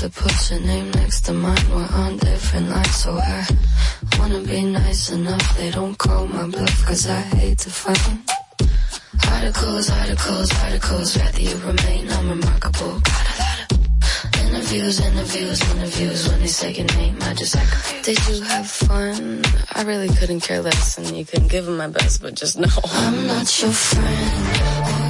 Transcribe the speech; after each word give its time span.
to 0.00 0.08
put 0.08 0.50
your 0.50 0.60
name 0.60 0.90
next 0.92 1.26
to 1.26 1.32
mine. 1.34 1.62
We're 1.70 1.86
on 1.92 2.16
different 2.16 2.70
lines, 2.70 2.94
so 2.94 3.18
I 3.18 3.46
wanna 4.18 4.40
be 4.40 4.62
nice 4.64 5.10
enough. 5.10 5.58
They 5.58 5.70
don't 5.70 5.98
call 5.98 6.26
my 6.26 6.46
bluff, 6.46 6.86
cause 6.86 7.06
I 7.06 7.20
hate 7.36 7.58
to 7.58 7.70
fight. 7.70 8.00
Articles, 9.30 9.90
articles, 9.90 10.48
articles, 10.64 11.18
rather 11.18 11.42
you 11.42 11.54
remain 11.58 12.08
unremarkable. 12.08 13.02
Interviews, 14.40 15.00
interviews, 15.00 15.60
interviews. 15.70 16.28
When 16.28 16.40
they 16.40 16.46
say 16.46 16.72
your 16.72 16.86
name, 16.96 17.18
I 17.20 17.34
just 17.34 17.54
act 17.56 17.70
confused. 17.70 18.04
Did 18.06 18.28
you 18.28 18.42
have 18.44 18.70
fun? 18.70 19.42
I 19.74 19.82
really 19.82 20.08
couldn't 20.08 20.40
care 20.40 20.62
less, 20.62 20.96
and 20.96 21.14
you 21.14 21.26
couldn't 21.26 21.48
give 21.48 21.66
them 21.66 21.76
my 21.76 21.88
best, 21.88 22.22
but 22.22 22.34
just 22.34 22.58
know 22.58 22.72
I'm 22.84 23.26
not 23.26 23.60
your 23.60 23.70
friend 23.70 25.09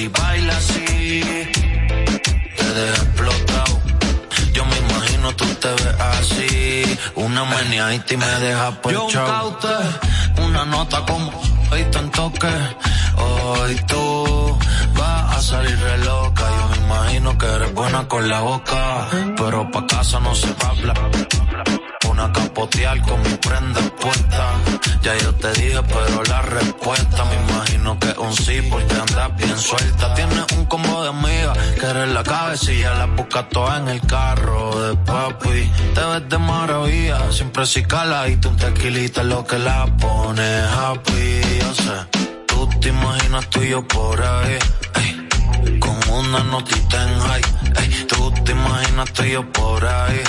si 0.00 0.08
bailas 0.08 0.56
así, 0.56 1.20
te 2.58 2.66
deja 2.78 3.02
explotado. 3.04 3.74
Yo 4.54 4.64
me 4.64 4.76
imagino 4.78 5.26
tú 5.36 5.44
te 5.62 5.68
ves 5.68 5.96
así. 6.16 6.98
Una 7.16 7.44
maniaita 7.44 8.14
y 8.14 8.16
me 8.16 8.32
deja 8.46 8.70
pues 8.80 8.94
Yo 8.96 9.04
un 9.04 9.12
caute, 9.12 9.76
Una 10.46 10.64
nota 10.64 11.04
como 11.04 11.30
hoy 11.70 11.84
tan 11.92 12.10
toque. 12.12 12.54
Hoy 13.26 13.74
tú 13.90 14.58
vas 14.98 15.36
a 15.36 15.42
salir 15.42 15.78
re 15.78 15.98
loca. 15.98 16.44
Yo 16.56 16.64
me 16.70 16.76
imagino 16.86 17.36
que 17.36 17.46
eres 17.46 17.74
buena 17.74 18.08
con 18.08 18.26
la 18.26 18.40
boca. 18.40 19.08
Pero 19.36 19.70
pa' 19.70 19.86
casa 19.86 20.18
no 20.20 20.34
se 20.34 20.48
a 22.20 22.32
capotear 22.32 23.00
con 23.02 23.20
mi 23.22 23.34
prenda 23.36 23.80
puesta. 24.00 24.52
Ya 25.02 25.16
yo 25.16 25.34
te 25.34 25.52
dije, 25.52 25.80
pero 25.82 26.22
la 26.24 26.42
respuesta 26.42 27.24
me 27.24 27.36
imagino 27.36 27.98
que 27.98 28.10
es 28.10 28.18
un 28.18 28.32
sí 28.34 28.60
porque 28.68 28.94
andas 28.94 29.36
bien 29.36 29.58
suelta. 29.58 30.14
Tienes 30.14 30.44
un 30.56 30.66
combo 30.66 31.02
de 31.02 31.08
amigas 31.08 31.58
que 31.78 31.86
eres 31.86 32.08
la 32.08 32.22
cabecilla, 32.22 32.94
la 32.94 33.06
buscas 33.06 33.48
todas 33.48 33.80
en 33.80 33.88
el 33.88 34.00
carro 34.02 34.80
de 34.82 34.96
papi. 34.96 35.72
Te 35.94 36.04
ves 36.04 36.28
de 36.28 36.38
maravilla, 36.38 37.32
siempre 37.32 37.64
si 37.66 37.82
cala 37.84 38.28
y 38.28 38.36
tú 38.36 38.50
un 38.50 38.56
tequilita 38.56 39.22
lo 39.22 39.46
que 39.46 39.58
la 39.58 39.86
pone 39.96 40.60
happy. 40.60 41.40
Yo 41.60 41.74
sé, 41.74 41.98
tú 42.46 42.68
te 42.80 42.88
imaginas 42.88 43.48
tú 43.48 43.62
y 43.62 43.70
yo 43.70 43.86
por 43.86 44.20
ahí. 44.22 44.58
con 45.78 45.96
una 46.10 46.40
notita 46.44 47.02
en 47.02 47.20
high. 47.20 47.42
ey, 47.80 48.06
tú 48.06 48.19
te 48.44 48.52
imaginas 48.52 49.12
tú 49.12 49.22
y 49.24 49.32
yo 49.32 49.52
por 49.52 49.84
ahí. 49.84 50.22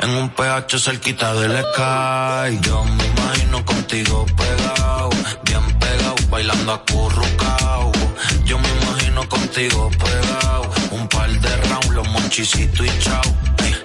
en 0.00 0.10
un 0.10 0.28
PH 0.30 0.78
cerquita 0.78 1.34
del 1.34 1.52
sky. 1.52 2.58
Yo 2.62 2.84
me 2.84 3.04
imagino 3.04 3.64
contigo 3.64 4.26
pegado, 4.36 5.10
bien 5.44 5.78
pegado, 5.78 6.14
bailando 6.30 6.72
acurrucao. 6.72 7.92
Yo 8.44 8.58
me 8.58 8.68
imagino 8.68 9.28
contigo 9.28 9.90
pegado, 9.90 10.70
un 10.92 11.08
par 11.08 11.30
de 11.30 11.56
rounds, 11.68 11.88
los 11.90 12.08
monchicitos 12.08 12.86
y 12.86 12.98
chao. 13.00 13.22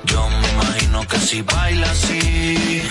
yo 0.06 0.30
me 0.30 0.50
imagino 0.50 1.08
que 1.08 1.18
si 1.18 1.42
bailas 1.42 1.90
así, 1.90 2.84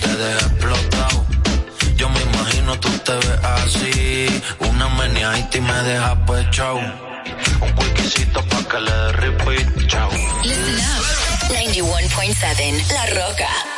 te 0.00 0.16
deja 0.16 0.46
explotado. 0.46 1.24
Yo 1.96 2.08
me 2.08 2.20
imagino 2.20 2.78
tú 2.80 2.90
te 3.04 3.12
ves 3.12 3.38
así, 3.42 4.42
una 4.58 4.88
meneadita 4.88 5.58
y 5.58 5.60
me 5.60 5.82
deja 5.82 6.24
pues 6.26 6.50
chao. 6.50 7.07
Un 7.60 7.72
cuiquicito 7.72 8.42
pa' 8.50 8.64
que 8.68 8.80
le 8.80 8.90
dé 8.90 9.12
repeat, 9.12 9.86
chao. 9.86 10.10
Listen 10.42 10.78
up. 10.78 11.18
91.7 11.50 12.92
La 12.92 13.06
Roca. 13.06 13.77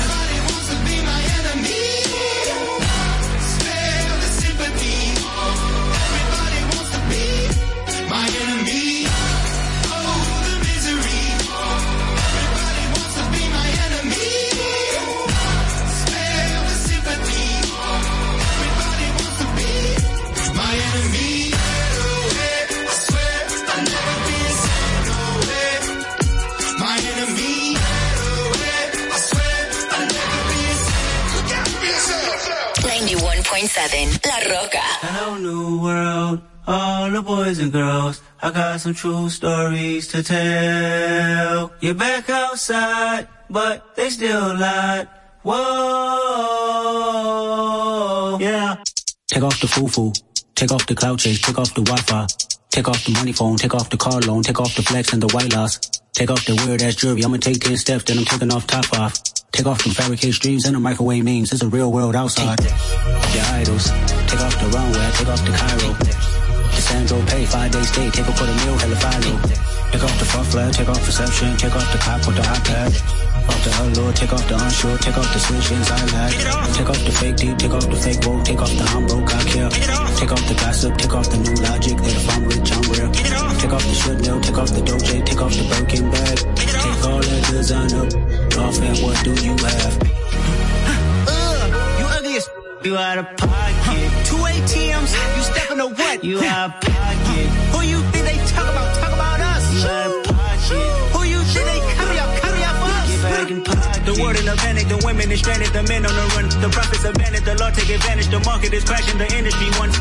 got 38.81 38.95
some 38.95 38.95
true 38.95 39.29
stories 39.29 40.07
to 40.07 40.23
tell. 40.23 41.71
You're 41.81 41.93
back 41.93 42.27
outside, 42.31 43.27
but 43.47 43.95
they 43.95 44.09
still 44.09 44.57
lied. 44.57 45.07
Whoa. 45.43 45.59
Yeah. 48.41 48.77
Take 49.27 49.43
off 49.43 49.61
the 49.61 49.67
foo-foo. 49.67 50.13
Take 50.55 50.71
off 50.71 50.87
the 50.87 50.95
cloud 50.95 51.19
chase. 51.19 51.39
Take 51.41 51.59
off 51.59 51.75
the 51.75 51.83
Wi-Fi. 51.83 52.25
Take 52.71 52.87
off 52.87 53.05
the 53.05 53.11
money 53.11 53.33
phone. 53.33 53.57
Take 53.57 53.75
off 53.75 53.91
the 53.91 53.97
car 53.97 54.19
loan. 54.21 54.41
Take 54.41 54.59
off 54.59 54.75
the 54.75 54.81
flex 54.81 55.13
and 55.13 55.21
the 55.21 55.27
white 55.27 55.53
loss. 55.53 55.79
Take 56.13 56.31
off 56.31 56.43
the 56.45 56.55
weird 56.65 56.81
ass 56.81 56.95
jewelry. 56.95 57.23
I'ma 57.23 57.37
take 57.37 57.59
10 57.59 57.77
steps, 57.77 58.05
then 58.05 58.17
I'm 58.17 58.25
taking 58.25 58.51
off 58.51 58.65
top 58.65 58.91
off. 58.97 59.13
Take 59.51 59.67
off 59.67 59.83
them 59.83 59.93
fabricated 59.93 60.33
streams 60.33 60.65
and 60.65 60.75
the 60.75 60.79
microwave 60.79 61.23
memes. 61.23 61.53
It's 61.53 61.61
a 61.61 61.67
real 61.67 61.91
world 61.91 62.15
outside. 62.15 62.57
The 62.57 63.41
idols. 63.53 63.91
Take 64.27 64.41
off 64.41 64.57
the 64.59 64.69
runway. 64.73 65.11
Take 65.13 65.27
off 65.27 65.45
the 65.45 65.51
Cairo. 65.51 66.40
The 66.75 66.81
Sandro 66.81 67.21
pay. 67.25 67.45
Five 67.45 67.71
days 67.71 67.89
stay. 67.89 68.09
Take 68.09 68.27
a 68.27 68.33
quarter 68.33 68.55
meal. 68.65 68.77
Hella 68.77 68.95
follow. 68.95 69.35
Take 69.91 70.03
off 70.03 70.19
the 70.19 70.25
fuck 70.25 70.45
flag. 70.45 70.73
Take 70.73 70.89
off 70.89 71.05
reception. 71.05 71.57
Take 71.57 71.75
off 71.75 71.91
the 71.91 71.99
cop 71.99 72.25
with 72.27 72.35
the 72.35 72.43
iPad. 72.43 73.21
Off 73.49 73.63
the 73.63 73.71
allure, 73.81 74.13
take 74.13 74.33
off 74.33 74.47
the 74.47 74.53
unsure, 74.53 74.97
take 74.99 75.17
off 75.17 75.33
the 75.33 75.39
switch 75.39 75.71
inside 75.71 76.11
lag. 76.13 76.31
Take 76.77 76.89
off 76.89 77.01
the 77.03 77.11
fake 77.11 77.35
deep, 77.37 77.57
take 77.57 77.73
off 77.73 77.89
the 77.89 77.95
fake 77.95 78.21
woke, 78.25 78.45
take 78.45 78.61
off 78.61 78.69
the 78.69 78.85
broke, 79.09 79.33
I 79.33 79.43
care. 79.49 79.69
Take 80.15 80.31
off 80.31 80.45
the 80.47 80.53
gossip, 80.53 80.97
take 80.97 81.13
off 81.13 81.27
the 81.29 81.37
new 81.37 81.55
logic 81.57 81.97
that 81.97 82.15
if 82.21 82.29
I'm 82.29 82.45
rich, 82.45 82.69
I'm 82.69 82.85
real. 82.93 83.11
Take 83.57 83.73
off 83.73 83.83
the 83.83 83.95
Chanel, 83.97 84.39
take 84.41 84.57
off 84.57 84.69
the 84.69 84.81
Doja, 84.81 85.25
take 85.25 85.41
off 85.41 85.53
the 85.57 85.65
Birkin 85.73 86.11
bag. 86.11 86.37
Take 86.55 87.03
all 87.05 87.21
that 87.21 87.43
design 87.49 87.93
up, 87.97 88.13
off 88.61 88.77
and 88.77 88.97
what 89.01 89.17
do 89.25 89.33
you 89.41 89.57
have? 89.57 89.93
You 92.85 92.97
out 92.97 93.17
of 93.17 93.25
pocket. 93.37 94.09
Two 94.25 94.41
ATMs, 94.41 95.11
you 95.35 95.43
stepping 95.43 95.77
to 95.77 95.87
what? 95.87 96.23
You 96.23 96.39
out 96.39 96.69
of 96.69 96.81
pocket. 96.81 97.47
Who 97.73 97.81
you 97.85 98.01
think 98.11 98.25
they 98.25 98.37
talk 98.49 98.65
about? 98.65 98.95
Talk 98.97 99.13
about 99.13 99.39
us. 99.39 99.63
You 99.73 99.87
out 99.87 100.09
of 100.09 100.23
pocket. 100.25 100.89
Who 101.13 101.21
you 101.25 101.39
think 101.43 101.65
they 101.67 101.79
carry 101.93 102.17
out? 102.17 102.31
Carry 102.41 102.63
out 102.63 102.75
for 102.81 102.89
us. 102.89 103.07
Get 103.11 103.21
back 103.21 103.51
in 103.51 103.63
pocket. 103.63 104.05
The 104.05 104.21
world 104.21 104.37
in 104.37 104.47
a 104.47 104.55
panic, 104.55 104.87
the 104.87 104.97
women 105.05 105.31
is 105.31 105.39
stranded, 105.39 105.69
the 105.73 105.83
men 105.83 106.05
on 106.05 106.15
the 106.15 106.25
run. 106.33 106.49
The 106.61 106.69
profits 106.69 107.03
abandoned, 107.03 107.45
the 107.45 107.55
law 107.55 107.69
take 107.69 107.89
advantage, 107.89 108.29
the 108.29 108.39
market 108.41 108.73
is 108.73 108.83
crashing, 108.83 109.17
the 109.17 109.29
industry 109.35 109.69
wants. 109.77 109.99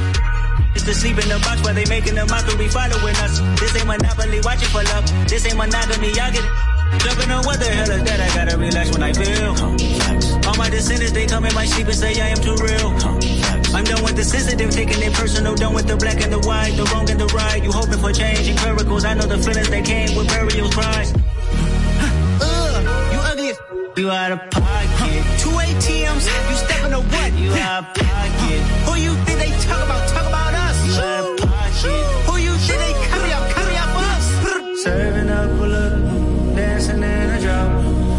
It's 0.74 0.84
to 0.84 0.94
sleep 0.94 1.18
in 1.18 1.28
the 1.28 1.38
box 1.44 1.60
while 1.62 1.74
they 1.74 1.84
making 1.84 2.16
a 2.16 2.24
mockery 2.26 2.68
following 2.68 3.16
us. 3.20 3.40
This 3.60 3.76
ain't 3.76 3.86
monopoly, 3.86 4.40
watching 4.40 4.68
for 4.68 4.84
love. 4.94 5.04
This 5.28 5.44
ain't 5.44 5.56
monogamy, 5.56 6.14
y'all 6.16 6.32
get 6.32 6.44
it. 6.44 6.79
Jumping 6.98 7.30
on 7.30 7.44
what 7.44 7.58
the 7.60 7.66
hell 7.66 7.90
is 7.90 8.02
that? 8.02 8.20
I 8.20 8.28
gotta 8.34 8.58
relax 8.58 8.90
when 8.90 9.02
I 9.02 9.12
feel. 9.12 9.54
All 10.48 10.56
my 10.56 10.68
descendants, 10.70 11.12
they 11.12 11.26
come 11.26 11.44
in 11.44 11.54
my 11.54 11.64
sleep 11.64 11.86
and 11.86 11.96
say 11.96 12.20
I 12.20 12.28
am 12.28 12.38
too 12.38 12.56
real. 12.56 12.90
I'm 13.74 13.84
done 13.84 14.02
with 14.02 14.16
the 14.16 14.24
sensitive, 14.24 14.70
taking 14.70 15.00
it 15.02 15.12
personal. 15.12 15.54
Done 15.54 15.74
with 15.74 15.86
the 15.86 15.96
black 15.96 16.20
and 16.22 16.32
the 16.32 16.40
white, 16.40 16.74
the 16.76 16.84
wrong 16.92 17.08
and 17.08 17.20
the 17.20 17.26
right. 17.26 17.62
You 17.62 17.70
hoping 17.70 17.98
for 17.98 18.12
change 18.12 18.48
and 18.48 18.60
miracles. 18.64 19.04
I 19.04 19.14
know 19.14 19.26
the 19.26 19.38
feelings 19.38 19.70
that 19.70 19.84
came 19.84 20.16
with 20.16 20.26
burial 20.28 20.70
cries. 20.70 21.14
Uh, 22.42 23.10
you 23.12 23.18
ugly 23.20 23.50
as 23.50 23.58
you 23.96 24.10
out 24.10 24.32
of 24.32 24.40
pocket. 24.50 25.22
Two 25.38 25.50
ATMs, 25.50 26.24
you 26.50 26.56
stepping 26.56 26.90
to 26.90 27.00
what? 27.00 27.32
You 27.38 27.52
out 27.52 27.84
of 27.84 27.94
pocket. 27.94 28.60
Who 28.86 28.94
you 28.98 29.14
think 29.24 29.38
they 29.38 29.50
talk 29.68 29.84
about? 29.84 30.08
Talk 30.08 30.26
about 30.26 30.54
us. 30.54 30.76
You 30.86 30.94
out 31.00 31.24
of 31.30 31.48
pocket. 31.48 32.04
Who 32.26 32.36
you 32.38 32.54
think 32.66 32.80
they 32.80 32.92
carry 33.06 33.32
out? 33.32 33.50
Carry 33.54 33.76
out 33.76 33.90
for 33.94 34.02
us. 34.02 34.82
Serving 34.82 35.28
up 35.30 35.50
a 35.50 35.62
little, 35.62 36.19
dancing 36.80 37.02
in 37.02 37.30
a 37.30 37.40
drop. 37.40 37.70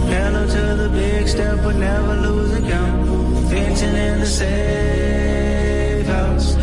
Hello 0.07 0.45
to 0.45 0.75
the 0.75 0.89
big 0.89 1.27
step, 1.27 1.57
but 1.63 1.75
never 1.75 2.15
lose 2.15 2.53
a 2.53 2.61
count. 2.61 3.07
Venting 3.49 3.95
in 3.95 4.19
the 4.19 4.25
safe 4.25 6.05
house. 6.07 6.55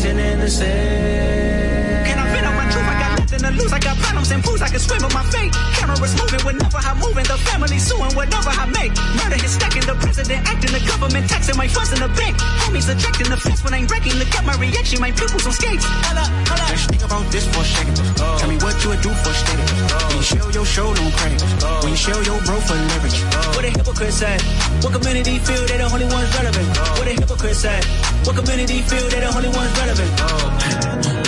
In 0.00 0.40
the 0.40 0.48
safe. 0.48 2.06
Can 2.06 2.18
I 2.18 2.32
vent 2.32 2.46
on 2.46 2.54
my 2.54 2.64
truth? 2.72 2.84
I 2.84 3.00
got 3.00 3.18
nothing 3.18 3.40
to 3.40 3.50
lose. 3.62 3.72
I 3.72 3.78
got 3.78 3.99
and 4.30 4.44
fools. 4.44 4.62
I 4.62 4.68
can 4.68 4.78
swim 4.78 5.02
with 5.02 5.14
my 5.14 5.24
fate. 5.30 5.52
Cameras 5.78 6.14
moving 6.14 6.42
whenever 6.46 6.78
I'm 6.78 6.98
moving. 6.98 7.26
The 7.26 7.38
family 7.50 7.78
suing 7.78 8.14
whatever 8.14 8.50
I 8.50 8.66
make. 8.70 8.94
Murder 9.18 9.38
is 9.42 9.52
stacking. 9.54 9.84
The 9.86 9.94
president 9.98 10.46
acting. 10.46 10.72
The 10.72 10.82
government 10.86 11.28
taxing 11.28 11.56
my 11.56 11.68
funds 11.68 11.92
in 11.92 12.00
the 12.00 12.10
bank. 12.14 12.36
Homies 12.64 12.88
ejecting 12.88 13.28
the 13.30 13.36
fence 13.36 13.62
when 13.64 13.74
I'm 13.74 13.86
breaking. 13.86 14.14
Look 14.16 14.32
at 14.34 14.44
my 14.44 14.56
reaction. 14.56 15.00
My 15.00 15.10
pupils 15.10 15.46
on 15.46 15.52
skates. 15.52 15.84
Hold 15.84 16.18
up, 16.18 16.30
hold 16.46 16.60
up. 16.60 16.70
Just 16.70 16.90
think 16.90 17.02
about 17.02 17.26
this 17.30 17.46
for 17.50 17.62
a 17.62 17.66
second. 17.66 17.96
Oh. 18.22 18.38
Tell 18.38 18.48
me 18.48 18.56
what 18.62 18.76
you 18.82 18.88
would 18.90 19.02
do 19.02 19.10
for 19.10 19.34
steady. 19.34 19.64
Oh. 19.90 19.98
When 20.08 20.16
you 20.16 20.26
show 20.26 20.48
your 20.50 20.66
show, 20.66 20.88
don't 20.94 21.12
crack. 21.14 21.34
Oh. 21.66 21.80
When 21.82 21.90
you 21.92 22.00
show 22.00 22.18
your 22.22 22.38
bro 22.46 22.56
for 22.62 22.78
leverage. 22.78 23.18
What 23.56 23.64
a 23.64 23.70
hypocrite 23.70 24.14
said. 24.14 24.40
What 24.82 24.92
community 24.94 25.38
feel 25.38 25.62
they 25.66 25.78
the 25.78 25.86
only 25.90 26.06
ones 26.06 26.30
relevant? 26.36 26.68
What 26.98 27.06
a 27.06 27.14
hypocrite 27.18 27.56
said. 27.56 27.84
What 28.24 28.36
community 28.36 28.78
feel 28.86 29.06
they 29.10 29.20
the 29.20 29.30
only 29.34 29.50
ones 29.50 29.72
relevant? 29.78 31.19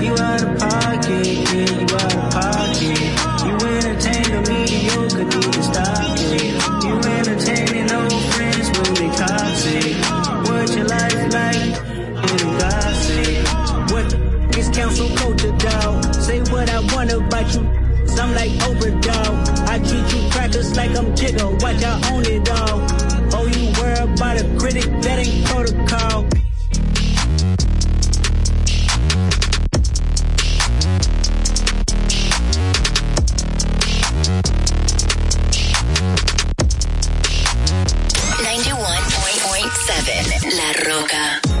You 0.00 0.12
out 0.12 0.42
of 0.42 0.58
pocket, 0.58 1.26
you 1.26 1.96
out 1.96 2.14
of 2.14 2.30
pocket. 2.30 2.98
You 3.44 3.54
entertain 3.66 4.22
the 4.30 4.40
mediocre, 4.48 5.24
need 5.24 5.52
to 5.52 5.62
stop 5.62 6.18
it. 6.18 6.54
You 6.84 6.94
entertaining 7.18 7.90
old 7.90 8.22
friends 8.34 8.66
when 8.78 8.94
they 8.94 9.10
toxic. 9.16 9.96
What 10.46 10.70
your 10.76 10.86
life 10.86 11.24
like? 11.34 11.74
Little 12.30 12.58
gossip. 12.58 13.90
What 13.90 14.10
the 14.10 14.58
is 14.58 14.68
council 14.70 15.08
culture, 15.16 15.56
dog? 15.56 16.14
Say 16.14 16.40
what 16.52 16.70
I 16.70 16.80
want 16.94 17.12
about 17.12 17.54
you. 17.54 17.78
I'm 18.20 18.34
like 18.34 18.50
Oprah, 18.50 19.00
dog. 19.00 19.68
I 19.68 19.78
treat 19.78 20.14
you 20.14 20.30
crackers 20.30 20.76
like 20.76 20.90
I'm 20.96 21.14
Jigga. 21.14 21.60
Watch 21.62 21.82
I 21.84 22.12
own 22.12 22.24
it 22.24 22.48
all. 22.50 22.86
Oh, 23.34 23.46
you 23.46 23.72
worry 23.80 24.12
about 24.12 24.40
a 24.40 24.58
critic? 24.58 24.84
That 25.02 25.26
ain't 25.26 25.44
protocol. 25.46 26.27
La 39.98 40.72
Roca. 40.84 41.57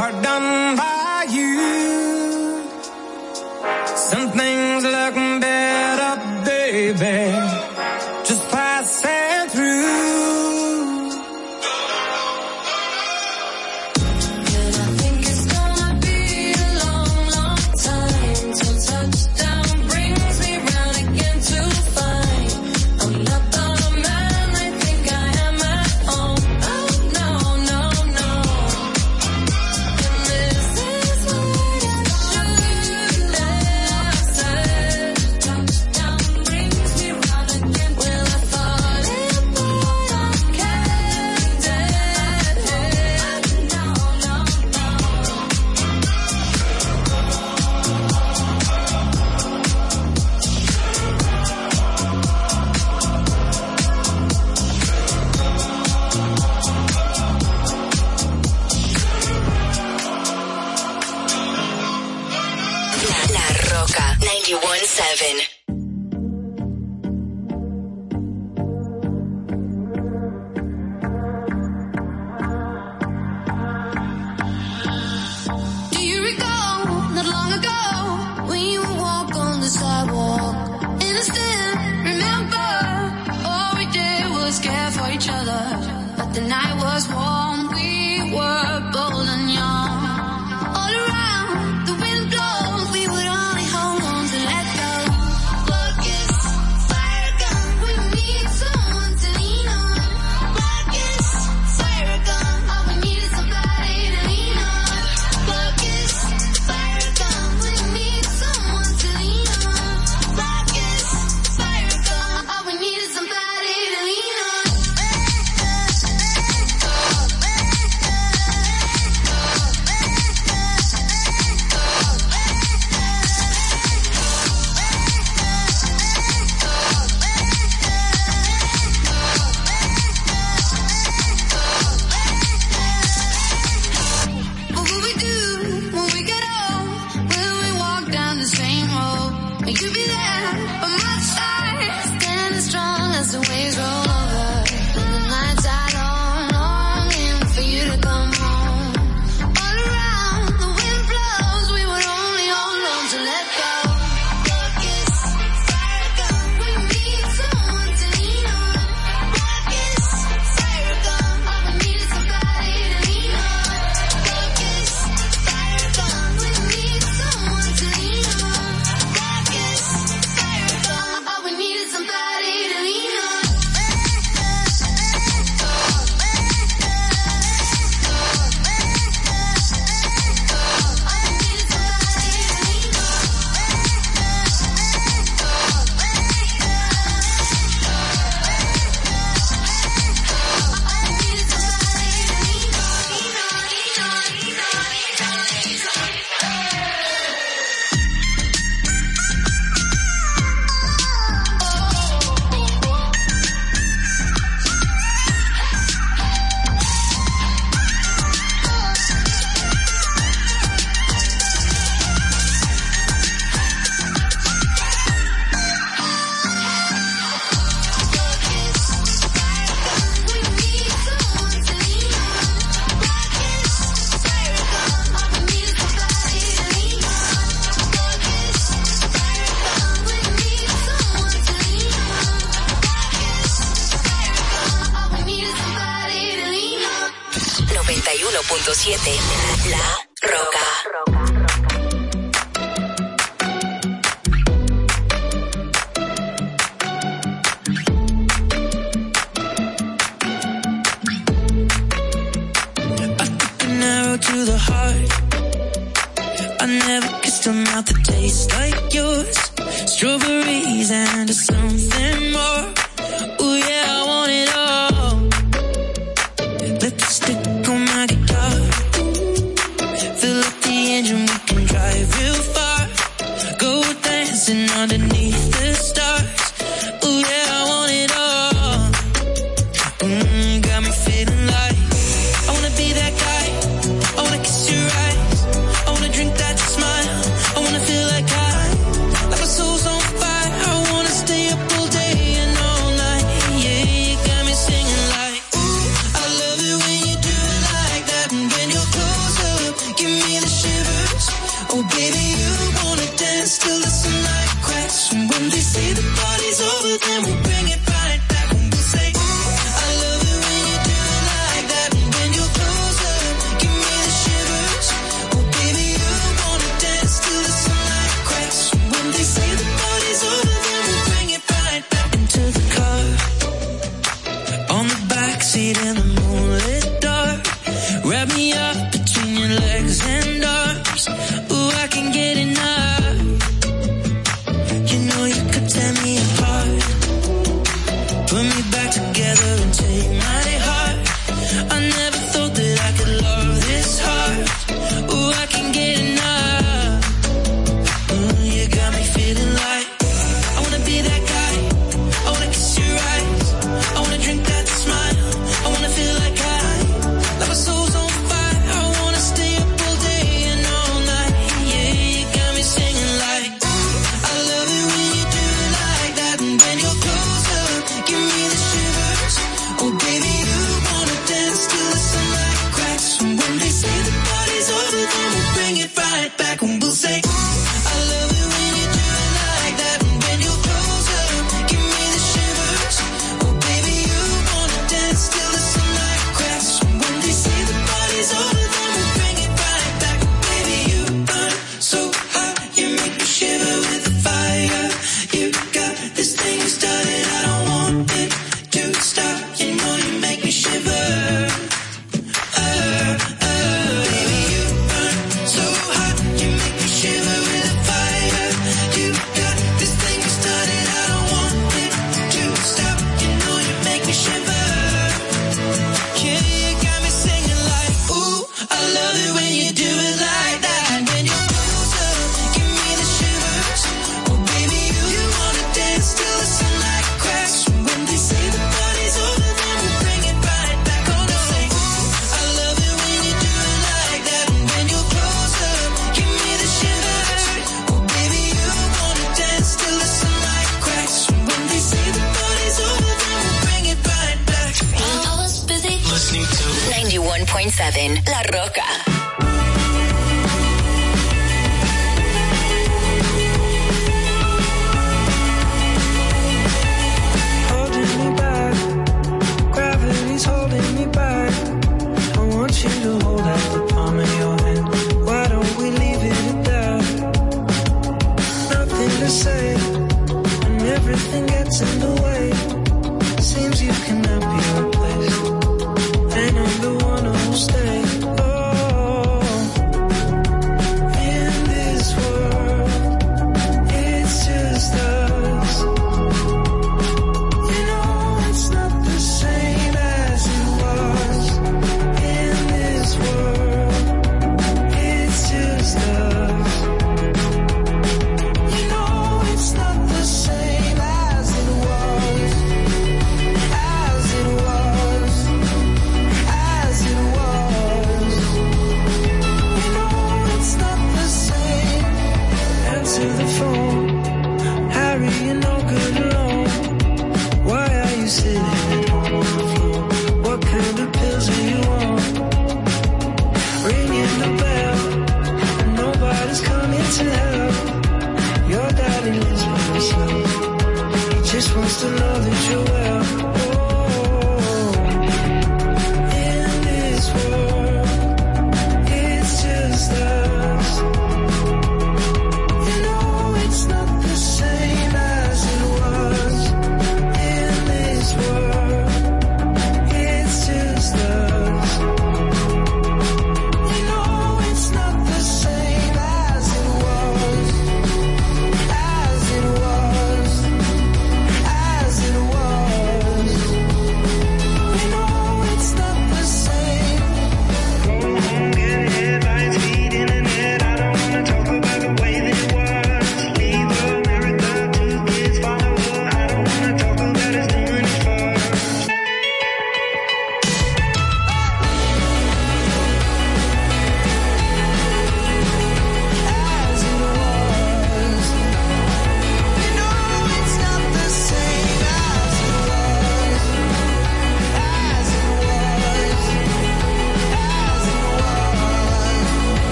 Hard 0.00 0.22
done 0.22 0.76
by 0.76 1.26
you. 1.28 1.69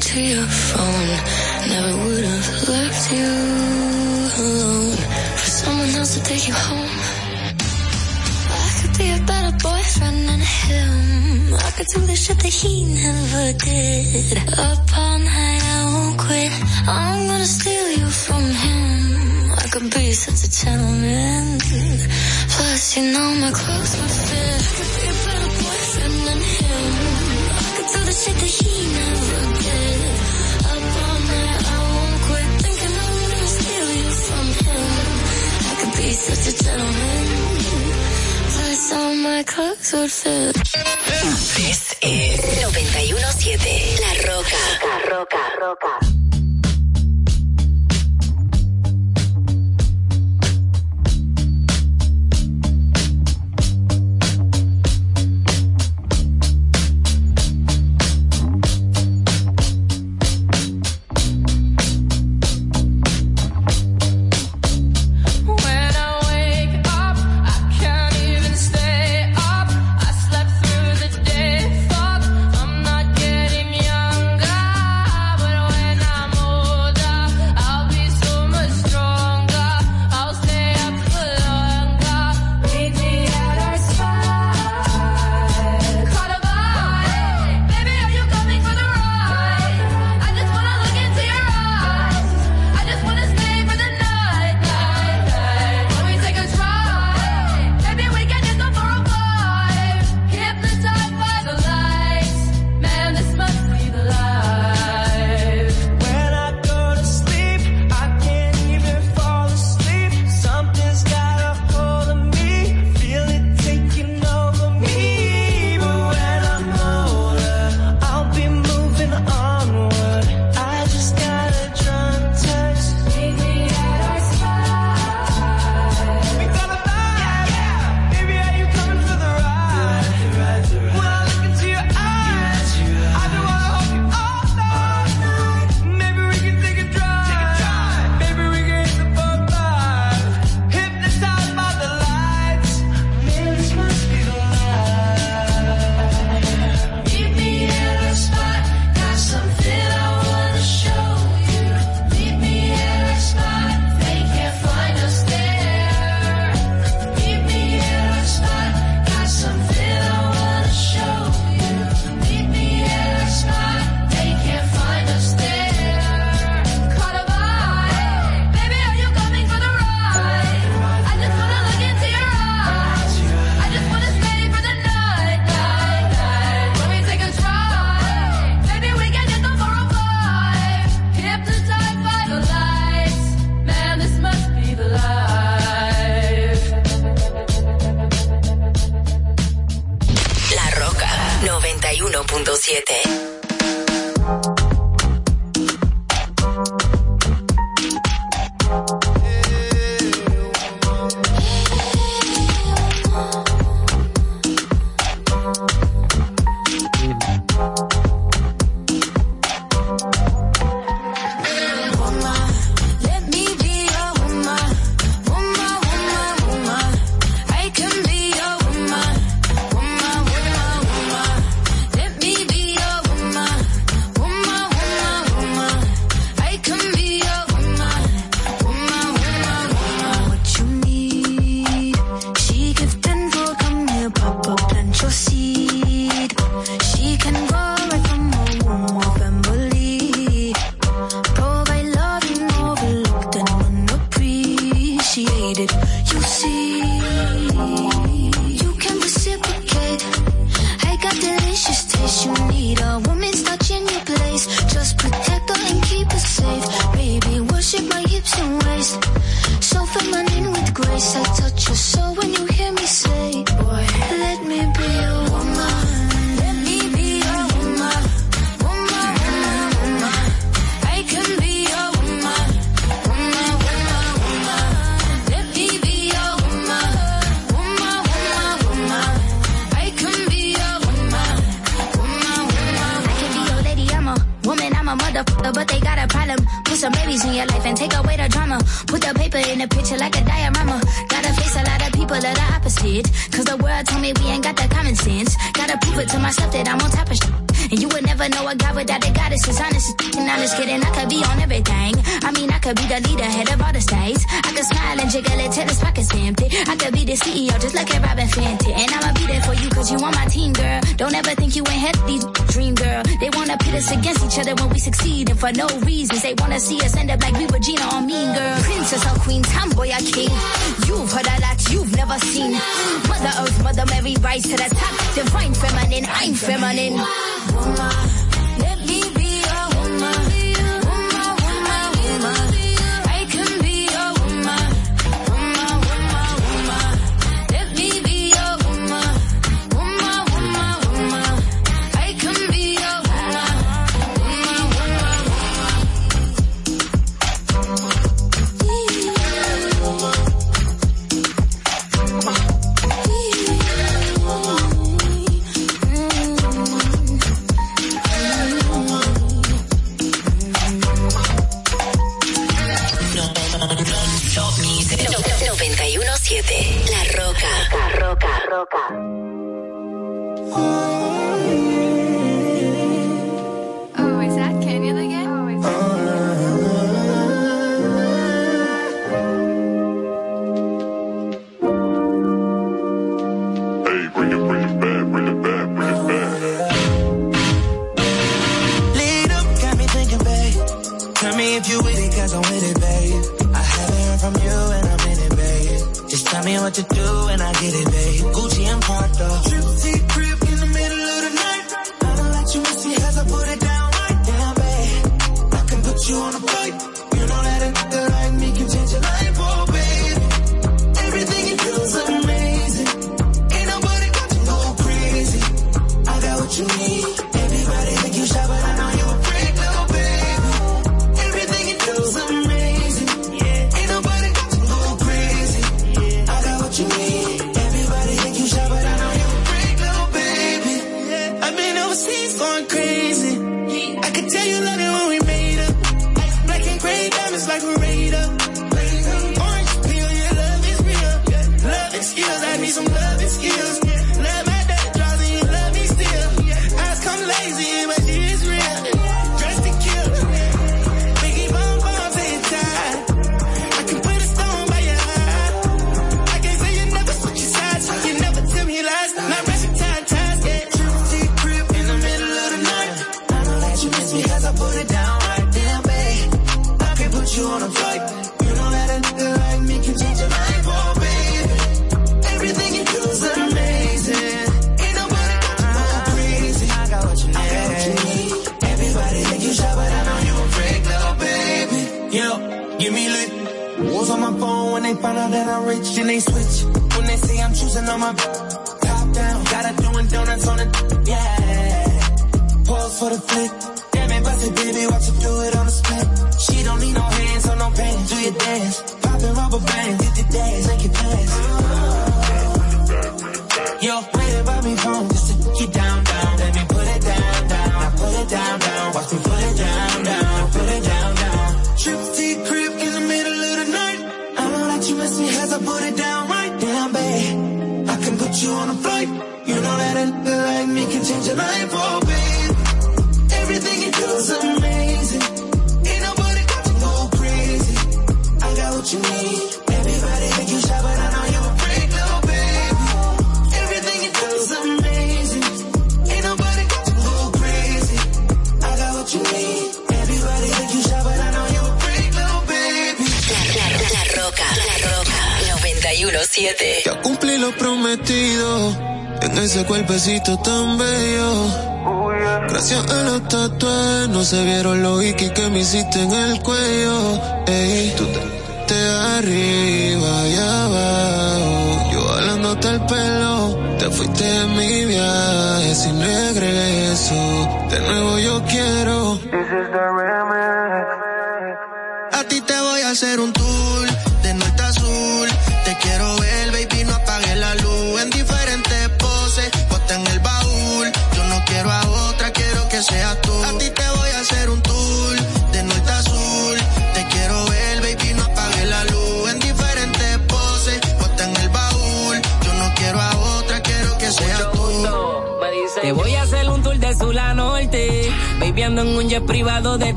to 0.00 0.20
your 0.22 0.46
phone. 0.46 1.10
Never 1.68 1.94
would 2.04 2.24
have 2.24 2.68
left 2.68 3.12
you 3.12 3.30
alone 4.44 4.96
for 5.36 5.50
someone 5.60 5.90
else 5.98 6.14
to 6.16 6.22
take 6.22 6.48
you 6.48 6.54
home. 6.54 6.96
I 8.64 8.68
could 8.80 8.94
be 8.98 9.08
a 9.10 9.20
better 9.30 9.54
boyfriend 9.62 10.28
than 10.28 10.40
him. 10.40 11.54
I 11.54 11.70
could 11.76 11.86
do 11.94 12.00
the 12.00 12.16
shit 12.16 12.38
that 12.38 12.54
he 12.60 12.84
never 12.84 13.44
did. 13.58 14.38
Upon 14.52 15.24
my 15.24 15.54
I 15.76 15.84
won't 15.92 16.18
quit. 16.18 16.52
I'm 16.88 17.26
gonna 17.28 17.44
steal 17.44 17.90
you 17.98 18.08
from 18.08 18.44
him. 18.64 19.52
I 19.52 19.66
could 19.72 19.90
be 19.94 20.12
such 20.12 20.40
a 20.46 20.50
gentleman. 20.64 21.58
Plus, 22.54 22.96
you 22.96 23.12
know 23.12 23.28
my 23.42 23.50
clothes 23.50 23.92
will 23.98 24.08
fit. 24.08 25.19
This 41.60 41.94
is 42.02 42.40
91.7 42.40 44.00
La 44.00 44.12
Roca. 44.26 44.56
La 44.82 44.98
Roca, 45.08 45.38
Roca. 45.60 46.09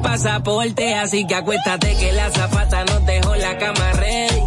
Pasaporte. 0.00 0.94
Así 0.94 1.26
que 1.26 1.34
acuéstate 1.34 1.96
que 1.96 2.12
la 2.12 2.30
zapata 2.30 2.84
no 2.84 3.00
dejó 3.00 3.34
la 3.36 3.58
cama 3.58 3.92
ready. 3.92 4.42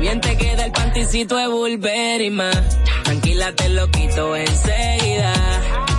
Bien 0.00 0.20
te 0.20 0.36
queda 0.36 0.66
el 0.66 0.72
panticito 0.72 1.36
de 1.36 1.46
Burberry, 1.46 2.28
más. 2.28 2.62
Tranquila, 3.04 3.52
te 3.54 3.68
lo 3.70 3.90
quito 3.90 4.36
enseguida. 4.36 5.32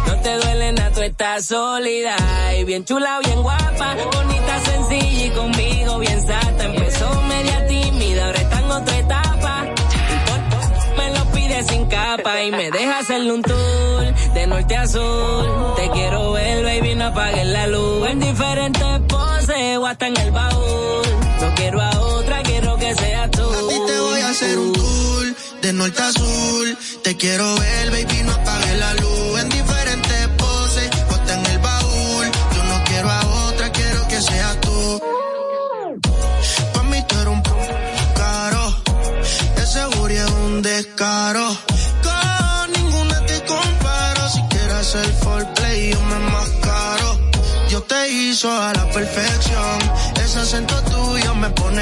No 0.06 0.16
te 0.22 0.38
duele 0.38 0.74
nada, 0.74 0.92
tú 0.92 1.02
estás 1.02 1.46
sólida. 1.46 2.16
Y 2.60 2.66
bien 2.66 2.86
chula, 2.86 3.20
bien 3.24 3.42
guapa. 3.42 3.96
Bonita, 4.14 4.60
sencilla 4.62 5.26
y 5.26 5.30
conmigo 5.32 6.00
bien 6.00 6.22
sata. 6.22 6.55
Sin 11.68 11.86
capa 11.86 12.44
y 12.44 12.52
me 12.52 12.72
deja 12.72 13.00
hacerle 13.00 13.32
un 13.32 13.42
tour 13.42 14.14
de 14.34 14.48
norte 14.48 14.76
a 14.76 14.88
sur. 14.88 15.76
Te 15.76 15.90
quiero 15.92 16.32
ver, 16.34 16.64
baby, 16.64 16.96
no 16.96 17.06
apagues 17.06 17.46
la 17.46 17.68
luz. 17.68 18.08
En 18.10 18.20
diferentes 18.20 19.02
poses 19.08 19.78
o 19.78 19.86
hasta 19.86 20.08
en 20.08 20.18
el 20.18 20.32
baúl. 20.32 21.06
No 21.42 21.56
quiero 21.56 21.82
a 21.82 22.00
otra, 22.00 22.44
quiero 22.44 22.78
que 22.78 22.96
sea 22.96 23.30
tú. 23.30 23.44
A 23.44 23.70
ti 23.70 23.76
te 23.88 24.00
voy 24.00 24.22
a 24.22 24.30
hacer 24.30 24.58
un 24.58 24.74
tour 24.74 25.36
de 25.62 25.74
norte 25.74 26.02
a 26.02 26.12
sur. 26.12 26.78
Te 27.04 27.16
quiero 27.18 27.56
ver, 27.56 27.92
baby, 27.92 28.24
no 28.24 28.34
apagues 28.34 28.80
la 28.80 28.94
luz. 28.96 29.15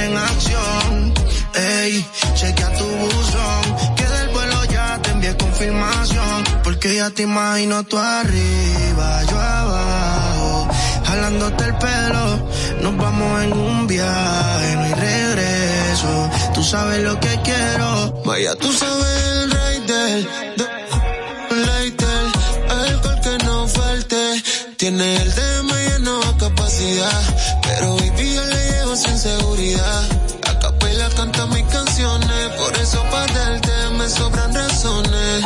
En 0.06 0.18
acción. 0.18 1.14
Ey, 1.56 2.06
chequea 2.36 2.70
tu 2.78 2.86
buzón. 2.86 3.96
Que 3.96 4.06
del 4.06 4.30
vuelo 4.30 4.66
ya 4.66 5.00
te 5.02 5.12
envié 5.12 5.36
confirmación. 5.38 6.44
Porque 6.64 6.96
ya 6.96 7.10
te 7.10 7.24
imagino 7.24 7.84
tú 7.84 7.98
arriba, 7.98 9.24
yo 9.30 9.40
abajo. 9.40 10.68
Jalándote 11.06 11.64
el 11.66 11.76
pelo, 11.76 12.26
nos 12.82 12.98
vamos 12.98 13.44
en 13.44 13.54
un 13.54 13.88
viaje, 13.88 14.76
no 14.76 14.84
hay 14.84 14.94
regreso. 14.94 16.30
Tú 16.54 16.64
sabes 16.64 17.00
lo 17.04 17.20
que 17.20 17.40
quiero. 17.44 18.22
Vaya, 18.26 18.56
tú 18.56 18.72
sabes 18.72 19.18
el 19.34 19.52
rey 19.52 19.80
del, 19.88 20.28
no. 20.58 20.84
Tiene 24.84 25.16
el 25.16 25.34
tema 25.34 25.76
lleno 25.88 26.20
a 26.24 26.38
capacidad, 26.38 27.22
sin 28.96 29.18
seguridad. 29.18 30.04
A 30.48 30.60
capela 30.60 31.10
canta 31.16 31.46
mis 31.48 31.64
canciones, 31.64 32.50
por 32.58 32.78
eso 32.78 33.02
para 33.10 33.34
darte 33.34 33.90
me 33.98 34.08
sobran 34.08 34.54
razones. 34.54 35.44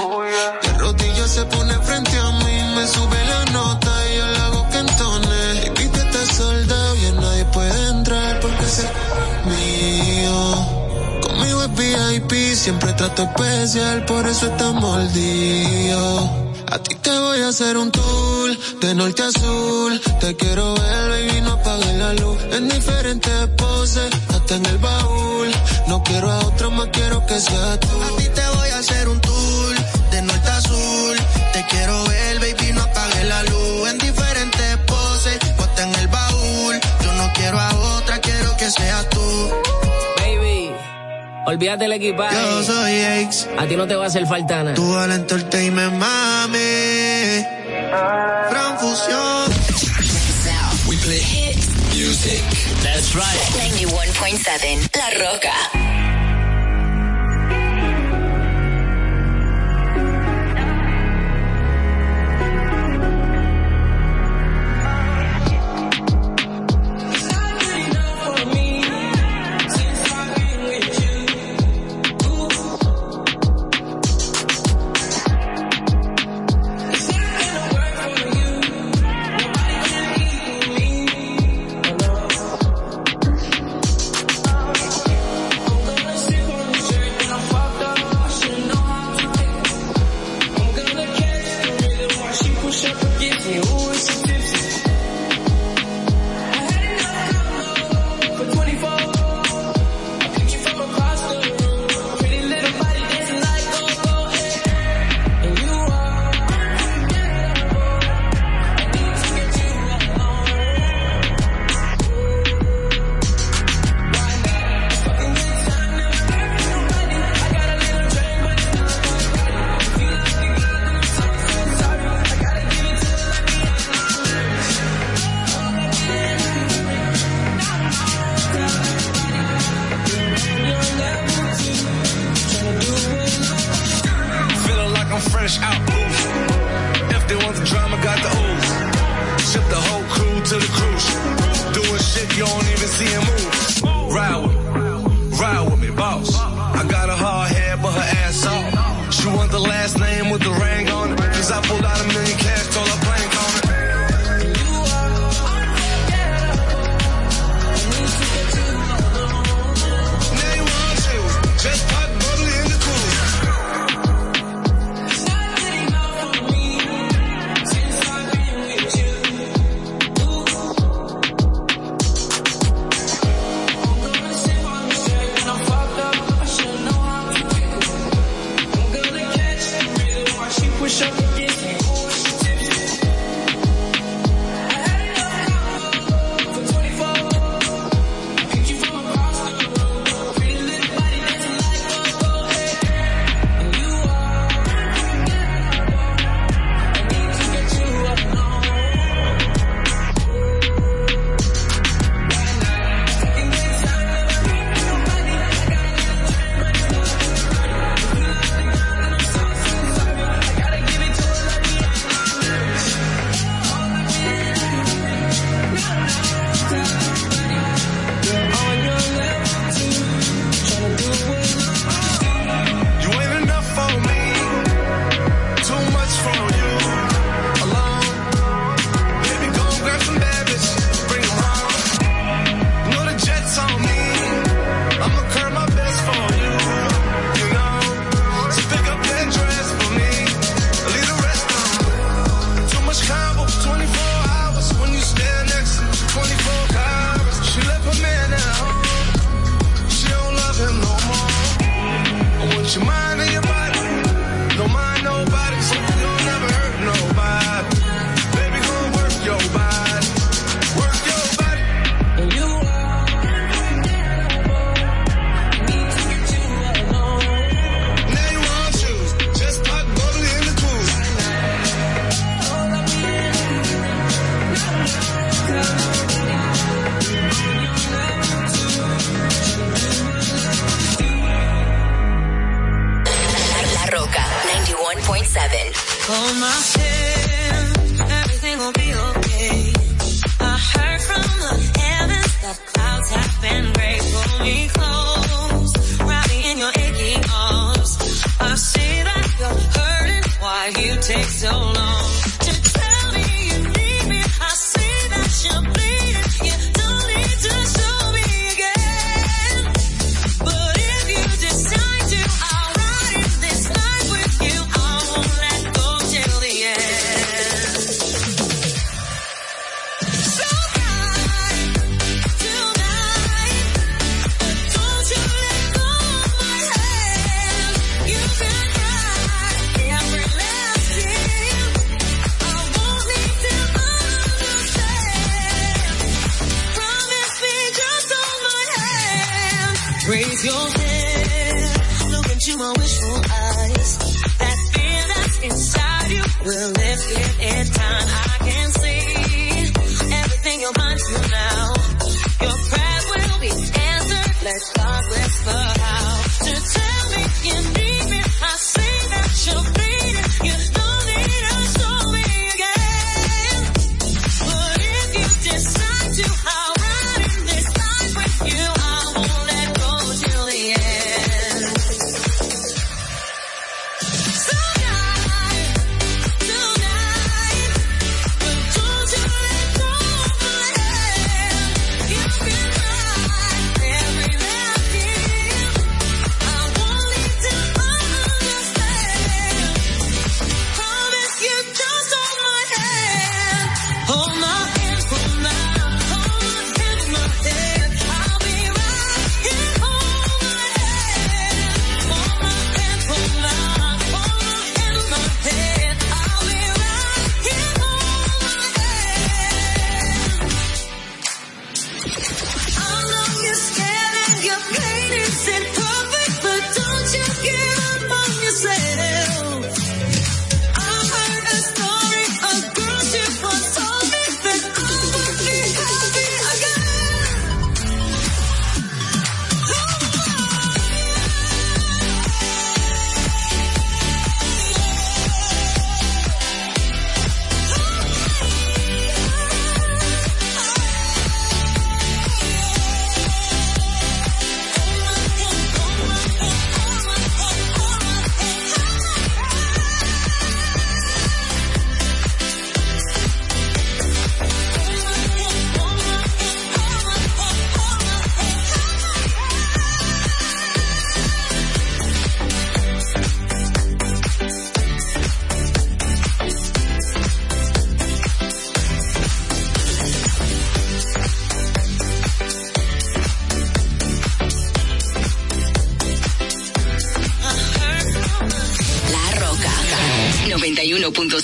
De 0.64 0.74
rodillas 0.78 1.32
se 1.32 1.46
pone 1.46 1.74
frente 1.80 2.18
a 2.18 2.32
mí, 2.32 2.76
me 2.76 2.88
sube 2.88 3.26
la 3.26 3.46
nota 3.52 3.92
y 4.08 4.18
yo 4.18 4.28
la 4.28 4.46
hago 4.48 4.70
que 4.70 4.78
entone. 4.80 5.72
Baby 5.76 5.88
te 5.90 6.00
estás 6.00 6.36
soldado 6.36 6.96
y 6.96 7.12
nadie 7.12 7.46
puede 7.46 7.90
entrar 7.90 8.40
porque 8.42 8.66
es 8.66 8.86
mío. 9.46 11.20
Conmigo 11.22 11.64
es 11.64 11.74
VIP, 11.76 12.56
siempre 12.56 12.94
trato 12.94 13.24
especial, 13.24 14.06
por 14.06 14.28
eso 14.28 14.48
está 14.48 14.72
mordido. 14.74 16.47
A 16.72 16.80
ti 16.80 16.96
te 16.96 17.18
voy 17.20 17.40
a 17.42 17.48
hacer 17.50 17.78
un 17.78 17.92
tour 17.92 18.58
de 18.82 18.96
norte 18.96 19.24
a 19.24 19.32
sur. 19.32 20.00
Te 20.20 20.36
quiero 20.36 20.74
ver, 20.76 21.10
baby, 21.10 21.42
no 21.42 21.52
apagues 21.54 21.96
la 21.96 22.14
luz. 22.14 22.38
En 22.52 22.68
diferentes 22.68 23.48
poses, 23.58 24.10
hasta 24.30 24.56
en 24.56 24.66
el 24.66 24.78
baúl. 24.78 25.50
No 25.88 26.04
quiero 26.04 26.30
a 26.32 26.40
otro 26.40 26.72
más, 26.72 26.90
quiero 26.92 27.26
que 27.26 27.40
sea 27.40 27.80
tú. 27.80 27.88
Olvídate 41.48 41.86
el 41.86 41.94
equipaje. 41.94 42.36
Yo 42.36 42.64
soy 42.64 42.92
ex. 42.92 43.48
A 43.58 43.66
ti 43.66 43.76
no 43.76 43.88
te 43.88 43.96
va 43.96 44.04
a 44.04 44.08
hacer 44.08 44.26
falta 44.28 44.64
nada. 44.64 44.76
Tú 44.76 44.96
al 44.96 45.12
entertainment, 45.12 45.94
mami. 45.94 46.58
Gran 48.50 48.78
fusión. 48.80 49.52
We 50.88 50.98
play 50.98 51.20
hit 51.20 51.58
music. 51.94 52.44
That's 52.84 53.16
right. 53.16 53.42
91.7 53.80 54.90
La 54.96 55.10
Roca. 55.32 55.97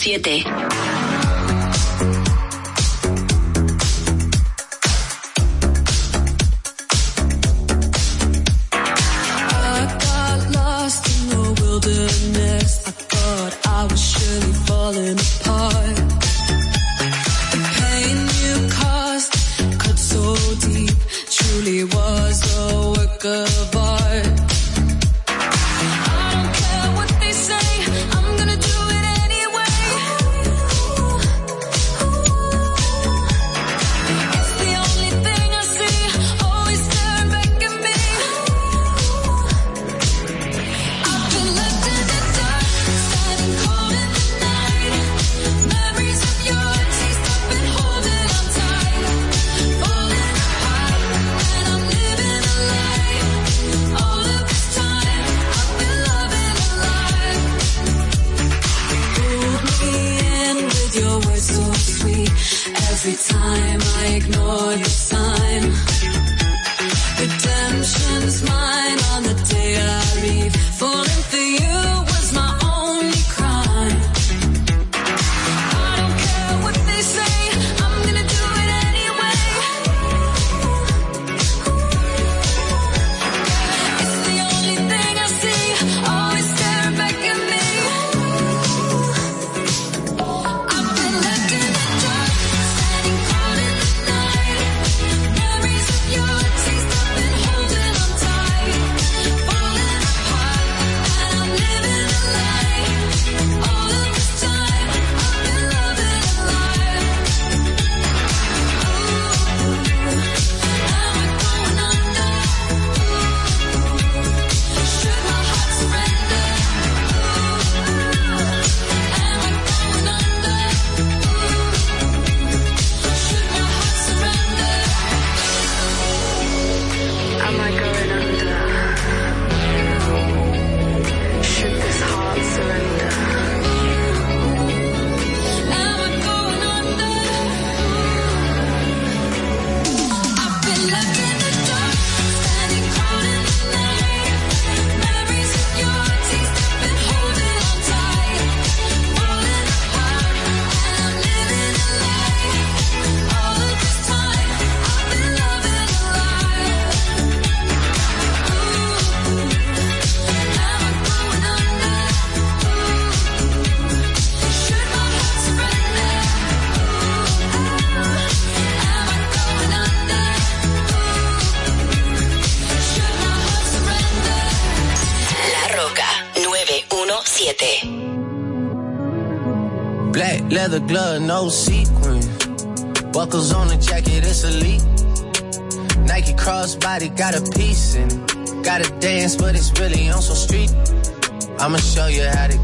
91.7. 0.03 0.52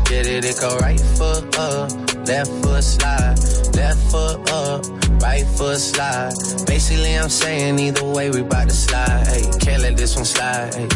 get 0.10 0.26
it. 0.26 0.44
It 0.44 0.60
go 0.60 0.76
right 0.78 1.00
foot 1.00 1.58
up, 1.58 1.92
left 2.28 2.52
foot 2.62 2.84
slide, 2.84 3.38
left 3.76 4.02
foot 4.12 4.50
up, 4.52 4.82
right 5.22 5.46
foot 5.46 5.78
slide. 5.78 6.34
Basically, 6.66 7.14
I'm 7.16 7.30
saying 7.30 7.80
either 7.80 8.04
way, 8.04 8.32
we 8.32 8.42
bout 8.42 8.68
to 8.68 8.74
slide. 8.74 9.28
Hey, 9.28 9.44
can't 9.60 9.82
let 9.84 9.96
this 9.96 10.16
one 10.16 10.26
slide. 10.26 10.74
Hey. 10.74 10.88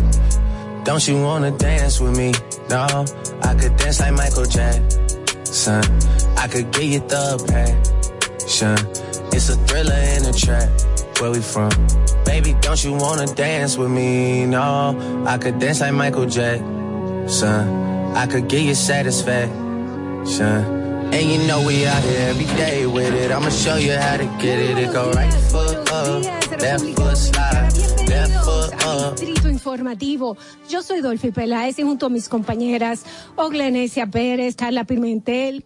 Don't 0.83 1.07
you 1.07 1.21
wanna 1.21 1.51
dance 1.51 2.01
with 2.01 2.17
me? 2.17 2.33
No, 2.69 3.05
I 3.43 3.53
could 3.55 3.77
dance 3.77 3.99
like 3.99 4.13
Michael 4.13 4.45
Jackson. 4.45 5.83
I 6.35 6.47
could 6.47 6.71
get 6.71 6.83
you 6.83 6.99
the 6.99 7.25
passion. 7.47 8.77
It's 9.31 9.49
a 9.49 9.55
thriller 9.67 10.01
in 10.15 10.25
a 10.25 10.33
trap. 10.33 10.69
Where 11.19 11.31
we 11.31 11.39
from? 11.39 11.71
Baby, 12.25 12.55
don't 12.61 12.83
you 12.83 12.93
wanna 12.93 13.27
dance 13.27 13.77
with 13.77 13.91
me? 13.91 14.45
No, 14.45 15.23
I 15.25 15.37
could 15.37 15.59
dance 15.59 15.79
like 15.81 15.93
Michael 15.93 16.25
Jackson. 16.25 17.92
I 18.15 18.27
could 18.27 18.47
get 18.47 18.63
you 18.63 18.75
satisfaction. 18.75 19.51
And 21.13 21.29
you 21.31 21.47
know 21.47 21.65
we 21.65 21.85
out 21.85 22.03
here 22.03 22.29
every 22.29 22.45
day 22.57 22.85
with 22.85 23.13
it. 23.13 23.31
I'ma 23.31 23.49
show 23.49 23.75
you 23.75 23.93
how 23.93 24.17
to 24.17 24.25
get 24.41 24.59
it. 24.59 24.77
It 24.77 24.91
go 24.93 25.11
right 25.11 25.33
foot 25.33 25.91
up, 25.91 26.23
left 26.59 26.85
foot 26.95 27.17
slide. 27.17 27.73
Distrito 29.15 29.49
Informativo. 29.49 30.37
Yo 30.69 30.81
soy 30.81 31.01
Dolphy 31.01 31.31
Peláez 31.31 31.79
y 31.79 31.83
junto 31.83 32.07
a 32.07 32.09
mis 32.09 32.29
compañeras 32.29 33.05
Oglenesia 33.35 34.07
Pérez, 34.07 34.55
Carla 34.55 34.83
Pimentel 34.83 35.65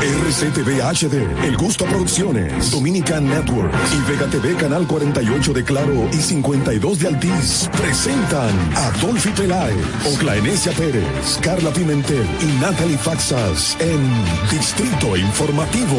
RCTV 0.00 0.82
HD, 0.82 1.44
El 1.44 1.56
Gusto 1.56 1.86
Producciones, 1.86 2.70
Dominican 2.70 3.28
Network 3.28 3.72
y 3.94 4.10
Vega 4.10 4.26
TV 4.26 4.54
Canal 4.54 4.86
48 4.86 5.52
de 5.54 5.64
Claro 5.64 6.08
y 6.12 6.16
52 6.16 6.98
de 6.98 7.08
Altiz 7.08 7.70
presentan 7.76 8.54
a 8.76 8.90
Dolphy 9.00 9.30
Peláez, 9.30 9.74
Oclaenecia 10.14 10.72
Pérez, 10.72 11.38
Carla 11.40 11.70
Pimentel 11.70 12.26
y 12.42 12.60
Natalie 12.60 12.98
Faxas 12.98 13.76
en 13.80 14.10
Distrito 14.50 15.16
Informativo. 15.16 15.96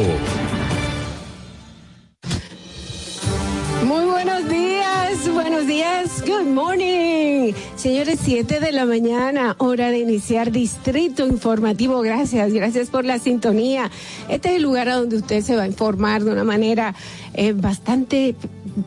Muy 3.83 4.05
buenos 4.05 4.47
días, 4.47 5.27
buenos 5.33 5.65
días, 5.65 6.21
good 6.21 6.45
morning. 6.45 7.53
Señores, 7.77 8.17
7 8.23 8.59
de 8.59 8.71
la 8.71 8.87
mañana, 8.87 9.55
hora 9.59 9.91
de 9.91 9.99
iniciar 9.99 10.51
Distrito 10.51 11.27
Informativo. 11.27 12.01
Gracias, 12.01 12.51
gracias 12.51 12.89
por 12.89 13.05
la 13.05 13.19
sintonía. 13.19 13.91
Este 14.29 14.49
es 14.49 14.55
el 14.55 14.63
lugar 14.63 14.89
a 14.89 14.95
donde 14.95 15.17
usted 15.17 15.43
se 15.43 15.55
va 15.55 15.61
a 15.63 15.67
informar 15.67 16.23
de 16.23 16.31
una 16.31 16.43
manera 16.43 16.95
eh, 17.35 17.53
bastante 17.53 18.35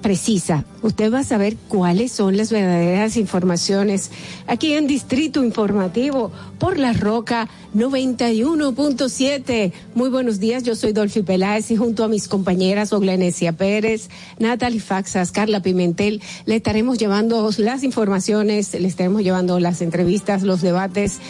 precisa. 0.03 0.65
Usted 0.83 1.13
va 1.13 1.21
a 1.21 1.25
saber 1.25 1.57
cuáles 1.69 2.13
son 2.13 2.37
las 2.37 2.51
verdaderas 2.51 3.17
informaciones 3.17 4.11
aquí 4.47 4.73
en 4.73 4.87
Distrito 4.87 5.43
Informativo 5.45 6.31
por 6.59 6.79
La 6.79 6.93
Roca 6.93 7.49
91.7. 7.75 9.73
Muy 9.95 10.11
buenos 10.11 10.39
días, 10.41 10.63
yo 10.63 10.75
soy 10.77 10.93
Dolphy 10.93 11.23
Peláez 11.23 11.71
y 11.71 11.77
junto 11.77 12.05
a 12.05 12.09
mis 12.09 12.29
compañeras 12.29 12.93
Oglenesia 12.93 13.53
Pérez, 13.53 14.11
Natalie 14.39 14.81
Faxas, 14.81 15.33
Carla 15.33 15.61
Pimentel, 15.61 16.23
le 16.47 16.57
estaremos 16.57 16.99
llevando 16.99 17.51
las 17.59 17.83
informaciones, 17.83 18.75
estaremos 18.91 19.23
llevando 19.23 19.59
las 19.61 19.81
entrevistas, 19.83 20.43
los 20.43 20.61
debates 20.61 21.21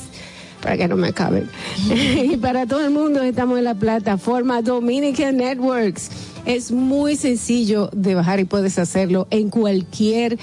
para 0.64 0.78
que 0.78 0.88
no 0.88 0.96
me 0.96 1.08
acaben. 1.08 1.46
y 2.24 2.38
para 2.38 2.66
todo 2.66 2.84
el 2.86 2.90
mundo 2.90 3.22
estamos 3.22 3.58
en 3.58 3.64
la 3.64 3.74
plataforma 3.74 4.62
Dominican 4.62 5.36
Networks. 5.36 6.10
Es 6.46 6.72
muy 6.72 7.16
sencillo 7.16 7.90
de 7.92 8.14
bajar 8.14 8.40
y 8.40 8.44
puedes 8.44 8.78
hacerlo 8.78 9.28
en 9.30 9.50
cualquier 9.50 10.38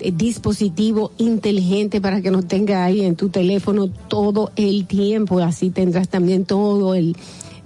eh, 0.00 0.10
dispositivo 0.10 1.12
inteligente 1.18 2.00
para 2.00 2.22
que 2.22 2.30
nos 2.30 2.48
tenga 2.48 2.82
ahí 2.82 3.02
en 3.02 3.14
tu 3.14 3.28
teléfono 3.28 3.88
todo 4.08 4.52
el 4.56 4.86
tiempo. 4.86 5.38
Así 5.38 5.68
tendrás 5.68 6.08
también 6.08 6.46
todo 6.46 6.94
el, 6.94 7.14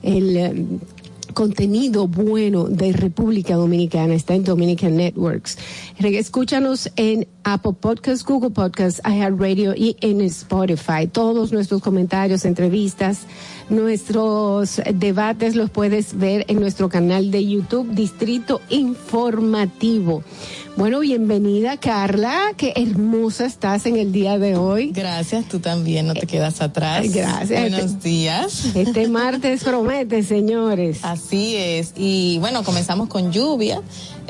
el 0.03 0.37
eh, 0.37 0.67
contenido 1.33 2.07
bueno 2.09 2.65
de 2.65 2.93
República 2.93 3.57
Dominicana. 3.57 4.15
Está 4.15 4.35
en 4.35 4.45
Dominican 4.45 4.97
Networks. 4.97 5.59
Escúchanos 5.99 6.91
en 6.97 7.27
Apple 7.45 7.75
Podcasts, 7.81 8.25
Google 8.25 8.51
Podcasts, 8.51 9.01
iHeartRadio 9.05 9.75
y 9.75 9.97
en 10.01 10.21
Spotify. 10.23 11.07
Todos 11.11 11.53
nuestros 11.53 11.83
comentarios, 11.83 12.45
entrevistas, 12.45 13.27
nuestros 13.73 14.81
debates 14.95 15.57
los 15.57 15.71
puedes 15.71 16.17
ver 16.19 16.45
en 16.49 16.61
nuestro 16.61 16.89
canal 16.89 17.31
de 17.31 17.47
YouTube, 17.47 17.89
Distrito 17.95 18.61
Informativo. 18.69 20.23
Bueno, 20.77 21.01
bienvenida 21.01 21.77
Carla, 21.77 22.53
qué 22.57 22.73
hermosa 22.77 23.45
estás 23.45 23.85
en 23.85 23.97
el 23.97 24.11
día 24.11 24.39
de 24.39 24.57
hoy. 24.57 24.91
Gracias, 24.91 25.47
tú 25.47 25.59
también, 25.59 26.07
no 26.07 26.15
te 26.15 26.27
quedas 26.27 26.63
atrás. 26.63 27.13
Gracias. 27.13 27.61
Buenos 27.61 28.03
días. 28.03 28.65
Este 28.75 29.09
martes 29.09 29.65
promete, 29.65 30.23
señores. 30.23 31.01
Así 31.03 31.57
es. 31.57 31.93
Y 31.97 32.39
bueno, 32.39 32.65
comenzamos 32.65 33.09
con 33.09 33.33
lluvia. 33.33 33.83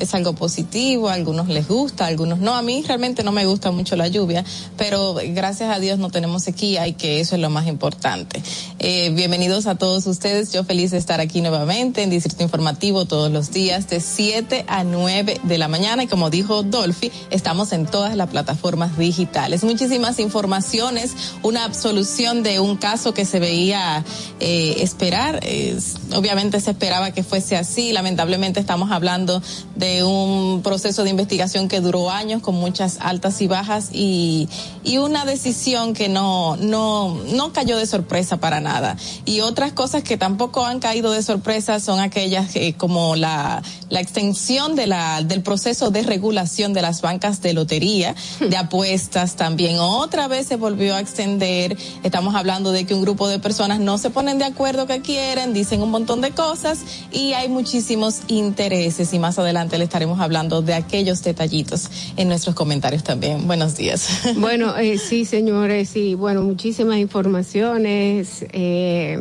Es 0.03 0.15
algo 0.15 0.33
positivo, 0.35 1.09
a 1.09 1.13
algunos 1.15 1.47
les 1.47 1.69
gusta, 1.69 2.05
a 2.05 2.09
algunos 2.09 2.41
no. 2.41 2.57
A 2.57 2.63
mí 2.63 2.83
realmente 2.87 3.23
no 3.23 3.31
me 3.31 3.47
gusta 3.47 3.71
mucho 3.71 3.95
la 3.95 4.09
lluvia, 4.09 4.45
pero 4.77 5.15
gracias 5.29 5.75
a 5.75 5.79
Dios 5.79 6.01
no 6.01 6.11
tenemos 6.11 6.43
sequía 6.43 6.89
y 6.89 6.95
que 6.95 7.21
eso 7.21 7.37
es 7.37 7.41
lo 7.41 7.51
más 7.51 7.69
importante. 7.69 8.43
Eh, 8.81 9.11
bienvenidos 9.15 9.67
a 9.69 9.77
todos 9.77 10.05
ustedes. 10.09 10.53
Yo 10.53 10.65
feliz 10.65 10.91
de 10.91 10.99
estar 10.99 11.21
aquí 11.21 11.41
nuevamente 11.41 12.03
en 12.03 12.11
Distrito 12.11 12.43
Informativo 12.43 13.05
todos 13.05 13.31
los 13.31 13.53
días 13.53 13.89
de 13.89 14.01
7 14.01 14.65
a 14.67 14.83
9 14.83 15.41
de 15.45 15.59
la 15.59 15.69
mañana 15.69 16.03
y 16.03 16.09
como 16.09 16.31
dijo 16.31 16.65
Dolphy, 16.65 17.13
estamos 17.31 17.73
en 17.73 17.87
todas 17.87 18.17
las 18.17 18.29
plataformas 18.29 18.99
digitales. 18.99 19.63
Muchísimas 19.63 20.19
informaciones, 20.19 21.13
una 21.45 21.65
absolución 21.65 22.43
de 22.43 22.59
un 22.59 22.77
caso 22.77 23.15
que 23.15 23.25
se 23.25 23.39
veía 23.39 24.05
eh, 24.41 24.79
esperar. 24.81 25.39
Es- 25.47 25.95
obviamente 26.13 26.59
se 26.61 26.73
esperaba 26.73 27.13
que 27.13 27.23
fuese 27.23 27.57
así. 27.57 27.93
Lamentablemente 27.93 28.59
estamos 28.59 28.91
hablando 28.91 29.41
de 29.77 29.92
un 30.03 30.63
proceso 30.63 31.05
de 31.05 31.11
investigación 31.11 31.69
que 31.69 31.81
duró 31.81 32.11
años 32.11 32.41
con 32.43 32.55
muchas 32.55 32.99
altas 33.01 33.41
y 33.43 33.47
bajas 33.47 33.91
y, 33.93 34.49
y 34.85 34.99
una 34.99 35.25
decisión 35.25 35.95
que 35.95 36.09
no, 36.09 36.57
no, 36.57 37.19
no 37.33 37.53
cayó 37.53 37.77
de 37.77 37.87
sorpresa 37.87 38.39
para 38.39 38.61
nada. 38.61 38.97
Y 39.25 39.41
otras 39.41 39.73
cosas 39.73 40.03
que 40.03 40.17
tampoco 40.17 40.65
han 40.65 40.81
caído 40.81 41.13
de 41.13 41.23
sorpresa 41.23 41.81
son 41.81 42.01
aquellas 42.01 42.55
eh, 42.57 42.75
como 42.77 43.17
la, 43.17 43.63
la 43.91 44.01
extensión 44.01 44.75
de 44.77 44.87
la, 44.87 45.23
del 45.23 45.43
proceso 45.43 45.91
de 45.91 46.03
regulación 46.03 46.73
de 46.73 46.83
las 46.83 47.03
bancas 47.03 47.43
de 47.43 47.53
lotería, 47.53 48.15
de 48.41 48.57
apuestas 48.57 49.37
también. 49.37 49.79
Otra 49.79 50.29
vez 50.29 50.47
se 50.47 50.57
volvió 50.57 50.95
a 50.95 51.01
extender. 51.01 51.77
Estamos 52.03 52.35
hablando 52.35 52.73
de 52.73 52.87
que 52.87 52.95
un 52.95 53.03
grupo 53.03 53.29
de 53.29 53.39
personas 53.39 53.81
no 53.81 53.99
se 53.99 54.11
ponen 54.11 54.39
de 54.39 54.45
acuerdo 54.45 54.87
que 54.87 55.01
quieren, 55.01 55.53
dicen 55.53 55.83
un 55.83 55.91
montón 55.91 56.21
de 56.21 56.31
cosas 56.31 56.81
y 57.11 57.33
hay 57.33 57.49
muchísimos 57.49 58.21
intereses 58.29 59.13
y 59.13 59.19
más 59.19 59.39
adelante 59.39 59.79
estaremos 59.83 60.21
hablando 60.21 60.63
de 60.63 60.75
aquellos 60.75 61.23
detallitos 61.23 61.91
en 62.17 62.29
nuestros 62.29 62.55
comentarios 62.55 63.03
también. 63.05 63.47
Buenos 63.47 63.77
días. 63.77 64.09
Bueno, 64.37 64.77
eh, 64.77 64.99
sí, 64.99 65.25
señores, 65.25 65.89
sí, 65.89 66.15
bueno, 66.15 66.43
muchísimas 66.43 66.99
informaciones. 66.99 68.45
Eh, 68.53 69.21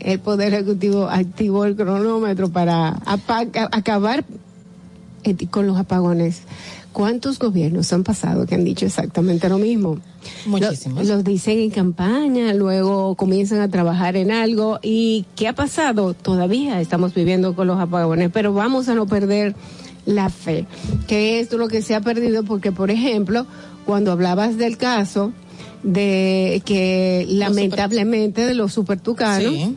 el 0.00 0.18
Poder 0.20 0.54
Ejecutivo 0.54 1.08
activó 1.08 1.64
el 1.64 1.76
cronómetro 1.76 2.48
para 2.50 3.00
acabar 3.72 4.24
eh, 5.24 5.34
con 5.50 5.66
los 5.66 5.76
apagones. 5.78 6.42
¿Cuántos 6.92 7.38
gobiernos 7.38 7.92
han 7.92 8.02
pasado 8.02 8.46
que 8.46 8.56
han 8.56 8.64
dicho 8.64 8.84
exactamente 8.84 9.48
lo 9.48 9.58
mismo? 9.58 9.98
Muchísimos. 10.46 11.06
Lo- 11.06 11.14
Los 11.16 11.24
dicen 11.24 11.60
en 11.60 11.70
campaña, 11.70 12.52
luego 12.52 13.14
comienzan 13.14 13.60
a 13.60 13.68
trabajar 13.68 14.16
en 14.16 14.32
algo. 14.32 14.80
¿Y 14.82 15.24
qué 15.36 15.46
ha 15.46 15.52
pasado? 15.52 16.14
Todavía 16.14 16.80
estamos 16.80 17.14
viviendo 17.14 17.54
con 17.54 17.68
los 17.68 17.78
apagones, 17.78 18.30
pero 18.32 18.52
vamos 18.52 18.88
a 18.88 18.94
no 18.94 19.06
perder 19.06 19.54
la 20.10 20.28
fe, 20.30 20.66
que 21.06 21.40
esto 21.40 21.56
es 21.56 21.60
lo 21.60 21.68
que 21.68 21.82
se 21.82 21.94
ha 21.94 22.00
perdido 22.00 22.42
porque, 22.44 22.72
por 22.72 22.90
ejemplo, 22.90 23.46
cuando 23.86 24.12
hablabas 24.12 24.56
del 24.58 24.76
caso 24.76 25.32
de 25.82 26.62
que 26.64 27.26
lamentablemente 27.28 28.44
de 28.46 28.54
los 28.54 28.72
supertucanos, 28.72 29.52
Sí. 29.54 29.76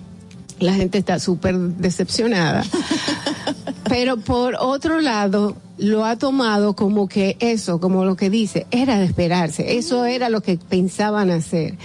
la 0.60 0.74
gente 0.74 0.98
está 0.98 1.20
súper 1.20 1.56
decepcionada. 1.58 2.64
Pero 3.90 4.18
por 4.18 4.56
otro 4.60 5.02
lado, 5.02 5.56
lo 5.78 6.06
ha 6.06 6.18
tomado 6.18 6.76
como 6.76 7.08
que 7.08 7.36
eso, 7.40 7.80
como 7.80 8.06
lo 8.06 8.16
que 8.16 8.30
dice, 8.30 8.66
era 8.72 8.98
de 8.98 9.06
esperarse. 9.06 9.78
Eso 9.78 10.06
era 10.06 10.30
lo 10.30 10.42
que 10.42 10.58
pensaban 10.58 11.30
hacer. 11.32 11.76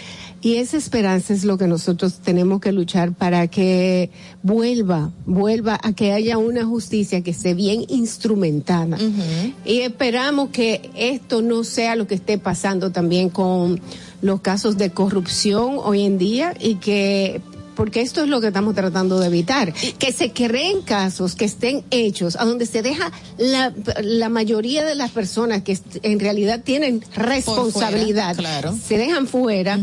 Y 0.41 0.57
esa 0.57 0.77
esperanza 0.77 1.35
es 1.35 1.45
lo 1.45 1.59
que 1.59 1.67
nosotros 1.67 2.21
tenemos 2.21 2.61
que 2.61 2.71
luchar 2.71 3.13
para 3.13 3.49
que 3.49 4.11
vuelva, 4.43 5.11
vuelva 5.27 5.81
a 5.83 5.93
que 5.93 6.13
haya 6.13 6.39
una 6.39 6.65
justicia 6.65 7.23
que 7.23 7.33
esté 7.33 7.55
bien 7.55 7.85
instrumentada. 7.89 8.99
Y 9.65 9.81
esperamos 9.81 10.51
que 10.51 10.91
esto 10.95 11.43
no 11.43 11.65
sea 11.65 11.97
lo 11.97 12.07
que 12.07 12.15
esté 12.15 12.39
pasando 12.39 12.93
también 12.93 13.31
con 13.31 13.81
los 14.23 14.41
casos 14.41 14.77
de 14.77 14.91
corrupción 14.91 15.77
hoy 15.79 16.03
en 16.03 16.19
día 16.19 16.55
y 16.59 16.77
que 16.77 17.41
porque 17.79 18.01
esto 18.01 18.25
es 18.25 18.29
lo 18.29 18.41
que 18.41 18.49
estamos 18.49 18.75
tratando 18.75 19.21
de 19.21 19.29
evitar, 19.29 19.73
que 19.73 20.11
se 20.11 20.33
creen 20.33 20.83
casos 20.83 21.37
que 21.37 21.45
estén 21.45 21.85
hechos 21.93 22.35
a 22.35 22.45
donde 22.45 22.67
se 22.67 22.83
deja 22.83 23.13
la, 23.39 23.73
la 24.03 24.29
mayoría 24.29 24.85
de 24.85 24.97
las 24.97 25.13
personas 25.13 25.63
que 25.63 25.79
en 26.03 26.19
realidad 26.19 26.63
tienen 26.65 27.05
responsabilidad, 27.15 28.35
fuera, 28.35 28.51
claro. 28.51 28.77
se 28.85 28.99
dejan 28.99 29.29
fuera 29.29 29.79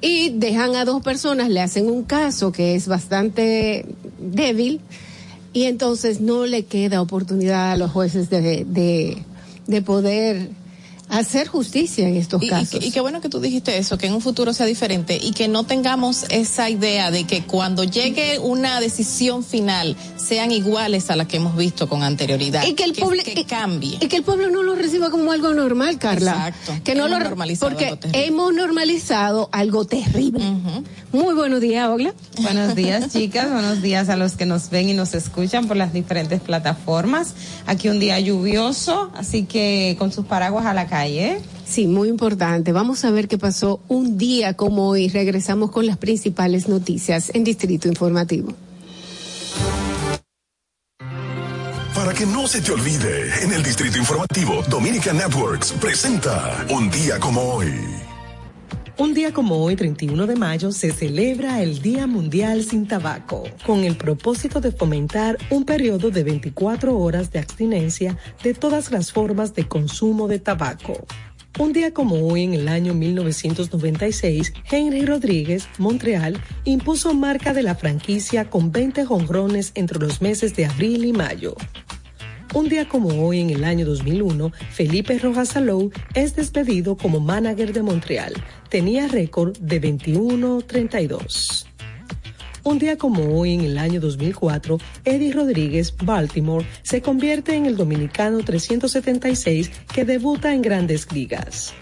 y 0.00 0.30
dejan 0.30 0.74
a 0.74 0.84
dos 0.84 1.00
personas, 1.00 1.48
le 1.48 1.60
hacen 1.60 1.88
un 1.88 2.02
caso 2.02 2.50
que 2.50 2.74
es 2.74 2.88
bastante 2.88 3.86
débil 4.18 4.80
y 5.52 5.66
entonces 5.66 6.20
no 6.20 6.44
le 6.44 6.64
queda 6.64 7.00
oportunidad 7.00 7.70
a 7.70 7.76
los 7.76 7.92
jueces 7.92 8.30
de, 8.30 8.64
de, 8.64 9.22
de 9.68 9.82
poder 9.82 10.50
hacer 11.08 11.46
justicia 11.48 12.08
en 12.08 12.16
estos 12.16 12.42
Y, 12.42 12.48
casos. 12.48 12.84
y 12.84 12.90
qué 12.90 13.00
bueno 13.00 13.20
que 13.20 13.28
tú 13.28 13.40
dijiste 13.40 13.76
eso, 13.78 13.96
que 13.98 14.06
en 14.06 14.14
un 14.14 14.20
futuro 14.20 14.52
sea 14.52 14.66
diferente 14.66 15.18
y 15.20 15.32
que 15.32 15.48
no 15.48 15.64
tengamos 15.64 16.24
esa 16.30 16.68
idea 16.70 17.10
de 17.10 17.24
que 17.24 17.44
cuando 17.44 17.84
llegue 17.84 18.38
una 18.38 18.80
decisión 18.80 19.42
final 19.44 19.96
sean 20.16 20.52
iguales 20.52 21.10
a 21.10 21.16
la 21.16 21.26
que 21.26 21.38
hemos 21.38 21.56
visto 21.56 21.88
con 21.88 22.02
anterioridad. 22.02 22.64
Y 22.66 22.74
que 22.74 22.84
el 22.84 22.92
pueblo 22.92 23.22
que 23.24 23.44
cambie. 23.44 23.98
y 24.00 24.08
que 24.08 24.16
el 24.16 24.22
pueblo 24.22 24.50
no 24.50 24.62
lo 24.62 24.74
reciba 24.74 25.10
como 25.10 25.32
algo 25.32 25.54
normal, 25.54 25.98
Carla. 25.98 26.48
Exacto. 26.48 26.82
Que 26.84 26.94
no 26.94 27.06
Hemos 27.06 27.18
lo 27.18 27.24
normalizado 27.24 27.70
porque 27.70 27.98
hemos 28.12 28.52
normalizado 28.52 29.48
algo 29.52 29.84
terrible. 29.86 30.44
Muy 31.12 31.34
buenos 31.34 31.60
días, 31.60 31.88
Ogla. 31.88 32.12
Buenos 32.42 32.74
días, 32.74 33.12
chicas. 33.12 33.50
Buenos 33.50 33.80
días 33.80 34.08
a 34.08 34.16
los 34.16 34.32
que 34.36 34.44
nos 34.46 34.68
ven 34.70 34.88
y 34.90 34.94
nos 34.94 35.14
escuchan 35.14 35.66
por 35.66 35.76
las 35.76 35.92
diferentes 35.92 36.40
plataformas. 36.40 37.34
Aquí 37.66 37.88
un 37.88 37.98
día 37.98 38.20
lluvioso, 38.20 39.10
así 39.14 39.44
que 39.44 39.96
con 39.98 40.12
sus 40.12 40.26
paraguas 40.26 40.66
a 40.66 40.74
la 40.74 40.86
calle. 40.86 40.97
¿Eh? 41.06 41.40
Sí, 41.66 41.86
muy 41.86 42.08
importante. 42.08 42.72
Vamos 42.72 43.04
a 43.04 43.10
ver 43.10 43.28
qué 43.28 43.38
pasó 43.38 43.80
un 43.88 44.18
día 44.18 44.54
como 44.54 44.88
hoy. 44.88 45.08
Regresamos 45.08 45.70
con 45.70 45.86
las 45.86 45.98
principales 45.98 46.68
noticias 46.68 47.30
en 47.34 47.44
Distrito 47.44 47.88
Informativo. 47.88 48.54
Para 51.94 52.14
que 52.14 52.26
no 52.26 52.46
se 52.46 52.60
te 52.60 52.72
olvide, 52.72 53.42
en 53.42 53.52
el 53.52 53.62
Distrito 53.62 53.98
Informativo, 53.98 54.62
Dominica 54.68 55.12
Networks 55.12 55.72
presenta 55.72 56.64
Un 56.70 56.90
día 56.90 57.18
como 57.18 57.42
hoy. 57.42 57.97
Un 59.00 59.14
día 59.14 59.32
como 59.32 59.62
hoy, 59.62 59.76
31 59.76 60.26
de 60.26 60.34
mayo, 60.34 60.72
se 60.72 60.90
celebra 60.90 61.62
el 61.62 61.80
Día 61.80 62.08
Mundial 62.08 62.64
sin 62.64 62.88
Tabaco, 62.88 63.44
con 63.64 63.84
el 63.84 63.96
propósito 63.96 64.60
de 64.60 64.72
fomentar 64.72 65.38
un 65.50 65.64
periodo 65.64 66.10
de 66.10 66.24
24 66.24 66.98
horas 66.98 67.30
de 67.30 67.38
abstinencia 67.38 68.18
de 68.42 68.54
todas 68.54 68.90
las 68.90 69.12
formas 69.12 69.54
de 69.54 69.68
consumo 69.68 70.26
de 70.26 70.40
tabaco. 70.40 71.06
Un 71.60 71.72
día 71.72 71.94
como 71.94 72.26
hoy, 72.26 72.42
en 72.42 72.54
el 72.54 72.66
año 72.66 72.92
1996, 72.92 74.52
Henry 74.68 75.06
Rodríguez, 75.06 75.68
Montreal, 75.78 76.42
impuso 76.64 77.14
marca 77.14 77.54
de 77.54 77.62
la 77.62 77.76
franquicia 77.76 78.50
con 78.50 78.72
20 78.72 79.04
jonrones 79.04 79.70
entre 79.76 80.00
los 80.00 80.20
meses 80.20 80.56
de 80.56 80.66
abril 80.66 81.04
y 81.04 81.12
mayo. 81.12 81.54
Un 82.54 82.70
día 82.70 82.88
como 82.88 83.10
hoy, 83.26 83.40
en 83.40 83.50
el 83.50 83.62
año 83.62 83.84
2001, 83.84 84.52
Felipe 84.70 85.18
Rojas 85.18 85.50
Salou 85.50 85.92
es 86.14 86.34
despedido 86.34 86.96
como 86.96 87.20
manager 87.20 87.74
de 87.74 87.82
Montreal. 87.82 88.32
Tenía 88.68 89.08
récord 89.08 89.56
de 89.58 89.80
21-32. 89.80 91.64
Un 92.64 92.78
día 92.78 92.98
como 92.98 93.38
hoy, 93.38 93.54
en 93.54 93.62
el 93.62 93.78
año 93.78 93.98
2004, 93.98 94.76
Eddie 95.06 95.32
Rodríguez, 95.32 95.94
Baltimore, 95.96 96.66
se 96.82 97.00
convierte 97.00 97.54
en 97.54 97.64
el 97.64 97.78
dominicano 97.78 98.40
376 98.40 99.70
que 99.94 100.04
debuta 100.04 100.52
en 100.52 100.60
grandes 100.60 101.10
ligas. 101.10 101.72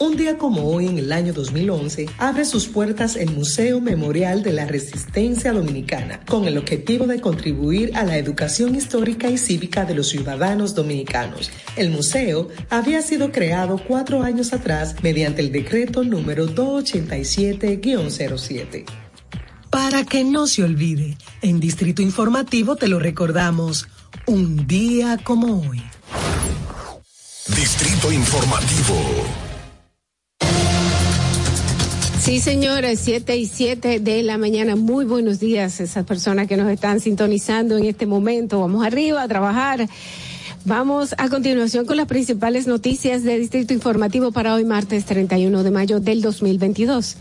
Un 0.00 0.16
día 0.16 0.38
como 0.38 0.70
hoy, 0.70 0.86
en 0.86 0.98
el 0.98 1.10
año 1.10 1.32
2011, 1.32 2.08
abre 2.18 2.44
sus 2.44 2.68
puertas 2.68 3.16
el 3.16 3.32
Museo 3.32 3.80
Memorial 3.80 4.44
de 4.44 4.52
la 4.52 4.64
Resistencia 4.64 5.52
Dominicana, 5.52 6.20
con 6.24 6.46
el 6.46 6.56
objetivo 6.56 7.08
de 7.08 7.20
contribuir 7.20 7.96
a 7.96 8.04
la 8.04 8.16
educación 8.16 8.76
histórica 8.76 9.28
y 9.28 9.38
cívica 9.38 9.84
de 9.84 9.96
los 9.96 10.10
ciudadanos 10.10 10.76
dominicanos. 10.76 11.50
El 11.74 11.90
museo 11.90 12.46
había 12.70 13.02
sido 13.02 13.32
creado 13.32 13.82
cuatro 13.88 14.22
años 14.22 14.52
atrás 14.52 14.94
mediante 15.02 15.42
el 15.42 15.50
decreto 15.50 16.04
número 16.04 16.46
287-07. 16.46 18.84
Para 19.70 20.04
que 20.04 20.22
no 20.22 20.46
se 20.46 20.62
olvide, 20.62 21.18
en 21.42 21.58
Distrito 21.58 22.02
Informativo 22.02 22.76
te 22.76 22.86
lo 22.86 23.00
recordamos, 23.00 23.88
un 24.26 24.68
día 24.68 25.18
como 25.24 25.68
hoy. 25.68 25.82
Distrito 27.48 28.12
Informativo. 28.12 29.47
Sí, 32.28 32.40
señores, 32.40 33.00
7 33.04 33.38
y 33.38 33.46
7 33.46 34.00
de 34.00 34.22
la 34.22 34.36
mañana. 34.36 34.76
Muy 34.76 35.06
buenos 35.06 35.40
días 35.40 35.80
esas 35.80 36.04
personas 36.04 36.46
que 36.46 36.58
nos 36.58 36.70
están 36.70 37.00
sintonizando 37.00 37.78
en 37.78 37.86
este 37.86 38.04
momento. 38.04 38.60
Vamos 38.60 38.84
arriba 38.84 39.22
a 39.22 39.28
trabajar. 39.28 39.88
Vamos 40.66 41.14
a 41.16 41.30
continuación 41.30 41.86
con 41.86 41.96
las 41.96 42.06
principales 42.06 42.66
noticias 42.66 43.22
de 43.22 43.38
Distrito 43.38 43.72
Informativo 43.72 44.30
para 44.30 44.52
hoy, 44.52 44.66
martes 44.66 45.06
31 45.06 45.62
de 45.62 45.70
mayo 45.70 46.00
del 46.00 46.20
2022. 46.20 47.16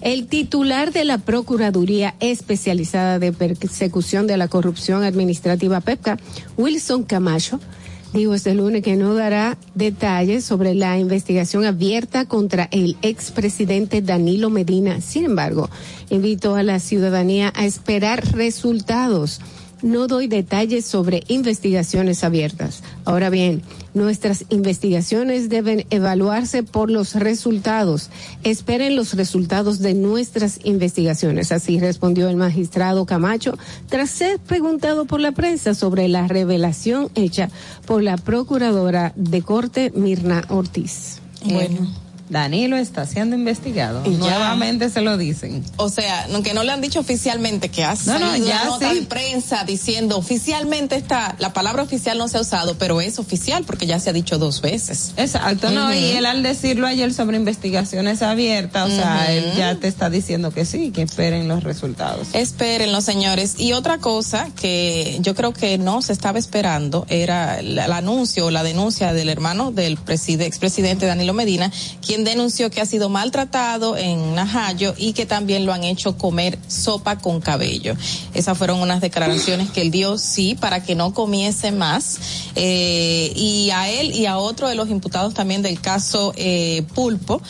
El 0.00 0.28
titular 0.28 0.92
de 0.92 1.06
la 1.06 1.18
Procuraduría 1.18 2.14
Especializada 2.20 3.18
de 3.18 3.32
Persecución 3.32 4.28
de 4.28 4.36
la 4.36 4.46
Corrupción 4.46 5.02
Administrativa 5.02 5.80
PEPCA, 5.80 6.18
Wilson 6.56 7.02
Camacho, 7.02 7.58
dijo 8.12 8.34
este 8.34 8.54
lunes 8.54 8.82
que 8.82 8.96
no 8.96 9.14
dará 9.14 9.56
detalles 9.74 10.44
sobre 10.44 10.74
la 10.74 10.98
investigación 10.98 11.64
abierta 11.64 12.26
contra 12.26 12.68
el 12.70 12.96
expresidente 13.02 14.02
Danilo 14.02 14.50
Medina. 14.50 15.00
Sin 15.00 15.24
embargo, 15.24 15.70
invitó 16.10 16.54
a 16.54 16.62
la 16.62 16.78
ciudadanía 16.78 17.52
a 17.54 17.64
esperar 17.64 18.24
resultados. 18.32 19.40
No 19.82 20.06
doy 20.06 20.28
detalles 20.28 20.84
sobre 20.84 21.24
investigaciones 21.28 22.22
abiertas. 22.24 22.82
Ahora 23.04 23.30
bien, 23.30 23.62
nuestras 23.94 24.44
investigaciones 24.48 25.48
deben 25.48 25.84
evaluarse 25.90 26.62
por 26.62 26.90
los 26.90 27.14
resultados. 27.14 28.08
Esperen 28.44 28.96
los 28.96 29.14
resultados 29.14 29.80
de 29.80 29.94
nuestras 29.94 30.60
investigaciones. 30.64 31.52
Así 31.52 31.80
respondió 31.80 32.28
el 32.28 32.36
magistrado 32.36 33.06
Camacho 33.06 33.58
tras 33.88 34.10
ser 34.10 34.38
preguntado 34.38 35.04
por 35.04 35.20
la 35.20 35.32
prensa 35.32 35.74
sobre 35.74 36.08
la 36.08 36.28
revelación 36.28 37.10
hecha 37.14 37.50
por 37.84 38.02
la 38.02 38.16
procuradora 38.16 39.12
de 39.16 39.42
corte 39.42 39.92
Mirna 39.94 40.44
Ortiz. 40.48 41.20
Bueno. 41.44 41.88
Danilo 42.28 42.76
está 42.76 43.06
siendo 43.06 43.36
investigado. 43.36 44.02
Y 44.06 44.12
ya. 44.12 44.18
Nuevamente 44.18 44.88
se 44.90 45.00
lo 45.02 45.16
dicen. 45.18 45.62
O 45.76 45.88
sea, 45.88 46.26
aunque 46.32 46.54
no 46.54 46.62
le 46.64 46.72
han 46.72 46.80
dicho 46.80 47.00
oficialmente 47.00 47.68
que 47.68 47.84
ha 47.84 47.94
No, 48.06 48.18
no, 48.18 48.36
ya 48.36 48.42
una 48.62 48.64
nota 48.64 48.90
sí. 48.90 49.00
de 49.00 49.02
prensa 49.06 49.64
diciendo 49.64 50.16
oficialmente 50.16 50.96
está, 50.96 51.36
la 51.38 51.52
palabra 51.52 51.82
oficial 51.82 52.16
no 52.18 52.28
se 52.28 52.38
ha 52.38 52.40
usado, 52.40 52.76
pero 52.78 53.00
es 53.00 53.18
oficial 53.18 53.64
porque 53.64 53.86
ya 53.86 54.00
se 54.00 54.10
ha 54.10 54.12
dicho 54.12 54.38
dos 54.38 54.62
veces. 54.62 55.12
Exacto, 55.16 55.70
no, 55.70 55.92
y 55.92 56.12
él 56.12 56.24
al 56.26 56.42
decirlo 56.42 56.86
ayer 56.86 57.12
sobre 57.12 57.36
investigaciones 57.36 58.22
abiertas, 58.22 58.90
o 58.90 58.94
sea, 58.96 59.32
él 59.32 59.52
ya 59.56 59.74
te 59.76 59.88
está 59.88 60.08
diciendo 60.08 60.50
que 60.52 60.64
sí, 60.64 60.90
que 60.90 61.02
esperen 61.02 61.48
los 61.48 61.62
resultados. 61.64 62.28
Espérenlo, 62.32 63.00
señores. 63.00 63.56
Y 63.58 63.72
otra 63.74 63.98
cosa 63.98 64.48
que 64.58 65.18
yo 65.20 65.34
creo 65.34 65.52
que 65.52 65.76
no 65.78 66.00
se 66.02 66.12
estaba 66.12 66.38
esperando 66.38 67.04
era 67.08 67.58
el, 67.60 67.78
el 67.78 67.92
anuncio 67.92 68.46
o 68.46 68.50
la 68.50 68.62
denuncia 68.62 69.12
del 69.12 69.28
hermano 69.28 69.70
del 69.72 69.98
preside- 69.98 70.46
expresidente 70.46 71.06
Danilo 71.06 71.34
Medina, 71.34 71.70
quien 72.04 72.21
denunció 72.24 72.70
que 72.70 72.80
ha 72.80 72.86
sido 72.86 73.08
maltratado 73.08 73.96
en 73.96 74.34
Najayo 74.34 74.94
y 74.96 75.12
que 75.12 75.26
también 75.26 75.66
lo 75.66 75.72
han 75.72 75.84
hecho 75.84 76.16
comer 76.16 76.58
sopa 76.68 77.18
con 77.18 77.40
cabello. 77.40 77.94
Esas 78.34 78.56
fueron 78.56 78.80
unas 78.80 79.00
declaraciones 79.00 79.70
que 79.70 79.82
él 79.82 79.90
dio, 79.90 80.18
sí, 80.18 80.54
para 80.54 80.82
que 80.82 80.94
no 80.94 81.14
comiese 81.14 81.72
más. 81.72 82.18
Eh, 82.54 83.32
y 83.34 83.70
a 83.70 83.88
él 83.90 84.12
y 84.12 84.26
a 84.26 84.38
otro 84.38 84.68
de 84.68 84.74
los 84.74 84.88
imputados 84.90 85.34
también 85.34 85.62
del 85.62 85.80
caso 85.80 86.32
eh, 86.36 86.84
Pulpo 86.94 87.40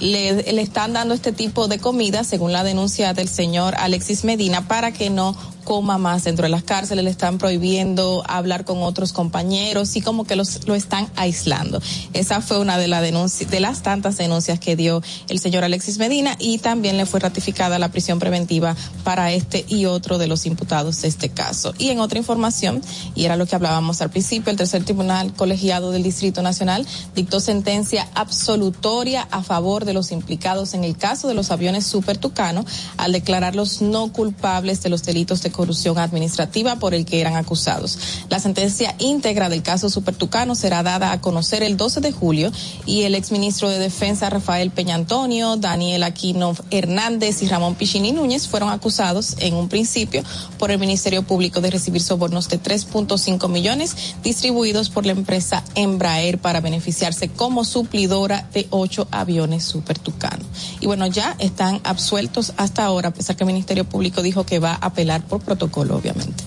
le, 0.00 0.52
le 0.52 0.62
están 0.62 0.92
dando 0.92 1.14
este 1.14 1.32
tipo 1.32 1.68
de 1.68 1.78
comida, 1.78 2.24
según 2.24 2.52
la 2.52 2.64
denuncia 2.64 3.12
del 3.12 3.28
señor 3.28 3.74
Alexis 3.76 4.24
Medina, 4.24 4.66
para 4.66 4.92
que 4.92 5.10
no 5.10 5.36
coma 5.64 5.98
más 5.98 6.24
dentro 6.24 6.44
de 6.44 6.48
las 6.48 6.62
cárceles, 6.62 7.04
le 7.04 7.10
están 7.10 7.38
prohibiendo 7.38 8.22
hablar 8.26 8.64
con 8.64 8.82
otros 8.82 9.12
compañeros 9.12 9.96
y 9.96 10.00
como 10.00 10.24
que 10.24 10.36
los, 10.36 10.66
lo 10.66 10.74
están 10.74 11.08
aislando. 11.16 11.80
Esa 12.12 12.40
fue 12.40 12.58
una 12.58 12.78
de, 12.78 12.88
la 12.88 13.00
denuncia, 13.00 13.46
de 13.46 13.60
las 13.60 13.82
tantas 13.82 14.16
denuncias 14.16 14.58
que 14.58 14.76
dio 14.76 15.02
el 15.28 15.38
señor 15.38 15.64
Alexis 15.64 15.98
Medina 15.98 16.36
y 16.38 16.58
también 16.58 16.96
le 16.96 17.06
fue 17.06 17.20
ratificada 17.20 17.78
la 17.78 17.90
prisión 17.90 18.18
preventiva 18.18 18.76
para 19.04 19.32
este 19.32 19.64
y 19.68 19.86
otro 19.86 20.18
de 20.18 20.26
los 20.26 20.46
imputados 20.46 21.02
de 21.02 21.08
este 21.08 21.28
caso. 21.28 21.74
Y 21.78 21.90
en 21.90 22.00
otra 22.00 22.18
información, 22.18 22.82
y 23.14 23.24
era 23.24 23.36
lo 23.36 23.46
que 23.46 23.54
hablábamos 23.54 24.00
al 24.02 24.10
principio, 24.10 24.50
el 24.50 24.56
tercer 24.56 24.84
tribunal 24.84 25.32
colegiado 25.34 25.90
del 25.90 26.02
Distrito 26.02 26.42
Nacional 26.42 26.86
dictó 27.14 27.40
sentencia 27.40 28.08
absolutoria 28.14 29.28
a 29.30 29.42
favor 29.42 29.84
de 29.84 29.92
los 29.92 30.12
implicados 30.12 30.74
en 30.74 30.84
el 30.84 30.96
caso 30.96 31.28
de 31.28 31.34
los 31.34 31.50
aviones 31.50 31.86
Super 31.86 32.18
Tucano 32.18 32.64
al 32.96 33.12
declararlos 33.12 33.82
no 33.82 34.12
culpables 34.12 34.82
de 34.82 34.90
los 34.90 35.02
delitos 35.02 35.42
de 35.42 35.49
corrupción 35.50 35.98
administrativa 35.98 36.76
por 36.76 36.94
el 36.94 37.04
que 37.04 37.20
eran 37.20 37.36
acusados. 37.36 37.98
La 38.28 38.40
sentencia 38.40 38.94
íntegra 38.98 39.48
del 39.48 39.62
caso 39.62 39.90
Super 39.90 40.14
Tucano 40.14 40.54
será 40.54 40.82
dada 40.82 41.12
a 41.12 41.20
conocer 41.20 41.62
el 41.62 41.76
12 41.76 42.00
de 42.00 42.12
julio 42.12 42.52
y 42.86 43.02
el 43.02 43.14
exministro 43.14 43.68
de 43.68 43.78
Defensa 43.78 44.30
Rafael 44.30 44.70
Peña 44.70 44.94
Antonio, 44.94 45.56
Daniel 45.56 46.02
Aquino 46.02 46.54
Hernández 46.70 47.42
y 47.42 47.48
Ramón 47.48 47.74
Pichini 47.74 48.12
Núñez 48.12 48.48
fueron 48.48 48.70
acusados 48.70 49.36
en 49.38 49.54
un 49.54 49.68
principio 49.68 50.22
por 50.58 50.70
el 50.70 50.78
Ministerio 50.78 51.22
Público 51.22 51.60
de 51.60 51.70
recibir 51.70 52.02
sobornos 52.02 52.48
de 52.48 52.60
3.5 52.60 53.48
millones 53.48 54.14
distribuidos 54.22 54.90
por 54.90 55.06
la 55.06 55.12
empresa 55.12 55.64
Embraer 55.74 56.38
para 56.38 56.60
beneficiarse 56.60 57.28
como 57.28 57.64
suplidora 57.64 58.48
de 58.52 58.66
ocho 58.70 59.08
aviones 59.10 59.64
Super 59.64 59.98
Tucano. 59.98 60.44
Y 60.80 60.86
bueno, 60.86 61.06
ya 61.06 61.36
están 61.38 61.80
absueltos 61.84 62.52
hasta 62.56 62.84
ahora, 62.84 63.08
a 63.08 63.12
pesar 63.12 63.36
que 63.36 63.44
el 63.44 63.48
Ministerio 63.48 63.84
Público 63.84 64.22
dijo 64.22 64.44
que 64.44 64.58
va 64.58 64.72
a 64.72 64.86
apelar 64.86 65.22
por 65.22 65.39
protocolo, 65.40 65.96
obviamente. 65.96 66.44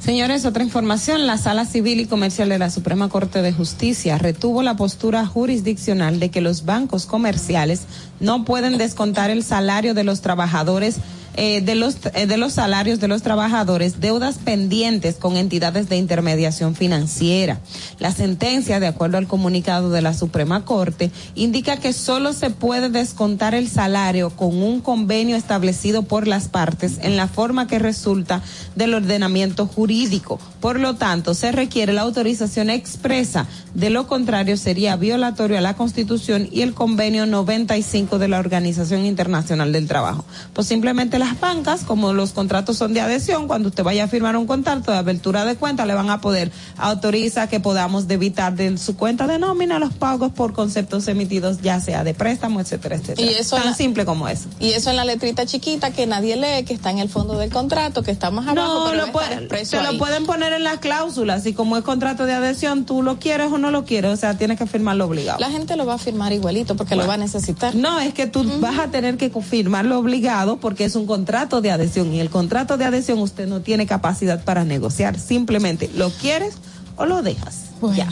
Señores, 0.00 0.44
otra 0.44 0.64
información, 0.64 1.26
la 1.26 1.38
Sala 1.38 1.64
Civil 1.64 2.00
y 2.00 2.06
Comercial 2.06 2.48
de 2.48 2.58
la 2.58 2.70
Suprema 2.70 3.08
Corte 3.08 3.40
de 3.40 3.52
Justicia 3.52 4.18
retuvo 4.18 4.62
la 4.62 4.76
postura 4.76 5.24
jurisdiccional 5.26 6.18
de 6.18 6.30
que 6.30 6.40
los 6.40 6.64
bancos 6.64 7.06
comerciales 7.06 7.82
no 8.20 8.44
pueden 8.44 8.78
descontar 8.78 9.30
el 9.30 9.44
salario 9.44 9.94
de 9.94 10.04
los 10.04 10.20
trabajadores 10.20 10.96
eh, 11.36 11.60
de 11.60 11.74
los 11.74 11.96
eh, 12.14 12.26
de 12.26 12.36
los 12.36 12.54
salarios 12.54 13.00
de 13.00 13.08
los 13.08 13.22
trabajadores 13.22 14.00
deudas 14.00 14.38
pendientes 14.38 15.16
con 15.16 15.36
entidades 15.36 15.88
de 15.88 15.96
intermediación 15.96 16.74
financiera. 16.74 17.60
La 17.98 18.12
sentencia, 18.12 18.80
de 18.80 18.86
acuerdo 18.86 19.18
al 19.18 19.26
comunicado 19.26 19.90
de 19.90 20.02
la 20.02 20.14
Suprema 20.14 20.64
Corte, 20.64 21.10
indica 21.34 21.76
que 21.76 21.92
solo 21.92 22.32
se 22.32 22.50
puede 22.50 22.88
descontar 22.88 23.54
el 23.54 23.68
salario 23.68 24.30
con 24.30 24.62
un 24.62 24.80
convenio 24.80 25.36
establecido 25.36 26.02
por 26.02 26.26
las 26.26 26.48
partes 26.48 26.98
en 27.02 27.16
la 27.16 27.28
forma 27.28 27.66
que 27.66 27.78
resulta 27.78 28.42
del 28.76 28.94
ordenamiento 28.94 29.66
jurídico. 29.66 30.38
Por 30.60 30.80
lo 30.80 30.94
tanto, 30.94 31.34
se 31.34 31.52
requiere 31.52 31.92
la 31.92 32.02
autorización 32.02 32.70
expresa. 32.70 33.46
De 33.74 33.90
lo 33.90 34.06
contrario, 34.06 34.56
sería 34.56 34.96
violatorio 34.96 35.58
a 35.58 35.60
la 35.60 35.74
Constitución 35.74 36.48
y 36.50 36.62
el 36.62 36.74
convenio 36.74 37.26
95 37.26 38.18
de 38.18 38.28
la 38.28 38.38
Organización 38.38 39.04
Internacional 39.04 39.72
del 39.72 39.88
Trabajo. 39.88 40.24
Pues 40.52 40.66
simplemente 40.68 41.18
las 41.24 41.40
bancas, 41.40 41.84
como 41.84 42.12
los 42.12 42.32
contratos 42.32 42.76
son 42.76 42.92
de 42.94 43.00
adhesión, 43.00 43.46
cuando 43.46 43.68
usted 43.70 43.82
vaya 43.82 44.04
a 44.04 44.08
firmar 44.08 44.36
un 44.36 44.46
contrato 44.46 44.92
de 44.92 44.98
abertura 44.98 45.44
de 45.44 45.56
cuenta, 45.56 45.86
le 45.86 45.94
van 45.94 46.10
a 46.10 46.20
poder 46.20 46.50
autorizar 46.76 47.48
que 47.48 47.60
podamos 47.60 48.06
debitar 48.08 48.54
de 48.54 48.76
su 48.78 48.96
cuenta 48.96 49.26
de 49.26 49.38
nómina 49.38 49.78
los 49.78 49.94
pagos 49.94 50.32
por 50.32 50.52
conceptos 50.52 51.08
emitidos, 51.08 51.60
ya 51.62 51.80
sea 51.80 52.04
de 52.04 52.14
préstamo, 52.14 52.60
etcétera, 52.60 52.96
etcétera. 52.96 53.30
Y 53.30 53.34
eso 53.34 53.56
Tan 53.56 53.66
la- 53.66 53.74
simple 53.74 54.04
como 54.04 54.28
eso. 54.28 54.48
Y 54.60 54.70
eso 54.72 54.90
en 54.90 54.96
la 54.96 55.04
letrita 55.04 55.46
chiquita 55.46 55.90
que 55.92 56.06
nadie 56.06 56.36
lee, 56.36 56.64
que 56.64 56.74
está 56.74 56.90
en 56.90 56.98
el 56.98 57.08
fondo 57.08 57.38
del 57.38 57.50
contrato, 57.50 58.02
que 58.02 58.10
está 58.10 58.30
más 58.30 58.46
abajo, 58.46 58.84
No, 58.84 58.90
pero 58.90 59.06
lo 59.06 59.12
puede- 59.12 59.48
te 59.48 59.82
lo 59.82 59.98
pueden 59.98 60.26
poner 60.26 60.52
en 60.52 60.62
las 60.64 60.78
cláusulas 60.78 61.46
y 61.46 61.54
como 61.54 61.76
es 61.76 61.84
contrato 61.84 62.26
de 62.26 62.34
adhesión, 62.34 62.84
tú 62.84 63.02
lo 63.02 63.18
quieres 63.18 63.50
o 63.50 63.58
no 63.58 63.70
lo 63.70 63.84
quieres, 63.84 64.12
o 64.12 64.16
sea, 64.16 64.36
tienes 64.36 64.58
que 64.58 64.66
firmarlo 64.66 65.06
obligado. 65.06 65.38
La 65.40 65.50
gente 65.50 65.76
lo 65.76 65.86
va 65.86 65.94
a 65.94 65.98
firmar 65.98 66.32
igualito 66.32 66.76
porque 66.76 66.96
lo 66.96 67.06
va 67.06 67.14
a 67.14 67.18
necesitar. 67.18 67.74
No, 67.74 67.98
es 68.00 68.12
que 68.14 68.26
tú 68.26 68.44
vas 68.60 68.78
a 68.78 68.88
tener 68.88 69.16
que 69.16 69.30
firmarlo 69.30 69.98
obligado 69.98 70.58
porque 70.58 70.84
es 70.84 70.94
un 70.96 71.06
contrato 71.06 71.13
de 71.16 71.70
adhesión 71.70 72.12
y 72.12 72.20
el 72.20 72.30
contrato 72.30 72.76
de 72.76 72.84
adhesión 72.84 73.18
usted 73.18 73.46
no 73.46 73.60
tiene 73.60 73.86
capacidad 73.86 74.42
para 74.44 74.64
negociar, 74.64 75.18
simplemente 75.18 75.90
lo 75.94 76.10
quieres 76.10 76.54
o 76.96 77.06
lo 77.06 77.22
dejas. 77.22 77.64
Ya. 77.94 78.08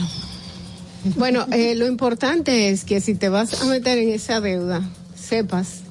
Bueno, 1.17 1.45
eh, 1.51 1.75
lo 1.75 1.85
importante 1.87 2.69
es 2.69 2.85
que 2.85 3.01
si 3.01 3.15
te 3.15 3.29
vas 3.29 3.61
a 3.61 3.65
meter 3.65 3.97
en 3.97 4.09
esa 4.09 4.39
deuda, 4.39 4.81
sepas 5.15 5.81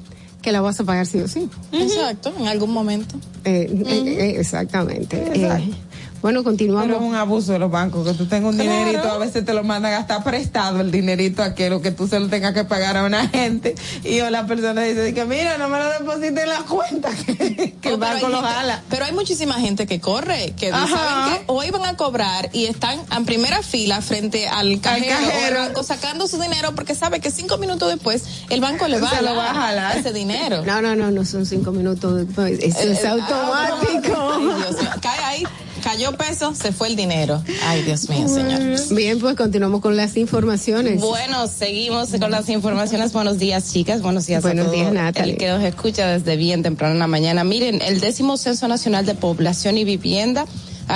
que 0.43 0.53
la 0.53 0.61
vas 0.61 0.81
a 0.81 0.85
pagar 0.85 1.07
sí 1.07 1.21
o 1.21 1.29
sí. 1.29 1.49
Exacto, 1.73 2.35
en 2.39 2.49
algún 2.49 2.73
momento. 2.73 3.15
Eh, 3.45 3.69
eh, 3.71 4.05
eh, 4.07 4.41
exactamente. 4.41 5.17
Exacto. 5.35 5.77
Bueno, 6.23 6.45
continuamos. 6.45 6.87
Pero 6.87 6.99
es 6.99 7.03
un 7.03 7.15
abuso 7.17 7.53
de 7.53 7.59
los 7.59 7.71
bancos, 7.71 8.07
que 8.07 8.15
tú 8.15 8.27
tengas 8.27 8.51
un 8.55 8.57
Claro. 8.61 8.71
dinerito, 8.79 9.11
a 9.11 9.19
veces 9.19 9.45
te 9.45 9.53
lo 9.53 9.65
mandan 9.65 9.93
hasta 9.95 10.23
prestado 10.23 10.81
el 10.81 10.91
dinerito 10.93 11.43
a 11.43 11.55
que 11.55 11.69
lo 11.69 11.83
que 11.83 11.91
tú 11.91 12.07
se 12.07 12.21
lo 12.21 12.29
tengas 12.29 12.55
que 12.55 12.63
pagar 12.65 12.97
a 12.97 13.05
una 13.05 13.29
gente 13.29 13.75
y 14.05 14.21
o 14.21 14.31
la 14.31 14.47
persona 14.47 14.83
dice 14.83 15.13
que 15.15 15.25
mira, 15.25 15.59
no 15.59 15.69
me 15.69 15.79
lo 15.79 15.87
deposite 15.91 16.29
en 16.43 16.49
la 16.49 16.59
cuenta, 16.61 17.11
que, 17.27 17.75
que 17.81 17.89
el 17.89 17.95
Oh, 17.95 17.99
pero 17.99 17.99
banco 17.99 18.29
lo 18.29 18.37
gente- 18.37 18.53
jala. 18.55 18.83
Pero 18.89 19.05
hay 19.05 19.13
muchísima 19.13 19.55
gente 19.55 19.87
que 19.87 20.01
corre, 20.01 20.55
que 20.57 20.71
Ajá. 20.71 20.87
saben 20.89 21.39
que 21.39 21.45
hoy 21.49 21.71
van 21.71 21.85
a 21.87 21.97
cobrar 21.97 22.51
y 22.53 22.67
están 22.67 23.01
en 23.15 23.25
primera 23.25 23.61
fila 23.63 24.01
frente 24.01 24.47
al 24.49 24.81
cajero, 24.81 25.17
cajero. 25.17 25.57
o 25.57 25.61
al 25.63 25.67
banco 25.69 25.83
sacando 25.83 26.29
su 26.29 26.41
dinero 26.41 26.73
porque 26.77 26.95
sabe 26.95 27.19
que 27.19 27.33
cinco 27.33 27.59
minutos 27.59 27.89
después 27.93 28.23
el 28.49 28.61
banco 28.61 28.87
le 28.87 29.01
va 29.01 29.11
Se 29.11 29.17
a 29.17 29.23
lo 29.23 29.35
va 29.35 29.51
a 29.51 29.55
jalar 29.55 29.97
ese 29.99 30.13
dinero. 30.13 30.63
No, 30.65 30.81
no, 30.81 30.95
no, 30.95 31.11
no 31.11 31.25
son 31.25 31.47
cinco 31.47 31.73
minutos. 31.73 32.15
después. 32.27 32.61
Eso 32.61 32.79
Eh, 32.79 32.93
es 32.93 33.03
eh, 33.05 33.09
automático. 33.09 34.33
Ay, 34.35 34.45
Dios 34.45 34.81
mío. 34.83 34.91
Cae 35.01 35.25
ahí, 35.25 35.43
cayó 35.83 36.13
peso, 36.13 36.55
se 36.55 36.73
fue 36.73 36.89
el 36.89 36.97
dinero. 36.97 37.43
Ay, 37.65 37.83
Dios 37.83 38.09
mío, 38.09 38.27
señor. 38.29 38.61
Bien, 38.95 39.19
pues 39.19 39.37
continuamos 39.37 39.81
con 39.81 39.97
las 39.97 40.17
informaciones. 40.17 41.01
Bueno, 41.01 41.47
seguimos 41.49 42.09
con 42.19 42.31
las 42.31 42.49
informaciones. 42.49 43.13
Buenos 43.13 43.39
días, 43.39 43.73
chicas. 43.73 44.01
Buenos 44.01 44.27
días 44.27 44.43
Buenos 44.43 44.67
a 44.67 44.69
todo 44.71 44.77
días, 44.77 44.93
Natalie. 44.93 45.33
el 45.33 45.39
que 45.39 45.49
nos 45.49 45.63
escucha 45.63 46.07
desde 46.07 46.37
bien 46.37 46.63
temprano 46.63 46.95
en 46.95 47.01
la 47.01 47.07
mañana. 47.07 47.45
Miren, 47.45 47.83
el 47.83 48.01
décimo 48.01 48.37
Censo 48.37 48.69
Nacional 48.69 49.05
de 49.05 49.15
Población 49.15 49.77
y 49.77 49.85
Vivienda 49.85 50.47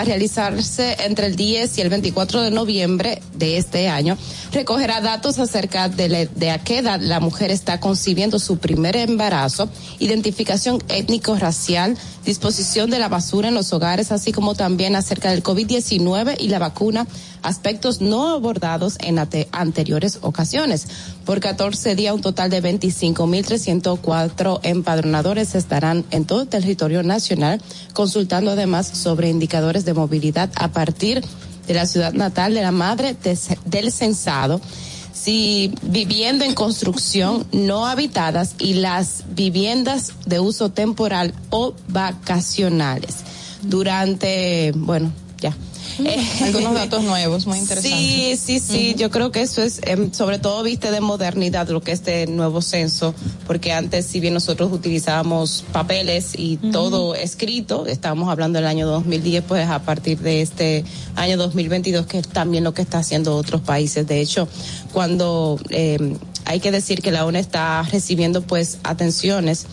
a 0.01 0.05
realizarse 0.05 0.97
entre 1.01 1.27
el 1.27 1.37
10 1.37 1.79
y 1.79 1.81
el 1.81 1.89
24 1.89 2.43
de 2.43 2.51
noviembre 2.51 3.23
de 3.35 3.57
este 3.59 3.89
año, 3.89 4.17
recogerá 4.53 5.01
datos 5.01 5.39
acerca 5.39 5.89
de, 5.89 6.09
la- 6.09 6.25
de 6.27 6.51
a 6.51 6.59
qué 6.59 6.79
edad 6.79 7.01
la 7.01 7.21
mujer 7.21 7.51
está 7.51 7.81
concibiendo 7.81 8.39
su 8.39 8.59
primer 8.59 8.97
embarazo, 8.97 9.69
identificación 9.99 10.83
étnico-racial, 10.89 11.97
disposición 12.25 12.91
de 12.91 12.99
la 12.99 13.09
basura 13.09 13.49
en 13.49 13.55
los 13.55 13.73
hogares, 13.73 14.13
así 14.13 14.33
como 14.33 14.55
también 14.55 14.97
acerca 14.97 15.31
del 15.31 15.43
COVID-19 15.43 16.37
y 16.39 16.49
la 16.49 16.59
vacuna, 16.59 17.07
aspectos 17.47 18.01
no 18.01 18.29
abordados 18.29 18.97
en 19.01 19.19
anteriores 19.53 20.19
ocasiones. 20.23 20.89
Por 21.25 21.41
14 21.41 21.95
días, 21.95 22.15
un 22.15 22.21
total 22.21 22.51
de 22.51 22.63
25.304 22.63 24.61
empadronadores 24.63 25.55
estarán 25.55 26.05
en 26.11 26.25
todo 26.25 26.43
el 26.43 26.49
territorio 26.49 27.03
nacional, 27.03 27.61
consultando 27.93 28.51
además 28.51 28.87
sobre 28.87 29.31
indicadores 29.31 29.85
de 29.85 29.95
movilidad 29.95 30.51
a 30.57 30.69
partir 30.69 31.23
de 31.67 31.75
la 31.75 31.87
ciudad 31.87 32.13
natal 32.13 32.55
de 32.55 32.63
la 32.63 32.73
madre 32.73 33.17
de- 33.23 33.39
del 33.65 33.91
censado 33.93 34.61
si 35.13 35.73
viviendo 35.83 36.45
en 36.45 36.53
construcción 36.53 37.47
no 37.51 37.87
habitadas 37.87 38.55
y 38.59 38.75
las 38.75 39.25
viviendas 39.35 40.13
de 40.27 40.41
uso 40.41 40.71
temporal 40.71 41.33
o 41.51 41.75
vacacionales 41.89 43.17
durante, 43.63 44.73
bueno, 44.77 45.11
ya. 45.41 45.57
Algunos 46.45 46.75
datos 46.75 47.03
nuevos, 47.03 47.47
muy 47.47 47.59
interesantes. 47.59 48.01
Sí, 48.01 48.37
sí, 48.37 48.59
sí, 48.59 48.95
yo 48.97 49.11
creo 49.11 49.33
que 49.33 49.43
eso 49.43 49.63
es, 49.63 49.81
em, 49.85 50.13
sobre 50.13 50.39
todo, 50.39 50.63
viste, 50.63 50.91
de 50.91 51.01
modernidad 51.01 51.69
lo 51.69 51.81
que 51.81 51.93
es 51.93 52.01
este 52.01 52.27
nuevo 52.27 52.63
censo, 52.63 53.15
porque 53.47 53.73
antes, 53.73 54.07
si 54.07 54.21
bien 54.21 54.35
nosotros 54.35 54.71
utilizábamos 54.73 55.65
papeles 55.73 56.33
y 56.37 56.59
todo 56.59 57.15
escrito, 57.15 57.87
estábamos 57.87 58.29
hablando 58.29 58.59
del 58.59 58.69
año 58.69 58.87
2010, 58.87 59.45
pues 59.45 59.69
a 59.69 59.81
partir 59.81 60.19
de 60.21 60.43
este 60.43 60.85
año 61.15 61.37
2022, 61.37 62.07
que 62.07 62.19
es 62.19 62.29
también 62.29 62.65
lo 62.65 62.75
que 62.75 62.83
está 62.83 62.99
haciendo 62.99 63.35
otros 63.37 63.63
países. 63.63 64.07
De 64.07 64.21
hecho, 64.21 64.47
cuando 64.93 65.59
em, 65.71 66.17
hay 66.45 66.61
que 66.61 66.71
decir 66.71 67.03
que 67.03 67.11
la 67.11 67.25
ONU 67.25 67.39
está 67.39 67.83
recibiendo, 67.83 68.43
pues, 68.43 68.79
atenciones 68.85 69.67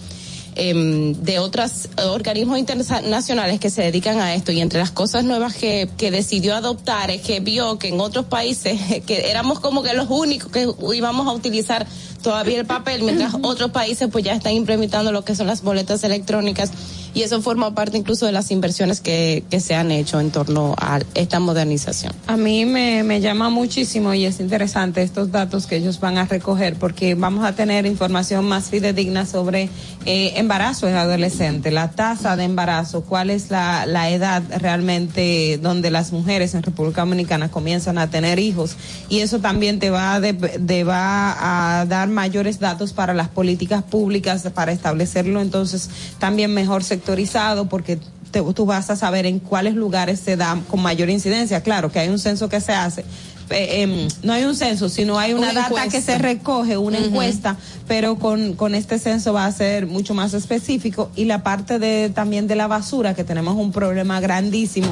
em, 0.55 1.13
de 1.13 1.39
otros 1.39 1.89
organismos 1.97 2.57
internacionales 2.57 3.59
que 3.59 3.69
se 3.69 3.81
dedican 3.81 4.19
a 4.19 4.35
esto. 4.35 4.51
Y 4.51 4.61
entre 4.61 4.79
las 4.79 4.91
cosas 4.91 5.23
nuevas 5.23 5.55
que, 5.55 5.89
que 5.97 6.11
decidió 6.11 6.55
adoptar 6.55 7.11
es 7.11 7.21
que 7.21 7.39
vio 7.39 7.77
que 7.79 7.89
en 7.89 7.99
otros 7.99 8.25
países 8.25 8.79
que 9.05 9.29
éramos 9.29 9.59
como 9.59 9.83
que 9.83 9.93
los 9.93 10.09
únicos 10.09 10.51
que 10.51 10.67
íbamos 10.95 11.27
a 11.27 11.31
utilizar 11.31 11.87
todavía 12.21 12.59
el 12.59 12.65
papel 12.65 13.03
mientras 13.03 13.35
otros 13.41 13.71
países 13.71 14.07
pues 14.11 14.23
ya 14.23 14.33
están 14.33 14.53
implementando 14.53 15.11
lo 15.11 15.25
que 15.25 15.35
son 15.35 15.45
las 15.47 15.61
boletas 15.61 16.03
electrónicas 16.03 16.71
y 17.13 17.21
eso 17.21 17.41
forma 17.41 17.73
parte 17.75 17.97
incluso 17.97 18.25
de 18.25 18.31
las 18.31 18.49
inversiones 18.51 19.01
que, 19.01 19.43
que 19.49 19.59
se 19.59 19.75
han 19.75 19.91
hecho 19.91 20.19
en 20.19 20.31
torno 20.31 20.75
a 20.77 20.99
esta 21.15 21.39
modernización. 21.39 22.13
A 22.27 22.37
mí 22.37 22.65
me, 22.65 23.03
me 23.03 23.21
llama 23.21 23.49
muchísimo 23.49 24.13
y 24.13 24.25
es 24.25 24.39
interesante 24.39 25.01
estos 25.03 25.31
datos 25.31 25.67
que 25.67 25.75
ellos 25.77 25.99
van 25.99 26.17
a 26.17 26.25
recoger 26.25 26.75
porque 26.75 27.15
vamos 27.15 27.45
a 27.45 27.53
tener 27.55 27.85
información 27.85 28.45
más 28.45 28.65
fidedigna 28.69 29.25
sobre 29.25 29.69
eh, 30.05 30.33
embarazo 30.37 30.87
en 30.87 30.95
adolescente, 30.95 31.71
la 31.71 31.91
tasa 31.91 32.35
de 32.35 32.43
embarazo, 32.45 33.01
cuál 33.03 33.29
es 33.29 33.49
la, 33.51 33.85
la 33.85 34.09
edad 34.09 34.41
realmente 34.59 35.59
donde 35.61 35.91
las 35.91 36.11
mujeres 36.11 36.53
en 36.55 36.63
República 36.63 37.01
Dominicana 37.01 37.49
comienzan 37.49 37.97
a 37.97 38.09
tener 38.09 38.39
hijos 38.39 38.75
y 39.09 39.19
eso 39.19 39.39
también 39.39 39.79
te 39.79 39.89
va 39.89 40.19
de- 40.19 40.83
va 40.83 41.79
a 41.79 41.85
dar 41.85 42.09
mayores 42.09 42.59
datos 42.59 42.93
para 42.93 43.13
las 43.13 43.29
políticas 43.29 43.83
públicas 43.83 44.43
para 44.53 44.71
establecerlo 44.71 45.41
entonces 45.41 45.89
también 46.19 46.53
mejor 46.53 46.83
sectorizado 47.07 47.65
porque 47.67 47.99
te- 48.31 48.41
tú 48.53 48.65
vas 48.65 48.89
a 48.89 48.95
saber 48.95 49.25
en 49.25 49.39
cuáles 49.39 49.75
lugares 49.75 50.19
se 50.19 50.37
da 50.37 50.57
con 50.69 50.81
mayor 50.81 51.09
incidencia. 51.09 51.61
Claro 51.61 51.91
que 51.91 51.99
hay 51.99 52.09
un 52.09 52.17
censo 52.19 52.47
que 52.49 52.61
se 52.61 52.71
hace. 52.73 53.03
eh, 53.49 53.81
em, 53.83 54.07
no 54.23 54.31
hay 54.33 54.45
un 54.45 54.55
censo, 54.55 54.87
sino 54.87 55.19
hay 55.19 55.33
una, 55.33 55.51
Una 55.51 55.61
data 55.69 55.87
que 55.89 56.01
se 56.01 56.17
recoge, 56.17 56.77
una 56.77 56.97
encuesta, 56.97 57.57
pero 57.89 58.15
con, 58.15 58.53
con 58.53 58.73
este 58.73 58.97
censo 58.99 59.33
va 59.33 59.45
a 59.45 59.51
ser 59.51 59.85
mucho 59.85 60.13
más 60.13 60.33
específico. 60.33 61.11
Y 61.17 61.25
la 61.25 61.43
parte 61.43 61.77
de 61.77 62.09
también 62.09 62.47
de 62.47 62.55
la 62.55 62.67
basura, 62.67 63.13
que 63.13 63.25
tenemos 63.25 63.55
un 63.57 63.71
problema 63.73 64.21
grandísimo. 64.21 64.87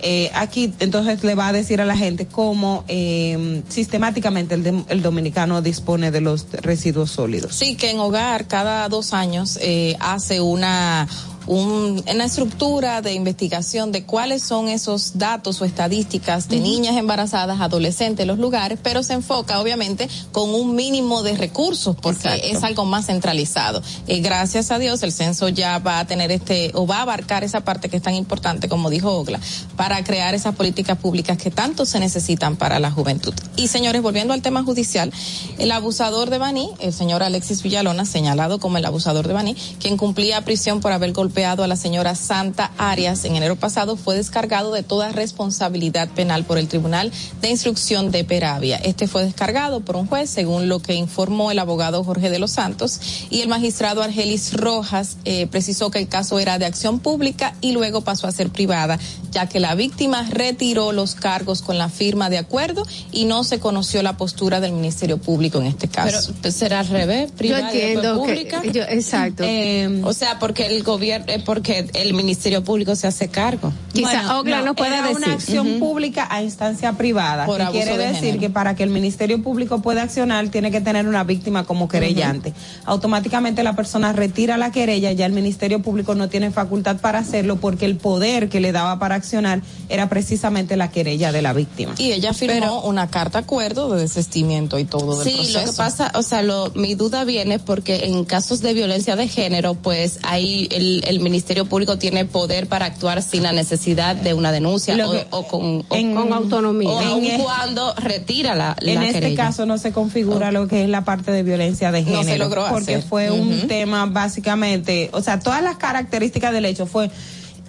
eh, 0.00 0.30
aquí 0.34 0.72
entonces 0.78 1.24
le 1.24 1.34
va 1.34 1.48
a 1.48 1.52
decir 1.52 1.80
a 1.80 1.84
la 1.86 1.96
gente 1.96 2.26
cómo 2.26 2.84
eh, 2.86 3.62
sistemáticamente 3.70 4.54
el, 4.54 4.62
de- 4.62 4.84
el 4.88 5.02
dominicano 5.02 5.60
dispone 5.62 6.10
de 6.10 6.20
los 6.20 6.46
residuos 6.52 7.10
sólidos. 7.10 7.54
Sí, 7.56 7.74
que 7.76 7.90
en 7.90 7.98
hogar 7.98 8.46
cada 8.46 8.88
dos 8.88 9.12
años 9.14 9.58
eh, 9.60 9.96
hace 10.00 10.40
una 10.40 11.08
un- 11.46 12.02
una 12.12 12.24
estructura 12.24 13.02
de 13.02 13.14
investigación 13.14 13.92
de 13.92 14.04
cuáles 14.04 14.42
son 14.42 14.68
esos 14.68 15.18
datos 15.18 15.60
o 15.60 15.64
estadísticas 15.64 16.48
de 16.48 16.58
niñas 16.60 16.96
embarazadas, 16.96 17.60
adolescentes 17.60 18.22
en 18.24 18.28
los 18.28 18.38
lugares, 18.38 18.78
pero 18.82 19.02
se 19.02 19.12
enfoca 19.12 19.60
obviamente 19.60 20.08
con 20.32 20.50
un 20.54 20.74
mínimo 20.74 21.22
de 21.22 21.36
recursos 21.36 21.94
porque 22.00 22.28
Exacto. 22.28 22.46
es 22.58 22.62
algo 22.64 22.84
más 22.84 23.06
centralizado. 23.06 23.82
Eh, 24.08 24.20
gracias 24.20 24.70
a 24.70 24.78
Dios 24.78 25.02
el 25.02 25.12
censo 25.12 25.48
ya 25.48 25.78
va 25.78 26.00
a 26.00 26.06
tener 26.06 26.30
este 26.32 26.72
o 26.74 26.86
va 26.86 26.98
a 26.98 27.02
abarcar 27.02 27.44
esa 27.44 27.60
parte 27.60 27.88
que 27.88 27.96
es 27.98 28.02
tan 28.02 28.14
importante 28.14 28.68
como 28.68 28.90
dijo 28.90 29.12
Ogla 29.12 29.38
para 29.76 30.02
crear 30.02 30.34
esas 30.34 30.54
políticas 30.56 30.98
públicas 30.98 31.38
que 31.38 31.50
tanto 31.50 31.86
se 31.86 32.00
necesitan 32.00 32.56
para 32.56 32.80
la 32.80 32.90
juventud. 32.90 33.34
Y 33.56 33.68
señores, 33.68 34.02
volviendo 34.02 34.34
al 34.34 34.42
tema 34.42 34.64
judicial, 34.64 35.12
el 35.58 35.70
abusador 35.70 36.30
de 36.30 36.38
Baní, 36.38 36.70
el 36.80 36.92
señor 36.92 37.22
Alexis 37.22 37.62
Villalona, 37.62 38.04
señalado 38.04 38.58
como 38.58 38.78
el 38.78 38.84
abusador 38.84 39.28
de 39.28 39.34
Baní, 39.34 39.54
quien 39.78 39.96
cumplía 39.96 40.44
prisión 40.44 40.80
por 40.80 40.92
haber 40.92 41.12
golpeado 41.12 41.35
a 41.44 41.66
la 41.66 41.76
señora 41.76 42.14
Santa 42.14 42.70
Arias 42.78 43.26
en 43.26 43.36
enero 43.36 43.56
pasado, 43.56 43.96
fue 43.96 44.16
descargado 44.16 44.72
de 44.72 44.82
toda 44.82 45.12
responsabilidad 45.12 46.08
penal 46.08 46.44
por 46.44 46.56
el 46.56 46.66
Tribunal 46.66 47.12
de 47.42 47.50
Instrucción 47.50 48.10
de 48.10 48.24
Peravia. 48.24 48.78
Este 48.78 49.06
fue 49.06 49.22
descargado 49.24 49.80
por 49.80 49.96
un 49.96 50.06
juez, 50.06 50.30
según 50.30 50.68
lo 50.70 50.80
que 50.80 50.94
informó 50.94 51.50
el 51.50 51.58
abogado 51.58 52.02
Jorge 52.04 52.30
de 52.30 52.38
los 52.38 52.52
Santos, 52.52 53.26
y 53.28 53.42
el 53.42 53.48
magistrado 53.48 54.02
Argelis 54.02 54.54
Rojas 54.54 55.18
eh, 55.26 55.46
precisó 55.46 55.90
que 55.90 55.98
el 55.98 56.08
caso 56.08 56.38
era 56.38 56.58
de 56.58 56.64
acción 56.64 57.00
pública 57.00 57.54
y 57.60 57.72
luego 57.72 58.00
pasó 58.00 58.26
a 58.26 58.32
ser 58.32 58.48
privada, 58.48 58.98
ya 59.30 59.46
que 59.46 59.60
la 59.60 59.74
víctima 59.74 60.26
retiró 60.30 60.92
los 60.92 61.14
cargos 61.14 61.60
con 61.60 61.76
la 61.76 61.90
firma 61.90 62.30
de 62.30 62.38
acuerdo 62.38 62.82
y 63.12 63.26
no 63.26 63.44
se 63.44 63.58
conoció 63.60 64.02
la 64.02 64.16
postura 64.16 64.60
del 64.60 64.72
Ministerio 64.72 65.18
Público 65.18 65.60
en 65.60 65.66
este 65.66 65.86
caso. 65.88 66.28
Pero 66.28 66.38
pues, 66.40 66.54
será 66.54 66.80
al 66.80 66.88
revés, 66.88 67.30
privada 67.32 67.74
y 67.74 67.76
después 67.78 67.84
entiendo 67.96 68.22
que- 68.24 68.32
pública. 68.34 68.62
yo- 68.72 68.82
exacto. 68.88 69.42
Eh, 69.46 70.00
o 70.02 70.14
sea, 70.14 70.38
porque 70.38 70.66
el 70.66 70.82
gobierno, 70.82 71.25
eh, 71.26 71.42
porque 71.44 71.88
el 71.94 72.14
Ministerio 72.14 72.62
Público 72.64 72.94
se 72.96 73.06
hace 73.06 73.28
cargo. 73.28 73.72
Quizá 73.92 74.38
Ogla 74.38 74.62
nos 74.62 74.76
pueda 74.76 75.02
decir. 75.02 75.16
una 75.16 75.32
acción 75.34 75.78
pública 75.78 76.26
a 76.30 76.42
instancia 76.42 76.92
privada. 76.94 77.46
Por 77.46 77.58
que 77.58 77.70
quiere 77.70 77.96
de 77.98 78.06
decir 78.06 78.20
género. 78.20 78.40
que 78.40 78.50
para 78.50 78.74
que 78.74 78.82
el 78.82 78.90
Ministerio 78.90 79.42
Público 79.42 79.80
pueda 79.82 80.02
accionar 80.02 80.48
tiene 80.48 80.70
que 80.70 80.80
tener 80.80 81.06
una 81.08 81.24
víctima 81.24 81.64
como 81.64 81.88
querellante. 81.88 82.52
Automáticamente 82.84 83.62
la 83.62 83.74
persona 83.74 84.12
retira 84.12 84.56
la 84.56 84.70
querella, 84.72 85.12
ya 85.12 85.26
el 85.26 85.32
Ministerio 85.32 85.82
Público 85.82 86.14
no 86.14 86.28
tiene 86.28 86.50
facultad 86.50 86.96
para 86.98 87.18
hacerlo 87.18 87.56
porque 87.56 87.84
el 87.84 87.96
poder 87.96 88.48
que 88.48 88.60
le 88.60 88.72
daba 88.72 88.98
para 88.98 89.14
accionar 89.16 89.60
era 89.88 90.08
precisamente 90.08 90.76
la 90.76 90.90
querella 90.90 91.32
de 91.32 91.42
la 91.42 91.52
víctima. 91.52 91.94
Y 91.98 92.12
ella 92.12 92.32
firmó 92.32 92.82
una 92.82 93.08
carta 93.08 93.40
acuerdo 93.40 93.90
de 93.94 94.00
desistimiento 94.02 94.78
y 94.78 94.84
todo 94.84 95.18
del 95.18 95.28
Sí, 95.28 95.34
proceso. 95.34 95.60
lo 95.60 95.66
que 95.66 95.72
pasa, 95.76 96.12
o 96.14 96.22
sea, 96.22 96.42
lo, 96.42 96.70
mi 96.74 96.94
duda 96.94 97.24
viene 97.24 97.58
porque 97.58 98.04
en 98.06 98.24
casos 98.24 98.60
de 98.60 98.72
violencia 98.74 99.16
de 99.16 99.28
género, 99.28 99.74
pues 99.74 100.18
ahí 100.22 100.68
el, 100.70 101.02
el 101.06 101.15
Ministerio 101.20 101.64
Público 101.66 101.98
tiene 101.98 102.24
poder 102.24 102.66
para 102.68 102.86
actuar 102.86 103.22
sin 103.22 103.42
la 103.42 103.52
necesidad 103.52 104.16
de 104.16 104.34
una 104.34 104.52
denuncia 104.52 104.96
o, 105.30 105.46
con, 105.46 105.84
o- 105.88 105.94
en- 105.96 106.14
Con 106.14 106.32
autonomía. 106.32 106.88
o 106.90 106.98
aun 107.00 107.24
en- 107.24 107.40
cuando 107.40 107.94
retira 107.94 108.54
la, 108.54 108.76
En 108.80 109.02
este 109.02 109.20
querella. 109.20 109.44
caso 109.44 109.66
no 109.66 109.78
se 109.78 109.92
configura 109.92 110.52
lo 110.52 110.68
que 110.68 110.82
es 110.84 110.88
la 110.88 111.04
parte 111.04 111.30
de 111.32 111.42
violencia 111.42 111.92
de 111.92 112.02
No 112.02 112.18
se 112.22 112.24
género. 112.24 112.44
logró 112.44 112.66
porque 112.70 112.96
hacer. 112.96 113.08
fue 113.08 113.30
un 113.30 113.66
tema 113.68 114.06
básicamente, 114.06 115.10
o 115.12 115.22
sea, 115.22 115.40
todas 115.40 115.62
las 115.62 115.76
características 115.76 116.52
del 116.52 116.64
hecho 116.66 116.86
fue 116.86 117.10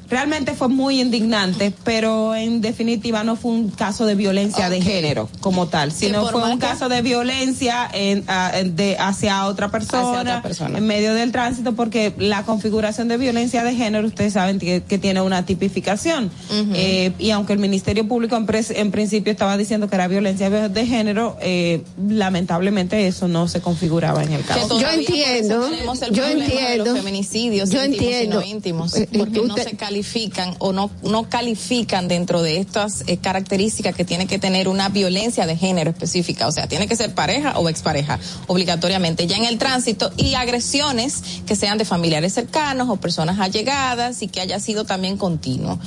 realmente 0.10 0.54
fue 0.54 0.68
muy 0.70 1.02
indignante, 1.02 1.74
pero 1.84 2.36
en 2.36 2.62
definitiva 2.62 3.24
no 3.24 3.36
fue 3.36 3.52
un 3.52 3.70
caso 3.70 4.06
de 4.06 4.16
violencia 4.16 4.70
de 4.70 4.82
género 4.82 5.30
como 5.40 5.68
tal, 5.68 5.92
sino 5.92 6.26
fue 6.28 6.42
un 6.44 6.60
caso 6.60 6.90
de 6.90 7.02
violencia 7.02 7.90
en, 7.94 8.24
a- 8.28 8.52
de, 8.64 8.98
hacia 9.00 9.46
otra 9.48 9.70
persona, 9.70 10.10
Hacia 10.10 10.22
otra 10.22 10.42
persona. 10.42 10.78
en 10.78 10.88
medio 10.88 11.14
del 11.14 11.32
tránsito, 11.32 11.74
porque 11.74 12.14
la 12.18 12.44
configuración 12.44 13.08
de 13.08 13.18
violencia 13.18 13.64
de 13.64 13.76
género, 13.76 14.08
ustedes 14.08 14.34
saben 14.34 14.60
que, 14.60 14.84
que 14.84 14.98
tiene 14.98 15.22
una 15.22 15.46
tipificación. 15.46 16.30
Eh, 16.74 17.12
y 17.20 17.32
aunque 17.32 17.54
el 17.54 17.60
Ministerio 17.60 18.08
Público 18.08 18.36
en, 18.36 18.46
pres- 18.48 18.74
en 18.76 18.92
principio 18.92 19.32
estaba 19.32 19.58
diciendo 19.58 19.90
que 19.90 19.96
era 19.96 20.08
violencia 20.08 20.50
de 20.50 20.86
género, 20.86 21.38
eh, 21.42 21.84
lamentablemente 22.32 23.08
eso 23.08 23.28
no 23.28 23.48
se 23.48 23.62
configuraba 23.62 24.24
en 24.24 24.34
el 24.34 24.44
caso. 24.44 24.80
Yo 24.80 24.90
entiendo, 24.90 25.70
yo 26.12 26.26
entiendo, 26.26 26.86
los 26.86 26.98
feminicidios 27.00 27.70
yo 27.70 27.84
íntimos 27.84 28.04
entiendo. 28.06 28.42
íntimos, 28.44 28.96
porque 29.18 29.42
no 29.42 29.56
se 29.56 29.76
califican 29.98 30.54
o 30.60 30.74
no 30.74 30.92
no 31.02 31.28
califican 31.28 32.08
dentro 32.08 32.44
de 32.44 32.58
estas 32.58 33.04
eh, 33.08 33.18
características 33.18 33.96
que 33.96 34.06
tiene 34.06 34.28
que 34.28 34.38
tener 34.38 34.68
una 34.68 34.90
violencia 34.90 35.48
de 35.48 35.58
género 35.58 35.90
específica, 35.90 36.48
o 36.48 36.52
sea, 36.52 36.68
tiene 36.68 36.88
que 36.88 36.96
ser 36.96 37.16
pareja 37.16 37.58
o 37.58 37.68
expareja 37.68 38.20
obligatoriamente 38.46 39.26
ya 39.26 39.38
en 39.38 39.46
el 39.46 39.58
tránsito 39.58 40.12
y 40.16 40.36
agresiones 40.36 41.24
que 41.48 41.56
sean 41.56 41.80
de 41.80 41.86
familiares 41.86 42.34
cercanos 42.34 42.90
o 42.90 42.98
personas 42.98 43.40
allegadas 43.40 44.22
y 44.22 44.28
que 44.28 44.40
haya 44.40 44.60
sido 44.60 44.86
también 44.86 45.18
continuo. 45.18 45.80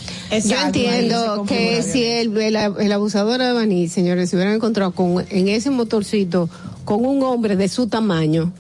Yo 0.44 0.56
entiendo 0.60 1.44
que 1.46 1.82
si 1.84 2.04
el, 2.04 2.36
el, 2.36 2.56
el 2.56 2.92
abusador 2.92 3.40
de 3.40 3.52
Baní, 3.52 3.88
señores, 3.88 4.30
se 4.30 4.36
hubieran 4.36 4.54
encontrado 4.54 4.92
con, 4.92 5.24
en 5.30 5.48
ese 5.48 5.70
motorcito 5.70 6.50
con 6.84 7.04
un 7.04 7.22
hombre 7.22 7.54
de 7.54 7.68
su 7.68 7.86
tamaño, 7.86 8.52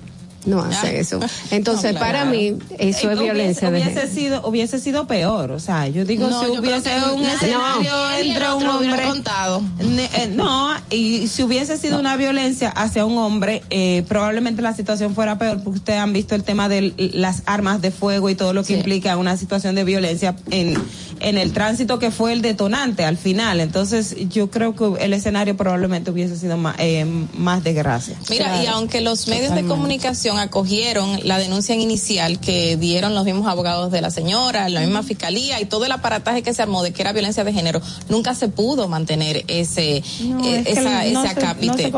no 0.46 0.62
hace 0.62 1.00
eso. 1.00 1.20
Entonces, 1.50 1.94
No, 1.94 2.00
para 2.00 2.24
mí, 2.24 2.56
eso 2.78 3.10
es 3.10 3.18
Hubiese- 3.18 3.22
violencia 3.22 3.70
de 3.70 3.80
hubiese 3.80 4.00
género. 4.00 4.14
sido 4.14 4.48
hubiese 4.48 4.78
sido 4.80 5.06
peor 5.06 5.52
o 5.52 5.60
sea 5.60 5.86
yo 5.88 6.04
digo 6.04 6.28
No, 6.28 6.40
si 6.40 6.46
yo 6.54 6.62
creo 6.62 6.78
hubiese 6.78 6.90
que 6.90 7.10
un 7.14 7.24
escenario 7.24 8.10
entre 8.18 8.52
un 8.54 8.66
hombre 8.66 9.02
contado. 9.06 9.62
Ne- 9.84 10.08
eh, 10.16 10.30
no 10.34 10.70
y 10.90 11.28
si 11.28 11.42
hubiese 11.42 11.76
sido 11.78 11.98
una 11.98 12.16
violencia 12.16 12.70
hacia 12.70 13.04
un 13.04 13.18
hombre 13.18 13.62
eh, 13.70 14.04
probablemente 14.08 14.62
la 14.62 14.74
situación 14.74 15.14
fuera 15.14 15.38
peor 15.38 15.62
porque 15.62 15.78
ustedes 15.78 15.98
han 16.00 16.12
visto 16.12 16.34
el 16.34 16.42
tema 16.42 16.68
de 16.68 16.94
las 17.14 17.42
armas 17.46 17.80
de 17.82 17.90
fuego 17.90 18.30
y 18.30 18.34
todo 18.34 18.52
lo 18.52 18.64
que 18.64 18.74
implica 18.74 19.16
una 19.16 19.36
situación 19.36 19.74
de 19.74 19.84
violencia 19.84 20.36
en 20.50 20.80
en 21.22 21.36
el 21.36 21.52
tránsito 21.52 21.98
que 21.98 22.10
fue 22.10 22.32
el 22.32 22.40
detonante 22.40 23.04
al 23.04 23.18
final. 23.18 23.60
Entonces 23.60 24.16
yo 24.30 24.50
creo 24.50 24.74
que 24.74 25.04
el 25.04 25.12
escenario 25.12 25.54
probablemente 25.54 26.10
hubiese 26.10 26.34
sido 26.34 26.56
más, 26.56 26.76
eh, 26.78 27.04
más 27.36 27.62
de 27.62 27.74
gracia. 27.74 28.16
Mira, 28.30 28.62
y 28.62 28.66
aunque 28.68 29.02
los 29.02 29.28
medios 29.28 29.54
de 29.54 29.64
comunicación 29.64 30.29
acogieron 30.38 31.20
la 31.24 31.38
denuncia 31.38 31.74
inicial 31.74 32.40
que 32.40 32.76
dieron 32.76 33.14
los 33.14 33.24
mismos 33.24 33.46
abogados 33.46 33.90
de 33.90 34.00
la 34.00 34.10
señora, 34.10 34.68
la 34.68 34.80
misma 34.80 35.02
fiscalía 35.02 35.60
y 35.60 35.64
todo 35.64 35.84
el 35.84 35.92
aparataje 35.92 36.42
que 36.42 36.54
se 36.54 36.62
armó 36.62 36.82
de 36.82 36.92
que 36.92 37.02
era 37.02 37.12
violencia 37.12 37.44
de 37.44 37.52
género, 37.52 37.80
nunca 38.08 38.34
se 38.34 38.48
pudo 38.48 38.88
mantener 38.88 39.44
ese, 39.48 40.02
No, 40.22 40.44
eh, 40.44 40.64
es 40.66 40.78
esa, 40.78 40.90
no 40.90 41.00
ese 41.00 41.12
no 41.12 41.20
acápite. 41.20 41.92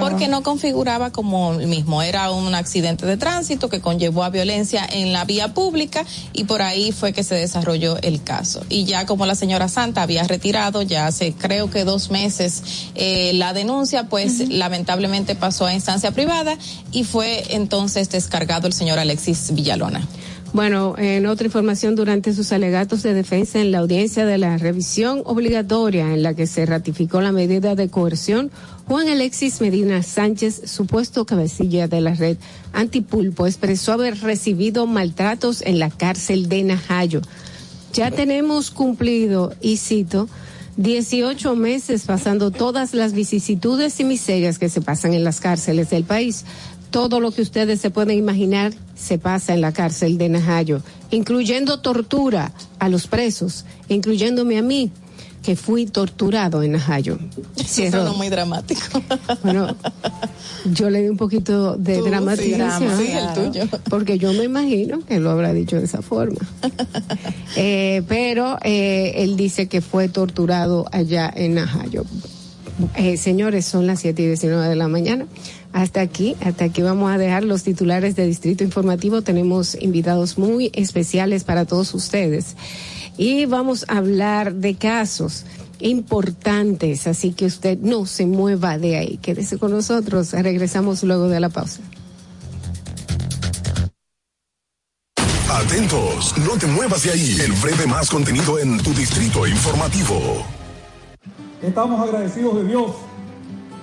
Porque 0.00 0.28
no 0.28 0.42
configuraba 0.42 1.10
como 1.10 1.54
el 1.54 1.66
mismo. 1.66 2.02
Era 2.02 2.30
un 2.30 2.54
accidente 2.54 3.06
de 3.06 3.16
tránsito 3.16 3.68
que 3.68 3.80
conllevó 3.80 4.24
a 4.24 4.30
violencia 4.30 4.86
en 4.90 5.12
la 5.12 5.24
vía 5.24 5.54
pública 5.54 6.04
y 6.32 6.44
por 6.44 6.62
ahí 6.62 6.92
fue 6.92 7.12
que 7.12 7.24
se 7.24 7.34
desarrolló 7.34 7.96
el 8.02 8.22
caso. 8.22 8.64
Y 8.68 8.84
ya 8.84 9.06
como 9.06 9.26
la 9.26 9.34
señora 9.34 9.68
Santa 9.68 10.02
había 10.02 10.24
retirado 10.24 10.82
ya 10.82 11.06
hace 11.06 11.32
creo 11.32 11.70
que 11.70 11.84
dos 11.84 12.10
meses 12.10 12.62
eh, 12.94 13.32
la 13.34 13.52
denuncia, 13.52 14.08
pues 14.08 14.48
lamentablemente 14.48 15.34
pasó 15.34 15.66
a 15.66 15.74
instancia 15.74 16.10
privada 16.10 16.56
y 16.92 17.04
fue 17.04 17.54
entonces 17.54 17.77
descargado 17.86 18.66
el 18.66 18.72
señor 18.72 18.98
Alexis 18.98 19.52
Villalona. 19.54 20.00
Bueno, 20.52 20.94
en 20.98 21.26
otra 21.26 21.46
información, 21.46 21.94
durante 21.94 22.32
sus 22.32 22.52
alegatos 22.52 23.02
de 23.02 23.14
defensa 23.14 23.60
en 23.60 23.70
la 23.70 23.78
audiencia 23.78 24.24
de 24.24 24.38
la 24.38 24.56
revisión 24.56 25.22
obligatoria 25.24 26.12
en 26.14 26.22
la 26.22 26.34
que 26.34 26.46
se 26.46 26.64
ratificó 26.66 27.20
la 27.20 27.32
medida 27.32 27.74
de 27.74 27.88
coerción, 27.88 28.50
Juan 28.86 29.08
Alexis 29.08 29.60
Medina 29.60 30.02
Sánchez, 30.02 30.62
supuesto 30.64 31.26
cabecilla 31.26 31.86
de 31.86 32.00
la 32.00 32.14
red 32.14 32.38
Antipulpo, 32.72 33.46
expresó 33.46 33.92
haber 33.92 34.18
recibido 34.20 34.86
maltratos 34.86 35.62
en 35.62 35.78
la 35.78 35.90
cárcel 35.90 36.48
de 36.48 36.64
Najayo. 36.64 37.20
Ya 37.92 38.10
tenemos 38.10 38.70
cumplido, 38.70 39.54
y 39.60 39.76
cito, 39.76 40.28
18 40.78 41.56
meses 41.56 42.04
pasando 42.04 42.52
todas 42.52 42.94
las 42.94 43.12
vicisitudes 43.12 43.98
y 43.98 44.04
miserias 44.04 44.60
que 44.60 44.68
se 44.68 44.80
pasan 44.80 45.12
en 45.12 45.24
las 45.24 45.40
cárceles 45.40 45.90
del 45.90 46.04
país. 46.04 46.44
Todo 46.90 47.20
lo 47.20 47.30
que 47.30 47.42
ustedes 47.42 47.80
se 47.80 47.90
pueden 47.90 48.16
imaginar 48.18 48.72
se 48.94 49.18
pasa 49.18 49.54
en 49.54 49.60
la 49.60 49.72
cárcel 49.72 50.18
de 50.18 50.28
Najayo, 50.28 50.80
incluyendo 51.10 51.80
tortura 51.80 52.52
a 52.78 52.88
los 52.88 53.06
presos, 53.06 53.64
incluyéndome 53.88 54.58
a 54.58 54.62
mí, 54.62 54.90
que 55.42 55.56
fui 55.56 55.86
torturado 55.86 56.62
en 56.62 56.72
Najayo. 56.72 57.18
Eso 57.56 57.66
Cierro. 57.66 58.14
muy 58.14 58.28
dramático. 58.28 59.02
Bueno, 59.42 59.76
yo 60.72 60.90
le 60.90 61.02
di 61.02 61.08
un 61.08 61.16
poquito 61.16 61.76
de 61.76 61.96
sí, 61.96 62.02
dramatización. 62.02 62.58
drama, 62.58 62.98
sí, 62.98 63.12
el 63.12 63.52
tuyo. 63.52 63.78
Porque 63.88 64.18
yo 64.18 64.32
me 64.32 64.44
imagino 64.44 65.00
que 65.04 65.20
lo 65.20 65.30
habrá 65.30 65.52
dicho 65.52 65.76
de 65.76 65.84
esa 65.84 66.02
forma. 66.02 66.40
Eh, 67.56 68.02
pero 68.06 68.58
eh, 68.62 69.14
él 69.16 69.36
dice 69.36 69.66
que 69.66 69.80
fue 69.80 70.08
torturado 70.08 70.86
allá 70.92 71.32
en 71.34 71.54
Najayo. 71.54 72.04
Eh, 72.94 73.16
señores, 73.16 73.66
son 73.66 73.86
las 73.86 74.00
7 74.00 74.22
y 74.22 74.26
19 74.26 74.68
de 74.68 74.76
la 74.76 74.86
mañana. 74.86 75.26
Hasta 75.72 76.00
aquí, 76.00 76.36
hasta 76.40 76.64
aquí 76.64 76.82
vamos 76.82 77.10
a 77.10 77.18
dejar 77.18 77.44
los 77.44 77.62
titulares 77.62 78.16
de 78.16 78.26
Distrito 78.26 78.64
Informativo. 78.64 79.22
Tenemos 79.22 79.76
invitados 79.80 80.38
muy 80.38 80.70
especiales 80.74 81.44
para 81.44 81.66
todos 81.66 81.94
ustedes. 81.94 82.56
Y 83.16 83.46
vamos 83.46 83.84
a 83.88 83.98
hablar 83.98 84.54
de 84.54 84.76
casos 84.76 85.44
importantes, 85.80 87.06
así 87.06 87.32
que 87.32 87.46
usted 87.46 87.78
no 87.78 88.06
se 88.06 88.26
mueva 88.26 88.78
de 88.78 88.96
ahí. 88.96 89.18
Quédese 89.18 89.58
con 89.58 89.70
nosotros. 89.70 90.32
Regresamos 90.32 91.02
luego 91.02 91.28
de 91.28 91.40
la 91.40 91.48
pausa. 91.48 91.80
Atentos, 95.50 96.34
no 96.38 96.56
te 96.58 96.66
muevas 96.66 97.02
de 97.02 97.10
ahí. 97.10 97.36
El 97.40 97.52
breve 97.52 97.86
más 97.86 98.10
contenido 98.10 98.58
en 98.58 98.78
tu 98.78 98.92
distrito 98.94 99.46
informativo. 99.46 100.44
Estamos 101.62 102.00
agradecidos 102.00 102.56
de 102.56 102.64
Dios 102.64 102.92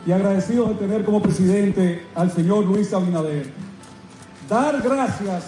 y 0.06 0.11
agradecidos 0.11 0.69
de 0.69 0.76
tener 0.76 1.03
como 1.03 1.22
presidente 1.22 2.06
al 2.14 2.32
señor 2.32 2.65
Luis 2.65 2.94
Abinader. 2.94 3.52
Dar 4.48 4.82
gracias 4.82 5.45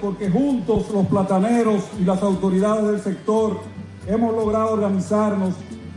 porque 0.00 0.30
juntos 0.30 0.86
los 0.92 1.06
plataneros 1.06 1.82
y 2.00 2.04
las 2.04 2.22
autoridades 2.22 2.86
del 2.86 3.00
sector 3.00 3.58
hemos 4.06 4.32
logrado 4.34 4.74
organizarnos 4.74 5.54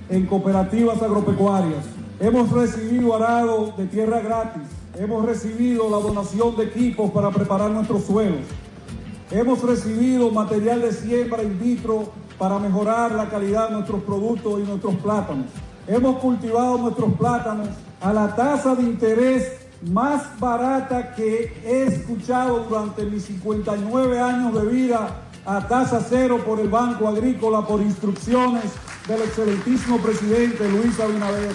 en 0.10 0.26
cooperativas 0.26 1.02
agropecuarias. 1.02 1.86
Hemos 2.20 2.52
recibido 2.52 3.16
arado 3.16 3.74
de 3.78 3.86
tierra 3.86 4.20
gratis. 4.20 4.64
Hemos 4.98 5.26
recibido 5.26 5.90
la 5.90 5.98
donación 5.98 6.56
de 6.58 6.66
equipos 6.66 7.12
para 7.12 7.30
preparar 7.30 7.70
nuestros 7.70 8.04
suelos. 8.04 8.42
Hemos 9.30 9.62
recibido 9.62 10.32
material 10.32 10.82
de 10.82 10.92
siembra 10.92 11.44
in 11.44 11.58
vitro 11.60 12.10
para 12.38 12.60
mejorar 12.60 13.14
la 13.14 13.30
calidad 13.30 13.70
de 13.70 13.76
nuestros 13.76 14.04
productos 14.04 14.60
y 14.60 14.64
nuestros 14.64 14.96
plátanos. 14.96 15.46
Hemos 15.88 16.18
cultivado 16.18 16.78
nuestros 16.80 17.14
plátanos 17.14 17.70
a 18.02 18.12
la 18.12 18.36
tasa 18.36 18.76
de 18.76 18.84
interés 18.84 19.62
más 19.90 20.40
barata 20.40 21.16
que 21.16 21.54
he 21.64 21.84
escuchado 21.84 22.66
durante 22.68 23.06
mis 23.06 23.26
59 23.26 24.20
años 24.20 24.54
de 24.54 24.66
vida 24.70 25.22
a 25.46 25.68
tasa 25.68 26.02
cero 26.08 26.40
por 26.46 26.60
el 26.60 26.70
Banco 26.70 27.08
Agrícola 27.08 27.66
por 27.66 27.82
instrucciones 27.82 28.64
del 29.08 29.22
excelentísimo 29.22 29.98
presidente 29.98 30.70
Luis 30.70 31.00
Abinader. 31.00 31.52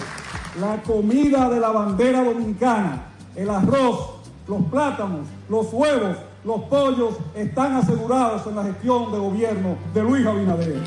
La 0.59 0.81
comida 0.83 1.49
de 1.49 1.59
la 1.59 1.69
bandera 1.69 2.23
dominicana, 2.23 3.03
el 3.35 3.49
arroz, 3.49 4.15
los 4.47 4.63
plátanos, 4.63 5.27
los 5.49 5.71
huevos, 5.71 6.17
los 6.43 6.61
pollos 6.63 7.15
están 7.35 7.75
asegurados 7.75 8.47
en 8.47 8.55
la 8.55 8.63
gestión 8.63 9.11
de 9.11 9.19
gobierno 9.19 9.75
de 9.93 10.03
Luis 10.03 10.25
Abinader. 10.25 10.81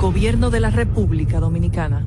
Gobierno 0.00 0.50
de 0.50 0.60
la 0.60 0.70
República 0.70 1.40
Dominicana. 1.40 2.06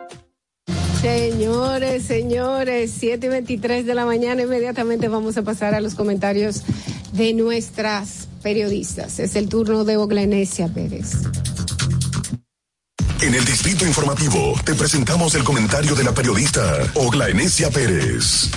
Señores, 1.01 2.03
señores, 2.03 2.93
7 2.95 3.25
y 3.25 3.29
23 3.29 3.87
de 3.87 3.95
la 3.95 4.05
mañana, 4.05 4.43
inmediatamente 4.43 5.07
vamos 5.07 5.35
a 5.35 5.41
pasar 5.41 5.73
a 5.73 5.81
los 5.81 5.95
comentarios 5.95 6.61
de 7.13 7.33
nuestras 7.33 8.27
periodistas. 8.43 9.17
Es 9.17 9.35
el 9.35 9.49
turno 9.49 9.83
de 9.83 9.97
Oglenesia 9.97 10.67
Pérez. 10.67 11.13
En 13.19 13.33
el 13.33 13.43
distrito 13.45 13.87
informativo 13.87 14.53
te 14.63 14.75
presentamos 14.75 15.33
el 15.33 15.43
comentario 15.43 15.95
de 15.95 16.03
la 16.03 16.11
periodista 16.11 16.77
Ogla 16.93 17.29
Enesia 17.29 17.71
Pérez. 17.71 18.51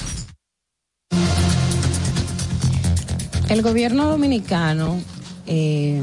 El 3.49 3.63
gobierno 3.63 4.07
dominicano 4.07 5.01
eh, 5.47 6.03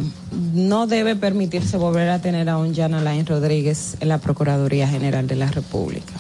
no 0.54 0.88
debe 0.88 1.16
permitirse 1.16 1.78
volver 1.78 2.10
a 2.10 2.20
tener 2.20 2.50
a 2.50 2.58
un 2.58 2.76
Jan 2.76 2.94
Alain 2.94 3.26
Rodríguez 3.26 3.98
en 4.00 4.10
la 4.10 4.20
Procuraduría 4.20 4.88
General 4.88 5.28
de 5.28 5.36
la 5.36 5.52
República. 5.52 6.14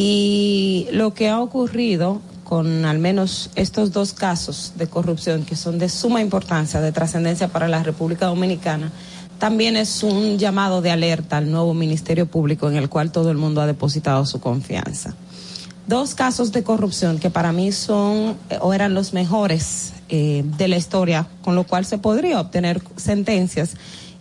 Y 0.00 0.86
lo 0.92 1.12
que 1.12 1.28
ha 1.28 1.40
ocurrido 1.40 2.20
con 2.44 2.84
al 2.84 3.00
menos 3.00 3.50
estos 3.56 3.90
dos 3.90 4.12
casos 4.12 4.74
de 4.76 4.86
corrupción 4.86 5.44
que 5.44 5.56
son 5.56 5.80
de 5.80 5.88
suma 5.88 6.20
importancia, 6.20 6.80
de 6.80 6.92
trascendencia 6.92 7.48
para 7.48 7.66
la 7.66 7.82
República 7.82 8.26
Dominicana, 8.26 8.92
también 9.40 9.76
es 9.76 10.04
un 10.04 10.38
llamado 10.38 10.82
de 10.82 10.92
alerta 10.92 11.38
al 11.38 11.50
nuevo 11.50 11.74
Ministerio 11.74 12.26
Público 12.26 12.70
en 12.70 12.76
el 12.76 12.88
cual 12.88 13.10
todo 13.10 13.32
el 13.32 13.38
mundo 13.38 13.60
ha 13.60 13.66
depositado 13.66 14.24
su 14.24 14.38
confianza. 14.40 15.16
Dos 15.88 16.14
casos 16.14 16.52
de 16.52 16.62
corrupción 16.62 17.18
que 17.18 17.30
para 17.30 17.50
mí 17.50 17.72
son 17.72 18.36
eh, 18.50 18.58
o 18.60 18.72
eran 18.74 18.94
los 18.94 19.12
mejores 19.12 19.94
eh, 20.08 20.44
de 20.58 20.68
la 20.68 20.76
historia, 20.76 21.26
con 21.42 21.56
lo 21.56 21.64
cual 21.64 21.84
se 21.84 21.98
podría 21.98 22.40
obtener 22.40 22.80
sentencias 22.94 23.74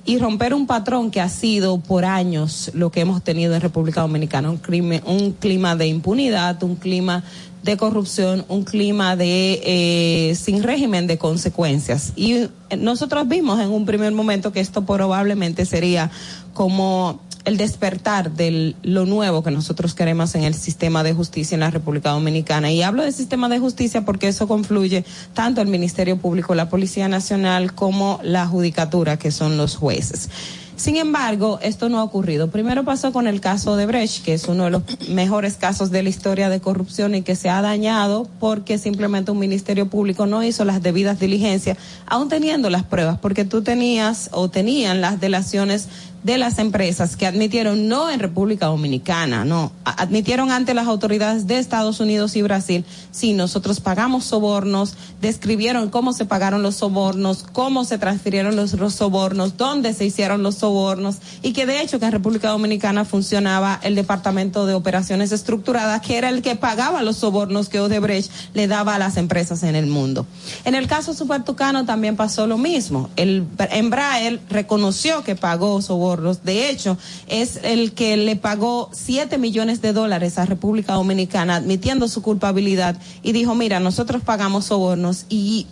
y 0.07 0.19
romper 0.19 0.53
un 0.53 0.67
patrón 0.67 1.11
que 1.11 1.19
ha 1.19 1.27
sido 1.27 1.81
por 1.81 2.05
años 2.05 2.71
lo 2.73 2.91
que 2.91 3.01
hemos 3.01 3.21
tenido 3.21 3.53
en 3.53 3.59
República 3.59 3.99
Dominicana, 3.99 4.49
un, 4.49 4.57
crimen, 4.57 5.01
un 5.05 5.33
clima 5.33 5.75
de 5.75 5.87
impunidad, 5.87 6.63
un 6.63 6.77
clima 6.77 7.25
de 7.63 7.75
corrupción, 7.75 8.45
un 8.47 8.63
clima 8.63 9.17
de 9.17 9.61
eh, 9.65 10.35
sin 10.35 10.63
régimen 10.63 11.07
de 11.07 11.17
consecuencias. 11.17 12.13
Y 12.15 12.47
nosotros 12.77 13.27
vimos 13.27 13.59
en 13.59 13.69
un 13.69 13.85
primer 13.85 14.13
momento 14.13 14.53
que 14.53 14.61
esto 14.61 14.85
probablemente 14.85 15.65
sería 15.65 16.09
como 16.53 17.19
el 17.47 17.55
despertar 17.55 18.33
de 18.33 18.75
lo 18.83 19.05
nuevo 19.05 19.41
que 19.41 19.51
nosotros 19.51 19.93
queremos 19.93 20.35
en 20.35 20.43
el 20.43 20.53
sistema 20.53 21.01
de 21.01 21.13
justicia 21.13 21.55
en 21.55 21.61
la 21.61 21.71
República 21.71 22.09
Dominicana. 22.09 22.71
Y 22.73 22.83
hablo 22.83 23.03
de 23.03 23.13
sistema 23.13 23.47
de 23.47 23.57
justicia 23.57 24.03
porque 24.03 24.27
eso 24.27 24.49
confluye 24.49 25.05
tanto 25.33 25.61
el 25.61 25.69
Ministerio 25.69 26.17
Público, 26.17 26.55
la 26.55 26.67
Policía 26.69 27.07
Nacional, 27.07 27.73
como 27.73 28.19
la 28.21 28.45
Judicatura, 28.47 29.17
que 29.17 29.31
son 29.31 29.55
los 29.55 29.77
jueces. 29.77 30.29
Sin 30.77 30.95
embargo, 30.97 31.57
esto 31.63 31.89
no 31.89 31.97
ha 31.97 32.03
ocurrido. 32.03 32.51
Primero 32.51 32.83
pasó 32.83 33.11
con 33.11 33.25
el 33.25 33.41
caso 33.41 33.77
de 33.77 33.87
Brecht, 33.87 34.23
que 34.23 34.35
es 34.35 34.47
uno 34.47 34.65
de 34.65 34.69
los 34.69 34.83
mejores 35.09 35.55
casos 35.55 35.89
de 35.89 36.03
la 36.03 36.09
historia 36.09 36.49
de 36.49 36.59
corrupción 36.59 37.15
y 37.15 37.23
que 37.23 37.35
se 37.35 37.49
ha 37.49 37.63
dañado 37.63 38.27
porque 38.39 38.77
simplemente 38.77 39.31
un 39.31 39.39
ministerio 39.39 39.89
público 39.89 40.27
no 40.27 40.43
hizo 40.43 40.65
las 40.65 40.83
debidas 40.83 41.19
diligencias, 41.19 41.79
aún 42.05 42.29
teniendo 42.29 42.69
las 42.69 42.83
pruebas, 42.83 43.17
porque 43.17 43.43
tú 43.43 43.63
tenías 43.63 44.29
o 44.33 44.49
tenían 44.49 45.01
las 45.01 45.19
delaciones 45.19 45.87
de 46.27 46.37
las 46.37 46.59
empresas 46.59 47.15
que 47.15 47.25
admitieron 47.25 47.87
no 47.87 48.11
en 48.11 48.19
República 48.19 48.65
Dominicana, 48.65 49.45
no, 49.45 49.71
admitieron 49.85 50.51
ante 50.51 50.73
las 50.73 50.85
autoridades 50.87 51.47
de 51.47 51.57
Estados 51.57 52.01
Unidos 52.01 52.35
y 52.35 52.41
Brasil, 52.41 52.83
sí, 53.11 53.31
nosotros 53.31 53.79
pagamos 53.79 54.25
sobornos, 54.25 54.95
describieron 55.21 55.89
cómo 55.89 56.11
se 56.11 56.25
pagaron 56.25 56.63
los 56.63 56.75
sobornos, 56.75 57.45
cómo 57.53 57.85
se 57.85 57.97
transfirieron 57.97 58.57
los, 58.57 58.73
los 58.73 58.93
sobornos, 58.95 59.55
dónde 59.55 59.93
se 59.93 60.03
hicieron 60.03 60.43
los 60.43 60.55
sobornos 60.55 61.15
y 61.43 61.53
que 61.53 61.65
de 61.65 61.81
hecho 61.81 61.97
que 61.97 62.07
en 62.07 62.11
República 62.11 62.49
Dominicana 62.49 63.05
funcionaba 63.05 63.79
el 63.81 63.95
Departamento 63.95 64.65
de 64.65 64.73
Operaciones 64.73 65.31
Estructuradas, 65.31 66.01
que 66.01 66.17
era 66.17 66.27
el 66.27 66.41
que 66.41 66.57
pagaba 66.57 67.03
los 67.03 67.15
sobornos 67.15 67.69
que 67.69 67.79
Odebrecht 67.79 68.29
le 68.53 68.67
daba 68.67 68.95
a 68.95 68.99
las 68.99 69.15
empresas 69.15 69.63
en 69.63 69.77
el 69.77 69.87
mundo. 69.87 70.25
En 70.65 70.75
el 70.75 70.87
caso 70.87 71.13
Supertucano 71.13 71.85
también 71.85 72.17
pasó 72.17 72.47
lo 72.47 72.57
mismo. 72.57 73.09
El 73.15 73.47
Embraer 73.71 74.41
reconoció 74.49 75.23
que 75.23 75.37
pagó 75.37 75.81
sobornos 75.81 76.16
de 76.43 76.69
hecho, 76.69 76.97
es 77.27 77.59
el 77.63 77.93
que 77.93 78.17
le 78.17 78.35
pagó 78.35 78.89
7 78.91 79.37
millones 79.37 79.81
de 79.81 79.93
dólares 79.93 80.37
a 80.37 80.45
República 80.45 80.93
Dominicana 80.93 81.55
admitiendo 81.55 82.07
su 82.07 82.21
culpabilidad 82.21 82.97
y 83.23 83.31
dijo, 83.31 83.55
mira, 83.55 83.79
nosotros 83.79 84.21
pagamos 84.23 84.65
sobornos 84.65 85.25
y 85.29 85.67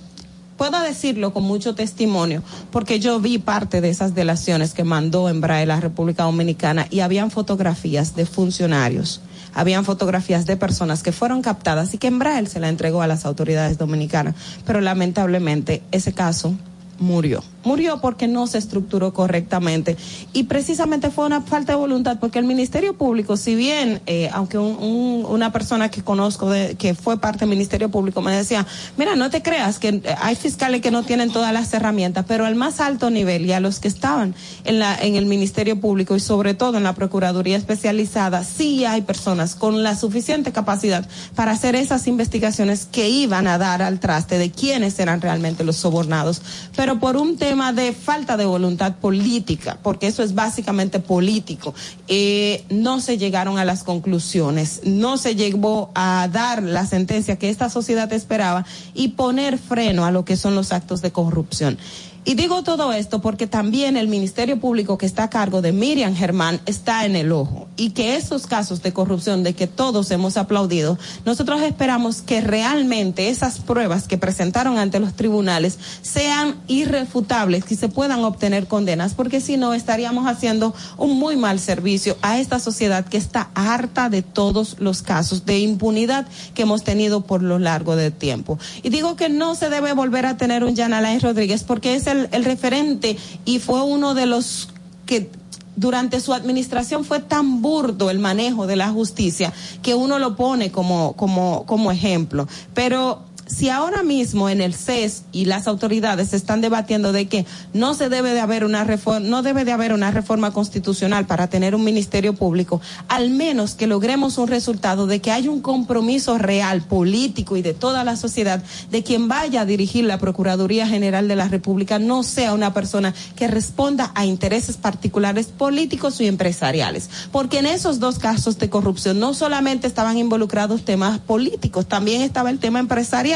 puedo 0.58 0.80
decirlo 0.82 1.34
con 1.34 1.44
mucho 1.44 1.76
testimonio, 1.76 2.42
porque 2.72 3.00
yo 3.00 3.20
vi 3.20 3.38
parte 3.38 3.82
de 3.82 3.90
esas 3.90 4.16
delaciones 4.16 4.74
que 4.74 4.84
mandó 4.84 5.30
Embraer 5.30 5.72
a 5.72 5.76
la 5.76 5.82
República 5.82 6.24
Dominicana 6.24 6.88
y 6.90 7.02
habían 7.02 7.32
fotografías 7.32 8.16
de 8.16 8.26
funcionarios, 8.26 9.22
habían 9.54 9.86
fotografías 9.86 10.46
de 10.46 10.58
personas 10.58 11.04
que 11.04 11.12
fueron 11.12 11.42
captadas 11.42 11.94
y 11.94 11.98
que 11.98 12.08
Embraer 12.08 12.48
se 12.48 12.60
la 12.60 12.70
entregó 12.70 13.02
a 13.02 13.08
las 13.08 13.26
autoridades 13.26 13.78
dominicanas. 13.78 14.36
Pero 14.66 14.82
lamentablemente 14.82 15.82
ese 15.92 16.14
caso 16.14 16.56
murió. 17.00 17.44
Murió 17.64 18.00
porque 18.00 18.28
no 18.28 18.46
se 18.46 18.60
estructuró 18.60 19.14
correctamente 19.14 19.98
y 20.34 20.44
precisamente 20.44 21.10
fue 21.10 21.26
una 21.26 21.42
falta 21.42 21.74
de 21.74 21.78
voluntad 21.78 22.20
porque 22.20 22.38
el 22.38 22.46
Ministerio 22.46 22.94
Público, 22.94 23.38
si 23.38 23.56
bien, 23.56 24.02
eh, 24.06 24.30
aunque 24.32 24.58
un, 24.58 25.26
una 25.28 25.52
persona 25.52 25.90
que 25.90 26.04
conozco 26.04 26.50
de, 26.50 26.76
que 26.76 26.94
fue 26.94 27.20
parte 27.20 27.40
del 27.40 27.50
Ministerio 27.50 27.90
Público 27.90 28.22
me 28.22 28.36
decía, 28.36 28.68
mira, 28.98 29.16
no 29.16 29.30
te 29.30 29.42
creas 29.42 29.80
que 29.80 30.02
hay 30.20 30.36
fiscales 30.36 30.82
que 30.82 30.92
no 30.92 31.04
tienen 31.04 31.32
todas 31.32 31.54
las 31.54 31.74
herramientas, 31.74 32.26
pero 32.28 32.46
al 32.46 32.56
más 32.56 32.80
alto 32.80 33.10
nivel 33.10 33.46
y 33.46 33.52
a 33.52 33.60
los 33.60 33.80
que 33.80 33.88
estaban 33.88 34.36
en, 34.64 34.80
la, 34.80 34.96
en 34.96 35.16
el 35.16 35.26
Ministerio 35.26 35.80
Público 35.80 36.16
y 36.16 36.20
sobre 36.20 36.54
todo 36.54 36.78
en 36.78 36.84
la 36.84 36.94
Procuraduría 36.94 37.58
Especializada, 37.58 38.44
sí 38.44 38.86
hay 38.86 39.02
personas 39.02 39.56
con 39.56 39.84
la 39.84 39.96
suficiente 39.96 40.52
capacidad 40.52 41.08
para 41.36 41.52
hacer 41.52 41.76
esas 41.76 42.08
investigaciones 42.08 42.88
que 42.92 43.10
iban 43.10 43.48
a 43.48 43.58
dar 43.58 43.82
al 43.82 44.00
traste 44.00 44.38
de 44.38 44.52
quiénes 44.52 45.00
eran 45.00 45.22
realmente 45.22 45.64
los 45.64 45.78
sobornados. 45.78 46.42
Pero 46.86 47.00
por 47.00 47.18
un 47.18 47.36
tema 47.36 47.74
de 47.74 47.94
falta 47.94 48.38
de 48.38 48.46
voluntad 48.46 48.98
política, 48.98 49.80
porque 49.82 50.06
eso 50.06 50.22
es 50.22 50.36
básicamente 50.36 51.00
político. 51.00 51.74
Eh, 52.08 52.64
no 52.70 53.02
se 53.02 53.18
llegaron 53.18 53.58
a 53.58 53.66
las 53.66 53.84
conclusiones, 53.84 54.82
no 54.84 55.18
se 55.18 55.34
llegó 55.34 55.90
a 55.96 56.30
dar 56.32 56.62
la 56.62 56.86
sentencia 56.86 57.38
que 57.38 57.50
esta 57.50 57.72
sociedad 57.72 58.14
esperaba 58.14 58.68
y 58.94 59.08
poner 59.08 59.58
freno 59.58 60.06
a 60.06 60.12
lo 60.12 60.26
que 60.26 60.38
son 60.38 60.54
los 60.54 60.72
actos 60.72 61.02
de 61.02 61.12
corrupción. 61.12 61.80
Y 62.28 62.34
digo 62.34 62.64
todo 62.64 62.92
esto 62.92 63.22
porque 63.22 63.46
también 63.46 63.98
el 63.98 64.08
Ministerio 64.08 64.60
Público 64.60 64.98
que 64.98 65.06
está 65.06 65.26
a 65.26 65.30
cargo 65.30 65.62
de 65.62 65.72
Miriam 65.72 66.16
Germán 66.16 66.60
está 66.66 67.06
en 67.06 67.16
el 67.16 67.32
ojo. 67.32 67.68
y 67.78 67.90
que 67.90 68.16
esos 68.16 68.48
casos 68.48 68.82
de 68.82 68.94
corrupción 68.94 69.44
de 69.44 69.54
que 69.54 69.68
todos 69.68 70.10
hemos 70.10 70.38
aplaudido, 70.38 70.98
nosotros 71.26 71.62
esperamos 71.62 72.22
que 72.22 72.40
realmente 72.40 73.28
esas 73.28 73.60
pruebas 73.60 74.08
que 74.08 74.18
presentaron 74.18 74.78
ante 74.78 75.02
los 75.02 75.14
tribunales 75.14 75.78
sean 76.02 76.56
irrefutables, 76.68 77.66
que 77.66 77.76
se 77.76 77.90
puedan 77.90 78.24
obtener 78.24 78.68
condenas, 78.68 79.14
porque 79.14 79.42
si 79.42 79.58
no 79.58 79.74
estaríamos 79.74 80.26
haciendo 80.26 80.74
un 80.98 81.20
muy 81.20 81.36
mal 81.36 81.60
servicio 81.60 82.16
a 82.22 82.40
esta 82.40 82.60
sociedad 82.60 83.06
que 83.06 83.18
está 83.18 83.50
harta 83.56 84.10
de 84.10 84.22
todos 84.22 84.78
los 84.80 85.02
casos 85.02 85.46
de 85.46 85.60
impunidad 85.60 86.26
que 86.54 86.62
hemos 86.62 86.86
tenido 86.86 87.26
por 87.26 87.44
lo 87.44 87.60
largo 87.60 87.98
del 87.98 88.14
tiempo. 88.14 88.58
Y 88.84 88.90
digo 88.90 89.18
que 89.18 89.28
no 89.28 89.54
se 89.54 89.70
debe 89.70 89.92
volver 89.92 90.26
a 90.26 90.38
tener 90.38 90.64
un 90.64 90.78
Jan 90.78 90.94
Alain 90.94 91.20
Rodríguez 91.20 91.64
porque 91.66 91.96
es 91.96 92.08
el, 92.08 92.15
el 92.32 92.46
referente 92.46 93.18
y 93.46 93.60
fue 93.60 93.82
uno 93.84 94.14
de 94.14 94.26
los 94.26 94.70
que 95.06 95.30
durante 95.76 96.20
su 96.20 96.34
administración 96.34 97.04
fue 97.04 97.20
tan 97.20 97.62
burdo 97.62 98.10
el 98.10 98.20
manejo 98.20 98.66
de 98.68 98.76
la 98.76 98.90
justicia 98.90 99.54
que 99.82 99.94
uno 99.94 100.20
lo 100.20 100.36
pone 100.36 100.72
como, 100.72 101.14
como, 101.14 101.66
como 101.66 101.92
ejemplo. 101.92 102.48
Pero 102.74 103.24
si 103.48 103.70
ahora 103.70 104.02
mismo 104.02 104.50
en 104.50 104.60
el 104.62 104.74
CES 104.74 105.24
y 105.32 105.46
las 105.46 105.68
autoridades 105.68 106.34
están 106.34 106.62
debatiendo 106.62 107.12
de 107.12 107.28
que 107.28 107.46
no 107.74 107.94
se 107.94 108.10
debe 108.10 108.34
de 108.34 108.40
haber 108.40 108.64
una 108.64 108.84
reforma, 108.84 109.20
no 109.20 109.44
debe 109.44 109.66
de 109.66 109.72
haber 109.72 109.94
una 109.94 110.12
reforma 110.12 110.52
constitucional 110.52 111.28
para 111.28 111.48
tener 111.48 111.76
un 111.76 111.84
ministerio 111.84 112.34
público, 112.34 112.82
al 113.08 113.30
menos 113.30 113.76
que 113.76 113.88
logremos 113.88 114.38
un 114.38 114.48
resultado 114.48 115.06
de 115.06 115.22
que 115.22 115.32
haya 115.32 115.52
un 115.52 115.62
compromiso 115.62 116.38
real 116.38 116.82
político 116.82 117.56
y 117.56 117.62
de 117.62 117.74
toda 117.74 118.04
la 118.04 118.16
sociedad 118.16 118.64
de 118.90 119.04
quien 119.04 119.28
vaya 119.28 119.62
a 119.62 119.66
dirigir 119.66 120.06
la 120.06 120.18
Procuraduría 120.18 120.88
General 120.88 121.28
de 121.28 121.36
la 121.36 121.48
República 121.48 122.00
no 122.00 122.24
sea 122.24 122.54
una 122.54 122.74
persona 122.74 123.14
que 123.36 123.48
responda 123.48 124.12
a 124.16 124.26
intereses 124.26 124.78
particulares 124.78 125.48
políticos 125.48 126.20
y 126.20 126.28
empresariales, 126.28 127.10
porque 127.32 127.60
en 127.60 127.68
esos 127.68 128.00
dos 128.00 128.18
casos 128.18 128.58
de 128.58 128.70
corrupción 128.70 129.20
no 129.20 129.34
solamente 129.34 129.88
estaban 129.88 130.18
involucrados 130.18 130.84
temas 130.84 131.20
políticos, 131.20 131.86
también 131.86 132.22
estaba 132.22 132.50
el 132.50 132.60
tema 132.60 132.80
empresarial 132.80 133.35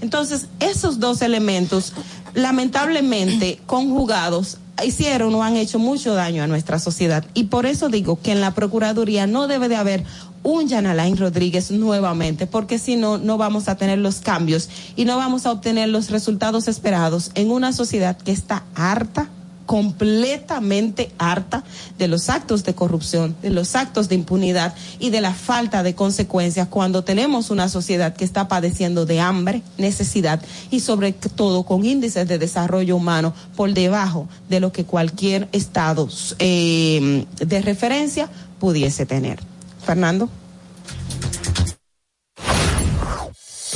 entonces, 0.00 0.46
esos 0.60 1.00
dos 1.00 1.22
elementos, 1.22 1.92
lamentablemente 2.34 3.60
conjugados, 3.66 4.58
hicieron 4.84 5.34
o 5.34 5.42
han 5.42 5.56
hecho 5.56 5.78
mucho 5.78 6.14
daño 6.14 6.42
a 6.42 6.46
nuestra 6.46 6.78
sociedad. 6.78 7.24
Y 7.34 7.44
por 7.44 7.66
eso 7.66 7.88
digo 7.88 8.18
que 8.20 8.32
en 8.32 8.40
la 8.40 8.54
Procuraduría 8.54 9.26
no 9.26 9.46
debe 9.46 9.68
de 9.68 9.76
haber 9.76 10.04
un 10.42 10.68
Jan 10.68 10.86
Alain 10.86 11.16
Rodríguez 11.16 11.70
nuevamente, 11.70 12.46
porque 12.46 12.78
si 12.78 12.96
no, 12.96 13.18
no 13.18 13.36
vamos 13.36 13.68
a 13.68 13.76
tener 13.76 13.98
los 13.98 14.20
cambios 14.20 14.70
y 14.96 15.04
no 15.04 15.18
vamos 15.18 15.44
a 15.44 15.52
obtener 15.52 15.88
los 15.90 16.10
resultados 16.10 16.66
esperados 16.66 17.30
en 17.34 17.50
una 17.50 17.72
sociedad 17.72 18.16
que 18.16 18.32
está 18.32 18.64
harta 18.74 19.28
completamente 19.70 21.12
harta 21.16 21.62
de 21.96 22.08
los 22.08 22.28
actos 22.28 22.64
de 22.64 22.74
corrupción, 22.74 23.36
de 23.40 23.50
los 23.50 23.76
actos 23.76 24.08
de 24.08 24.16
impunidad 24.16 24.74
y 24.98 25.10
de 25.10 25.20
la 25.20 25.32
falta 25.32 25.84
de 25.84 25.94
consecuencias 25.94 26.66
cuando 26.66 27.04
tenemos 27.04 27.50
una 27.50 27.68
sociedad 27.68 28.16
que 28.16 28.24
está 28.24 28.48
padeciendo 28.48 29.06
de 29.06 29.20
hambre, 29.20 29.62
necesidad 29.78 30.42
y 30.72 30.80
sobre 30.80 31.12
todo 31.12 31.62
con 31.62 31.84
índices 31.84 32.26
de 32.26 32.38
desarrollo 32.38 32.96
humano 32.96 33.32
por 33.54 33.72
debajo 33.72 34.28
de 34.48 34.58
lo 34.58 34.72
que 34.72 34.82
cualquier 34.82 35.48
estado 35.52 36.08
eh, 36.40 37.26
de 37.36 37.62
referencia 37.62 38.28
pudiese 38.58 39.06
tener. 39.06 39.38
Fernando. 39.86 40.28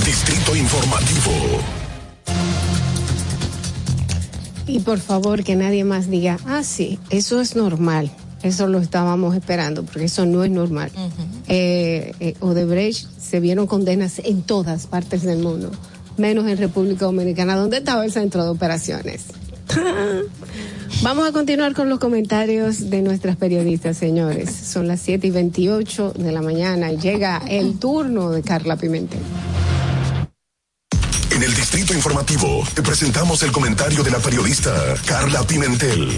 Distrito 0.05 0.57
Informativo. 0.57 1.84
Y 4.67 4.81
por 4.81 4.99
favor 4.99 5.45
que 5.45 5.57
nadie 5.57 5.85
más 5.85 6.09
diga, 6.09 6.39
ah, 6.47 6.63
sí, 6.63 6.99
eso 7.11 7.41
es 7.41 7.55
normal. 7.57 8.11
Eso 8.43 8.67
lo 8.67 8.79
estábamos 8.79 9.35
esperando, 9.35 9.85
porque 9.85 10.05
eso 10.05 10.27
no 10.27 10.45
es 10.45 10.51
normal. 10.51 10.91
eh, 11.49 12.13
eh, 12.21 12.35
Odebrecht 12.41 13.09
se 13.19 13.41
vieron 13.41 13.67
condenas 13.67 14.21
en 14.23 14.43
todas 14.43 14.87
partes 14.87 15.23
del 15.23 15.39
mundo, 15.39 15.71
menos 16.19 16.47
en 16.49 16.59
República 16.59 17.07
Dominicana, 17.07 17.57
donde 17.57 17.79
estaba 17.79 18.05
el 18.05 18.13
centro 18.13 18.45
de 18.45 18.51
operaciones. 18.51 19.25
Vamos 21.03 21.27
a 21.27 21.33
continuar 21.33 21.75
con 21.75 21.89
los 21.89 21.99
comentarios 21.99 22.91
de 22.91 23.03
nuestras 23.03 23.37
periodistas, 23.37 23.97
señores. 23.97 24.51
Son 24.51 24.87
las 24.87 25.01
7 25.01 25.27
y 25.27 25.31
28 25.31 26.13
de 26.17 26.33
la 26.33 26.43
mañana 26.43 26.93
y 26.93 26.99
llega 26.99 27.43
el 27.49 27.79
turno 27.79 28.31
de 28.31 28.43
Carla 28.43 28.77
Pimentel. 28.77 29.21
En 31.35 31.43
el 31.43 31.53
Distrito 31.53 31.93
Informativo 31.93 32.63
te 32.75 32.83
presentamos 32.83 33.43
el 33.43 33.51
comentario 33.51 34.05
de 34.05 34.11
la 34.13 34.21
periodista 34.21 34.95
Carla 35.05 35.43
Pimentel. 35.43 36.09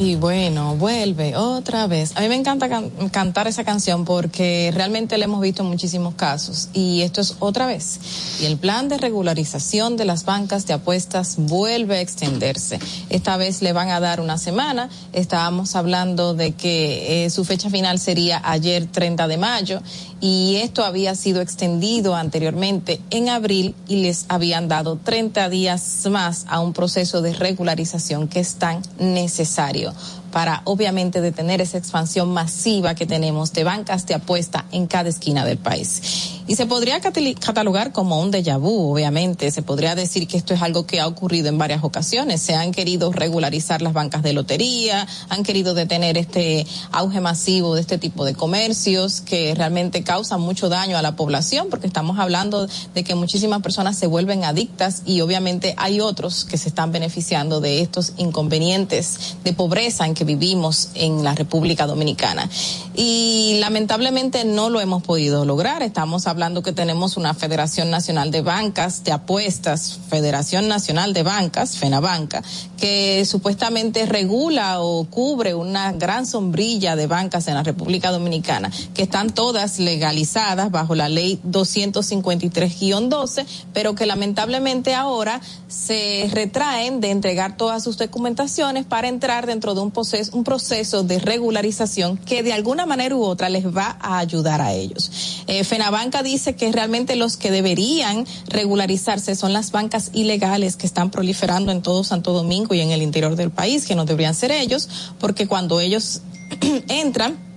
Y 0.00 0.14
bueno, 0.14 0.76
vuelve 0.76 1.34
otra 1.36 1.88
vez. 1.88 2.16
A 2.16 2.20
mí 2.20 2.28
me 2.28 2.36
encanta 2.36 2.68
can 2.68 2.90
cantar 3.10 3.48
esa 3.48 3.64
canción 3.64 4.04
porque 4.04 4.70
realmente 4.72 5.18
la 5.18 5.24
hemos 5.24 5.40
visto 5.40 5.64
en 5.64 5.70
muchísimos 5.70 6.14
casos. 6.14 6.68
Y 6.72 7.02
esto 7.02 7.20
es 7.20 7.34
otra 7.40 7.66
vez. 7.66 7.98
Y 8.40 8.44
el 8.44 8.58
plan 8.58 8.88
de 8.88 8.96
regularización 8.96 9.96
de 9.96 10.04
las 10.04 10.24
bancas 10.24 10.66
de 10.68 10.74
apuestas 10.74 11.34
vuelve 11.36 11.96
a 11.96 12.00
extenderse. 12.00 12.78
Esta 13.10 13.36
vez 13.36 13.60
le 13.60 13.72
van 13.72 13.90
a 13.90 13.98
dar 13.98 14.20
una 14.20 14.38
semana. 14.38 14.88
Estábamos 15.12 15.74
hablando 15.74 16.32
de 16.32 16.52
que 16.52 17.24
eh, 17.24 17.30
su 17.30 17.44
fecha 17.44 17.68
final 17.68 17.98
sería 17.98 18.40
ayer 18.44 18.86
30 18.86 19.26
de 19.26 19.36
mayo. 19.36 19.82
Y 20.20 20.56
esto 20.56 20.84
había 20.84 21.14
sido 21.14 21.40
extendido 21.40 22.16
anteriormente 22.16 23.00
en 23.10 23.28
abril 23.28 23.74
y 23.86 24.02
les 24.02 24.26
habían 24.28 24.66
dado 24.66 24.96
30 24.96 25.48
días 25.48 26.06
más 26.10 26.44
a 26.48 26.60
un 26.60 26.72
proceso 26.72 27.22
de 27.22 27.32
regularización 27.32 28.26
que 28.26 28.40
es 28.40 28.56
tan 28.56 28.82
necesario 28.98 29.94
para 30.30 30.62
obviamente 30.64 31.20
detener 31.20 31.60
esa 31.60 31.78
expansión 31.78 32.30
masiva 32.30 32.94
que 32.94 33.06
tenemos 33.06 33.52
de 33.52 33.64
bancas 33.64 34.06
de 34.06 34.14
apuesta 34.14 34.66
en 34.72 34.86
cada 34.86 35.08
esquina 35.08 35.44
del 35.44 35.58
país. 35.58 36.38
Y 36.48 36.56
se 36.56 36.64
podría 36.64 36.98
catalogar 37.00 37.92
como 37.92 38.22
un 38.22 38.32
déjà 38.32 38.58
vu, 38.58 38.92
obviamente. 38.92 39.50
Se 39.50 39.60
podría 39.60 39.94
decir 39.94 40.26
que 40.26 40.38
esto 40.38 40.54
es 40.54 40.62
algo 40.62 40.86
que 40.86 40.98
ha 40.98 41.06
ocurrido 41.06 41.48
en 41.48 41.58
varias 41.58 41.84
ocasiones. 41.84 42.40
Se 42.40 42.54
han 42.54 42.72
querido 42.72 43.12
regularizar 43.12 43.82
las 43.82 43.92
bancas 43.92 44.22
de 44.22 44.32
lotería, 44.32 45.06
han 45.28 45.42
querido 45.42 45.74
detener 45.74 46.16
este 46.16 46.66
auge 46.90 47.20
masivo 47.20 47.74
de 47.74 47.82
este 47.82 47.98
tipo 47.98 48.24
de 48.24 48.32
comercios 48.32 49.20
que 49.20 49.54
realmente 49.54 50.02
causan 50.02 50.40
mucho 50.40 50.70
daño 50.70 50.96
a 50.96 51.02
la 51.02 51.16
población, 51.16 51.66
porque 51.68 51.86
estamos 51.86 52.18
hablando 52.18 52.66
de 52.94 53.04
que 53.04 53.14
muchísimas 53.14 53.60
personas 53.60 53.98
se 53.98 54.06
vuelven 54.06 54.44
adictas 54.44 55.02
y 55.04 55.20
obviamente 55.20 55.74
hay 55.76 56.00
otros 56.00 56.46
que 56.46 56.56
se 56.56 56.70
están 56.70 56.92
beneficiando 56.92 57.60
de 57.60 57.82
estos 57.82 58.14
inconvenientes 58.16 59.36
de 59.44 59.52
pobreza 59.52 60.06
en 60.06 60.14
que 60.18 60.24
vivimos 60.24 60.90
en 60.94 61.22
la 61.22 61.36
República 61.36 61.86
Dominicana. 61.86 62.50
Y 62.96 63.58
lamentablemente 63.60 64.44
no 64.44 64.68
lo 64.68 64.80
hemos 64.80 65.04
podido 65.04 65.44
lograr. 65.44 65.84
Estamos 65.84 66.26
hablando 66.26 66.60
que 66.60 66.72
tenemos 66.72 67.16
una 67.16 67.34
Federación 67.34 67.88
Nacional 67.88 68.32
de 68.32 68.42
Bancas 68.42 69.04
de 69.04 69.12
Apuestas, 69.12 70.00
Federación 70.08 70.66
Nacional 70.66 71.12
de 71.12 71.22
Bancas, 71.22 71.76
FENABanca, 71.76 72.42
que 72.76 73.24
supuestamente 73.26 74.06
regula 74.06 74.80
o 74.80 75.04
cubre 75.04 75.54
una 75.54 75.92
gran 75.92 76.26
sombrilla 76.26 76.96
de 76.96 77.06
bancas 77.06 77.46
en 77.46 77.54
la 77.54 77.62
República 77.62 78.10
Dominicana, 78.10 78.72
que 78.94 79.02
están 79.02 79.30
todas 79.30 79.78
legalizadas 79.78 80.72
bajo 80.72 80.96
la 80.96 81.08
ley 81.08 81.38
253-12, 81.46 83.46
pero 83.72 83.94
que 83.94 84.06
lamentablemente 84.06 84.96
ahora 84.96 85.40
se 85.68 86.28
retraen 86.32 87.00
de 87.00 87.12
entregar 87.12 87.56
todas 87.56 87.84
sus 87.84 87.98
documentaciones 87.98 88.84
para 88.84 89.06
entrar 89.06 89.46
dentro 89.46 89.74
de 89.74 89.82
un 89.82 89.92
proceso, 90.08 90.36
un 90.36 90.44
proceso 90.44 91.02
de 91.02 91.18
regularización 91.18 92.16
que 92.16 92.42
de 92.42 92.52
alguna 92.52 92.86
manera 92.86 93.14
u 93.14 93.22
otra 93.22 93.48
les 93.48 93.66
va 93.66 93.98
a 94.00 94.18
ayudar 94.18 94.60
a 94.60 94.72
ellos. 94.72 95.10
Eh, 95.46 95.64
FENABanca 95.64 96.22
dice 96.22 96.54
que 96.54 96.72
realmente 96.72 97.16
los 97.16 97.36
que 97.36 97.50
deberían 97.50 98.26
regularizarse 98.48 99.34
son 99.34 99.52
las 99.52 99.70
bancas 99.70 100.10
ilegales 100.14 100.76
que 100.76 100.86
están 100.86 101.10
proliferando 101.10 101.72
en 101.72 101.82
todo 101.82 102.04
Santo 102.04 102.32
Domingo 102.32 102.74
y 102.74 102.80
en 102.80 102.90
el 102.90 103.02
interior 103.02 103.36
del 103.36 103.50
país, 103.50 103.86
que 103.86 103.94
no 103.94 104.04
deberían 104.04 104.34
ser 104.34 104.50
ellos, 104.50 104.88
porque 105.18 105.46
cuando 105.46 105.80
ellos 105.80 106.22
entran, 106.88 107.47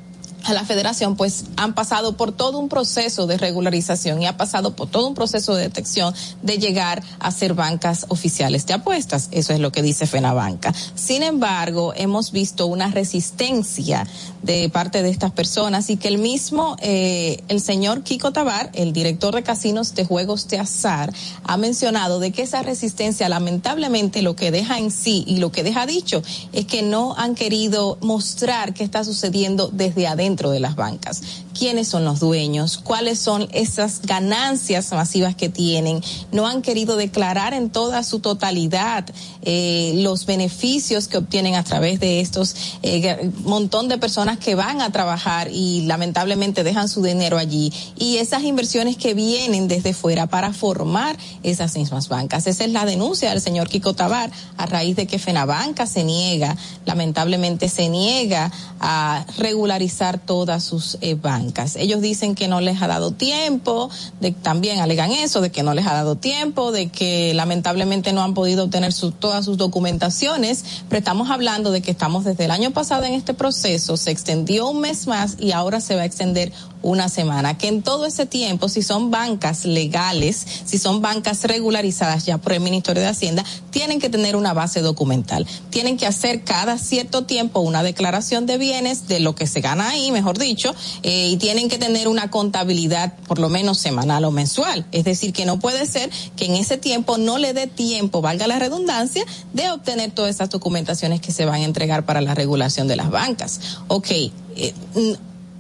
a 0.44 0.54
la 0.54 0.66
federación 0.66 1.16
pues 1.16 1.46
han 1.56 1.74
pasado 1.74 2.18
por 2.18 2.32
todo 2.32 2.60
un 2.60 2.70
proceso 2.70 3.28
de 3.28 3.38
regularización 3.38 4.22
y 4.22 4.26
ha 4.26 4.38
pasado 4.38 4.76
por 4.76 4.90
todo 4.90 5.08
un 5.08 5.16
proceso 5.16 5.56
de 5.56 5.64
detección 5.64 6.14
de 6.42 6.58
llegar 6.58 7.04
a 7.20 7.32
ser 7.32 7.54
bancas 7.54 8.06
oficiales 8.10 8.66
de 8.66 8.74
apuestas. 8.74 9.30
Eso 9.32 9.54
es 9.54 9.60
lo 9.60 9.72
que 9.72 9.82
dice 9.82 10.08
FENABanca. 10.08 10.74
Sin 10.96 11.24
embargo, 11.24 11.94
hemos 11.96 12.32
visto 12.32 12.68
una 12.68 12.88
resistencia 12.90 14.08
de 14.42 14.70
parte 14.70 15.04
de 15.04 15.10
estas 15.10 15.32
personas 15.32 15.90
y 15.90 15.98
que 15.98 16.08
el 16.08 16.18
mismo, 16.18 16.76
eh, 16.82 17.44
el 17.48 17.62
señor 17.62 18.04
Kiko 18.04 18.32
Tabar, 18.32 18.72
el 18.74 18.94
director 18.94 19.36
de 19.36 19.44
casinos 19.44 19.94
de 19.94 20.06
juegos 20.06 20.48
de 20.48 20.60
azar, 20.60 21.14
ha 21.44 21.58
mencionado 21.58 22.20
de 22.20 22.32
que 22.32 22.42
esa 22.42 22.64
resistencia 22.64 23.30
lamentablemente 23.30 24.22
lo 24.22 24.36
que 24.36 24.52
deja 24.52 24.80
en 24.80 24.92
sí 24.92 25.24
y 25.28 25.38
lo 25.38 25.52
que 25.52 25.64
deja 25.64 25.86
dicho 25.86 26.24
es 26.54 26.66
que 26.66 26.82
no 26.82 27.16
han 27.18 27.36
querido 27.36 27.98
mostrar 28.02 28.74
qué 28.74 28.84
está 28.84 29.04
sucediendo 29.04 29.70
desde 29.72 30.08
adentro 30.08 30.31
dentro 30.32 30.50
de 30.52 30.62
las 30.62 30.78
bancas, 30.78 31.22
quiénes 31.58 31.90
son 31.90 32.06
los 32.06 32.22
dueños, 32.22 32.78
cuáles 32.78 33.20
son 33.20 33.50
esas 33.52 34.02
ganancias 34.02 34.90
masivas 34.94 35.36
que 35.36 35.50
tienen. 35.50 36.02
No 36.32 36.48
han 36.48 36.62
querido 36.62 36.96
declarar 36.96 37.54
en 37.54 37.70
toda 37.70 38.02
su 38.04 38.20
totalidad 38.20 39.04
eh, 39.42 39.92
los 39.98 40.26
beneficios 40.26 41.10
que 41.10 41.18
obtienen 41.18 41.56
a 41.56 41.66
través 41.66 42.00
de 42.00 42.22
estos 42.22 42.56
eh, 42.82 43.30
montón 43.44 43.90
de 43.90 43.98
personas 43.98 44.38
que 44.38 44.56
van 44.56 44.80
a 44.80 44.94
trabajar 44.94 45.50
y 45.52 45.82
lamentablemente 45.82 46.64
dejan 46.64 46.88
su 46.88 47.04
dinero 47.04 47.38
allí 47.38 47.74
y 47.98 48.18
esas 48.18 48.44
inversiones 48.44 48.96
que 48.96 49.14
vienen 49.14 49.68
desde 49.68 49.94
fuera 49.94 50.28
para 50.28 50.54
formar 50.54 51.18
esas 51.44 51.76
mismas 51.76 52.08
bancas. 52.08 52.48
Esa 52.48 52.64
es 52.64 52.72
la 52.72 52.86
denuncia 52.86 53.32
del 53.32 53.42
señor 53.42 53.68
Kiko 53.68 53.94
Tabar 53.94 54.32
a 54.56 54.66
raíz 54.66 54.96
de 54.96 55.08
que 55.08 55.20
Fenabanca 55.20 55.86
se 55.88 56.06
niega, 56.06 56.56
lamentablemente 56.86 57.68
se 57.68 57.90
niega 57.90 58.50
a 58.80 59.26
regularizar 59.38 60.21
todas 60.26 60.64
sus 60.64 60.98
eh, 61.02 61.16
bancas. 61.16 61.76
Ellos 61.76 62.02
dicen 62.02 62.36
que 62.36 62.48
no 62.48 62.62
les 62.62 62.82
ha 62.82 62.88
dado 62.88 63.12
tiempo, 63.12 63.90
de, 64.20 64.32
también 64.32 64.80
alegan 64.80 65.12
eso, 65.12 65.42
de 65.42 65.52
que 65.52 65.64
no 65.64 65.74
les 65.74 65.86
ha 65.88 65.94
dado 65.94 66.16
tiempo, 66.16 66.72
de 66.72 66.90
que 66.90 67.34
lamentablemente 67.34 68.14
no 68.14 68.24
han 68.24 68.34
podido 68.34 68.66
obtener 68.66 68.94
su, 68.94 69.12
todas 69.12 69.46
sus 69.46 69.58
documentaciones, 69.58 70.64
pero 70.90 71.00
estamos 71.00 71.30
hablando 71.30 71.72
de 71.72 71.82
que 71.82 71.92
estamos 71.92 72.24
desde 72.24 72.46
el 72.46 72.52
año 72.52 72.72
pasado 72.72 73.04
en 73.04 73.14
este 73.14 73.34
proceso, 73.34 73.98
se 73.98 74.12
extendió 74.12 74.70
un 74.70 74.82
mes 74.82 75.08
más 75.08 75.38
y 75.40 75.52
ahora 75.52 75.82
se 75.82 75.96
va 75.96 76.04
a 76.04 76.06
extender 76.06 76.52
una 76.84 77.10
semana, 77.10 77.58
que 77.58 77.68
en 77.68 77.84
todo 77.84 78.06
ese 78.06 78.26
tiempo, 78.26 78.68
si 78.68 78.82
son 78.82 79.12
bancas 79.12 79.66
legales, 79.66 80.46
si 80.66 80.78
son 80.78 81.02
bancas 81.02 81.44
regularizadas 81.44 82.26
ya 82.26 82.38
por 82.38 82.54
el 82.54 82.60
Ministerio 82.60 83.04
de 83.04 83.10
Hacienda, 83.10 83.46
tienen 83.70 84.00
que 84.00 84.10
tener 84.10 84.36
una 84.36 84.54
base 84.54 84.82
documental. 84.82 85.46
Tienen 85.70 85.98
que 85.98 86.08
hacer 86.08 86.44
cada 86.44 86.78
cierto 86.78 87.24
tiempo 87.24 87.60
una 87.60 87.84
declaración 87.84 88.46
de 88.46 88.58
bienes 88.58 89.08
de 89.08 89.20
lo 89.20 89.36
que 89.36 89.48
se 89.48 89.62
gana 89.62 89.90
ahí, 89.90 90.11
mejor 90.12 90.38
dicho, 90.38 90.74
eh, 91.04 91.30
y 91.30 91.38
tienen 91.38 91.70
que 91.70 91.78
tener 91.78 92.08
una 92.08 92.30
contabilidad 92.30 93.14
por 93.28 93.40
lo 93.40 93.50
menos 93.50 93.78
semanal 93.78 94.26
o 94.26 94.32
mensual. 94.32 94.86
Es 94.92 95.04
decir, 95.04 95.34
que 95.34 95.46
no 95.46 95.60
puede 95.60 95.86
ser 95.86 96.10
que 96.36 96.46
en 96.46 96.56
ese 96.56 96.78
tiempo 96.78 97.18
no 97.18 97.38
le 97.38 97.54
dé 97.54 97.68
tiempo, 97.68 98.22
valga 98.22 98.48
la 98.48 98.60
redundancia, 98.60 99.24
de 99.54 99.72
obtener 99.72 100.12
todas 100.12 100.36
esas 100.36 100.50
documentaciones 100.50 101.22
que 101.22 101.32
se 101.32 101.46
van 101.46 101.62
a 101.62 101.66
entregar 101.66 102.06
para 102.06 102.22
la 102.22 102.36
regulación 102.36 102.88
de 102.88 102.96
las 102.96 103.10
bancas. 103.10 103.60
Ok. 103.88 104.12
Eh, 104.12 104.74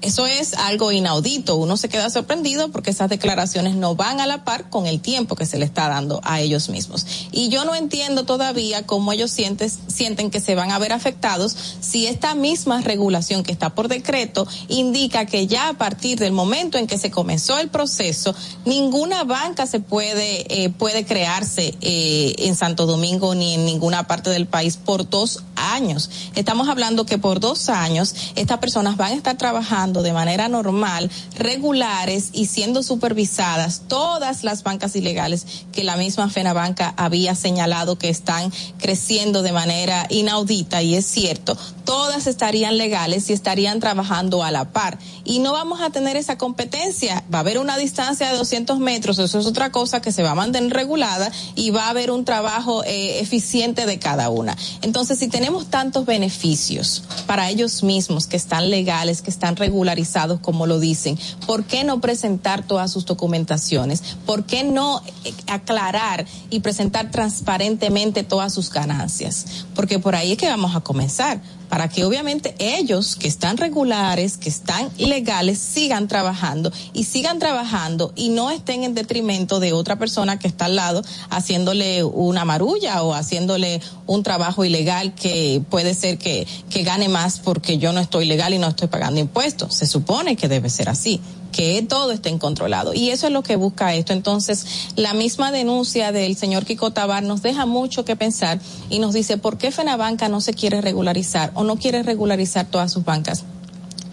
eso 0.02 0.26
es 0.26 0.56
algo 0.56 0.92
inaudito. 0.92 1.56
Uno 1.56 1.78
se 1.78 1.88
queda 1.88 2.10
sorprendido 2.10 2.70
porque 2.72 2.90
esas 2.90 3.10
declaraciones 3.10 3.76
no 3.76 3.96
van 3.96 4.20
a 4.20 4.26
la 4.26 4.44
par 4.44 4.70
con 4.70 4.88
el 4.88 5.00
tiempo 5.00 5.36
que 5.36 5.46
se 5.46 5.58
le 5.58 5.66
está 5.66 5.88
dando 5.90 6.22
a 6.24 6.40
ellos 6.40 6.70
mismos. 6.70 7.06
Y 7.32 7.50
yo 7.50 7.66
no 7.66 7.76
entiendo 7.76 8.26
todavía 8.26 8.86
cómo 8.86 9.14
ellos 9.14 9.32
sienten, 9.32 10.32
que 10.32 10.42
se 10.42 10.56
van 10.56 10.72
a 10.72 10.80
ver 10.80 10.92
afectados 10.92 11.56
si 11.80 12.08
esta 12.08 12.36
misma 12.36 12.82
regulación 12.82 13.44
que 13.44 13.52
está 13.52 13.76
por 13.76 13.88
decreto 13.88 14.48
indica 14.68 15.26
que 15.26 15.48
ya 15.48 15.70
a 15.70 15.74
partir 15.74 16.18
del 16.18 16.32
momento 16.32 16.78
en 16.78 16.88
que 16.88 16.98
se 16.98 17.12
comenzó 17.12 17.60
el 17.60 17.70
proceso, 17.70 18.34
ninguna 18.66 19.24
banca 19.24 19.68
se 19.68 19.80
puede, 19.80 20.64
eh, 20.64 20.70
puede 20.70 21.06
crearse 21.06 21.76
eh, 21.82 22.36
en 22.40 22.56
Santo 22.56 22.86
Domingo 22.86 23.36
ni 23.36 23.54
en 23.54 23.66
ninguna 23.66 24.08
parte 24.08 24.30
del 24.32 24.48
país 24.48 24.78
por 24.78 25.10
dos 25.10 25.44
años. 25.56 26.10
Estamos 26.36 26.68
hablando 26.70 27.06
que 27.06 27.18
por 27.18 27.40
dos 27.40 27.70
años 27.70 28.16
estas 28.36 28.58
personas 28.58 28.98
van 28.98 29.12
a 29.12 29.16
estar 29.16 29.38
trabajando 29.38 29.91
de 29.92 30.14
manera 30.14 30.48
normal, 30.48 31.12
regulares 31.38 32.30
y 32.32 32.46
siendo 32.46 32.84
supervisadas 32.84 33.82
todas 33.90 34.46
las 34.46 34.64
bancas 34.64 34.96
ilegales 34.96 35.66
que 35.74 35.84
la 35.84 35.98
misma 35.98 36.30
FENABanca 36.30 36.94
había 36.96 37.36
señalado 37.36 37.98
que 37.98 38.08
están 38.08 38.52
creciendo 38.80 39.42
de 39.42 39.52
manera 39.52 40.08
inaudita 40.10 40.82
y 40.82 40.96
es 40.96 41.06
cierto, 41.06 41.58
todas 41.84 42.28
estarían 42.28 42.78
legales 42.78 43.30
y 43.30 43.34
estarían 43.34 43.82
trabajando 43.82 44.44
a 44.44 44.52
la 44.52 44.72
par. 44.72 44.98
Y 45.24 45.40
no 45.40 45.54
vamos 45.54 45.82
a 45.82 45.90
tener 45.90 46.18
esa 46.18 46.38
competencia. 46.38 47.24
Va 47.34 47.40
a 47.40 47.42
haber 47.42 47.60
una 47.60 47.78
distancia 47.78 48.30
de 48.30 48.38
200 48.38 48.80
metros, 48.80 49.20
eso 49.20 49.40
es 49.40 49.46
otra 49.46 49.72
cosa 49.72 50.02
que 50.02 50.12
se 50.12 50.24
va 50.24 50.32
a 50.32 50.36
mantener 50.36 50.74
regulada 50.74 51.32
y 51.56 51.72
va 51.72 51.86
a 51.86 51.90
haber 51.90 52.12
un 52.12 52.26
trabajo 52.26 52.84
eh, 52.84 53.20
eficiente 53.20 53.86
de 53.86 54.00
cada 54.00 54.30
una. 54.30 54.58
Entonces, 54.82 55.20
si 55.20 55.28
tenemos 55.28 55.68
tantos 55.68 56.06
beneficios 56.06 57.04
para 57.28 57.50
ellos 57.50 57.84
mismos 57.84 58.28
que 58.28 58.38
están 58.38 58.70
legales, 58.70 59.22
que 59.22 59.30
están 59.30 59.56
regularizados, 59.56 60.40
como 60.40 60.66
lo 60.66 60.80
dicen, 60.80 61.18
¿por 61.46 61.64
qué 61.64 61.84
no 61.84 62.02
presentar 62.02 62.66
todas 62.66 62.92
sus 62.92 63.06
documentaciones? 63.06 64.02
¿Por 64.26 64.46
qué 64.46 64.64
no 64.64 65.02
eh, 65.24 65.34
aclarar 65.48 66.26
y 66.50 66.60
presentar 66.62 67.12
transparentemente 67.12 68.24
todas 68.24 68.54
sus 68.54 68.70
ganancias? 68.70 69.66
Porque 69.76 70.00
por 70.00 70.16
ahí 70.16 70.34
es 70.34 70.38
que 70.38 70.48
vamos 70.48 70.76
a 70.76 70.82
comenzar 70.82 71.42
para 71.72 71.88
que 71.88 72.04
obviamente 72.04 72.54
ellos 72.60 73.16
que 73.16 73.30
están 73.30 73.56
regulares, 73.56 74.36
que 74.36 74.50
están 74.50 74.90
legales, 74.98 75.58
sigan 75.58 76.10
trabajando 76.10 76.70
y 76.92 77.06
sigan 77.06 77.40
trabajando 77.40 78.12
y 78.18 78.28
no 78.28 78.52
estén 78.52 78.84
en 78.84 78.94
detrimento 78.94 79.62
de 79.62 79.72
otra 79.72 79.98
persona 79.98 80.38
que 80.38 80.50
está 80.50 80.66
al 80.66 80.76
lado 80.76 81.02
haciéndole 81.30 82.04
una 82.04 82.44
marulla 82.44 83.04
o 83.04 83.14
haciéndole 83.14 83.80
un 84.06 84.22
trabajo 84.22 84.66
ilegal 84.66 85.16
que 85.16 85.64
puede 85.70 85.94
ser 85.94 86.18
que, 86.18 86.46
que 86.70 86.84
gane 86.84 87.08
más 87.08 87.40
porque 87.40 87.78
yo 87.78 87.94
no 87.94 88.02
estoy 88.02 88.26
legal 88.26 88.54
y 88.54 88.58
no 88.58 88.68
estoy 88.68 88.90
pagando 88.90 89.22
impuestos. 89.22 89.74
Se 89.74 89.88
supone 89.88 90.36
que 90.36 90.50
debe 90.50 90.70
ser 90.70 90.90
así 90.90 91.22
que 91.52 91.82
todo 91.82 92.12
esté 92.12 92.38
controlado. 92.38 92.94
Y 92.94 93.10
eso 93.10 93.28
es 93.28 93.34
lo 93.34 93.44
que 93.44 93.56
busca 93.56 93.94
esto. 93.94 94.14
Entonces, 94.14 94.66
la 94.96 95.14
misma 95.14 95.52
denuncia 95.52 96.12
del 96.12 96.36
señor 96.36 96.66
Kiko 96.66 96.92
Tabar 96.92 97.24
nos 97.24 97.42
deja 97.42 97.66
mucho 97.66 98.06
que 98.06 98.16
pensar 98.16 98.60
y 98.90 99.00
nos 99.00 99.14
dice 99.14 99.38
por 99.38 99.58
qué 99.58 99.72
Fenabanca 99.72 100.30
no 100.30 100.42
se 100.42 100.54
quiere 100.54 100.82
regularizar 100.82 101.52
o 101.56 101.64
no 101.64 101.78
quiere 101.78 102.04
regularizar 102.04 102.66
todas 102.68 102.92
sus 102.92 103.04
bancas. 103.04 103.44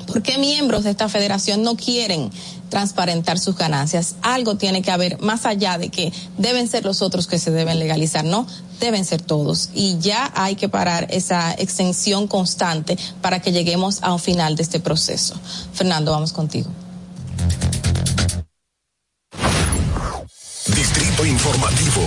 ¿Por 0.08 0.22
qué 0.22 0.38
miembros 0.38 0.84
de 0.84 0.90
esta 0.90 1.10
federación 1.10 1.62
no 1.62 1.76
quieren 1.76 2.30
transparentar 2.70 3.38
sus 3.38 3.56
ganancias? 3.56 4.16
Algo 4.22 4.56
tiene 4.56 4.80
que 4.80 4.90
haber 4.90 5.20
más 5.20 5.44
allá 5.44 5.76
de 5.76 5.90
que 5.90 6.10
deben 6.38 6.66
ser 6.66 6.86
los 6.86 7.02
otros 7.02 7.26
que 7.26 7.38
se 7.38 7.50
deben 7.50 7.78
legalizar, 7.78 8.24
no, 8.24 8.46
deben 8.80 9.04
ser 9.04 9.20
todos. 9.20 9.68
Y 9.74 9.98
ya 9.98 10.32
hay 10.34 10.56
que 10.56 10.70
parar 10.70 11.08
esa 11.10 11.52
extensión 11.52 12.26
constante 12.26 12.96
para 13.20 13.42
que 13.42 13.52
lleguemos 13.52 14.02
a 14.02 14.14
un 14.14 14.18
final 14.18 14.56
de 14.56 14.62
este 14.62 14.80
proceso. 14.80 15.34
Fernando, 15.74 16.12
vamos 16.12 16.32
contigo. 16.32 16.70
Distrito 20.74 21.26
Informativo. 21.26 22.02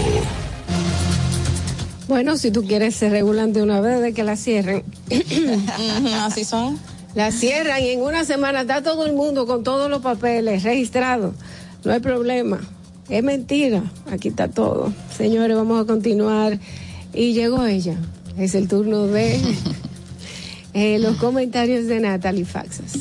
Bueno, 2.08 2.36
si 2.38 2.52
tú 2.52 2.66
quieres 2.66 2.96
se 2.96 3.10
regulan 3.10 3.54
de 3.54 3.62
una 3.62 3.80
vez 3.80 4.02
de 4.02 4.14
que 4.14 4.24
la 4.24 4.36
cierren. 4.36 4.84
Así 6.22 6.44
son. 6.44 6.78
La 7.16 7.32
cierran 7.32 7.82
y 7.82 7.90
en 7.90 8.02
una 8.02 8.26
semana 8.26 8.62
está 8.62 8.84
todo 8.84 9.06
el 9.06 9.14
mundo 9.14 9.46
con 9.46 9.64
todos 9.64 9.90
los 9.90 10.02
papeles 10.02 10.64
registrados. 10.64 11.34
No 11.84 11.92
hay 11.92 12.00
problema. 12.00 12.60
Es 13.10 13.24
mentira. 13.24 13.84
Aquí 14.10 14.30
está 14.30 14.48
todo. 14.48 14.94
Señores, 15.18 15.58
vamos 15.58 15.82
a 15.82 15.86
continuar. 15.86 16.60
Y 17.14 17.34
llegó 17.34 17.66
ella. 17.66 17.98
Es 18.38 18.56
el 18.56 18.68
turno 18.68 19.08
de 19.08 19.40
eh, 20.74 21.00
los 21.00 21.18
comentarios 21.18 21.88
de 21.88 22.00
Natalie 22.00 22.46
Faxas. 22.46 22.94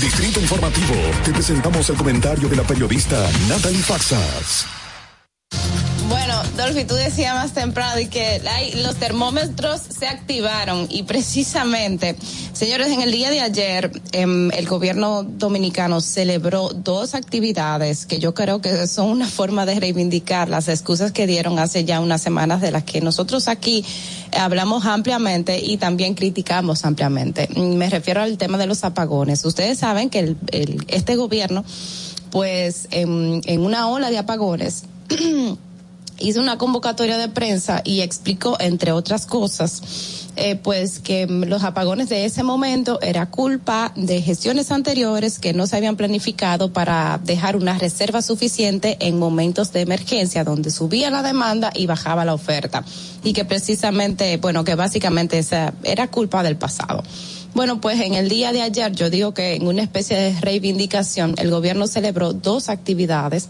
Distrito 0.00 0.40
Informativo 0.40 0.94
te 1.26 1.30
presentamos 1.30 1.90
el 1.90 1.96
comentario 1.96 2.48
de 2.48 2.56
la 2.56 2.62
periodista 2.62 3.30
Natalie 3.48 3.82
Faxas. 3.82 4.64
Bueno, 6.08 6.42
Dolphy, 6.56 6.84
tú 6.84 6.94
decías 6.94 7.34
más 7.34 7.52
temprano 7.52 8.00
y 8.00 8.06
que 8.06 8.40
los 8.82 8.96
termómetros 8.96 9.80
se 9.80 10.08
activaron 10.08 10.86
y 10.88 11.02
precisamente, 11.02 12.16
señores, 12.54 12.88
en 12.88 13.02
el 13.02 13.12
día 13.12 13.30
de 13.30 13.40
ayer 13.40 13.92
em, 14.12 14.50
el 14.52 14.66
gobierno 14.66 15.22
dominicano 15.22 16.00
celebró 16.00 16.70
dos 16.70 17.14
actividades 17.14 18.06
que 18.06 18.18
yo 18.18 18.32
creo 18.32 18.62
que 18.62 18.86
son 18.86 19.08
una 19.08 19.28
forma 19.28 19.66
de 19.66 19.78
reivindicar 19.78 20.48
las 20.48 20.68
excusas 20.68 21.12
que 21.12 21.26
dieron 21.26 21.58
hace 21.58 21.84
ya 21.84 22.00
unas 22.00 22.22
semanas 22.22 22.62
de 22.62 22.70
las 22.70 22.84
que 22.84 23.02
nosotros 23.02 23.48
aquí 23.48 23.84
hablamos 24.38 24.84
ampliamente 24.86 25.58
y 25.64 25.76
también 25.76 26.14
criticamos 26.14 26.84
ampliamente. 26.84 27.48
Mm, 27.54 27.74
Me 27.76 27.90
refiero 27.90 28.20
al 28.22 28.36
tema 28.38 28.58
de 28.58 28.66
los 28.66 28.84
apagones. 28.84 29.44
Ustedes 29.44 29.78
saben 29.78 30.10
que 30.10 30.18
el- 30.20 30.36
el- 30.52 30.84
este 30.88 31.16
gobierno, 31.16 31.64
pues 32.30 32.88
en, 32.90 33.40
en 33.44 33.60
una 33.60 33.88
ola 33.88 34.10
de 34.10 34.18
apagones, 34.18 34.84
hizo 36.20 36.40
una 36.40 36.58
convocatoria 36.58 37.18
de 37.18 37.28
prensa 37.28 37.82
y 37.84 38.00
explicó, 38.00 38.56
entre 38.60 38.92
otras 38.92 39.26
cosas, 39.26 39.82
eh, 40.36 40.56
pues 40.56 41.00
que 41.00 41.26
mm, 41.26 41.44
los 41.44 41.64
apagones 41.64 42.08
de 42.08 42.24
ese 42.24 42.42
momento 42.42 43.00
era 43.02 43.26
culpa 43.26 43.92
de 43.96 44.22
gestiones 44.22 44.70
anteriores 44.70 45.38
que 45.38 45.52
no 45.52 45.66
se 45.66 45.76
habían 45.76 45.96
planificado 45.96 46.72
para 46.72 47.20
dejar 47.24 47.56
una 47.56 47.78
reserva 47.78 48.22
suficiente 48.22 48.96
en 49.00 49.18
momentos 49.18 49.72
de 49.72 49.80
emergencia 49.80 50.44
donde 50.44 50.70
subía 50.70 51.10
la 51.10 51.22
demanda 51.22 51.72
y 51.74 51.86
bajaba 51.86 52.24
la 52.24 52.34
oferta 52.34 52.84
y 53.24 53.32
que 53.32 53.44
precisamente, 53.44 54.36
bueno, 54.36 54.64
que 54.64 54.74
básicamente 54.74 55.38
esa 55.38 55.74
era 55.82 56.08
culpa 56.08 56.42
del 56.42 56.56
pasado. 56.56 57.02
Bueno, 57.52 57.80
pues 57.80 58.00
en 58.00 58.14
el 58.14 58.28
día 58.28 58.52
de 58.52 58.62
ayer 58.62 58.92
yo 58.92 59.10
digo 59.10 59.34
que 59.34 59.54
en 59.56 59.66
una 59.66 59.82
especie 59.82 60.16
de 60.16 60.40
reivindicación 60.40 61.34
el 61.38 61.50
gobierno 61.50 61.88
celebró 61.88 62.32
dos 62.32 62.68
actividades 62.68 63.48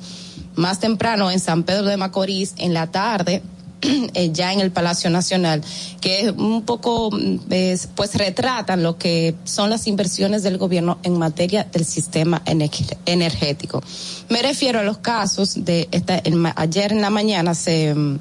más 0.56 0.81
temprano 0.81 1.31
en 1.31 1.40
San 1.40 1.62
Pedro 1.62 1.85
de 1.85 1.97
Macorís 1.97 2.55
en 2.59 2.74
la 2.74 2.89
tarde 2.89 3.43
eh, 4.14 4.31
ya 4.32 4.52
en 4.52 4.60
el 4.60 4.70
Palacio 4.70 5.09
Nacional, 5.10 5.62
que 6.01 6.20
es 6.20 6.32
un 6.32 6.62
poco, 6.62 7.10
mm, 7.10 7.39
es, 7.51 7.89
pues 7.94 8.14
retratan 8.14 8.82
lo 8.82 8.98
que 8.98 9.35
son 9.44 9.70
las 9.70 9.86
inversiones 9.86 10.43
del 10.43 10.59
gobierno 10.59 10.98
en 11.02 11.18
materia 11.18 11.64
del 11.64 11.85
sistema 11.85 12.43
ener- 12.44 12.98
energético. 13.06 13.82
Me 14.28 14.43
refiero 14.43 14.81
a 14.81 14.82
los 14.82 14.98
casos 14.98 15.64
de 15.64 15.89
esta, 15.93 16.22
ayer 16.56 16.93
en 16.93 17.01
la 17.01 17.10
mañana 17.10 17.55
se 17.55 17.94
mm, 17.94 18.18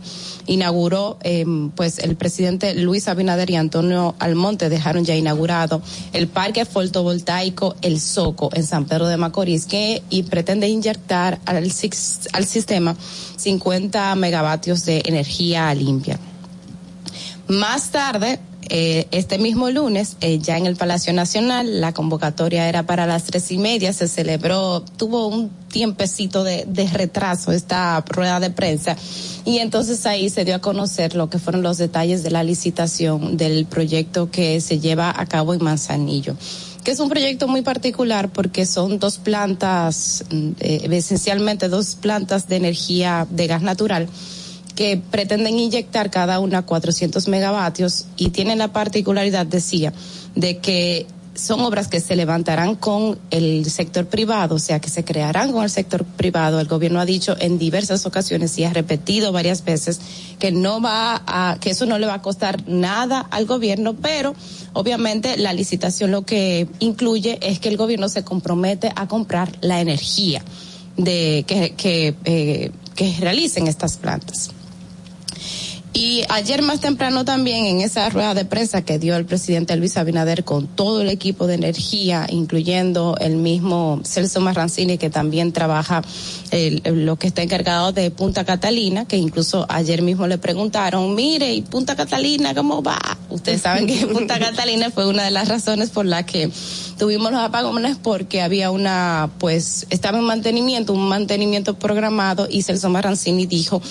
inauguró, 0.49 1.17
eh, 1.21 1.45
pues 1.75 1.99
el 1.99 2.15
presidente 2.15 2.73
Luis 2.73 3.07
Abinader 3.07 3.49
y 3.51 3.55
Antonio 3.55 4.15
Almonte 4.19 4.67
dejaron 4.67 5.05
ya 5.05 5.15
inaugurado 5.15 5.81
el 6.11 6.27
parque 6.27 6.65
fotovoltaico 6.65 7.75
El 7.81 8.01
Soco 8.01 8.49
en 8.53 8.65
San 8.65 8.85
Pedro 8.85 9.07
de 9.07 9.17
Macorís, 9.17 9.65
que 9.65 10.01
y 10.09 10.23
pretende 10.23 10.67
inyectar 10.67 11.39
al, 11.45 11.57
al 11.57 12.45
sistema 12.45 12.95
50 13.37 14.15
megavatios 14.15 14.85
de 14.85 15.03
energía 15.05 15.73
limpia. 15.75 16.19
Más 17.47 17.91
tarde, 17.91 18.39
eh, 18.69 19.07
este 19.09 19.39
mismo 19.39 19.71
lunes, 19.71 20.15
eh, 20.21 20.37
ya 20.37 20.55
en 20.57 20.67
el 20.67 20.75
Palacio 20.75 21.11
Nacional, 21.11 21.81
la 21.81 21.91
convocatoria 21.91 22.69
era 22.69 22.83
para 22.83 23.07
las 23.07 23.23
tres 23.23 23.51
y 23.51 23.57
media, 23.57 23.93
se 23.93 24.07
celebró, 24.07 24.81
tuvo 24.81 25.27
un 25.27 25.49
tiempecito 25.69 26.43
de, 26.43 26.65
retraso 26.93 27.51
esta 27.51 27.99
rueda 28.07 28.39
de 28.39 28.51
prensa 28.51 28.95
y 29.43 29.57
entonces 29.57 30.05
ahí 30.05 30.29
se 30.29 30.45
dio 30.45 30.55
a 30.55 30.59
conocer 30.59 31.15
lo 31.15 31.29
que 31.29 31.39
fueron 31.39 31.63
los 31.63 31.77
detalles 31.77 32.21
de 32.21 32.31
la 32.31 32.43
licitación 32.43 33.37
del 33.37 33.65
proyecto 33.65 34.29
que 34.29 34.61
se 34.61 34.79
lleva 34.79 35.13
a 35.15 35.25
cabo 35.25 35.53
en 35.53 35.63
Manzanillo 35.63 36.35
que 36.83 36.91
es 36.91 36.99
un 36.99 37.09
proyecto 37.09 37.47
muy 37.47 37.61
particular 37.61 38.29
porque 38.29 38.65
son 38.65 38.99
dos 38.99 39.17
plantas, 39.17 40.23
mm, 40.29 40.49
eh, 40.59 40.87
esencialmente 40.91 41.67
dos 41.67 41.95
plantas 41.95 42.47
de 42.47 42.55
energía 42.55 43.27
de 43.29 43.47
gas 43.47 43.61
natural 43.61 44.07
que 44.75 44.97
pretenden 44.97 45.59
inyectar 45.59 46.09
cada 46.09 46.39
una 46.39 46.65
400 46.65 47.27
megavatios 47.27 48.05
y 48.17 48.29
tienen 48.29 48.59
la 48.59 48.71
particularidad, 48.71 49.45
decía, 49.45 49.93
de 50.35 50.57
que 50.57 51.05
son 51.39 51.61
obras 51.61 51.87
que 51.87 52.01
se 52.01 52.15
levantarán 52.15 52.75
con 52.75 53.17
el 53.31 53.69
sector 53.69 54.05
privado, 54.07 54.55
o 54.55 54.59
sea, 54.59 54.79
que 54.79 54.89
se 54.89 55.03
crearán 55.03 55.51
con 55.51 55.63
el 55.63 55.69
sector 55.69 56.03
privado. 56.03 56.59
El 56.59 56.67
gobierno 56.67 56.99
ha 56.99 57.05
dicho 57.05 57.35
en 57.39 57.57
diversas 57.57 58.05
ocasiones 58.05 58.57
y 58.57 58.65
ha 58.65 58.73
repetido 58.73 59.31
varias 59.31 59.63
veces 59.63 59.99
que 60.37 60.51
no 60.51 60.81
va 60.81 61.23
a, 61.25 61.57
que 61.59 61.71
eso 61.71 61.85
no 61.85 61.97
le 61.97 62.07
va 62.07 62.15
a 62.15 62.21
costar 62.21 62.67
nada 62.67 63.21
al 63.21 63.45
gobierno, 63.45 63.95
pero 63.95 64.35
obviamente 64.73 65.37
la 65.37 65.53
licitación 65.53 66.11
lo 66.11 66.25
que 66.25 66.67
incluye 66.79 67.39
es 67.41 67.59
que 67.59 67.69
el 67.69 67.77
gobierno 67.77 68.09
se 68.09 68.23
compromete 68.23 68.91
a 68.95 69.07
comprar 69.07 69.51
la 69.61 69.79
energía 69.79 70.43
de 70.97 71.45
que, 71.47 71.73
que, 71.75 72.15
eh, 72.25 72.71
que 72.95 73.15
realicen 73.19 73.67
estas 73.67 73.97
plantas. 73.97 74.51
Y 75.91 76.23
ayer 76.29 76.61
más 76.61 76.79
temprano 76.81 77.25
también 77.25 77.65
en 77.65 77.81
esa 77.81 78.07
rueda 78.09 78.35
de 78.35 78.45
prensa 78.45 78.83
que 78.83 78.99
dio 78.99 79.15
el 79.15 79.25
presidente 79.25 79.75
Luis 79.75 79.97
Abinader 79.97 80.43
con 80.43 80.67
todo 80.67 81.01
el 81.01 81.09
equipo 81.09 81.47
de 81.47 81.55
energía, 81.55 82.27
incluyendo 82.29 83.17
el 83.19 83.37
mismo 83.37 83.99
Celso 84.05 84.39
Marrancini 84.39 84.99
que 84.99 85.09
también 85.09 85.51
trabaja 85.51 86.03
el- 86.51 86.83
lo 87.05 87.15
que 87.17 87.25
está 87.27 87.41
encargado 87.41 87.91
de 87.91 88.11
Punta 88.11 88.45
Catalina, 88.45 89.05
que 89.05 89.17
incluso 89.17 89.65
ayer 89.67 90.03
mismo 90.03 90.27
le 90.27 90.37
preguntaron, 90.37 91.15
mire, 91.15 91.53
¿y 91.55 91.63
Punta 91.63 91.95
Catalina 91.95 92.53
cómo 92.53 92.83
va? 92.83 93.17
Ustedes 93.31 93.61
saben 93.61 93.87
que 93.87 94.05
Punta 94.07 94.37
Catalina 94.39 94.91
fue 94.91 95.07
una 95.07 95.23
de 95.23 95.31
las 95.31 95.47
razones 95.47 95.89
por 95.89 96.05
la 96.05 96.23
que 96.23 96.51
tuvimos 96.99 97.31
los 97.31 97.41
apagones 97.41 97.97
porque 97.97 98.41
había 98.43 98.69
una, 98.69 99.31
pues, 99.39 99.87
estaba 99.89 100.19
en 100.19 100.25
mantenimiento, 100.25 100.93
un 100.93 101.09
mantenimiento 101.09 101.73
programado 101.79 102.47
y 102.49 102.61
Celso 102.61 102.89
Marrancini 102.89 103.47
dijo, 103.47 103.81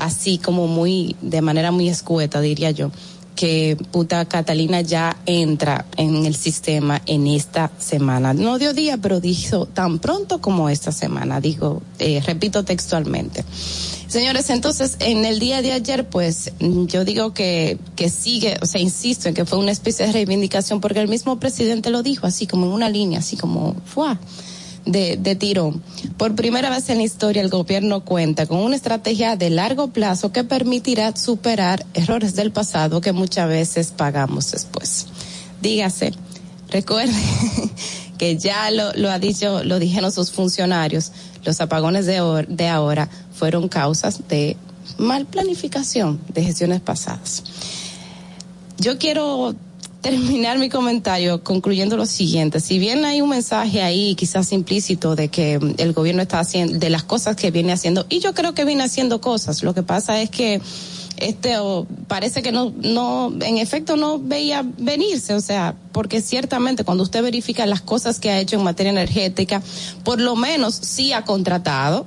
así 0.00 0.38
como 0.38 0.66
muy, 0.66 1.16
de 1.20 1.42
manera 1.42 1.70
muy 1.70 1.88
escueta, 1.88 2.40
diría 2.40 2.70
yo, 2.70 2.90
que 3.40 3.76
Punta 3.90 4.24
Catalina 4.26 4.82
ya 4.82 5.16
entra 5.24 5.86
en 5.96 6.26
el 6.26 6.34
sistema 6.34 7.00
en 7.06 7.26
esta 7.26 7.70
semana. 7.78 8.34
No 8.34 8.58
dio 8.58 8.74
día, 8.74 8.98
pero 8.98 9.20
dijo 9.20 9.64
tan 9.64 9.98
pronto 9.98 10.40
como 10.40 10.68
esta 10.68 10.92
semana, 10.92 11.40
digo, 11.40 11.80
eh, 11.98 12.22
repito 12.26 12.64
textualmente. 12.64 13.44
Señores, 14.08 14.50
entonces, 14.50 14.96
en 14.98 15.24
el 15.24 15.38
día 15.38 15.62
de 15.62 15.72
ayer, 15.72 16.08
pues, 16.08 16.52
yo 16.58 17.04
digo 17.04 17.32
que, 17.32 17.78
que 17.96 18.10
sigue, 18.10 18.58
o 18.60 18.66
sea, 18.66 18.80
insisto 18.80 19.28
en 19.28 19.34
que 19.34 19.44
fue 19.44 19.58
una 19.58 19.70
especie 19.70 20.06
de 20.06 20.12
reivindicación 20.12 20.80
porque 20.80 21.00
el 21.00 21.08
mismo 21.08 21.38
presidente 21.38 21.90
lo 21.90 22.02
dijo, 22.02 22.26
así 22.26 22.46
como 22.46 22.66
en 22.66 22.72
una 22.72 22.90
línea, 22.90 23.20
así 23.20 23.36
como, 23.36 23.74
¡fua! 23.86 24.18
De, 24.92 25.16
de 25.16 25.34
tirón. 25.36 25.82
Por 26.16 26.34
primera 26.34 26.70
vez 26.70 26.88
en 26.90 26.98
la 26.98 27.04
historia, 27.04 27.42
el 27.42 27.48
gobierno 27.48 28.04
cuenta 28.04 28.46
con 28.46 28.58
una 28.58 28.76
estrategia 28.76 29.36
de 29.36 29.50
largo 29.50 29.88
plazo 29.88 30.32
que 30.32 30.44
permitirá 30.44 31.14
superar 31.16 31.84
errores 31.94 32.34
del 32.34 32.52
pasado 32.52 33.00
que 33.00 33.12
muchas 33.12 33.48
veces 33.48 33.92
pagamos 33.96 34.50
después. 34.50 35.06
Dígase, 35.60 36.12
recuerde 36.68 37.12
que 38.18 38.36
ya 38.36 38.70
lo, 38.70 39.10
ha 39.10 39.18
dicho, 39.18 39.64
lo 39.64 39.78
dijeron 39.78 40.12
sus 40.12 40.30
funcionarios, 40.30 41.12
los 41.44 41.60
apagones 41.60 42.06
de, 42.06 42.46
de 42.48 42.68
ahora 42.68 43.08
fueron 43.34 43.68
causas 43.68 44.28
de 44.28 44.56
mal 44.98 45.26
planificación 45.26 46.20
de 46.32 46.44
gestiones 46.44 46.80
pasadas. 46.80 47.42
Yo 48.78 48.98
quiero 48.98 49.54
terminar 50.00 50.58
mi 50.58 50.68
comentario 50.68 51.42
concluyendo 51.44 51.96
lo 51.96 52.06
siguiente. 52.06 52.60
Si 52.60 52.78
bien 52.78 53.04
hay 53.04 53.20
un 53.20 53.28
mensaje 53.28 53.82
ahí 53.82 54.14
quizás 54.14 54.52
implícito 54.52 55.14
de 55.14 55.28
que 55.28 55.58
mm, 55.58 55.74
el 55.78 55.92
gobierno 55.92 56.22
está 56.22 56.40
haciendo, 56.40 56.78
de 56.78 56.90
las 56.90 57.04
cosas 57.04 57.36
que 57.36 57.50
viene 57.50 57.72
haciendo, 57.72 58.06
y 58.08 58.20
yo 58.20 58.34
creo 58.34 58.54
que 58.54 58.64
viene 58.64 58.82
haciendo 58.82 59.20
cosas, 59.20 59.62
lo 59.62 59.74
que 59.74 59.82
pasa 59.82 60.20
es 60.20 60.30
que 60.30 60.60
este 61.18 61.54
parece 62.08 62.42
que 62.42 62.50
no, 62.50 62.72
no, 62.80 63.32
en 63.42 63.58
efecto 63.58 63.96
no 63.96 64.18
veía 64.18 64.64
venirse, 64.78 65.34
o 65.34 65.40
sea, 65.40 65.74
porque 65.92 66.22
ciertamente 66.22 66.82
cuando 66.82 67.02
usted 67.02 67.22
verifica 67.22 67.66
las 67.66 67.82
cosas 67.82 68.18
que 68.18 68.30
ha 68.30 68.38
hecho 68.40 68.56
en 68.56 68.64
materia 68.64 68.90
energética, 68.90 69.62
por 70.02 70.18
lo 70.18 70.34
menos 70.34 70.74
sí 70.74 71.12
ha 71.12 71.24
contratado, 71.24 72.06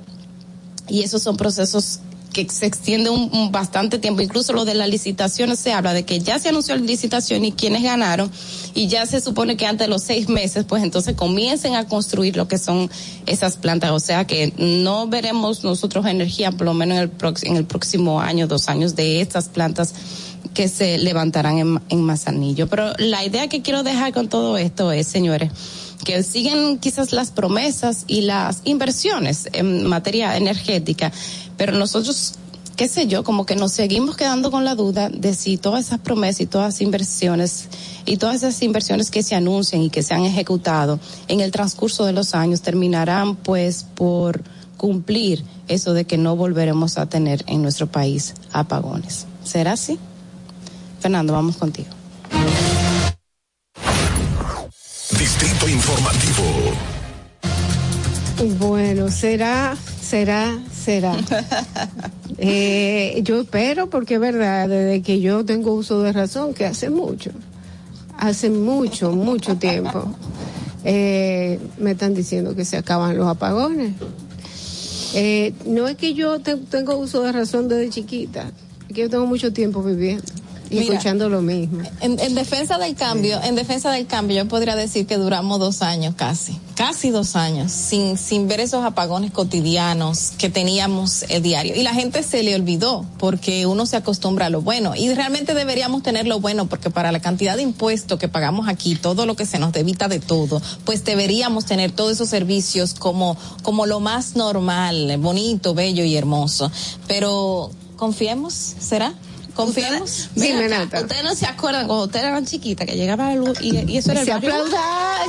y 0.88 1.02
esos 1.02 1.22
son 1.22 1.36
procesos 1.36 2.00
que 2.34 2.46
se 2.50 2.66
extiende 2.66 3.08
un, 3.08 3.50
bastante 3.50 3.98
tiempo. 3.98 4.20
Incluso 4.20 4.52
lo 4.52 4.66
de 4.66 4.74
las 4.74 4.90
licitaciones 4.90 5.58
se 5.58 5.72
habla 5.72 5.94
de 5.94 6.04
que 6.04 6.18
ya 6.18 6.38
se 6.38 6.50
anunció 6.50 6.76
la 6.76 6.82
licitación 6.82 7.46
y 7.46 7.52
quienes 7.52 7.82
ganaron 7.82 8.30
y 8.74 8.88
ya 8.88 9.06
se 9.06 9.22
supone 9.22 9.56
que 9.56 9.66
antes 9.66 9.86
de 9.86 9.88
los 9.88 10.02
seis 10.02 10.28
meses, 10.28 10.66
pues 10.66 10.82
entonces 10.82 11.14
comiencen 11.14 11.76
a 11.76 11.86
construir 11.88 12.36
lo 12.36 12.46
que 12.46 12.58
son 12.58 12.90
esas 13.24 13.56
plantas. 13.56 13.92
O 13.92 14.00
sea 14.00 14.26
que 14.26 14.52
no 14.58 15.06
veremos 15.06 15.64
nosotros 15.64 16.04
energía, 16.04 16.52
por 16.52 16.66
lo 16.66 16.74
menos 16.74 16.98
en 16.98 17.02
el, 17.04 17.16
prox- 17.16 17.46
en 17.46 17.56
el 17.56 17.64
próximo 17.64 18.20
año, 18.20 18.46
dos 18.46 18.68
años, 18.68 18.94
de 18.94 19.22
estas 19.22 19.48
plantas 19.48 19.94
que 20.52 20.68
se 20.68 20.98
levantarán 20.98 21.58
en, 21.58 21.80
en 21.88 22.02
Mazanillo. 22.02 22.68
Pero 22.68 22.92
la 22.98 23.24
idea 23.24 23.48
que 23.48 23.62
quiero 23.62 23.82
dejar 23.82 24.12
con 24.12 24.28
todo 24.28 24.58
esto 24.58 24.92
es, 24.92 25.06
señores, 25.06 25.50
que 26.04 26.22
siguen 26.22 26.78
quizás 26.78 27.12
las 27.12 27.30
promesas 27.30 28.04
y 28.06 28.22
las 28.22 28.60
inversiones 28.64 29.48
en 29.52 29.86
materia 29.86 30.36
energética, 30.36 31.10
pero 31.56 31.72
nosotros, 31.72 32.34
qué 32.76 32.88
sé 32.88 33.06
yo, 33.06 33.24
como 33.24 33.46
que 33.46 33.56
nos 33.56 33.72
seguimos 33.72 34.16
quedando 34.16 34.50
con 34.50 34.64
la 34.64 34.74
duda 34.74 35.08
de 35.08 35.34
si 35.34 35.56
todas 35.56 35.86
esas 35.86 36.00
promesas 36.00 36.40
y 36.40 36.46
todas 36.46 36.74
las 36.74 36.80
inversiones 36.80 37.68
y 38.06 38.16
todas 38.16 38.36
esas 38.36 38.62
inversiones 38.62 39.10
que 39.10 39.22
se 39.22 39.34
anuncian 39.34 39.82
y 39.82 39.90
que 39.90 40.02
se 40.02 40.14
han 40.14 40.24
ejecutado 40.24 40.98
en 41.28 41.40
el 41.40 41.50
transcurso 41.50 42.04
de 42.04 42.12
los 42.12 42.34
años 42.34 42.62
terminarán 42.62 43.36
pues 43.36 43.84
por 43.94 44.42
cumplir 44.76 45.44
eso 45.68 45.94
de 45.94 46.04
que 46.04 46.18
no 46.18 46.36
volveremos 46.36 46.98
a 46.98 47.06
tener 47.06 47.44
en 47.46 47.62
nuestro 47.62 47.86
país 47.86 48.34
apagones. 48.52 49.26
¿Será 49.44 49.72
así? 49.72 49.98
Fernando, 51.00 51.32
vamos 51.32 51.56
contigo. 51.56 51.88
Distrito 55.18 55.68
Informativo. 55.68 56.42
Bueno, 58.58 59.10
será, 59.10 59.76
será, 60.04 60.58
será. 60.72 61.16
Eh, 62.36 63.20
yo 63.22 63.40
espero, 63.42 63.88
porque 63.88 64.14
es 64.14 64.20
verdad, 64.20 64.68
desde 64.68 65.02
que 65.02 65.20
yo 65.20 65.44
tengo 65.44 65.72
uso 65.72 66.02
de 66.02 66.12
razón, 66.12 66.52
que 66.52 66.66
hace 66.66 66.90
mucho, 66.90 67.30
hace 68.18 68.50
mucho, 68.50 69.12
mucho 69.12 69.56
tiempo, 69.56 70.12
eh, 70.84 71.60
me 71.78 71.92
están 71.92 72.12
diciendo 72.12 72.56
que 72.56 72.64
se 72.64 72.76
acaban 72.76 73.16
los 73.16 73.28
apagones. 73.28 73.92
Eh, 75.14 75.52
no 75.64 75.86
es 75.86 75.96
que 75.96 76.12
yo 76.14 76.40
te- 76.40 76.56
tengo 76.56 76.96
uso 76.96 77.22
de 77.22 77.30
razón 77.30 77.68
desde 77.68 77.88
chiquita, 77.90 78.50
es 78.88 78.94
que 78.94 79.02
yo 79.02 79.10
tengo 79.10 79.26
mucho 79.26 79.52
tiempo 79.52 79.80
viviendo 79.82 80.24
y 80.74 80.80
Mira, 80.80 80.94
escuchando 80.94 81.28
lo 81.28 81.42
mismo. 81.42 81.82
En, 82.00 82.18
en 82.18 82.34
defensa 82.34 82.78
del 82.78 82.94
cambio, 82.94 83.40
en 83.42 83.54
defensa 83.54 83.90
del 83.90 84.06
cambio, 84.06 84.36
yo 84.38 84.48
podría 84.48 84.76
decir 84.76 85.06
que 85.06 85.16
duramos 85.16 85.58
dos 85.58 85.82
años 85.82 86.14
casi, 86.16 86.58
casi 86.74 87.10
dos 87.10 87.36
años, 87.36 87.72
sin, 87.72 88.18
sin 88.18 88.48
ver 88.48 88.60
esos 88.60 88.84
apagones 88.84 89.30
cotidianos 89.30 90.32
que 90.36 90.50
teníamos 90.50 91.24
el 91.28 91.42
diario. 91.42 91.74
Y 91.74 91.82
la 91.82 91.94
gente 91.94 92.22
se 92.22 92.42
le 92.42 92.54
olvidó 92.54 93.06
porque 93.18 93.66
uno 93.66 93.86
se 93.86 93.96
acostumbra 93.96 94.46
a 94.46 94.50
lo 94.50 94.62
bueno. 94.62 94.94
Y 94.96 95.12
realmente 95.14 95.54
deberíamos 95.54 96.02
tener 96.02 96.26
lo 96.26 96.40
bueno 96.40 96.66
porque 96.66 96.90
para 96.90 97.12
la 97.12 97.20
cantidad 97.20 97.56
de 97.56 97.62
impuestos 97.62 98.18
que 98.18 98.28
pagamos 98.28 98.68
aquí, 98.68 98.96
todo 98.96 99.26
lo 99.26 99.36
que 99.36 99.46
se 99.46 99.58
nos 99.58 99.72
debita 99.72 100.08
de 100.08 100.20
todo, 100.20 100.60
pues 100.84 101.04
deberíamos 101.04 101.64
tener 101.64 101.92
todos 101.92 102.12
esos 102.12 102.28
servicios 102.28 102.94
como, 102.94 103.36
como 103.62 103.86
lo 103.86 104.00
más 104.00 104.36
normal, 104.36 105.16
bonito, 105.18 105.74
bello 105.74 106.04
y 106.04 106.16
hermoso. 106.16 106.70
Pero 107.06 107.70
confiemos, 107.96 108.54
¿será? 108.54 109.14
Confiemos. 109.54 110.28
Nata. 110.34 111.00
Ustedes 111.02 111.22
no 111.22 111.34
se 111.34 111.46
acuerdan 111.46 111.86
cuando 111.86 112.04
ustedes 112.06 112.26
eran 112.26 112.44
chiquitas 112.46 112.86
que 112.86 112.96
llegaba 112.96 113.28
la 113.30 113.34
luz 113.36 113.58
y, 113.60 113.76
y 113.90 113.96
eso 113.98 114.10
era 114.12 114.20
el 114.20 114.26
Se 114.26 114.32
barrio? 114.32 114.50
aplaudía, 114.54 114.80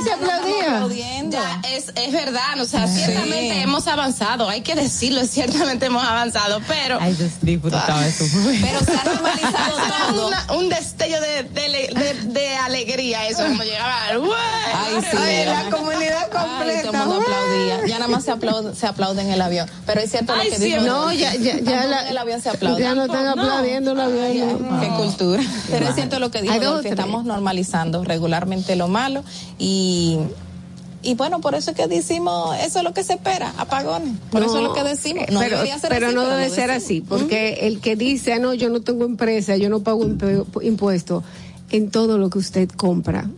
se 0.04 0.12
aplaudía. 0.12 0.86
Ya, 1.30 1.60
es, 1.70 1.92
es 1.94 2.12
verdad, 2.12 2.60
o 2.60 2.64
sea, 2.64 2.86
Sí. 2.86 3.00
ciertamente 3.04 3.60
hemos 3.62 3.86
avanzado, 3.86 4.48
hay 4.48 4.60
que 4.62 4.74
decirlo, 4.74 5.24
ciertamente 5.26 5.86
hemos 5.86 6.04
avanzado, 6.04 6.60
pero 6.66 6.98
Ay, 7.00 7.16
yo 7.18 7.26
disfrutaba 7.42 8.06
eso. 8.06 8.24
Pero 8.60 8.80
se 8.80 8.92
ha 8.92 9.04
normalizado 9.04 9.76
todo. 10.10 10.26
Una- 10.28 10.46
un 10.54 10.68
destello 10.68 11.20
de, 11.20 11.42
de, 11.44 11.68
le- 11.68 11.88
de- 11.88 12.14
de 12.32 12.56
alegría 12.56 13.26
eso, 13.28 13.38
cuando 13.42 13.64
llegaba 13.64 14.10
el 14.10 14.20
Ay, 14.74 15.00
sí, 15.10 15.16
Ay, 15.16 15.44
la 15.46 15.70
comunidad 15.70 16.28
Ay, 16.32 16.40
completa. 16.46 16.82
todo 16.90 17.02
el 17.02 17.08
mundo 17.08 17.22
aplaudía. 17.22 17.86
Ya 17.86 17.98
nada 17.98 18.08
más 18.10 18.24
se 18.24 18.30
aplaude, 18.32 18.74
se 18.74 18.86
aplaude 18.86 19.22
en 19.22 19.30
el 19.30 19.40
avión. 19.40 19.68
Pero 19.86 20.00
es 20.00 20.10
cierto 20.10 20.32
Ay, 20.32 20.46
lo 20.50 20.56
que 20.56 20.58
sí, 20.62 20.64
dijo. 20.72 20.80
No, 20.82 21.12
ya, 21.12 21.34
ya, 21.34 21.54
ya 21.58 21.64
Tampoco 21.64 21.88
la- 21.88 22.00
en 22.02 22.08
el 22.08 22.18
avión 22.18 22.42
se 22.42 22.48
aplaude. 22.50 22.82
Ya 22.82 22.94
no 22.94 23.04
están 23.04 23.26
aplaudiendo 23.26 23.92
el 23.92 24.00
avión. 24.00 24.15
No. 24.16 24.80
Qué 24.80 24.88
cultura. 24.88 25.42
Pero 25.70 25.88
es 25.88 25.94
cierto 25.94 26.18
lo 26.18 26.30
que 26.30 26.42
dijo, 26.42 26.54
tres. 26.80 26.92
estamos 26.92 27.24
normalizando 27.24 28.04
regularmente 28.04 28.76
lo 28.76 28.88
malo 28.88 29.22
y 29.58 30.18
y 31.02 31.14
bueno, 31.14 31.40
por 31.40 31.54
eso 31.54 31.70
es 31.70 31.76
que 31.76 31.86
decimos, 31.86 32.56
eso 32.60 32.78
es 32.78 32.84
lo 32.84 32.92
que 32.92 33.04
se 33.04 33.12
espera, 33.12 33.54
apagones. 33.58 34.16
Por 34.30 34.42
eso 34.42 34.56
es 34.56 34.64
lo 34.64 34.72
que 34.74 34.82
decimos. 34.82 35.26
No 35.30 35.38
pero 35.38 35.56
debería 35.58 35.78
ser 35.78 35.88
pero 35.90 36.06
así, 36.06 36.14
no 36.16 36.22
pero 36.24 36.36
debe 36.36 36.50
ser 36.50 36.70
así, 36.72 37.00
porque 37.00 37.58
el 37.62 37.78
que 37.78 37.94
dice, 37.94 38.32
"Ah, 38.32 38.40
no, 38.40 38.54
yo 38.54 38.70
no 38.70 38.80
tengo 38.80 39.04
empresa, 39.04 39.56
yo 39.56 39.68
no 39.68 39.80
pago 39.80 40.04
imp- 40.04 40.64
impuesto, 40.64 41.22
en 41.70 41.90
todo 41.90 42.18
lo 42.18 42.28
que 42.28 42.38
usted 42.38 42.68
compra. 42.70 43.30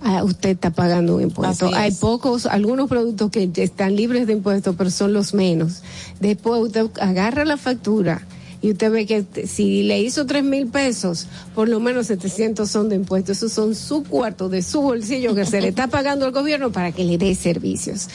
ah, 0.00 0.22
usted 0.22 0.50
está 0.50 0.70
pagando 0.70 1.16
un 1.16 1.22
impuesto. 1.22 1.66
Así 1.66 1.74
Hay 1.74 1.88
es. 1.90 1.96
pocos, 1.98 2.46
algunos 2.46 2.88
productos 2.88 3.32
que 3.32 3.50
están 3.56 3.96
libres 3.96 4.28
de 4.28 4.34
impuestos, 4.34 4.76
pero 4.78 4.90
son 4.90 5.12
los 5.12 5.34
menos. 5.34 5.82
Después 6.20 6.62
usted 6.62 6.86
agarra 7.00 7.44
la 7.44 7.56
factura 7.56 8.24
y 8.60 8.72
usted 8.72 8.90
ve 8.90 9.06
que 9.06 9.24
si 9.46 9.82
le 9.82 10.00
hizo 10.00 10.26
tres 10.26 10.42
mil 10.42 10.66
pesos, 10.66 11.26
por 11.54 11.68
lo 11.68 11.80
menos 11.80 12.08
700 12.08 12.68
son 12.68 12.88
de 12.88 12.96
impuestos. 12.96 13.38
Esos 13.38 13.52
son 13.52 13.74
su 13.74 14.02
cuarto 14.02 14.48
de 14.48 14.62
su 14.62 14.82
bolsillo 14.82 15.34
que 15.34 15.46
se 15.46 15.60
le 15.60 15.68
está 15.68 15.86
pagando 15.86 16.26
al 16.26 16.32
gobierno 16.32 16.72
para 16.72 16.92
que 16.92 17.04
le 17.04 17.18
dé 17.18 17.34
servicios. 17.34 18.08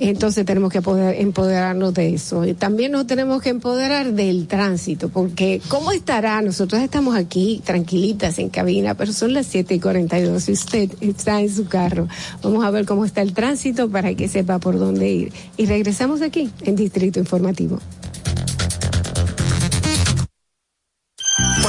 Entonces 0.00 0.46
tenemos 0.46 0.72
que 0.72 0.80
poder 0.80 1.20
empoderarnos 1.20 1.92
de 1.92 2.14
eso. 2.14 2.42
También 2.56 2.92
nos 2.92 3.06
tenemos 3.06 3.42
que 3.42 3.48
empoderar 3.48 4.12
del 4.12 4.46
tránsito, 4.46 5.08
porque 5.08 5.60
¿cómo 5.68 5.90
estará? 5.90 6.40
Nosotros 6.40 6.80
estamos 6.82 7.16
aquí 7.16 7.60
tranquilitas 7.64 8.38
en 8.38 8.48
cabina, 8.48 8.94
pero 8.94 9.12
son 9.12 9.32
las 9.32 9.46
7 9.46 9.74
y 9.74 9.80
42 9.80 10.48
y 10.48 10.52
usted 10.52 10.90
está 11.00 11.40
en 11.40 11.52
su 11.52 11.66
carro. 11.66 12.06
Vamos 12.42 12.64
a 12.64 12.70
ver 12.70 12.86
cómo 12.86 13.04
está 13.04 13.22
el 13.22 13.32
tránsito 13.32 13.90
para 13.90 14.14
que 14.14 14.28
sepa 14.28 14.60
por 14.60 14.78
dónde 14.78 15.10
ir. 15.10 15.32
Y 15.56 15.66
regresamos 15.66 16.22
aquí 16.22 16.48
en 16.62 16.76
Distrito 16.76 17.18
Informativo. 17.18 17.80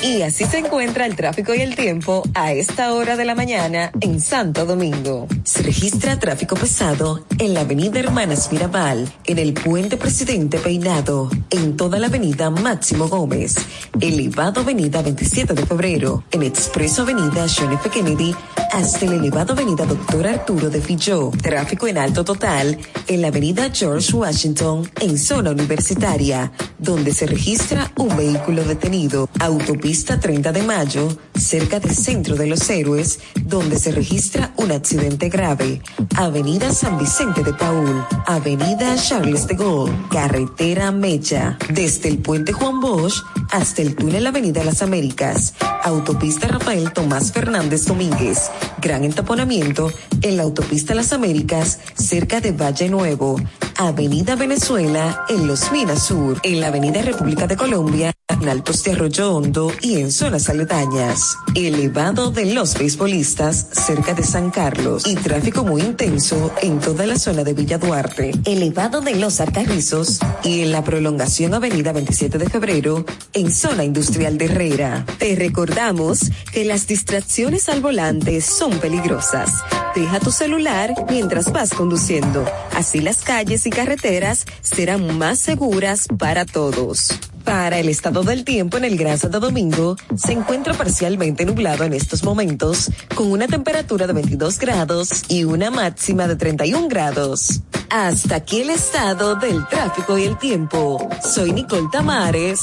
Y 0.00 0.22
así 0.22 0.44
se 0.44 0.58
encuentra 0.58 1.06
el 1.06 1.16
tráfico 1.16 1.52
y 1.54 1.60
el 1.60 1.74
tiempo 1.74 2.22
a 2.34 2.52
esta 2.52 2.94
hora 2.94 3.16
de 3.16 3.24
la 3.24 3.34
mañana 3.34 3.90
en 4.00 4.20
Santo 4.20 4.64
Domingo. 4.64 5.26
Se 5.42 5.60
registra 5.62 6.20
tráfico 6.20 6.54
pesado 6.54 7.24
en 7.38 7.52
la 7.52 7.62
avenida 7.62 7.98
Hermanas 7.98 8.52
Mirabal, 8.52 9.12
en 9.24 9.38
el 9.38 9.54
puente 9.54 9.96
Presidente 9.96 10.58
Peinado, 10.58 11.28
en 11.50 11.76
toda 11.76 11.98
la 11.98 12.06
avenida 12.06 12.48
Máximo 12.48 13.08
Gómez, 13.08 13.56
elevado 14.00 14.60
avenida 14.60 15.02
27 15.02 15.54
de 15.54 15.66
febrero, 15.66 16.22
en 16.30 16.44
expreso 16.44 17.02
avenida 17.02 17.46
John 17.48 17.72
F. 17.72 17.90
Kennedy, 17.90 18.36
hasta 18.72 19.04
el 19.04 19.14
elevado 19.14 19.54
avenida 19.54 19.84
Doctor 19.84 20.28
Arturo 20.28 20.70
de 20.70 20.80
Filló. 20.80 21.32
Tráfico 21.42 21.88
en 21.88 21.98
alto 21.98 22.22
total 22.22 22.78
en 23.08 23.20
la 23.20 23.28
avenida 23.28 23.70
George 23.72 24.14
Washington, 24.14 24.88
en 25.00 25.18
zona 25.18 25.50
universitaria, 25.50 26.52
donde 26.78 27.12
se 27.12 27.26
registra 27.26 27.90
un 27.96 28.16
vehículo 28.16 28.62
detenido. 28.62 29.28
Autopista 29.40 29.87
30 29.88 30.52
de 30.52 30.62
Mayo, 30.62 31.08
cerca 31.34 31.80
del 31.80 31.94
Centro 31.94 32.36
de 32.36 32.46
los 32.46 32.68
Héroes, 32.68 33.20
donde 33.44 33.78
se 33.78 33.90
registra 33.90 34.52
un 34.56 34.70
accidente 34.70 35.30
grave. 35.30 35.80
Avenida 36.14 36.74
San 36.74 36.98
Vicente 36.98 37.42
de 37.42 37.54
Paul, 37.54 38.04
Avenida 38.26 38.96
Charles 38.96 39.46
de 39.46 39.54
Gaulle, 39.54 39.94
Carretera 40.10 40.92
Mecha, 40.92 41.56
desde 41.72 42.10
el 42.10 42.18
Puente 42.18 42.52
Juan 42.52 42.80
Bosch 42.80 43.22
hasta 43.50 43.80
el 43.80 43.94
túnel 43.94 44.26
Avenida 44.26 44.62
Las 44.62 44.82
Américas. 44.82 45.54
Autopista 45.82 46.48
Rafael 46.48 46.92
Tomás 46.92 47.32
Fernández 47.32 47.86
Domínguez. 47.86 48.50
Gran 48.82 49.04
entaponamiento 49.04 49.90
en 50.20 50.36
la 50.36 50.42
autopista 50.42 50.94
Las 50.94 51.14
Américas, 51.14 51.78
cerca 51.94 52.42
de 52.42 52.52
Valle 52.52 52.90
Nuevo. 52.90 53.36
Avenida 53.80 54.34
Venezuela, 54.34 55.24
en 55.28 55.46
Los 55.46 55.70
Minas 55.70 56.06
Sur. 56.06 56.40
En 56.42 56.60
la 56.60 56.66
Avenida 56.66 57.00
República 57.00 57.46
de 57.46 57.56
Colombia, 57.56 58.12
en 58.28 58.48
Altos 58.48 58.82
de 58.82 58.90
Arroyo 58.90 59.32
Hondo 59.32 59.72
y 59.80 60.00
en 60.00 60.10
zonas 60.10 60.48
aledañas. 60.48 61.36
Elevado 61.54 62.32
de 62.32 62.52
los 62.54 62.76
beisbolistas, 62.76 63.68
cerca 63.70 64.14
de 64.14 64.24
San 64.24 64.50
Carlos. 64.50 65.06
Y 65.06 65.14
tráfico 65.14 65.62
muy 65.62 65.82
intenso 65.82 66.50
en 66.60 66.80
toda 66.80 67.06
la 67.06 67.20
zona 67.20 67.44
de 67.44 67.52
Villa 67.52 67.78
Duarte. 67.78 68.32
Elevado 68.44 69.00
de 69.00 69.14
los 69.14 69.40
Arcarrizos 69.40 70.18
y 70.42 70.62
en 70.62 70.72
la 70.72 70.82
prolongación 70.82 71.54
Avenida 71.54 71.92
27 71.92 72.36
de 72.36 72.50
Febrero, 72.50 73.04
en 73.32 73.52
zona 73.52 73.84
industrial 73.84 74.38
de 74.38 74.46
Herrera. 74.46 75.06
Te 75.18 75.36
recordamos 75.36 76.32
que 76.52 76.64
las 76.64 76.88
distracciones 76.88 77.68
al 77.68 77.80
volante 77.80 78.40
son 78.40 78.76
peligrosas. 78.80 79.52
Deja 79.98 80.20
tu 80.20 80.30
celular 80.30 80.94
mientras 81.10 81.50
vas 81.50 81.70
conduciendo. 81.70 82.44
Así 82.72 83.00
las 83.00 83.24
calles 83.24 83.66
y 83.66 83.70
carreteras 83.70 84.46
serán 84.62 85.18
más 85.18 85.40
seguras 85.40 86.06
para 86.16 86.46
todos. 86.46 87.18
Para 87.42 87.80
el 87.80 87.88
estado 87.88 88.22
del 88.22 88.44
tiempo 88.44 88.76
en 88.76 88.84
el 88.84 88.96
Gran 88.96 89.18
Santo 89.18 89.40
Domingo, 89.40 89.96
se 90.14 90.34
encuentra 90.34 90.72
parcialmente 90.74 91.44
nublado 91.44 91.82
en 91.82 91.94
estos 91.94 92.22
momentos, 92.22 92.92
con 93.16 93.32
una 93.32 93.48
temperatura 93.48 94.06
de 94.06 94.12
22 94.12 94.60
grados 94.60 95.24
y 95.26 95.42
una 95.42 95.72
máxima 95.72 96.28
de 96.28 96.36
31 96.36 96.86
grados. 96.86 97.62
Hasta 97.90 98.36
aquí 98.36 98.60
el 98.60 98.70
estado 98.70 99.34
del 99.34 99.66
tráfico 99.66 100.16
y 100.16 100.26
el 100.26 100.38
tiempo. 100.38 101.08
Soy 101.28 101.50
Nicole 101.50 101.88
Tamares. 101.90 102.60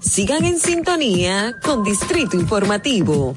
Sigan 0.00 0.46
en 0.46 0.58
sintonía 0.58 1.54
con 1.62 1.84
Distrito 1.84 2.38
Informativo. 2.38 3.36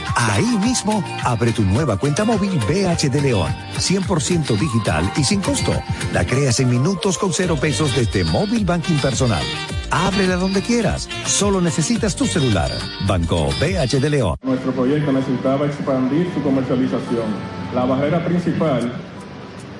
Ahí 0.15 0.57
mismo, 0.59 1.03
abre 1.23 1.51
tu 1.51 1.63
nueva 1.63 1.97
cuenta 1.97 2.23
móvil 2.23 2.51
BH 2.67 3.09
de 3.09 3.21
León. 3.21 3.51
100% 3.77 4.57
digital 4.57 5.11
y 5.17 5.23
sin 5.23 5.41
costo. 5.41 5.73
La 6.13 6.25
creas 6.25 6.59
en 6.59 6.69
minutos 6.69 7.17
con 7.17 7.33
cero 7.33 7.57
pesos 7.59 7.95
desde 7.95 8.23
Móvil 8.23 8.65
Banking 8.65 8.97
Personal. 8.97 9.43
Ábrela 9.89 10.35
donde 10.35 10.61
quieras. 10.61 11.09
Solo 11.25 11.61
necesitas 11.61 12.15
tu 12.15 12.25
celular. 12.25 12.71
Banco 13.07 13.49
BH 13.59 13.99
de 13.99 14.09
León. 14.09 14.37
Nuestro 14.43 14.71
proyecto 14.71 15.11
necesitaba 15.11 15.65
expandir 15.65 16.29
su 16.33 16.41
comercialización. 16.41 17.25
La 17.73 17.85
barrera 17.85 18.23
principal 18.23 18.91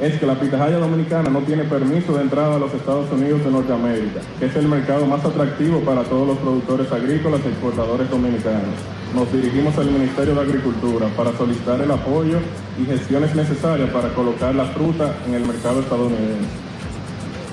es 0.01 0.19
que 0.19 0.25
la 0.25 0.39
pitahaya 0.39 0.77
dominicana 0.77 1.29
no 1.29 1.41
tiene 1.41 1.63
permiso 1.63 2.13
de 2.13 2.23
entrada 2.23 2.55
a 2.55 2.59
los 2.59 2.73
Estados 2.73 3.11
Unidos 3.11 3.43
de 3.45 3.51
Norteamérica, 3.51 4.21
es 4.39 4.55
el 4.55 4.67
mercado 4.67 5.05
más 5.05 5.23
atractivo 5.23 5.79
para 5.81 6.01
todos 6.03 6.27
los 6.27 6.37
productores 6.39 6.91
agrícolas 6.91 7.41
y 7.45 7.49
exportadores 7.49 8.09
dominicanos. 8.09 8.73
Nos 9.15 9.29
dirigimos 9.33 9.77
al 9.77 9.91
Ministerio 9.91 10.35
de 10.35 10.41
Agricultura 10.41 11.07
para 11.17 11.37
solicitar 11.37 11.81
el 11.81 11.91
apoyo 11.91 12.39
y 12.81 12.85
gestiones 12.85 13.35
necesarias 13.35 13.89
para 13.89 14.07
colocar 14.13 14.55
la 14.55 14.63
fruta 14.65 15.13
en 15.27 15.33
el 15.33 15.45
mercado 15.45 15.81
estadounidense. 15.81 16.47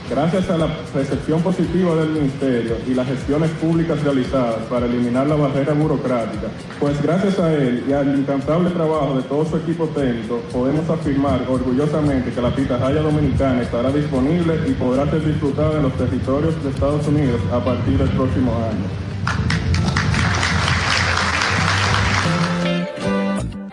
Gracias 0.09 0.48
a 0.51 0.56
la 0.56 0.68
recepción 0.94 1.43
positiva 1.43 1.97
del 1.97 2.10
Ministerio 2.10 2.76
y 2.86 2.94
las 2.94 3.09
gestiones 3.09 3.51
públicas 3.60 4.01
realizadas 4.05 4.62
para 4.70 4.86
eliminar 4.86 5.26
la 5.26 5.35
barrera 5.35 5.74
burocrática, 5.74 6.47
pues 6.80 7.02
gracias 7.02 7.39
a 7.40 7.52
él 7.52 7.85
y 7.86 7.93
al 7.93 8.18
incansable 8.18 8.70
trabajo 8.70 9.16
de 9.16 9.22
todo 9.24 9.44
su 9.44 9.56
equipo 9.56 9.86
técnico, 9.89 10.40
podemos 10.52 10.89
afirmar 10.89 11.44
orgullosamente 11.48 12.32
que 12.32 12.40
la 12.40 12.55
pitahaya 12.55 13.02
dominicana 13.02 13.62
estará 13.62 13.90
disponible 13.90 14.60
y 14.66 14.72
podrá 14.72 15.10
ser 15.10 15.26
disfrutada 15.26 15.76
en 15.76 15.82
los 15.82 15.93
territorios 15.94 16.55
de 16.62 16.70
Estados 16.70 17.06
Unidos 17.09 17.40
a 17.52 17.62
partir 17.62 17.98
del 17.98 18.09
próximo 18.10 18.52
año. 18.55 19.09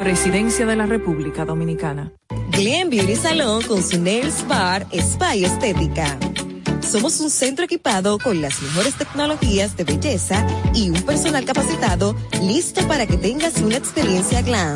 Presidencia 0.05 0.67
de 0.67 0.75
la 0.75 0.85
República 0.85 1.45
Dominicana. 1.45 2.11
Glen 2.51 2.91
Beauty 2.91 3.15
Salón 3.15 3.63
con 3.63 3.81
su 3.81 3.99
Nails 3.99 4.47
Bar 4.47 4.85
Spa 4.91 5.35
y 5.35 5.45
Estética. 5.45 6.19
Somos 6.81 7.19
un 7.21 7.31
centro 7.31 7.65
equipado 7.65 8.19
con 8.19 8.39
las 8.39 8.61
mejores 8.61 8.93
tecnologías 8.93 9.75
de 9.75 9.83
belleza 9.83 10.45
y 10.75 10.91
un 10.91 11.01
personal 11.01 11.43
capacitado 11.43 12.15
listo 12.43 12.87
para 12.87 13.07
que 13.07 13.17
tengas 13.17 13.57
una 13.57 13.77
experiencia 13.77 14.43
glam. 14.43 14.75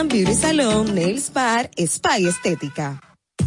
Beauty 0.07 0.33
Salon, 0.33 0.93
Nails 0.93 1.31
Bar, 1.33 1.69
Spa 1.77 2.19
y 2.19 2.27
Estética. 2.27 2.99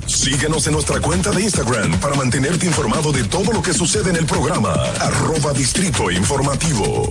Síguenos 0.07 0.67
en 0.67 0.75
nuestra 0.75 1.01
cuenta 1.01 1.31
de 1.31 1.43
Instagram 1.43 1.99
para 2.01 2.15
mantenerte 2.15 2.67
informado 2.67 3.13
de 3.13 3.25
todo 3.25 3.53
lo 3.53 3.63
que 3.63 3.73
sucede 3.73 4.11
en 4.11 4.17
el 4.17 4.27
programa. 4.27 4.73
Arroba 5.01 5.53
Distrito 5.53 6.11
Informativo. 6.11 7.11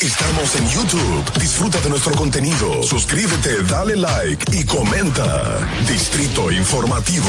Estamos 0.00 0.54
en 0.54 0.68
YouTube. 0.68 1.40
Disfruta 1.40 1.80
de 1.80 1.90
nuestro 1.90 2.14
contenido. 2.14 2.84
Suscríbete, 2.84 3.64
dale 3.64 3.96
like 3.96 4.56
y 4.56 4.64
comenta. 4.64 5.58
Distrito 5.88 6.52
Informativo. 6.52 7.26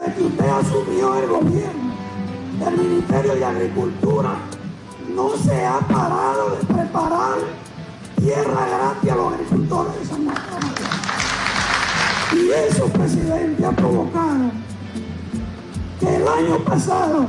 Usted 0.00 0.48
asumió 0.48 1.14
el 1.14 1.28
gobierno 1.28 1.94
del 2.58 2.76
Ministerio 2.76 3.36
de 3.36 3.44
Agricultura, 3.44 4.34
no 5.14 5.30
se 5.36 5.64
ha 5.64 5.78
parado 5.78 6.56
de 6.56 6.74
preparar 6.74 7.38
tierra 8.20 8.66
gratis 8.66 9.10
a 9.12 9.14
los 9.14 9.34
agricultores 9.34 10.00
de 10.00 10.06
San 10.06 10.24
Marcos. 10.24 10.58
Y 12.32 12.50
eso, 12.50 12.86
presidente, 12.86 13.64
ha 13.64 13.70
provocado 13.70 14.50
que 16.00 16.16
el 16.16 16.26
año 16.26 16.64
pasado 16.64 17.28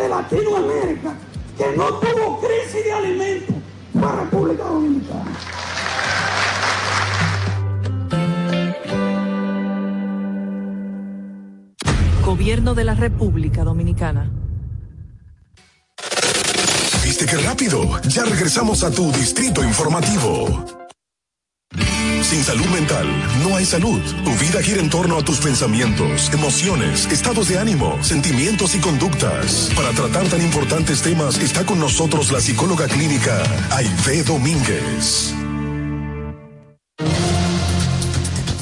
de 0.00 0.08
Latinoamérica 0.08 1.14
que 1.58 1.76
no 1.76 1.92
tuvo 1.98 2.40
crisis 2.40 2.84
de 2.84 2.92
alimentos 2.92 3.56
fue 3.92 4.12
República 4.12 4.64
Dominicana. 4.64 5.32
Gobierno 12.24 12.74
de 12.74 12.84
la 12.84 12.94
República 12.94 13.62
Dominicana. 13.62 14.30
¿Viste 17.04 17.26
qué 17.26 17.36
rápido? 17.36 17.82
Ya 18.08 18.24
regresamos 18.24 18.82
a 18.84 18.90
tu 18.90 19.12
distrito 19.12 19.62
informativo. 19.62 20.79
Sin 22.22 22.44
salud 22.44 22.66
mental 22.66 23.06
no 23.42 23.56
hay 23.56 23.64
salud. 23.64 24.00
Tu 24.24 24.30
vida 24.32 24.62
gira 24.62 24.80
en 24.80 24.90
torno 24.90 25.18
a 25.18 25.24
tus 25.24 25.40
pensamientos, 25.40 26.30
emociones, 26.32 27.06
estados 27.10 27.48
de 27.48 27.58
ánimo, 27.58 28.02
sentimientos 28.02 28.74
y 28.74 28.78
conductas. 28.78 29.70
Para 29.74 29.90
tratar 29.90 30.28
tan 30.28 30.40
importantes 30.42 31.02
temas 31.02 31.38
está 31.38 31.64
con 31.64 31.80
nosotros 31.80 32.30
la 32.30 32.40
psicóloga 32.40 32.86
clínica 32.88 33.42
Aide 33.70 34.22
Domínguez. 34.24 35.34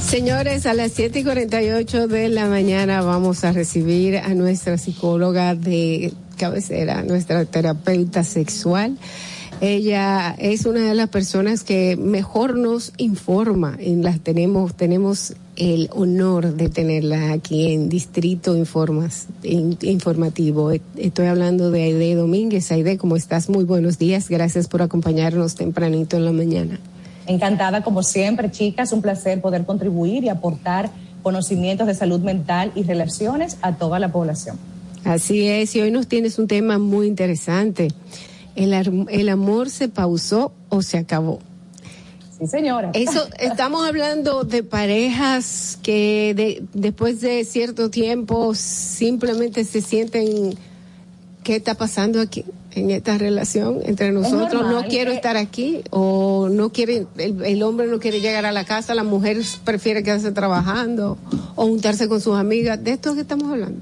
Señores, 0.09 0.65
a 0.65 0.73
las 0.73 0.93
7 0.93 1.19
y 1.19 1.25
48 1.25 2.09
de 2.09 2.31
la 2.31 2.47
mañana 2.47 3.03
vamos 3.03 3.45
a 3.45 3.53
recibir 3.53 4.17
a 4.17 4.31
nuestra 4.31 4.79
psicóloga 4.79 5.55
de 5.55 6.15
cabecera, 6.39 7.03
nuestra 7.03 7.45
terapeuta 7.45 8.25
sexual. 8.25 8.97
Ella 9.61 10.37
es 10.39 10.67
una 10.67 10.81
de 10.89 10.95
las 10.95 11.09
personas 11.09 11.65
que 11.65 11.97
mejor 11.97 12.57
nos 12.57 12.93
informa. 12.97 13.77
En 13.81 14.05
las 14.05 14.21
tenemos, 14.21 14.75
tenemos 14.75 15.35
el 15.57 15.91
honor 15.93 16.55
de 16.55 16.69
tenerla 16.69 17.33
aquí 17.33 17.73
en 17.73 17.89
Distrito 17.89 18.57
Informas, 18.57 19.27
in- 19.43 19.77
Informativo. 19.83 20.71
Estoy 20.97 21.27
hablando 21.27 21.73
de 21.73 21.83
Aide 21.83 22.15
Domínguez. 22.15 22.71
Aide, 22.71 22.97
¿cómo 22.99 23.17
estás? 23.17 23.49
Muy 23.49 23.65
buenos 23.65 23.99
días. 23.99 24.29
Gracias 24.29 24.69
por 24.69 24.81
acompañarnos 24.81 25.57
tempranito 25.57 26.17
en 26.17 26.25
la 26.25 26.33
mañana. 26.33 26.79
Encantada 27.27 27.83
como 27.83 28.05
siempre, 28.05 28.53
chicas, 28.53 28.93
un 28.93 29.03
placer 29.03 29.41
poder 29.41 29.65
contribuir 29.65 30.23
y 30.23 30.29
aportar 30.29 30.89
conocimientos 31.25 31.89
de 31.89 31.95
salud 31.97 32.21
mental 32.21 32.71
y 32.77 32.85
relaciones 32.85 33.57
a 33.61 33.75
toda 33.75 33.99
la 33.99 34.13
población. 34.13 34.57
Así 35.05 35.47
es, 35.47 35.75
y 35.75 35.81
hoy 35.81 35.91
nos 35.91 36.07
tienes 36.07 36.39
un 36.39 36.47
tema 36.47 36.79
muy 36.79 37.07
interesante. 37.09 37.89
¿El, 38.59 39.07
el 39.09 39.29
amor 39.29 39.71
se 39.71 39.89
pausó 39.89 40.53
o 40.69 40.83
se 40.83 40.99
acabó? 40.99 41.39
Sí, 42.39 42.47
señora. 42.49 42.91
Eso, 42.93 43.27
estamos 43.39 43.87
hablando 43.87 44.43
de 44.45 44.63
parejas 44.63 45.79
que 45.83 46.35
de- 46.37 46.63
después 46.75 47.21
de 47.21 47.45
cierto 47.45 47.89
tiempo 47.89 48.55
simplemente 48.57 49.65
se 49.65 49.81
sienten, 49.81 50.55
¿qué 51.45 51.57
está 51.57 51.75
pasando 51.75 52.21
aquí 52.21 52.45
en 52.73 52.91
esta 52.91 53.17
relación 53.17 53.79
entre 53.85 54.11
nosotros? 54.13 54.53
normal, 54.63 54.73
no 54.83 54.89
quiero 54.89 55.13
eh. 55.13 55.15
estar 55.15 55.37
aquí 55.37 55.83
o 55.91 56.49
no 56.51 56.71
quiere, 56.71 57.07
el, 57.17 57.45
el 57.45 57.63
hombre 57.63 57.87
no 57.87 58.01
quiere 58.01 58.21
llegar 58.21 58.45
a 58.45 58.53
la 58.53 58.65
casa, 58.65 58.95
la 58.95 59.05
mujer 59.05 59.39
prefiere 59.65 60.03
quedarse 60.03 60.33
trabajando 60.33 61.17
o 61.55 61.65
juntarse 61.67 62.09
con 62.09 62.21
sus 62.21 62.37
amigas. 62.37 62.83
¿De 62.83 62.91
esto 62.93 63.11
es 63.11 63.15
que 63.15 63.21
estamos 63.23 63.51
hablando? 63.53 63.81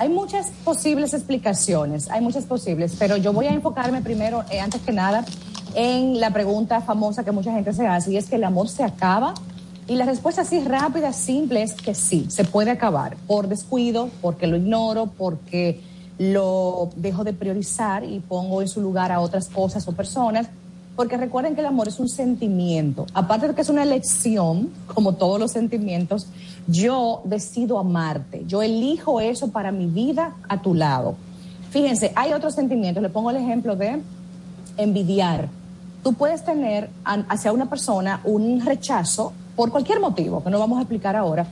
Hay 0.00 0.08
muchas 0.08 0.46
posibles 0.64 1.12
explicaciones, 1.12 2.08
hay 2.08 2.22
muchas 2.22 2.46
posibles, 2.46 2.96
pero 2.98 3.18
yo 3.18 3.34
voy 3.34 3.44
a 3.48 3.52
enfocarme 3.52 4.00
primero, 4.00 4.44
eh, 4.50 4.58
antes 4.58 4.80
que 4.80 4.92
nada, 4.92 5.26
en 5.74 6.18
la 6.18 6.32
pregunta 6.32 6.80
famosa 6.80 7.22
que 7.22 7.32
mucha 7.32 7.52
gente 7.52 7.74
se 7.74 7.86
hace 7.86 8.12
y 8.12 8.16
es 8.16 8.30
que 8.30 8.36
el 8.36 8.44
amor 8.44 8.70
se 8.70 8.82
acaba. 8.82 9.34
Y 9.86 9.96
la 9.96 10.06
respuesta 10.06 10.40
así 10.40 10.60
rápida, 10.60 11.12
simple, 11.12 11.62
es 11.62 11.74
que 11.74 11.94
sí, 11.94 12.24
se 12.30 12.44
puede 12.44 12.70
acabar 12.70 13.18
por 13.26 13.46
descuido, 13.48 14.08
porque 14.22 14.46
lo 14.46 14.56
ignoro, 14.56 15.10
porque 15.18 15.82
lo 16.16 16.88
dejo 16.96 17.22
de 17.22 17.34
priorizar 17.34 18.02
y 18.02 18.20
pongo 18.20 18.62
en 18.62 18.68
su 18.68 18.80
lugar 18.80 19.12
a 19.12 19.20
otras 19.20 19.50
cosas 19.50 19.86
o 19.86 19.92
personas. 19.92 20.48
Porque 20.96 21.18
recuerden 21.18 21.54
que 21.54 21.60
el 21.60 21.66
amor 21.66 21.88
es 21.88 22.00
un 22.00 22.08
sentimiento. 22.08 23.04
Aparte 23.12 23.48
de 23.48 23.54
que 23.54 23.60
es 23.60 23.68
una 23.68 23.82
elección, 23.82 24.70
como 24.86 25.14
todos 25.16 25.38
los 25.38 25.52
sentimientos, 25.52 26.26
yo 26.66 27.22
decido 27.24 27.78
amarte. 27.78 28.44
Yo 28.46 28.62
elijo 28.62 29.20
eso 29.20 29.48
para 29.48 29.72
mi 29.72 29.86
vida 29.86 30.34
a 30.48 30.60
tu 30.60 30.74
lado. 30.74 31.16
Fíjense, 31.70 32.12
hay 32.16 32.32
otros 32.32 32.54
sentimientos. 32.54 33.02
Le 33.02 33.08
pongo 33.08 33.30
el 33.30 33.36
ejemplo 33.36 33.76
de 33.76 34.00
envidiar. 34.76 35.48
Tú 36.02 36.14
puedes 36.14 36.44
tener 36.44 36.90
hacia 37.04 37.52
una 37.52 37.68
persona 37.68 38.20
un 38.24 38.64
rechazo 38.64 39.32
por 39.54 39.70
cualquier 39.70 40.00
motivo, 40.00 40.42
que 40.42 40.50
no 40.50 40.58
vamos 40.58 40.78
a 40.78 40.82
explicar 40.82 41.16
ahora, 41.16 41.46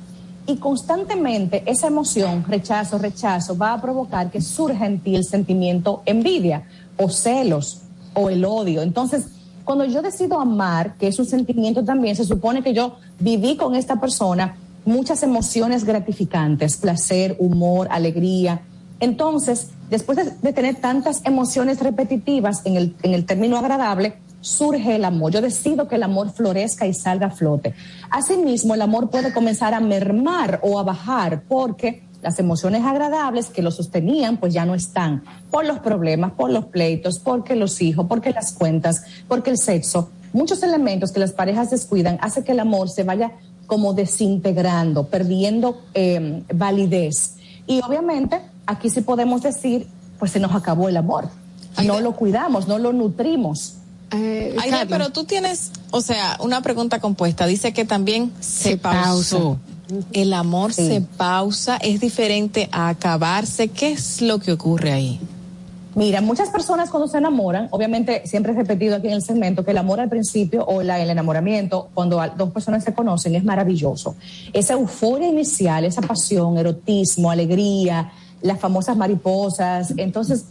y 0.47 0.57
constantemente 0.57 1.63
esa 1.67 1.89
emoción, 1.89 2.45
rechazo, 2.49 2.97
rechazo, 2.97 3.59
va 3.59 3.75
a 3.75 3.81
provocar 3.83 4.31
que 4.31 4.41
surja 4.41 4.87
en 4.87 5.01
ti 5.01 5.15
el 5.15 5.25
sentimiento 5.25 6.03
envidia 6.07 6.63
o 6.97 7.11
celos 7.11 7.83
o 8.15 8.31
el 8.31 8.47
odio. 8.47 8.81
Entonces, 8.81 9.27
cuando 9.63 9.85
yo 9.85 10.01
decido 10.01 10.41
amar, 10.41 10.95
que 10.95 11.09
es 11.09 11.19
un 11.19 11.27
sentimiento 11.27 11.85
también, 11.85 12.17
se 12.17 12.25
supone 12.25 12.63
que 12.63 12.73
yo 12.73 12.95
viví 13.21 13.59
con 13.59 13.75
esta 13.75 14.01
persona 14.01 14.57
muchas 14.85 15.23
emociones 15.23 15.85
gratificantes, 15.85 16.77
placer, 16.77 17.37
humor, 17.39 17.89
alegría. 17.91 18.63
Entonces, 19.01 19.69
después 19.91 20.19
de, 20.43 20.53
tener 20.53 20.77
tantas 20.77 21.25
emociones 21.25 21.81
repetitivas 21.81 22.65
en 22.65 22.77
el, 22.77 22.97
en 23.03 23.15
el 23.15 23.25
término 23.27 23.59
agradable, 23.59 24.15
surge 24.41 24.97
el 24.97 25.05
amor. 25.05 25.33
Yo 25.33 25.41
decido 25.41 25.89
que 25.89 25.97
el 25.97 26.03
amor 26.03 26.33
florezca 26.33 26.87
y 26.87 26.95
salga 26.95 27.29
a 27.29 27.31
flote. 27.31 27.75
Asimismo, 28.11 28.75
el 28.75 28.83
amor 28.83 29.11
puede 29.11 29.33
comenzar 29.33 29.75
a 29.75 29.81
mermar 29.81 30.61
o 30.63 30.79
a 30.79 30.83
bajar 30.83 31.43
porque 31.49 32.03
las 32.23 32.39
emociones 32.39 32.85
agradables 32.85 33.47
que 33.47 33.63
lo 33.63 33.71
sostenían 33.71 34.39
pues 34.39 34.53
ya 34.53 34.65
no 34.65 34.75
están 34.75 35.23
por 35.51 35.65
los 35.65 35.79
problemas, 35.79 36.33
por 36.33 36.51
los 36.51 36.67
pleitos, 36.67 37.19
porque 37.19 37.55
los 37.55 37.81
hijos, 37.81 38.07
porque 38.09 38.31
las 38.31 38.53
cuentas, 38.53 39.03
porque 39.29 39.51
el 39.51 39.59
sexo. 39.59 40.11
Muchos 40.33 40.63
elementos 40.63 41.13
que 41.13 41.21
las 41.21 41.33
parejas 41.33 41.71
descuidan 41.71 42.19
hace 42.21 42.45
que 42.45 42.53
el 42.53 42.61
amor 42.61 42.91
se 42.91 43.03
vaya 43.03 43.33
como 43.69 43.93
desintegrando, 43.93 45.07
perdiendo 45.07 45.83
eh, 45.95 46.43
validez. 46.53 47.35
Y 47.69 47.81
obviamente 47.87 48.41
aquí 48.67 48.91
sí 48.91 49.03
podemos 49.03 49.43
decir, 49.43 49.87
pues 50.19 50.33
se 50.33 50.41
nos 50.41 50.53
acabó 50.55 50.89
el 50.89 50.97
amor. 50.97 51.29
No 51.85 52.01
lo 52.01 52.17
cuidamos, 52.17 52.67
no 52.67 52.79
lo 52.79 52.93
nutrimos. 52.93 53.75
Eh, 54.11 54.57
Aide, 54.59 54.87
pero 54.89 55.11
tú 55.11 55.25
tienes, 55.25 55.71
o 55.91 56.01
sea, 56.01 56.39
una 56.41 56.63
pregunta 56.63 56.99
compuesta. 56.99 57.47
Dice 57.47 57.73
que 57.73 57.85
también 57.85 58.33
se, 58.41 58.79
pausó. 58.79 59.59
El 60.13 60.33
amor 60.33 60.73
Sí. 60.73 60.89
se 60.89 61.01
pausa, 61.03 61.77
es 61.77 62.01
diferente 62.01 62.69
a 62.73 62.89
acabarse. 62.89 63.69
¿Qué 63.69 63.93
es 63.93 64.23
lo 64.23 64.39
que 64.39 64.53
ocurre 64.53 64.93
ahí? 64.93 65.21
Mira, 65.95 66.21
muchas 66.21 66.51
personas 66.51 66.91
cuando 66.91 67.09
se 67.09 67.19
enamoran, 67.19 67.69
obviamente 67.71 68.23
siempre 68.27 68.53
he 68.53 68.55
repetido 68.55 68.97
aquí 68.97 69.09
en 69.09 69.15
el 69.15 69.23
segmento 69.23 69.65
que 69.65 69.73
el 69.73 69.79
amor 69.79 70.01
al 70.01 70.09
principio 70.09 70.65
o 70.65 70.83
la- 70.83 71.01
el 71.01 71.11
enamoramiento, 71.11 71.89
cuando 71.95 72.21
dos 72.37 72.51
personas 72.53 72.85
se 72.85 72.95
conocen, 72.95 73.35
es 73.35 73.43
maravilloso. 73.45 74.15
Esa 74.53 74.75
euforia 74.75 75.29
inicial, 75.29 75.85
esa 75.85 76.03
pasión, 76.03 76.57
erotismo, 76.59 77.31
alegría, 77.31 78.13
las 78.43 78.61
famosas 78.61 78.97
mariposas. 78.97 79.93
Entonces, 79.97 80.45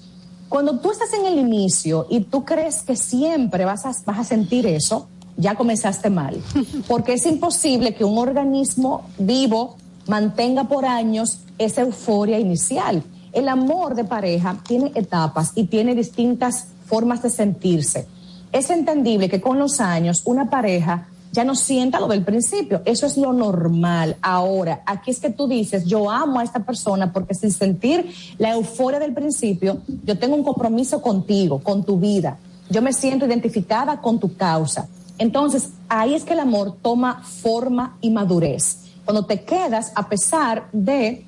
cuando 0.50 0.80
tú 0.80 0.92
estás 0.92 1.14
en 1.14 1.26
el 1.26 1.38
inicio 1.40 2.08
y 2.10 2.22
tú 2.22 2.44
crees 2.44 2.82
que 2.84 2.96
siempre 2.96 3.64
vas 3.64 3.86
a, 3.86 3.92
vas 4.06 4.20
a 4.20 4.24
sentir 4.24 4.66
eso, 4.66 5.08
ya 5.38 5.56
comenzaste 5.56 6.10
mal. 6.10 6.36
Porque 6.88 7.14
es 7.14 7.26
imposible 7.26 7.94
que 7.94 8.04
un 8.04 8.18
organismo 8.18 9.04
vivo 9.20 9.78
mantenga 10.08 10.66
por 10.66 10.86
años 10.86 11.40
esa 11.58 11.82
euforia 11.82 12.40
inicial. 12.40 13.04
El 13.38 13.50
amor 13.50 13.94
de 13.94 14.04
pareja 14.04 14.58
tiene 14.68 14.92
etapas 14.96 15.52
y 15.54 15.66
tiene 15.66 15.94
distintas 15.94 16.70
formas 16.88 17.22
de 17.22 17.30
sentirse. 17.30 18.08
Es 18.52 18.72
entendible 18.72 19.30
que 19.30 19.42
con 19.42 19.60
los 19.60 19.80
años 19.80 20.24
una 20.26 20.50
pareja 20.50 21.08
ya 21.32 21.44
no 21.44 21.54
sienta 21.54 22.00
lo 22.00 22.08
del 22.08 22.24
principio. 22.24 22.82
Eso 22.84 23.06
es 23.06 23.16
lo 23.16 23.34
normal. 23.34 24.18
Ahora, 24.24 24.82
aquí 24.88 25.12
es 25.12 25.20
que 25.20 25.30
tú 25.30 25.48
dices, 25.48 25.86
yo 25.86 26.10
amo 26.10 26.40
a 26.40 26.44
esta 26.44 26.62
persona 26.62 27.14
porque 27.14 27.36
sin 27.36 27.52
sentir 27.52 28.12
la 28.40 28.54
euforia 28.54 29.00
del 29.00 29.14
principio, 29.14 29.84
yo 30.04 30.18
tengo 30.18 30.36
un 30.36 30.44
compromiso 30.44 31.04
contigo, 31.04 31.60
con 31.60 31.84
tu 31.84 32.00
vida. 32.00 32.40
Yo 32.72 32.82
me 32.82 32.92
siento 32.92 33.28
identificada 33.28 34.02
con 34.02 34.20
tu 34.20 34.36
causa. 34.36 34.88
Entonces, 35.20 35.74
ahí 35.90 36.16
es 36.16 36.24
que 36.24 36.34
el 36.34 36.40
amor 36.40 36.78
toma 36.82 37.22
forma 37.22 38.00
y 38.02 38.10
madurez. 38.10 38.80
Cuando 39.06 39.26
te 39.26 39.44
quedas 39.44 39.92
a 39.94 40.10
pesar 40.10 40.70
de, 40.72 41.24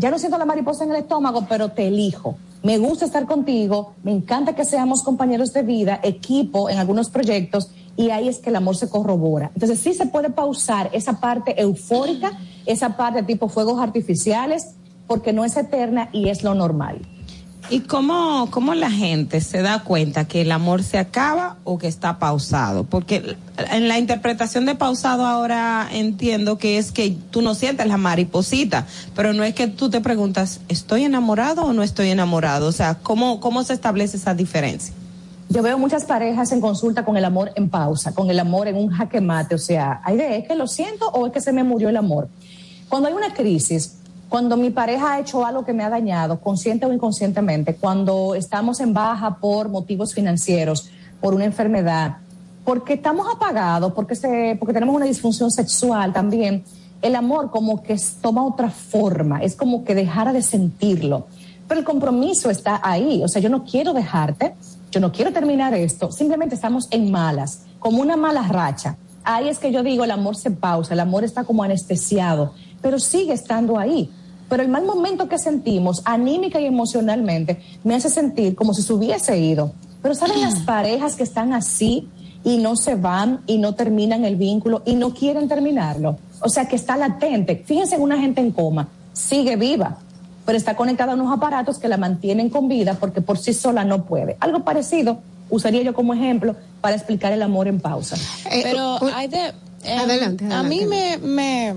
ya 0.00 0.10
no 0.10 0.18
siento 0.18 0.38
la 0.38 0.46
mariposa 0.46 0.84
en 0.84 0.90
el 0.90 0.96
estómago, 0.96 1.46
pero 1.46 1.68
te 1.68 1.86
elijo. 1.86 2.36
Me 2.62 2.78
gusta 2.78 3.04
estar 3.04 3.26
contigo, 3.26 3.94
me 4.02 4.12
encanta 4.12 4.54
que 4.54 4.64
seamos 4.64 5.02
compañeros 5.02 5.52
de 5.52 5.62
vida, 5.62 6.00
equipo 6.02 6.70
en 6.70 6.78
algunos 6.78 7.10
proyectos, 7.10 7.70
y 7.96 8.08
ahí 8.10 8.28
es 8.28 8.38
que 8.38 8.48
el 8.48 8.56
amor 8.56 8.76
se 8.76 8.88
corrobora. 8.88 9.50
Entonces 9.54 9.78
sí 9.78 9.92
se 9.92 10.06
puede 10.06 10.30
pausar 10.30 10.88
esa 10.92 11.20
parte 11.20 11.60
eufórica, 11.60 12.32
esa 12.64 12.96
parte 12.96 13.22
tipo 13.22 13.48
fuegos 13.48 13.78
artificiales, 13.78 14.74
porque 15.06 15.34
no 15.34 15.44
es 15.44 15.56
eterna 15.56 16.08
y 16.12 16.30
es 16.30 16.42
lo 16.42 16.54
normal. 16.54 17.00
¿Y 17.68 17.80
cómo, 17.80 18.48
cómo 18.50 18.74
la 18.74 18.90
gente 18.90 19.40
se 19.40 19.62
da 19.62 19.84
cuenta 19.84 20.26
que 20.26 20.40
el 20.40 20.50
amor 20.50 20.82
se 20.82 20.98
acaba 20.98 21.58
o 21.64 21.78
que 21.78 21.86
está 21.86 22.18
pausado? 22.18 22.84
Porque 22.84 23.36
en 23.70 23.86
la 23.86 23.98
interpretación 23.98 24.66
de 24.66 24.74
pausado 24.74 25.26
ahora 25.26 25.88
entiendo 25.92 26.58
que 26.58 26.78
es 26.78 26.90
que 26.90 27.16
tú 27.30 27.42
no 27.42 27.54
sientes 27.54 27.86
la 27.86 27.96
mariposita, 27.96 28.86
pero 29.14 29.32
no 29.32 29.44
es 29.44 29.54
que 29.54 29.68
tú 29.68 29.90
te 29.90 30.00
preguntas, 30.00 30.60
¿estoy 30.68 31.04
enamorado 31.04 31.62
o 31.62 31.72
no 31.72 31.82
estoy 31.82 32.10
enamorado? 32.10 32.66
O 32.66 32.72
sea, 32.72 32.94
¿cómo, 32.94 33.40
cómo 33.40 33.62
se 33.62 33.74
establece 33.74 34.16
esa 34.16 34.34
diferencia? 34.34 34.94
Yo 35.48 35.62
veo 35.62 35.78
muchas 35.78 36.04
parejas 36.04 36.52
en 36.52 36.60
consulta 36.60 37.04
con 37.04 37.16
el 37.16 37.24
amor 37.24 37.52
en 37.56 37.68
pausa, 37.68 38.14
con 38.14 38.30
el 38.30 38.38
amor 38.38 38.68
en 38.68 38.76
un 38.76 38.88
jaque 38.88 39.20
mate, 39.20 39.56
o 39.56 39.58
sea, 39.58 40.00
hay 40.04 40.16
de, 40.16 40.38
¿es 40.38 40.48
que 40.48 40.54
lo 40.54 40.66
siento 40.66 41.08
o 41.10 41.26
es 41.26 41.32
que 41.32 41.40
se 41.40 41.52
me 41.52 41.64
murió 41.64 41.88
el 41.88 41.96
amor? 41.96 42.28
Cuando 42.88 43.08
hay 43.08 43.14
una 43.14 43.34
crisis, 43.34 43.99
cuando 44.30 44.56
mi 44.56 44.70
pareja 44.70 45.14
ha 45.14 45.18
hecho 45.18 45.44
algo 45.44 45.64
que 45.64 45.72
me 45.72 45.82
ha 45.82 45.90
dañado, 45.90 46.40
consciente 46.40 46.86
o 46.86 46.92
inconscientemente, 46.92 47.74
cuando 47.74 48.36
estamos 48.36 48.78
en 48.78 48.94
baja 48.94 49.38
por 49.38 49.68
motivos 49.68 50.14
financieros, 50.14 50.88
por 51.20 51.34
una 51.34 51.44
enfermedad, 51.44 52.18
porque 52.64 52.94
estamos 52.94 53.26
apagados, 53.28 53.92
porque, 53.92 54.14
se, 54.14 54.56
porque 54.60 54.72
tenemos 54.72 54.94
una 54.94 55.06
disfunción 55.06 55.50
sexual 55.50 56.12
también, 56.12 56.62
el 57.02 57.16
amor 57.16 57.50
como 57.50 57.82
que 57.82 57.96
toma 58.22 58.46
otra 58.46 58.70
forma, 58.70 59.42
es 59.42 59.56
como 59.56 59.82
que 59.82 59.96
dejara 59.96 60.32
de 60.32 60.42
sentirlo. 60.42 61.26
Pero 61.66 61.80
el 61.80 61.84
compromiso 61.84 62.50
está 62.50 62.80
ahí, 62.84 63.24
o 63.24 63.28
sea, 63.28 63.42
yo 63.42 63.48
no 63.48 63.64
quiero 63.64 63.92
dejarte, 63.92 64.54
yo 64.92 65.00
no 65.00 65.10
quiero 65.10 65.32
terminar 65.32 65.74
esto, 65.74 66.12
simplemente 66.12 66.54
estamos 66.54 66.86
en 66.92 67.10
malas, 67.10 67.62
como 67.80 68.00
una 68.00 68.16
mala 68.16 68.42
racha. 68.42 68.96
Ahí 69.24 69.48
es 69.48 69.58
que 69.58 69.72
yo 69.72 69.82
digo, 69.82 70.04
el 70.04 70.12
amor 70.12 70.36
se 70.36 70.52
pausa, 70.52 70.94
el 70.94 71.00
amor 71.00 71.24
está 71.24 71.42
como 71.42 71.64
anestesiado, 71.64 72.54
pero 72.80 73.00
sigue 73.00 73.32
estando 73.32 73.76
ahí. 73.76 74.08
Pero 74.50 74.64
el 74.64 74.68
mal 74.68 74.84
momento 74.84 75.28
que 75.28 75.38
sentimos, 75.38 76.02
anímica 76.04 76.60
y 76.60 76.66
emocionalmente, 76.66 77.62
me 77.84 77.94
hace 77.94 78.10
sentir 78.10 78.56
como 78.56 78.74
si 78.74 78.82
se 78.82 78.92
hubiese 78.92 79.38
ido. 79.38 79.72
Pero 80.02 80.14
¿saben 80.14 80.40
las 80.40 80.58
parejas 80.60 81.14
que 81.14 81.22
están 81.22 81.54
así 81.54 82.08
y 82.42 82.58
no 82.58 82.74
se 82.74 82.96
van 82.96 83.40
y 83.46 83.58
no 83.58 83.74
terminan 83.74 84.24
el 84.24 84.34
vínculo 84.34 84.82
y 84.84 84.96
no 84.96 85.14
quieren 85.14 85.48
terminarlo? 85.48 86.18
O 86.40 86.48
sea, 86.48 86.66
que 86.66 86.74
está 86.74 86.96
latente. 86.96 87.62
Fíjense 87.64 87.94
en 87.94 88.02
una 88.02 88.18
gente 88.18 88.40
en 88.40 88.50
coma, 88.50 88.88
sigue 89.12 89.54
viva, 89.54 89.98
pero 90.44 90.58
está 90.58 90.74
conectada 90.74 91.12
a 91.12 91.14
unos 91.14 91.32
aparatos 91.32 91.78
que 91.78 91.86
la 91.86 91.96
mantienen 91.96 92.50
con 92.50 92.66
vida 92.66 92.94
porque 92.98 93.20
por 93.20 93.38
sí 93.38 93.54
sola 93.54 93.84
no 93.84 94.04
puede. 94.04 94.36
Algo 94.40 94.64
parecido 94.64 95.18
usaría 95.48 95.82
yo 95.82 95.94
como 95.94 96.12
ejemplo 96.12 96.56
para 96.80 96.96
explicar 96.96 97.32
el 97.32 97.42
amor 97.42 97.68
en 97.68 97.78
pausa. 97.78 98.16
Pero 98.50 98.98
hay 99.14 99.28
de, 99.28 99.52
eh, 99.84 99.96
Adelante, 99.96 100.44
A 100.52 100.62
mí 100.62 100.82
me, 100.86 101.74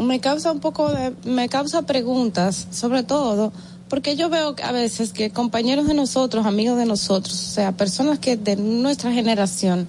me 0.00 0.20
causa 0.20 0.52
un 0.52 0.60
poco 0.60 0.90
de, 0.92 1.12
me 1.24 1.48
causa 1.48 1.82
preguntas, 1.82 2.66
sobre 2.70 3.02
todo, 3.02 3.52
porque 3.88 4.16
yo 4.16 4.28
veo 4.28 4.54
que 4.56 4.62
a 4.62 4.72
veces 4.72 5.12
que 5.12 5.30
compañeros 5.30 5.86
de 5.86 5.94
nosotros, 5.94 6.46
amigos 6.46 6.76
de 6.78 6.86
nosotros, 6.86 7.34
o 7.34 7.52
sea, 7.52 7.72
personas 7.72 8.18
que 8.18 8.36
de 8.36 8.56
nuestra 8.56 9.12
generación, 9.12 9.86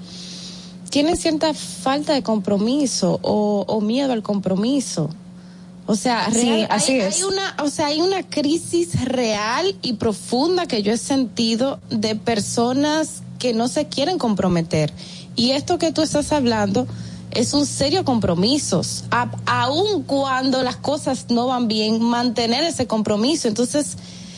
tienen 0.89 1.17
cierta 1.17 1.53
falta 1.53 2.13
de 2.13 2.23
compromiso 2.23 3.19
o, 3.21 3.65
o 3.67 3.81
miedo 3.81 4.13
al 4.13 4.23
compromiso. 4.23 5.09
O 5.87 5.95
sea, 5.95 6.29
Sí, 6.31 6.41
real- 6.41 6.67
así 6.71 6.93
hay, 6.93 6.99
es. 7.01 7.17
hay 7.17 7.23
una, 7.23 7.55
o 7.63 7.69
sea, 7.69 7.87
hay 7.87 8.01
una 8.01 8.23
crisis 8.23 9.03
real 9.05 9.75
y 9.81 9.93
profunda 9.93 10.65
que 10.67 10.81
yo 10.83 10.91
he 10.93 10.97
sentido 10.97 11.79
de 11.89 12.15
personas 12.15 13.21
que 13.39 13.53
no 13.53 13.67
se 13.67 13.85
quieren 13.87 14.17
comprometer. 14.17 14.91
Y 15.35 15.51
esto 15.51 15.77
que 15.77 15.91
tú 15.91 16.01
estás 16.01 16.31
hablando 16.31 16.87
es 17.35 17.53
un 17.53 17.65
serio 17.65 18.03
compromiso, 18.05 18.81
a- 19.11 19.29
aun 19.45 20.03
cuando 20.03 20.63
las 20.63 20.77
cosas 20.77 21.27
no 21.29 21.47
van 21.47 21.67
bien, 21.67 22.01
mantener 22.01 22.63
ese 22.63 22.87
compromiso. 22.87 23.47
Entonces, 23.47 23.97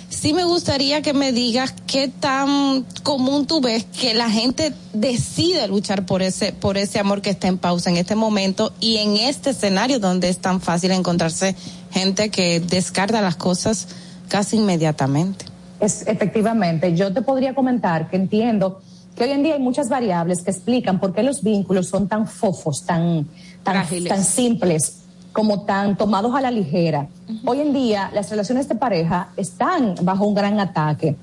sí 0.10 0.34
me 0.34 0.44
gustaría 0.44 1.02
que 1.02 1.14
me 1.14 1.32
digas 1.32 1.74
qué 1.86 2.08
tan 2.08 2.86
común 3.04 3.46
tú 3.46 3.62
ves 3.62 3.86
que 3.86 4.14
la 4.14 4.30
gente 4.30 4.74
decide 4.94 5.68
luchar 5.68 6.06
por 6.06 6.22
ese, 6.22 6.54
por 6.54 6.78
ese 6.78 7.00
amor 7.00 7.22
que 7.22 7.30
está 7.30 7.48
en 7.48 7.58
pausa 7.58 7.90
en 7.90 7.98
este 7.98 8.16
momento 8.16 8.74
y 8.80 8.98
en 8.98 9.18
este 9.18 9.52
escenario 9.52 10.00
donde 10.00 10.30
es 10.30 10.40
tan 10.40 10.60
fácil 10.60 10.92
encontrarse 10.92 11.56
gente 11.92 12.30
que 12.30 12.60
descarta 12.60 13.22
las 13.22 13.36
cosas 13.36 13.88
casi 14.28 14.58
inmediatamente. 14.58 15.46
Es, 15.80 16.08
efectivamente, 16.08 16.96
yo 16.96 17.14
te 17.14 17.22
podría 17.22 17.54
comentar 17.54 18.10
que 18.10 18.16
entiendo 18.16 18.82
que 19.18 19.24
hoy 19.24 19.32
en 19.32 19.42
día 19.42 19.56
hay 19.56 19.60
muchas 19.60 19.90
variables 19.90 20.44
que 20.44 20.52
explican 20.52 21.00
por 21.00 21.14
qué 21.14 21.24
los 21.24 21.42
vínculos 21.42 21.88
son 21.88 22.08
tan 22.08 22.28
fofos, 22.28 22.84
tan, 22.86 23.28
tan, 23.64 23.84
tan 24.08 24.24
simples, 24.24 25.00
como 25.34 25.64
tan 25.66 25.98
tomados 25.98 26.36
a 26.36 26.42
la 26.42 26.52
ligera. 26.52 27.08
Hoy 27.44 27.62
en 27.62 27.74
día 27.74 28.12
las 28.14 28.30
relaciones 28.30 28.70
de 28.70 28.76
pareja 28.76 29.30
están 29.36 29.96
bajo 30.04 30.26
un 30.26 30.36
gran 30.36 30.60
ataque. 30.60 31.16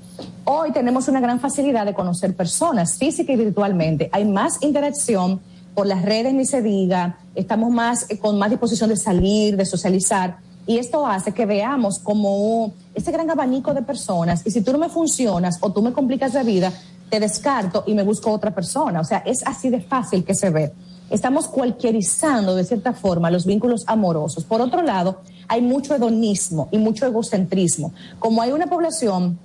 Hoy 0.43 0.73
tenemos 0.73 1.07
una 1.07 1.21
gran 1.21 1.39
facilidad 1.39 1.85
de 1.85 1.93
conocer 1.93 2.35
personas 2.35 2.97
física 2.97 3.31
y 3.31 3.37
virtualmente. 3.37 4.09
Hay 4.11 4.25
más 4.25 4.61
interacción 4.61 5.39
por 5.73 5.87
las 5.87 6.01
redes, 6.01 6.33
ni 6.33 6.45
se 6.45 6.61
diga. 6.61 7.17
Estamos 7.33 7.71
más 7.71 8.09
eh, 8.09 8.17
con 8.19 8.37
más 8.37 8.49
disposición 8.49 8.89
de 8.89 8.97
salir, 8.97 9.55
de 9.55 9.65
socializar. 9.65 10.37
Y 10.67 10.79
esto 10.79 11.05
hace 11.05 11.31
que 11.31 11.45
veamos 11.45 11.99
como 11.99 12.73
ese 12.93 13.11
gran 13.11 13.29
abanico 13.29 13.73
de 13.73 13.83
personas. 13.83 14.41
Y 14.45 14.51
si 14.51 14.61
tú 14.61 14.71
no 14.71 14.79
me 14.79 14.89
funcionas 14.89 15.59
o 15.61 15.71
tú 15.71 15.81
me 15.81 15.93
complicas 15.93 16.33
la 16.33 16.43
vida, 16.43 16.73
descarto 17.19 17.83
y 17.85 17.93
me 17.93 18.03
busco 18.03 18.31
otra 18.31 18.53
persona. 18.53 18.99
O 18.99 19.03
sea, 19.03 19.19
es 19.25 19.45
así 19.45 19.69
de 19.69 19.81
fácil 19.81 20.23
que 20.23 20.35
se 20.35 20.49
ve. 20.49 20.71
estamos 21.09 21.47
cualquierizando 21.47 22.55
de 22.55 22.63
cierta 22.63 22.93
forma 22.93 23.29
los 23.29 23.45
vínculos 23.45 23.83
amorosos. 23.87 24.43
Por 24.43 24.61
otro 24.61 24.81
lado, 24.81 25.21
hay 25.47 25.61
mucho 25.61 25.93
hedonismo 25.93 26.67
y 26.71 26.77
mucho 26.77 27.05
egocentrismo. 27.05 27.93
Como 28.19 28.41
hay 28.41 28.51
una 28.51 28.67
población 28.67 29.37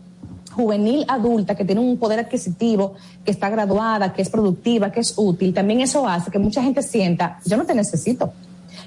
juvenil 0.52 1.04
adulta 1.08 1.54
que 1.54 1.64
tiene 1.64 1.80
un 1.80 1.96
poder 1.96 2.20
adquisitivo, 2.20 2.94
que 3.24 3.30
está 3.30 3.48
graduada, 3.50 4.12
que 4.12 4.22
es 4.22 4.30
productiva, 4.30 4.90
que 4.90 5.00
es 5.00 5.14
útil, 5.16 5.54
también 5.54 5.80
eso 5.80 6.06
hace 6.06 6.30
que 6.30 6.38
mucha 6.38 6.62
gente 6.62 6.82
sienta, 6.82 7.38
yo 7.44 7.56
no 7.56 7.64
te 7.64 7.74
necesito. 7.74 8.32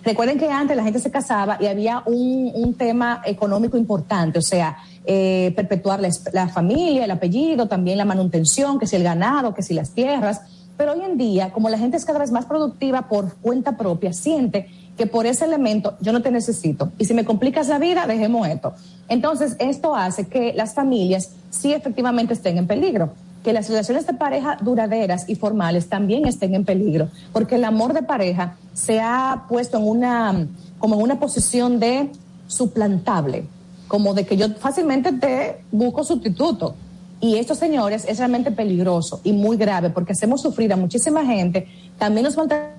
Recuerden 0.03 0.37
que 0.37 0.49
antes 0.49 0.75
la 0.75 0.83
gente 0.83 0.99
se 0.99 1.11
casaba 1.11 1.57
y 1.59 1.67
había 1.67 2.03
un, 2.05 2.51
un 2.53 2.73
tema 2.73 3.21
económico 3.25 3.77
importante, 3.77 4.39
o 4.39 4.41
sea, 4.41 4.77
eh, 5.05 5.53
perpetuar 5.55 6.01
la, 6.01 6.09
la 6.33 6.49
familia, 6.49 7.05
el 7.05 7.11
apellido, 7.11 7.67
también 7.67 7.97
la 7.97 8.05
manutención, 8.05 8.79
que 8.79 8.87
si 8.87 8.95
el 8.97 9.03
ganado, 9.03 9.53
que 9.53 9.63
si 9.63 9.73
las 9.73 9.91
tierras. 9.91 10.41
Pero 10.75 10.93
hoy 10.93 11.01
en 11.01 11.17
día, 11.17 11.51
como 11.51 11.69
la 11.69 11.77
gente 11.77 11.97
es 11.97 12.05
cada 12.05 12.19
vez 12.19 12.31
más 12.31 12.45
productiva 12.45 13.07
por 13.07 13.35
cuenta 13.35 13.77
propia, 13.77 14.11
siente 14.11 14.67
que 14.97 15.07
por 15.07 15.25
ese 15.25 15.45
elemento 15.45 15.95
yo 16.01 16.11
no 16.11 16.21
te 16.21 16.31
necesito. 16.31 16.91
Y 16.97 17.05
si 17.05 17.13
me 17.13 17.25
complicas 17.25 17.67
la 17.67 17.79
vida, 17.79 18.05
dejemos 18.05 18.47
esto. 18.47 18.73
Entonces, 19.07 19.55
esto 19.59 19.95
hace 19.95 20.27
que 20.27 20.53
las 20.53 20.73
familias 20.73 21.31
sí 21.49 21.73
efectivamente 21.73 22.33
estén 22.33 22.57
en 22.57 22.67
peligro, 22.67 23.13
que 23.43 23.53
las 23.53 23.67
relaciones 23.67 24.07
de 24.07 24.13
pareja 24.13 24.57
duraderas 24.61 25.27
y 25.27 25.35
formales 25.35 25.89
también 25.89 26.25
estén 26.25 26.55
en 26.55 26.63
peligro, 26.63 27.09
porque 27.33 27.55
el 27.55 27.65
amor 27.65 27.93
de 27.93 28.01
pareja 28.01 28.55
se 28.73 29.01
ha 29.01 29.45
puesto 29.49 29.77
en 29.77 29.87
una, 29.87 30.47
como 30.79 30.95
en 30.95 31.01
una 31.01 31.19
posición 31.19 31.79
de 31.79 32.09
suplantable, 32.47 33.45
como 33.87 34.13
de 34.13 34.25
que 34.25 34.37
yo 34.37 34.49
fácilmente 34.55 35.11
te 35.11 35.61
busco 35.71 36.03
sustituto. 36.03 36.75
Y 37.19 37.37
esto, 37.37 37.55
señores, 37.55 38.05
es 38.07 38.17
realmente 38.17 38.51
peligroso 38.51 39.21
y 39.23 39.33
muy 39.33 39.55
grave 39.55 39.89
porque 39.89 40.13
hacemos 40.13 40.41
sufrir 40.41 40.73
a 40.73 40.75
muchísima 40.75 41.25
gente. 41.25 41.67
También 41.97 42.25
nos 42.25 42.35
maltratamos 42.35 42.73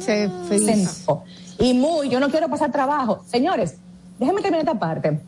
Se 0.00 0.30
feliz. 0.48 1.06
y 1.58 1.72
muy, 1.72 2.08
yo 2.08 2.20
no 2.20 2.30
quiero 2.30 2.48
pasar 2.48 2.72
trabajo. 2.72 3.22
Señores, 3.26 3.76
déjenme 4.18 4.42
terminar 4.42 4.66
esta 4.66 4.78
parte. 4.78 5.20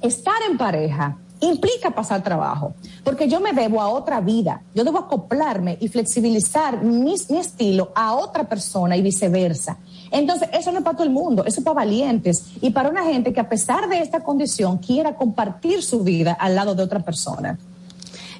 Estar 0.00 0.34
en 0.50 0.58
pareja 0.58 1.16
implica 1.40 1.90
pasar 1.90 2.22
trabajo, 2.22 2.74
porque 3.04 3.28
yo 3.28 3.40
me 3.40 3.52
debo 3.52 3.80
a 3.80 3.88
otra 3.88 4.20
vida, 4.20 4.62
yo 4.74 4.84
debo 4.84 4.98
acoplarme 4.98 5.76
y 5.80 5.88
flexibilizar 5.88 6.82
mi, 6.82 7.14
estilo 7.14 7.92
a 7.94 8.14
otra 8.14 8.48
persona 8.48 8.96
y 8.96 9.02
viceversa. 9.02 9.78
Entonces, 10.10 10.48
eso 10.52 10.72
no 10.72 10.78
es 10.78 10.84
para 10.84 10.96
todo 10.96 11.06
el 11.06 11.12
mundo, 11.12 11.44
eso 11.44 11.60
es 11.60 11.64
para 11.64 11.74
valientes 11.74 12.44
y 12.60 12.70
para 12.70 12.88
una 12.88 13.04
gente 13.04 13.32
que 13.32 13.40
a 13.40 13.48
pesar 13.48 13.88
de 13.88 14.00
esta 14.00 14.22
condición 14.22 14.78
quiera 14.78 15.14
compartir 15.16 15.82
su 15.82 16.02
vida 16.02 16.32
al 16.32 16.54
lado 16.54 16.74
de 16.74 16.82
otra 16.82 17.00
persona. 17.00 17.58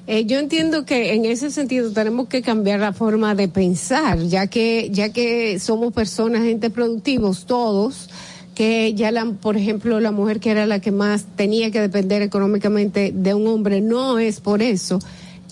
Eh, 0.07 0.25
yo 0.25 0.39
entiendo 0.39 0.85
que 0.85 1.13
en 1.13 1.25
ese 1.25 1.51
sentido 1.51 1.91
tenemos 1.91 2.29
que 2.29 2.41
cambiar 2.41 2.79
la 2.79 2.93
forma 2.93 3.35
de 3.35 3.49
pensar, 3.49 4.17
ya 4.19 4.47
que 4.47 4.89
ya 4.89 5.09
que 5.09 5.59
somos 5.59 5.91
personas, 5.91 6.43
gente 6.43 6.69
productivos 6.69 7.45
todos, 7.45 8.09
que 8.57 8.95
ya 8.95 9.11
la, 9.11 9.23
por 9.39 9.55
ejemplo, 9.55 9.99
la 9.99 10.09
mujer 10.11 10.39
que 10.39 10.49
era 10.49 10.65
la 10.65 10.79
que 10.81 10.91
más 10.91 11.25
tenía 11.35 11.69
que 11.69 11.79
depender 11.79 12.23
económicamente 12.23 13.11
de 13.13 13.35
un 13.35 13.45
hombre 13.45 13.81
no 13.81 14.17
es 14.17 14.39
por 14.39 14.63
eso 14.63 14.97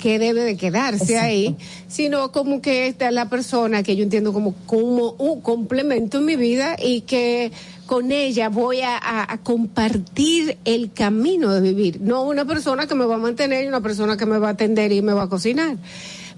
que 0.02 0.18
debe 0.18 0.41
de 0.41 0.57
quedarse 0.57 1.03
Exacto. 1.14 1.26
ahí, 1.27 1.56
sino 1.88 2.32
como 2.32 2.61
que 2.64 2.88
esta 2.88 3.07
es 3.10 3.14
la 3.14 3.30
persona 3.30 3.84
que 3.84 3.95
yo 3.95 4.03
entiendo 4.03 4.34
como, 4.34 4.56
como 4.65 5.11
un 5.19 5.41
complemento 5.41 6.18
en 6.18 6.26
mi 6.26 6.36
vida 6.36 6.76
y 6.84 7.02
que 7.02 7.52
con 7.86 8.11
ella 8.11 8.49
voy 8.49 8.82
a, 8.82 8.98
a- 8.98 9.32
a 9.32 9.38
compartir 9.38 10.57
el 10.65 10.91
camino 10.91 11.53
de 11.53 11.61
vivir, 11.61 12.02
no 12.02 12.23
una 12.23 12.44
persona 12.45 12.88
que 12.88 12.95
me 12.95 13.06
va 13.06 13.15
a 13.15 13.19
mantener 13.19 13.65
y 13.65 13.68
una 13.68 13.82
persona 13.82 14.18
que 14.18 14.26
me 14.26 14.40
va 14.40 14.48
a 14.48 14.52
atender 14.52 14.91
y 14.91 15.03
me 15.03 15.14
va 15.14 15.23
a 15.23 15.30
cocinar. 15.30 15.77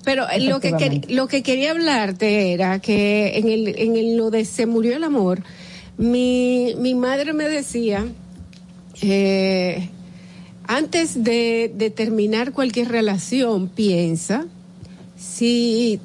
Pero 0.03 0.29
eh, 0.29 0.41
lo 0.41 0.59
que, 0.59 1.01
lo 1.09 1.27
que 1.27 1.43
quería 1.43 1.71
hablarte 1.71 2.51
era 2.53 2.79
que 2.79 3.37
en, 3.37 3.47
el, 3.49 3.67
en 3.79 3.95
el- 3.95 4.17
lo 4.17 4.29
de 4.31 4.45
se 4.45 4.65
murió 4.65 4.95
el 4.97 5.03
amor, 5.03 5.41
mi, 5.97 6.75
mi 6.77 6.93
madre 6.95 7.33
me 7.33 7.47
decía, 7.49 8.05
eh, 9.01 9.89
antes 10.67 11.23
de, 11.23 11.71
de 11.75 11.89
terminar 11.89 12.51
cualquier 12.51 12.89
relación, 12.89 13.67
piensa 13.69 14.45
si 15.17 15.99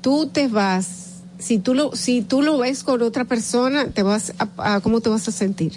tú 0.00 0.26
te 0.28 0.48
vas, 0.48 1.22
si 1.38 1.58
tú 1.58 1.74
lo, 1.74 1.94
si 1.96 2.22
tú 2.22 2.42
lo 2.42 2.58
ves 2.58 2.84
con 2.84 3.02
otra 3.02 3.24
persona, 3.24 3.88
te 3.88 4.02
vas 4.02 4.32
a, 4.38 4.74
a- 4.76 4.80
cómo 4.80 5.00
te 5.00 5.08
vas 5.10 5.26
a 5.28 5.32
sentir. 5.32 5.72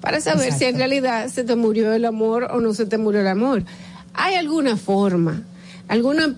Para 0.00 0.20
saber 0.20 0.52
si 0.58 0.64
en 0.66 0.76
realidad 0.76 1.28
se 1.28 1.44
te 1.44 1.56
murió 1.56 1.92
el 1.92 2.04
amor 2.04 2.44
o 2.52 2.60
no 2.60 2.74
se 2.74 2.84
te 2.86 2.98
murió 2.98 3.20
el 3.22 3.28
amor. 3.28 3.64
¿Hay 4.12 4.34
alguna 4.34 4.76
forma, 4.76 5.42
alguna 5.88 6.34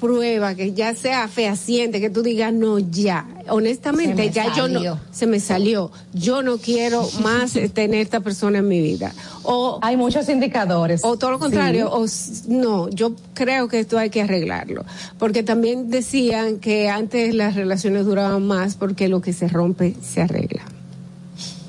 prueba 0.00 0.54
que 0.54 0.72
ya 0.72 0.94
sea 0.94 1.28
fehaciente, 1.28 2.00
que 2.00 2.10
tú 2.10 2.22
digas, 2.22 2.52
no, 2.52 2.78
ya, 2.78 3.26
honestamente, 3.48 4.30
ya 4.30 4.54
yo 4.54 4.68
no, 4.68 4.98
se 5.10 5.26
me 5.26 5.40
salió, 5.40 5.90
yo 6.14 6.42
no 6.42 6.58
quiero 6.58 7.08
más 7.22 7.52
tener 7.74 8.00
esta 8.00 8.20
persona 8.20 8.58
en 8.58 8.68
mi 8.68 8.80
vida. 8.80 9.12
O 9.42 9.78
Hay 9.82 9.96
muchos 9.96 10.28
indicadores. 10.28 11.00
o 11.04 11.16
todo 11.18 11.32
lo 11.32 11.38
contrario, 11.38 11.90
Sí. 12.06 12.42
o 12.48 12.52
no, 12.54 12.88
yo 12.90 13.14
creo 13.34 13.68
que 13.68 13.80
esto 13.80 13.98
hay 13.98 14.10
que 14.10 14.22
arreglarlo, 14.22 14.84
porque 15.18 15.42
también 15.42 15.90
decían 15.90 16.58
que 16.58 16.88
antes 16.88 17.34
las 17.34 17.54
relaciones 17.54 18.04
duraban 18.06 18.46
más 18.46 18.76
porque 18.76 19.08
lo 19.08 19.20
que 19.20 19.32
se 19.32 19.48
rompe 19.48 19.94
se 20.02 20.22
arregla. 20.22 20.62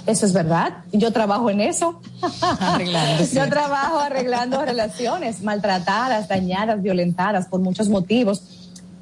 Eso 0.09 0.25
es 0.25 0.33
verdad. 0.33 0.77
Yo 0.91 1.13
trabajo 1.13 1.51
en 1.51 1.61
eso. 1.61 2.01
Yo 3.31 3.47
trabajo 3.47 3.99
arreglando 3.99 4.59
relaciones 4.65 5.43
maltratadas, 5.43 6.27
dañadas, 6.27 6.81
violentadas 6.81 7.45
por 7.45 7.59
muchos 7.59 7.89
motivos. 7.89 8.41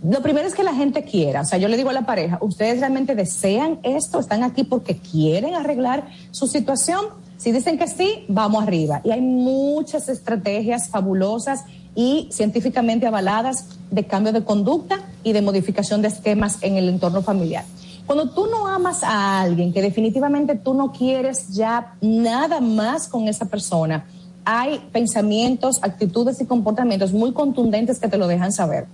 Lo 0.04 0.22
primero 0.22 0.46
es 0.46 0.54
que 0.54 0.64
la 0.64 0.74
gente 0.74 1.04
quiera. 1.04 1.42
O 1.42 1.46
sea, 1.46 1.60
yo 1.60 1.70
le 1.70 1.78
digo 1.78 1.92
a 1.92 1.94
la 1.94 2.06
pareja, 2.06 2.40
¿ustedes 2.42 2.82
realmente 2.82 3.16
desean 3.16 3.80
esto? 3.84 4.20
¿Están 4.20 4.44
aquí 4.44 4.66
porque 4.66 4.98
quieren 4.98 5.56
arreglar 5.56 6.10
su 6.32 6.46
situación? 6.46 7.06
Si 7.38 7.54
dicen 7.54 7.78
que 7.78 7.88
sí, 7.88 8.26
vamos 8.28 8.64
arriba. 8.64 9.00
Y 9.06 9.12
hay 9.12 9.22
muchas 9.22 10.10
estrategias 10.10 10.90
fabulosas 10.90 11.64
y 11.96 12.28
científicamente 12.34 13.08
avaladas 13.08 13.64
de 13.92 14.04
cambio 14.04 14.34
de 14.34 14.44
conducta 14.44 15.00
y 15.24 15.32
de 15.32 15.42
modificación 15.42 16.02
de 16.02 16.10
esquemas 16.10 16.58
en 16.64 16.76
el 16.76 16.90
entorno 16.90 17.22
familiar. 17.22 17.64
Cuando 18.08 18.30
tú 18.30 18.48
no 18.48 18.68
amas 18.68 19.04
a 19.04 19.42
alguien, 19.42 19.74
que 19.74 19.82
definitivamente 19.82 20.56
tú 20.56 20.74
no 20.74 20.94
quieres 20.94 21.50
ya 21.50 21.96
nada 22.00 22.62
más 22.62 23.10
con 23.10 23.28
esa 23.28 23.46
persona, 23.46 24.06
hay 24.46 24.80
pensamientos, 24.94 25.80
actitudes 25.82 26.40
y 26.40 26.46
comportamientos 26.46 27.12
muy 27.12 27.34
contundentes 27.34 28.00
que 28.00 28.08
te 28.08 28.18
lo 28.18 28.28
dejan 28.28 28.54
saber. 28.54 28.88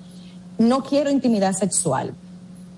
No 0.57 0.83
quiero 0.83 1.11
intimidad 1.11 1.53
sexual. 1.53 2.15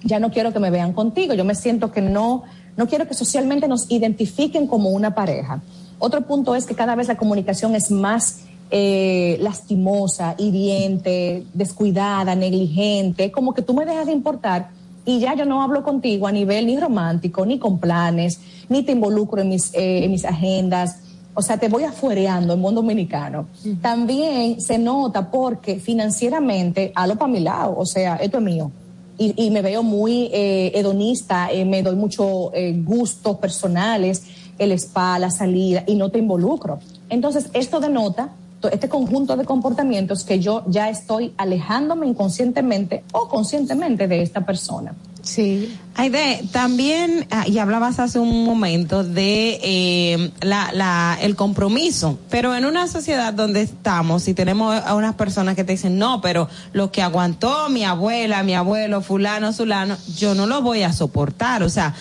Ya 0.03 0.19
no 0.19 0.29
quiero 0.29 0.51
que 0.51 0.59
me 0.59 0.71
vean 0.71 0.91
contigo. 0.91 1.33
Yo 1.33 1.45
me 1.45 1.55
siento 1.55 1.93
que 1.93 2.01
no, 2.01 2.43
no 2.75 2.85
quiero 2.87 3.07
que 3.07 3.13
socialmente 3.13 3.69
nos 3.69 3.89
identifiquen 3.89 4.67
como 4.67 4.89
una 4.89 5.15
pareja. 5.15 5.61
Otro 5.99 6.27
punto 6.27 6.53
es 6.53 6.65
que 6.65 6.75
cada 6.75 6.95
vez 6.95 7.07
la 7.07 7.15
comunicación 7.15 7.75
es 7.75 7.91
más 7.91 8.41
eh, 8.71 9.37
lastimosa, 9.39 10.35
hiriente, 10.37 11.45
descuidada, 11.53 12.35
negligente, 12.35 13.31
como 13.31 13.53
que 13.53 13.61
tú 13.61 13.73
me 13.73 13.85
dejas 13.85 14.07
de 14.07 14.11
importar 14.11 14.71
y 15.05 15.19
ya 15.19 15.35
yo 15.35 15.45
no 15.45 15.61
hablo 15.61 15.83
contigo 15.83 16.27
a 16.27 16.31
nivel 16.31 16.65
ni 16.65 16.79
romántico, 16.79 17.45
ni 17.45 17.59
con 17.59 17.79
planes, 17.79 18.39
ni 18.69 18.83
te 18.83 18.91
involucro 18.93 19.41
en 19.41 19.49
mis, 19.49 19.73
eh, 19.73 20.03
en 20.03 20.11
mis 20.11 20.25
agendas. 20.25 20.99
O 21.35 21.41
sea, 21.41 21.57
te 21.57 21.67
voy 21.67 21.83
afuereando 21.83 22.53
en 22.53 22.61
buen 22.61 22.75
dominicano. 22.75 23.47
También 23.81 24.61
se 24.61 24.77
nota 24.77 25.29
porque 25.29 25.79
financieramente, 25.79 26.91
para 26.93 27.27
mi 27.27 27.41
lado, 27.41 27.75
o 27.77 27.85
sea, 27.85 28.15
esto 28.15 28.37
es 28.37 28.43
mío. 28.43 28.71
Y, 29.17 29.45
y 29.45 29.49
me 29.51 29.61
veo 29.61 29.83
muy 29.83 30.29
eh, 30.33 30.71
hedonista, 30.75 31.51
eh, 31.51 31.65
me 31.65 31.83
doy 31.83 31.95
mucho 31.95 32.53
eh, 32.53 32.73
gustos 32.83 33.37
personales, 33.37 34.23
el 34.57 34.71
spa, 34.73 35.19
la 35.19 35.29
salida, 35.29 35.83
y 35.85 35.95
no 35.95 36.09
te 36.09 36.19
involucro. 36.19 36.79
Entonces, 37.09 37.49
esto 37.53 37.79
denota 37.79 38.29
este 38.69 38.89
conjunto 38.89 39.37
de 39.37 39.45
comportamientos 39.45 40.23
que 40.23 40.39
yo 40.39 40.63
ya 40.67 40.89
estoy 40.89 41.33
alejándome 41.37 42.07
inconscientemente 42.07 43.03
o 43.11 43.27
conscientemente 43.27 44.07
de 44.07 44.21
esta 44.21 44.45
persona. 44.45 44.93
Sí. 45.25 45.75
Aide, 45.95 46.43
también, 46.51 47.25
ah, 47.31 47.47
y 47.47 47.57
hablabas 47.57 47.99
hace 47.99 48.19
un 48.19 48.45
momento 48.45 49.03
de 49.03 49.59
eh, 49.63 50.31
la, 50.41 50.71
la, 50.71 51.17
el 51.19 51.35
compromiso, 51.35 52.19
pero 52.29 52.55
en 52.55 52.65
una 52.65 52.87
sociedad 52.87 53.33
donde 53.33 53.61
estamos 53.61 54.27
y 54.27 54.35
tenemos 54.35 54.75
a 54.75 54.93
unas 54.93 55.15
personas 55.15 55.55
que 55.55 55.63
te 55.63 55.71
dicen, 55.71 55.97
no, 55.97 56.21
pero 56.21 56.47
lo 56.73 56.91
que 56.91 57.01
aguantó 57.01 57.69
mi 57.69 57.83
abuela, 57.83 58.43
mi 58.43 58.53
abuelo, 58.53 59.01
fulano, 59.01 59.51
zulano, 59.51 59.97
yo 60.15 60.35
no 60.35 60.45
lo 60.45 60.61
voy 60.61 60.83
a 60.83 60.93
soportar. 60.93 61.63
O 61.63 61.69
sea, 61.69 61.95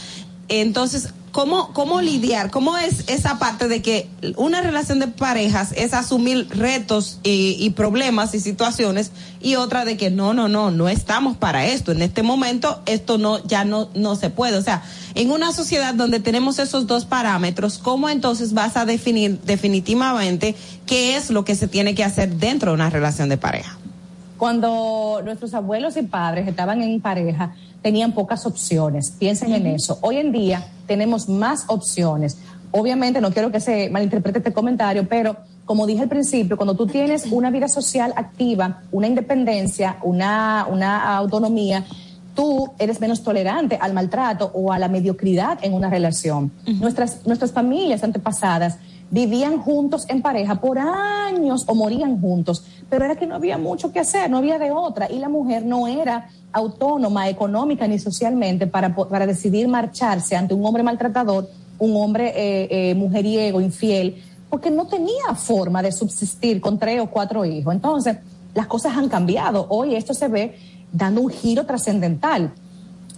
entonces, 0.48 1.14
¿cómo, 1.34 1.72
cómo 1.72 2.00
lidiar? 2.00 2.52
¿Cómo 2.52 2.78
es 2.78 3.08
esa 3.08 3.40
parte 3.40 3.66
de 3.66 3.82
que 3.82 4.08
una 4.36 4.62
relación 4.62 5.00
de 5.00 5.08
parejas 5.08 5.72
es 5.76 5.92
asumir 5.92 6.46
retos 6.48 7.18
y, 7.24 7.68
problemas 7.70 8.34
y 8.34 8.40
situaciones 8.40 9.10
y 9.42 9.56
otra 9.56 9.84
de 9.84 9.96
que 9.96 10.10
no, 10.10 10.32
no, 10.32 10.46
no, 10.46 10.70
no 10.70 10.88
estamos 10.88 11.36
para 11.36 11.66
esto. 11.66 11.90
En 11.90 12.02
este 12.02 12.22
momento 12.22 12.80
esto 12.86 13.18
no, 13.18 13.44
ya 13.48 13.64
no, 13.64 13.90
no 13.94 14.14
se 14.14 14.30
puede. 14.30 14.56
O 14.56 14.62
sea, 14.62 14.84
en 15.16 15.32
una 15.32 15.52
sociedad 15.52 15.92
donde 15.92 16.20
tenemos 16.20 16.60
esos 16.60 16.86
dos 16.86 17.04
parámetros, 17.04 17.78
¿cómo 17.78 18.08
entonces 18.08 18.52
vas 18.52 18.76
a 18.76 18.84
definir 18.84 19.40
definitivamente 19.40 20.54
qué 20.86 21.16
es 21.16 21.30
lo 21.30 21.44
que 21.44 21.56
se 21.56 21.66
tiene 21.66 21.96
que 21.96 22.04
hacer 22.04 22.36
dentro 22.36 22.70
de 22.70 22.76
una 22.76 22.90
relación 22.90 23.28
de 23.28 23.38
pareja? 23.38 23.76
Cuando 24.38 25.20
nuestros 25.24 25.54
abuelos 25.54 25.96
y 25.96 26.02
padres 26.02 26.48
estaban 26.48 26.82
en 26.82 27.00
pareja, 27.00 27.54
tenían 27.82 28.12
pocas 28.12 28.46
opciones. 28.46 29.10
Piensen 29.10 29.52
en 29.52 29.66
eso. 29.66 29.98
Hoy 30.00 30.16
en 30.16 30.32
día 30.32 30.66
tenemos 30.86 31.28
más 31.28 31.64
opciones. 31.68 32.38
Obviamente, 32.70 33.20
no 33.20 33.30
quiero 33.30 33.52
que 33.52 33.60
se 33.60 33.90
malinterprete 33.90 34.38
este 34.38 34.52
comentario, 34.52 35.08
pero 35.08 35.36
como 35.64 35.86
dije 35.86 36.02
al 36.02 36.08
principio, 36.08 36.56
cuando 36.56 36.74
tú 36.74 36.86
tienes 36.86 37.26
una 37.30 37.50
vida 37.50 37.68
social 37.68 38.12
activa, 38.16 38.82
una 38.90 39.06
independencia, 39.06 39.98
una, 40.02 40.66
una 40.70 41.16
autonomía, 41.16 41.84
tú 42.34 42.72
eres 42.78 43.00
menos 43.00 43.22
tolerante 43.22 43.78
al 43.80 43.92
maltrato 43.94 44.50
o 44.54 44.72
a 44.72 44.78
la 44.78 44.88
mediocridad 44.88 45.58
en 45.62 45.72
una 45.72 45.88
relación. 45.88 46.50
nuestras, 46.66 47.26
nuestras 47.26 47.52
familias 47.52 48.02
antepasadas 48.02 48.78
vivían 49.10 49.58
juntos 49.58 50.06
en 50.08 50.22
pareja 50.22 50.56
por 50.56 50.78
años 50.78 51.64
o 51.66 51.74
morían 51.74 52.20
juntos, 52.20 52.64
pero 52.90 53.04
era 53.04 53.16
que 53.16 53.26
no 53.26 53.34
había 53.34 53.58
mucho 53.58 53.92
que 53.92 54.00
hacer, 54.00 54.30
no 54.30 54.38
había 54.38 54.58
de 54.58 54.70
otra, 54.70 55.10
y 55.10 55.18
la 55.18 55.28
mujer 55.28 55.64
no 55.64 55.86
era 55.86 56.28
autónoma 56.52 57.28
económica 57.28 57.86
ni 57.86 57.98
socialmente 57.98 58.66
para, 58.66 58.94
para 58.94 59.26
decidir 59.26 59.68
marcharse 59.68 60.36
ante 60.36 60.54
un 60.54 60.64
hombre 60.64 60.82
maltratador, 60.82 61.48
un 61.78 61.96
hombre 61.96 62.32
eh, 62.34 62.68
eh, 62.70 62.94
mujeriego, 62.94 63.60
infiel, 63.60 64.22
porque 64.48 64.70
no 64.70 64.86
tenía 64.86 65.34
forma 65.34 65.82
de 65.82 65.90
subsistir 65.90 66.60
con 66.60 66.78
tres 66.78 67.00
o 67.00 67.06
cuatro 67.06 67.44
hijos. 67.44 67.74
Entonces, 67.74 68.16
las 68.54 68.68
cosas 68.68 68.96
han 68.96 69.08
cambiado. 69.08 69.66
Hoy 69.68 69.96
esto 69.96 70.14
se 70.14 70.28
ve 70.28 70.56
dando 70.92 71.22
un 71.22 71.30
giro 71.30 71.66
trascendental. 71.66 72.52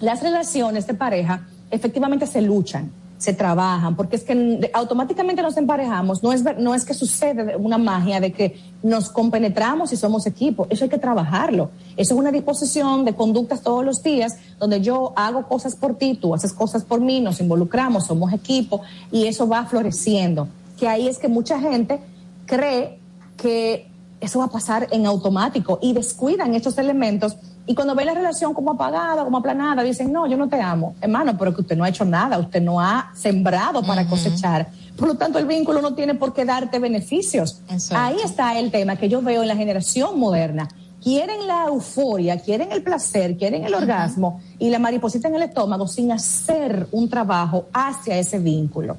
Las 0.00 0.22
relaciones 0.22 0.86
de 0.86 0.94
pareja 0.94 1.46
efectivamente 1.70 2.26
se 2.26 2.40
luchan, 2.40 2.90
se 3.18 3.32
trabajan, 3.32 3.96
porque 3.96 4.16
es 4.16 4.24
que 4.24 4.70
automáticamente 4.74 5.42
nos 5.42 5.56
emparejamos, 5.56 6.22
no 6.22 6.32
es, 6.32 6.44
no 6.58 6.74
es 6.74 6.84
que 6.84 6.94
sucede 6.94 7.56
una 7.56 7.78
magia 7.78 8.20
de 8.20 8.32
que 8.32 8.60
nos 8.82 9.08
compenetramos 9.08 9.92
y 9.92 9.96
somos 9.96 10.26
equipo, 10.26 10.66
eso 10.68 10.84
hay 10.84 10.90
que 10.90 10.98
trabajarlo, 10.98 11.70
eso 11.96 12.14
es 12.14 12.20
una 12.20 12.30
disposición 12.30 13.04
de 13.04 13.14
conductas 13.14 13.62
todos 13.62 13.84
los 13.84 14.02
días, 14.02 14.36
donde 14.58 14.80
yo 14.82 15.12
hago 15.16 15.48
cosas 15.48 15.76
por 15.76 15.96
ti, 15.96 16.18
tú 16.20 16.34
haces 16.34 16.52
cosas 16.52 16.84
por 16.84 17.00
mí, 17.00 17.20
nos 17.20 17.40
involucramos, 17.40 18.06
somos 18.06 18.32
equipo 18.32 18.82
y 19.10 19.26
eso 19.26 19.48
va 19.48 19.64
floreciendo, 19.64 20.48
que 20.78 20.88
ahí 20.88 21.08
es 21.08 21.18
que 21.18 21.28
mucha 21.28 21.58
gente 21.58 22.00
cree 22.44 22.98
que 23.36 23.88
eso 24.20 24.40
va 24.40 24.46
a 24.46 24.50
pasar 24.50 24.88
en 24.90 25.06
automático 25.06 25.78
y 25.80 25.92
descuidan 25.92 26.54
estos 26.54 26.78
elementos 26.78 27.36
y 27.66 27.74
cuando 27.74 27.94
ve 27.94 28.04
la 28.04 28.14
relación 28.14 28.54
como 28.54 28.72
apagada, 28.72 29.24
como 29.24 29.38
aplanada, 29.38 29.82
dicen, 29.82 30.12
no, 30.12 30.26
yo 30.26 30.36
no 30.36 30.48
te 30.48 30.60
amo. 30.60 30.94
Hermano, 31.00 31.36
pero 31.36 31.52
que 31.52 31.62
usted 31.62 31.76
no 31.76 31.82
ha 31.82 31.88
hecho 31.88 32.04
nada, 32.04 32.38
usted 32.38 32.62
no 32.62 32.80
ha 32.80 33.10
sembrado 33.14 33.82
para 33.82 34.06
cosechar. 34.06 34.68
Por 34.96 35.08
lo 35.08 35.16
tanto, 35.16 35.38
el 35.38 35.46
vínculo 35.46 35.82
no 35.82 35.94
tiene 35.94 36.14
por 36.14 36.32
qué 36.32 36.44
darte 36.44 36.78
beneficios. 36.78 37.60
Ahí 37.90 38.16
está 38.24 38.56
el 38.58 38.70
tema 38.70 38.96
que 38.96 39.08
yo 39.08 39.20
veo 39.20 39.42
en 39.42 39.48
la 39.48 39.56
generación 39.56 40.18
moderna. 40.18 40.68
Quieren 41.02 41.46
la 41.46 41.64
euforia, 41.66 42.38
quieren 42.38 42.70
el 42.70 42.82
placer, 42.82 43.36
quieren 43.36 43.64
el 43.64 43.74
orgasmo 43.74 44.40
y 44.58 44.70
la 44.70 44.78
mariposita 44.78 45.28
en 45.28 45.34
el 45.34 45.42
estómago 45.42 45.86
sin 45.86 46.10
hacer 46.12 46.86
un 46.92 47.08
trabajo 47.08 47.66
hacia 47.72 48.16
ese 48.16 48.38
vínculo. 48.38 48.96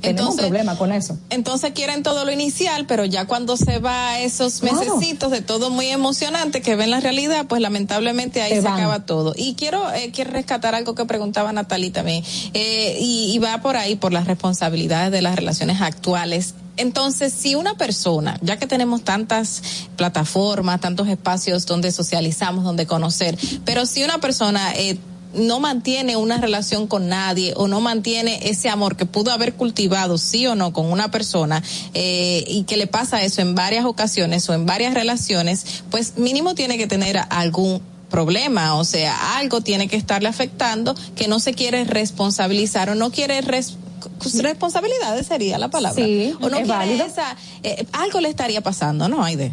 Tenemos 0.00 0.34
un 0.34 0.36
problema 0.36 0.76
con 0.76 0.92
eso. 0.92 1.16
Entonces 1.30 1.72
quieren 1.72 2.02
todo 2.02 2.24
lo 2.24 2.32
inicial, 2.32 2.86
pero 2.86 3.04
ya 3.04 3.26
cuando 3.26 3.56
se 3.56 3.78
va 3.78 4.18
esos 4.18 4.62
mesecitos 4.62 5.30
de 5.30 5.42
todo 5.42 5.70
muy 5.70 5.86
emocionante 5.88 6.60
que 6.60 6.76
ven 6.76 6.90
la 6.90 7.00
realidad, 7.00 7.46
pues 7.46 7.60
lamentablemente 7.60 8.42
ahí 8.42 8.60
se, 8.60 8.66
acaba 8.66 9.06
todo. 9.06 9.32
Y 9.36 9.54
quiero, 9.54 9.92
eh, 9.92 10.10
quiero 10.12 10.32
rescatar 10.32 10.74
algo 10.74 10.94
que 10.94 11.04
preguntaba 11.04 11.52
Natalie 11.52 11.90
también, 11.90 12.24
eh, 12.54 12.96
y, 13.00 13.32
y 13.32 13.38
va 13.38 13.60
por 13.60 13.76
ahí, 13.76 13.96
por 13.96 14.12
las 14.12 14.26
responsabilidades 14.26 15.12
de 15.12 15.22
las 15.22 15.36
relaciones 15.36 15.80
actuales 15.80 16.54
entonces, 16.76 17.32
si 17.32 17.54
una 17.54 17.74
persona, 17.76 18.38
ya 18.40 18.56
que 18.56 18.66
tenemos 18.66 19.02
tantas 19.02 19.62
plataformas, 19.96 20.80
tantos 20.80 21.08
espacios 21.08 21.66
donde 21.66 21.92
socializamos, 21.92 22.64
donde 22.64 22.86
conocer, 22.86 23.38
pero 23.64 23.84
si 23.84 24.02
una 24.02 24.18
persona 24.18 24.72
eh, 24.74 24.98
no 25.34 25.60
mantiene 25.60 26.16
una 26.16 26.38
relación 26.38 26.86
con 26.86 27.08
nadie 27.08 27.54
o 27.56 27.68
no 27.68 27.80
mantiene 27.80 28.48
ese 28.48 28.68
amor 28.68 28.96
que 28.96 29.06
pudo 29.06 29.32
haber 29.32 29.54
cultivado 29.54 30.18
sí 30.18 30.46
o 30.46 30.54
no 30.54 30.72
con 30.72 30.90
una 30.90 31.10
persona 31.10 31.62
eh, 31.94 32.44
y 32.46 32.64
que 32.64 32.76
le 32.76 32.86
pasa 32.86 33.22
eso 33.22 33.40
en 33.40 33.54
varias 33.54 33.84
ocasiones 33.84 34.48
o 34.48 34.54
en 34.54 34.66
varias 34.66 34.94
relaciones, 34.94 35.84
pues 35.90 36.18
mínimo 36.18 36.54
tiene 36.54 36.78
que 36.78 36.86
tener 36.86 37.20
algún 37.30 37.80
problema, 38.10 38.76
o 38.76 38.84
sea, 38.84 39.38
algo 39.38 39.62
tiene 39.62 39.88
que 39.88 39.96
estarle 39.96 40.28
afectando 40.28 40.94
que 41.16 41.28
no 41.28 41.40
se 41.40 41.54
quiere 41.54 41.84
responsabilizar 41.84 42.90
o 42.90 42.94
no 42.94 43.10
quiere 43.10 43.40
responsabilidades 43.40 45.26
sería 45.26 45.58
la 45.58 45.68
palabra. 45.68 46.04
Sí, 46.04 46.34
o 46.40 46.48
no 46.48 46.58
es 46.58 46.68
válido. 46.68 47.04
Eh, 47.62 47.86
algo 47.92 48.20
le 48.20 48.28
estaría 48.28 48.60
pasando, 48.60 49.08
¿no, 49.08 49.24
Aide? 49.24 49.52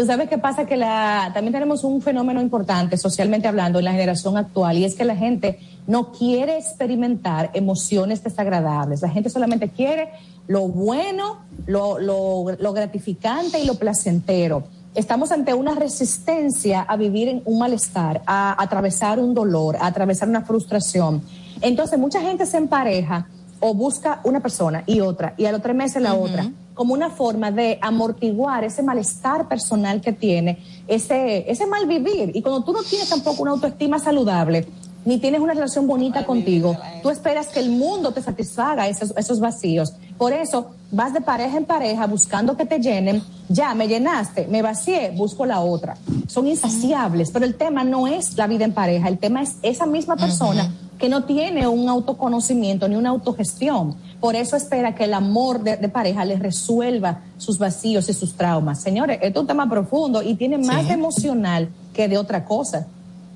Tú 0.00 0.06
sabes 0.06 0.30
qué 0.30 0.38
pasa 0.38 0.64
que 0.64 0.78
la, 0.78 1.30
también 1.34 1.52
tenemos 1.52 1.84
un 1.84 2.00
fenómeno 2.00 2.40
importante 2.40 2.96
socialmente 2.96 3.48
hablando 3.48 3.80
en 3.80 3.84
la 3.84 3.92
generación 3.92 4.38
actual 4.38 4.78
y 4.78 4.86
es 4.86 4.94
que 4.94 5.04
la 5.04 5.14
gente 5.14 5.58
no 5.86 6.10
quiere 6.10 6.56
experimentar 6.56 7.50
emociones 7.52 8.24
desagradables. 8.24 9.02
La 9.02 9.10
gente 9.10 9.28
solamente 9.28 9.68
quiere 9.68 10.08
lo 10.48 10.68
bueno, 10.68 11.40
lo, 11.66 11.98
lo, 11.98 12.46
lo 12.58 12.72
gratificante 12.72 13.60
y 13.60 13.66
lo 13.66 13.74
placentero. 13.74 14.64
Estamos 14.94 15.32
ante 15.32 15.52
una 15.52 15.74
resistencia 15.74 16.80
a 16.80 16.96
vivir 16.96 17.28
en 17.28 17.42
un 17.44 17.58
malestar, 17.58 18.22
a, 18.24 18.56
atravesar 18.62 19.18
un 19.18 19.34
dolor, 19.34 19.76
a 19.76 19.88
atravesar 19.88 20.30
una 20.30 20.40
frustración. 20.40 21.20
Entonces 21.60 21.98
mucha 21.98 22.22
gente 22.22 22.46
se 22.46 22.56
empareja 22.56 23.26
o 23.60 23.74
busca 23.74 24.20
una 24.24 24.40
persona 24.40 24.82
y 24.86 25.00
otra 25.00 25.34
y 25.36 25.44
a 25.44 25.52
los 25.52 25.62
tres 25.62 25.76
meses 25.76 26.02
la 26.02 26.14
otra 26.14 26.50
como 26.80 26.94
una 26.94 27.10
forma 27.10 27.50
de 27.50 27.78
amortiguar 27.82 28.64
ese 28.64 28.82
malestar 28.82 29.48
personal 29.48 30.00
que 30.00 30.14
tiene, 30.14 30.64
ese, 30.88 31.44
ese 31.50 31.66
mal 31.66 31.86
vivir. 31.86 32.30
Y 32.32 32.40
cuando 32.40 32.64
tú 32.64 32.72
no 32.72 32.82
tienes 32.82 33.10
tampoco 33.10 33.42
una 33.42 33.50
autoestima 33.50 33.98
saludable, 33.98 34.66
ni 35.04 35.18
tienes 35.18 35.42
una 35.42 35.52
relación 35.52 35.86
bonita 35.86 36.24
contigo, 36.24 36.74
tú 37.02 37.10
esperas 37.10 37.48
que 37.48 37.60
el 37.60 37.70
mundo 37.70 38.12
te 38.12 38.22
satisfaga 38.22 38.88
esos, 38.88 39.12
esos 39.14 39.40
vacíos. 39.40 39.92
Por 40.20 40.34
eso 40.34 40.72
vas 40.90 41.14
de 41.14 41.22
pareja 41.22 41.56
en 41.56 41.64
pareja 41.64 42.06
buscando 42.06 42.54
que 42.54 42.66
te 42.66 42.78
llenen. 42.78 43.22
Ya, 43.48 43.74
me 43.74 43.88
llenaste, 43.88 44.46
me 44.48 44.60
vacié, 44.60 45.12
busco 45.16 45.46
la 45.46 45.60
otra. 45.60 45.96
Son 46.26 46.46
insaciables, 46.46 47.30
pero 47.30 47.46
el 47.46 47.54
tema 47.54 47.84
no 47.84 48.06
es 48.06 48.36
la 48.36 48.46
vida 48.46 48.66
en 48.66 48.74
pareja, 48.74 49.08
el 49.08 49.16
tema 49.16 49.40
es 49.40 49.56
esa 49.62 49.86
misma 49.86 50.16
persona 50.16 50.70
que 50.98 51.08
no 51.08 51.24
tiene 51.24 51.66
un 51.66 51.88
autoconocimiento 51.88 52.86
ni 52.86 52.96
una 52.96 53.08
autogestión. 53.08 53.94
Por 54.20 54.36
eso 54.36 54.56
espera 54.56 54.94
que 54.94 55.04
el 55.04 55.14
amor 55.14 55.62
de, 55.62 55.88
pareja 55.88 56.22
les 56.26 56.38
resuelva 56.38 57.22
sus 57.38 57.58
vacíos 57.58 58.10
y 58.10 58.12
sus 58.12 58.34
traumas. 58.34 58.78
Señores, 58.78 59.20
esto 59.22 59.38
es 59.38 59.42
un 59.44 59.46
tema 59.46 59.70
profundo 59.70 60.22
y 60.22 60.34
tiene 60.34 60.58
más 60.58 60.90
emocional 60.90 61.70
que 61.94 62.08
de 62.08 62.18
otra 62.18 62.44
cosa. 62.44 62.86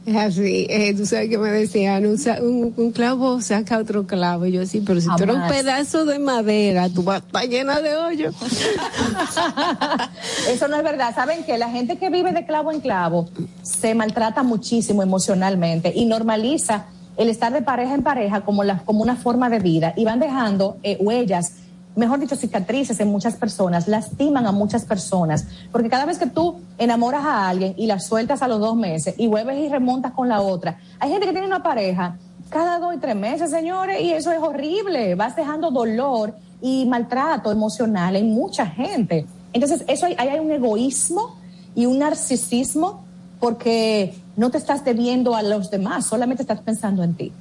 Es 0.07 0.17
así, 0.17 0.67
eh, 0.69 0.95
tú 0.95 1.07
sabes 1.07 1.31
que 1.31 1.39
me 1.39 1.51
decían, 1.51 2.05
un, 2.05 2.93
clavo 2.93 3.41
saca 3.41 3.79
otro 3.79 4.07
clavo. 4.07 4.45
Y 4.45 4.53
yo 4.53 4.67
sí, 4.67 4.83
pero 4.85 5.01
si 5.01 5.09
tú 5.17 5.23
eres 5.23 5.37
un 5.37 5.49
pedazo 5.49 6.05
de 6.05 6.19
madera, 6.19 6.91
tú 6.91 7.03
vas 7.03 7.23
a 7.23 7.27
estar 7.27 7.49
llena 7.49 7.81
de 7.81 7.97
hoyo. 7.97 8.31
Eso 10.49 10.69
no 10.69 10.77
es 10.77 10.83
verdad. 10.83 11.15
Saben 11.15 11.45
que 11.45 11.57
la 11.57 11.71
gente 11.71 11.97
que 11.97 12.11
vive 12.11 12.33
de 12.33 12.45
clavo 12.45 12.71
en 12.71 12.81
clavo 12.81 13.31
se 13.63 13.95
maltrata 13.95 14.43
muchísimo 14.43 15.03
emocionalmente 15.03 15.91
y 15.95 16.05
normaliza 16.05 16.85
el 17.17 17.31
estar 17.31 17.53
de 17.53 17.63
pareja 17.63 17.95
en 17.95 18.03
pareja 18.03 18.43
como, 18.43 18.63
la, 18.63 18.81
como 18.81 19.03
una 19.03 19.17
forma 19.17 19.49
de 19.49 19.61
vida 19.61 19.95
y 19.97 20.05
van 20.05 20.21
dejando 20.21 20.77
eh, 20.83 20.99
huellas, 21.01 21.53
mejor 21.97 22.19
dicho, 22.19 22.37
cicatrices 22.37 22.99
en 23.01 23.09
muchas 23.09 23.37
personas, 23.37 23.89
lastiman 23.89 24.47
a 24.47 24.53
muchas 24.53 24.85
personas, 24.85 25.47
porque 25.71 25.89
cada 25.89 26.05
vez 26.07 26.19
que 26.19 26.27
tú 26.27 26.57
enamoras 26.79 27.25
a 27.25 27.49
alguien 27.49 27.75
y 27.77 27.87
la 27.87 28.01
sueltas 28.01 28.43
a 28.43 28.49
los 28.49 28.61
dos 28.61 28.77
meses 28.77 29.15
y 29.19 29.27
vuelves 29.27 29.59
y 29.59 29.69
remontas 29.69 30.13
con 30.13 30.29
la 30.29 30.41
otra, 30.41 30.79
hay 30.99 31.11
gente 31.11 31.27
que 31.27 31.33
tiene 31.33 31.47
una 31.47 31.63
pareja 31.63 32.17
cada 32.51 32.79
dos 32.79 32.95
y 32.95 32.99
tres 32.99 33.17
meses, 33.17 33.51
señores, 33.51 34.01
y 34.01 34.13
eso 34.13 34.31
es 34.31 34.39
horrible, 34.39 35.15
vas 35.15 35.35
dejando 35.35 35.71
dolor 35.71 36.35
y 36.61 36.87
maltrato 36.87 37.51
emocional 37.51 38.17
en 38.17 38.33
mucha 38.33 38.67
gente. 38.67 39.27
Entonces, 39.53 39.85
eso 39.89 40.07
hay, 40.07 40.15
hay 40.19 40.39
un 40.39 40.51
egoísmo 40.51 41.37
y 41.75 41.87
un 41.87 41.99
narcisismo 41.99 43.05
porque 43.41 44.15
no 44.37 44.51
te 44.51 44.59
estás 44.59 44.85
debiendo 44.85 45.35
a 45.35 45.43
los 45.43 45.71
demás, 45.71 46.07
solamente 46.07 46.43
estás 46.43 46.61
pensando 46.61 47.03
en 47.03 47.15
ti. 47.15 47.33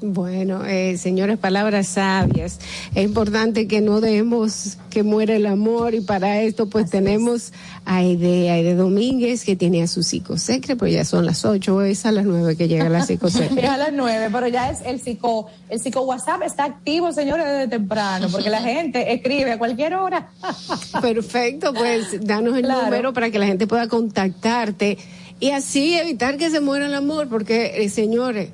Bueno, 0.00 0.64
eh, 0.64 0.96
señores, 0.96 1.38
palabras 1.38 1.88
sabias. 1.88 2.60
Es 2.94 3.04
importante 3.04 3.66
que 3.66 3.80
no 3.80 4.00
dejemos 4.00 4.78
que 4.90 5.02
muera 5.02 5.34
el 5.34 5.46
amor 5.46 5.94
y 5.94 6.00
para 6.00 6.40
esto 6.40 6.68
pues 6.68 6.88
tenemos 6.88 7.52
a 7.84 7.96
Aide, 7.96 8.50
Aide 8.50 8.74
Domínguez 8.74 9.44
que 9.44 9.56
tiene 9.56 9.82
a 9.82 9.88
su 9.88 10.04
psicosecre, 10.04 10.76
pues 10.76 10.92
ya 10.92 11.04
son 11.04 11.26
las 11.26 11.44
ocho, 11.44 11.82
es 11.82 12.06
a 12.06 12.12
las 12.12 12.24
nueve 12.24 12.56
que 12.56 12.68
llega 12.68 12.88
la 12.88 13.04
psicosecre. 13.04 13.60
es 13.64 13.68
a 13.68 13.76
las 13.76 13.92
nueve, 13.92 14.28
pero 14.32 14.46
ya 14.46 14.70
es 14.70 14.82
el 14.84 15.00
psico, 15.00 15.48
el 15.68 15.80
psico 15.80 16.02
WhatsApp 16.02 16.42
está 16.44 16.64
activo, 16.64 17.12
señores, 17.12 17.46
desde 17.46 17.68
temprano, 17.68 18.28
porque 18.30 18.50
la 18.50 18.60
gente 18.60 19.12
escribe 19.12 19.52
a 19.52 19.58
cualquier 19.58 19.94
hora. 19.94 20.30
Perfecto, 21.00 21.74
pues 21.74 22.24
danos 22.24 22.56
el 22.56 22.68
número 22.68 23.12
para 23.12 23.30
que 23.30 23.38
la 23.40 23.46
gente 23.46 23.66
pueda 23.66 23.88
contactarte 23.88 24.96
y 25.40 25.50
así 25.50 25.96
evitar 25.96 26.36
que 26.36 26.50
se 26.50 26.60
muera 26.60 26.86
el 26.86 26.94
amor, 26.94 27.28
porque, 27.28 27.82
eh, 27.82 27.88
señores, 27.88 28.50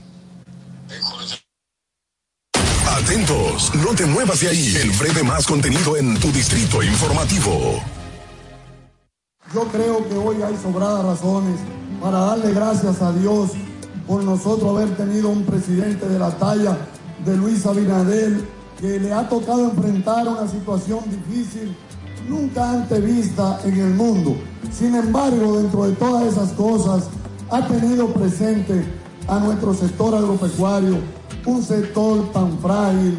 No 3.10 3.95
te 3.95 4.06
muevas 4.06 4.40
de 4.40 4.49
ahí. 4.49 4.76
El 4.76 4.91
breve 4.91 5.23
más 5.23 5.48
contenido 5.48 5.98
en 5.98 6.19
tu 6.19 6.31
distrito 6.31 6.84
informativo. 6.84 7.81
Yo 9.52 9.64
creo 9.72 10.07
que 10.07 10.15
hoy 10.15 10.44
hay 10.44 10.56
sobradas 10.61 11.03
razones 11.03 11.60
para 11.99 12.19
darle 12.19 12.53
gracias 12.53 13.02
a 13.02 13.11
Dios 13.14 13.49
por 14.07 14.23
nosotros 14.23 14.77
haber 14.77 14.95
tenido 14.95 15.30
un 15.30 15.44
presidente 15.44 16.07
de 16.07 16.19
la 16.19 16.30
talla 16.38 16.77
de 17.26 17.36
Luis 17.36 17.65
Abinadel 17.65 18.45
que 18.80 18.99
le 18.99 19.11
ha 19.11 19.27
tocado 19.27 19.72
enfrentar 19.72 20.27
una 20.27 20.48
situación 20.48 20.99
difícil 21.10 21.76
nunca 22.27 22.69
antes 22.69 23.03
vista 23.03 23.60
en 23.65 23.80
el 23.80 23.94
mundo. 23.95 24.36
Sin 24.72 24.94
embargo, 24.94 25.57
dentro 25.57 25.86
de 25.86 25.94
todas 25.94 26.31
esas 26.31 26.52
cosas, 26.52 27.06
ha 27.49 27.68
tenido 27.68 28.14
presente 28.14 28.84
a 29.27 29.40
nuestro 29.40 29.73
sector 29.73 30.14
agropecuario, 30.14 30.99
un 31.45 31.64
sector 31.64 32.32
tan 32.32 32.57
frágil, 32.60 33.18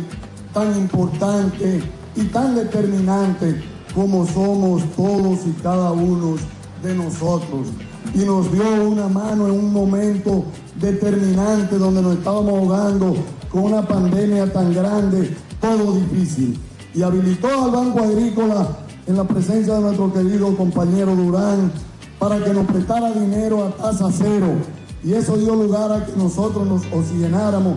tan 0.52 0.76
importante 0.76 1.82
y 2.16 2.24
tan 2.24 2.54
determinante 2.54 3.62
como 3.94 4.26
somos 4.26 4.82
todos 4.96 5.46
y 5.46 5.52
cada 5.62 5.92
uno 5.92 6.36
de 6.82 6.94
nosotros. 6.94 7.68
Y 8.14 8.20
nos 8.20 8.50
dio 8.52 8.88
una 8.88 9.08
mano 9.08 9.46
en 9.46 9.52
un 9.52 9.72
momento 9.72 10.44
determinante 10.80 11.78
donde 11.78 12.02
nos 12.02 12.18
estábamos 12.18 12.52
ahogando 12.54 13.14
con 13.50 13.64
una 13.64 13.86
pandemia 13.86 14.52
tan 14.52 14.72
grande, 14.72 15.36
todo 15.60 15.94
difícil. 15.94 16.58
Y 16.94 17.02
habilitó 17.02 17.48
al 17.64 17.70
Banco 17.70 18.00
Agrícola 18.00 18.68
en 19.06 19.16
la 19.16 19.24
presencia 19.24 19.74
de 19.74 19.80
nuestro 19.80 20.12
querido 20.12 20.56
compañero 20.56 21.14
Durán 21.14 21.72
para 22.18 22.42
que 22.42 22.52
nos 22.52 22.66
prestara 22.66 23.12
dinero 23.12 23.64
a 23.64 23.70
tasa 23.70 24.08
cero. 24.12 24.54
Y 25.02 25.14
eso 25.14 25.36
dio 25.36 25.54
lugar 25.54 25.92
a 25.92 26.04
que 26.04 26.12
nosotros 26.16 26.66
nos 26.66 26.82
oxigenáramos 26.92 27.76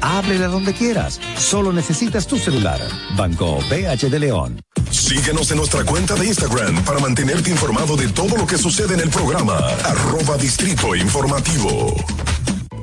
Ábrela 0.00 0.48
donde 0.48 0.72
quieras, 0.72 1.20
solo 1.36 1.72
necesitas 1.72 2.26
tu 2.26 2.38
celular. 2.38 2.80
Banco 3.16 3.58
BH 3.70 4.08
de 4.10 4.18
León. 4.18 4.60
Síguenos 4.90 5.50
en 5.50 5.58
nuestra 5.58 5.84
cuenta 5.84 6.14
de 6.14 6.26
Instagram 6.26 6.82
para 6.84 6.98
mantenerte 6.98 7.50
informado 7.50 7.96
de 7.96 8.08
todo 8.08 8.36
lo 8.36 8.46
que 8.46 8.58
sucede 8.58 8.94
en 8.94 9.00
el 9.00 9.10
programa. 9.10 9.56
Arroba 9.84 10.36
Distrito 10.36 10.94
Informativo. 10.94 11.94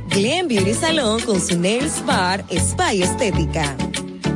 Glen 0.10 0.48
Beauty 0.48 0.74
Salón 0.74 1.22
con 1.22 1.42
su 1.42 1.60
Nails 1.60 2.06
Bar 2.06 2.46
Spa 2.50 2.94
y 2.94 3.04
Estética. 3.04 3.76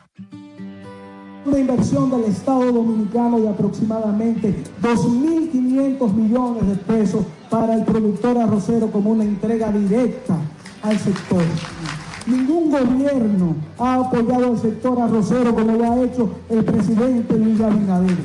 una 1.46 1.60
inversión 1.60 2.10
del 2.10 2.26
Estado 2.26 2.72
Dominicano 2.72 3.40
de 3.40 3.50
aproximadamente 3.50 4.56
2.500 4.82 6.14
millones 6.14 6.68
de 6.68 6.76
pesos 6.76 7.24
para 7.50 7.76
el 7.76 7.84
productor 7.84 8.38
arrocero 8.38 8.92
como 8.92 9.12
una 9.12 9.24
entrega 9.24 9.72
directa 9.72 10.38
al 10.82 11.00
sector. 11.00 11.44
Ningún 12.28 12.72
gobierno 12.72 13.56
ha 13.78 13.96
apoyado 13.96 14.48
al 14.48 14.58
sector 14.58 15.00
arrocero 15.00 15.54
como 15.54 15.74
lo 15.74 15.92
ha 15.92 16.02
hecho 16.02 16.30
el 16.50 16.66
presidente 16.66 17.38
Luis 17.38 17.62
Abinader. 17.62 18.18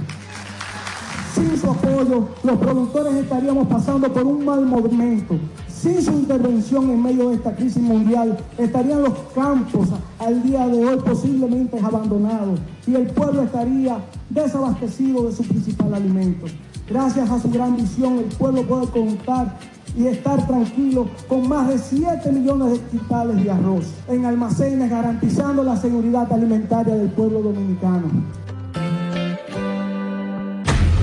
Sin 1.34 1.56
su 1.58 1.70
apoyo, 1.70 2.28
los 2.42 2.58
productores 2.58 3.14
estaríamos 3.14 3.68
pasando 3.68 4.10
por 4.10 4.24
un 4.24 4.42
mal 4.44 4.64
momento. 4.64 5.36
Sin 5.68 6.00
su 6.00 6.12
intervención 6.12 6.88
en 6.88 7.02
medio 7.02 7.28
de 7.28 7.36
esta 7.36 7.54
crisis 7.54 7.82
mundial, 7.82 8.38
estarían 8.56 9.02
los 9.02 9.14
campos 9.34 9.88
al 10.18 10.42
día 10.42 10.66
de 10.66 10.82
hoy 10.82 10.96
posiblemente 11.04 11.78
abandonados 11.78 12.58
y 12.86 12.94
el 12.94 13.06
pueblo 13.06 13.42
estaría 13.42 13.98
desabastecido 14.30 15.26
de 15.26 15.32
su 15.32 15.42
principal 15.42 15.92
alimento. 15.92 16.46
Gracias 16.90 17.30
a 17.30 17.38
su 17.38 17.48
gran 17.50 17.76
visión, 17.76 18.18
el 18.18 18.24
pueblo 18.24 18.64
puede 18.64 18.88
contar 18.88 19.56
y 19.96 20.08
estar 20.08 20.44
tranquilo 20.46 21.08
con 21.28 21.48
más 21.48 21.68
de 21.68 21.78
7 21.78 22.32
millones 22.32 22.72
de 22.72 22.80
quintales 22.88 23.44
de 23.44 23.50
arroz 23.50 23.86
en 24.08 24.24
almacenes, 24.24 24.90
garantizando 24.90 25.62
la 25.62 25.76
seguridad 25.76 26.32
alimentaria 26.32 26.96
del 26.96 27.10
pueblo 27.10 27.42
dominicano. 27.42 28.08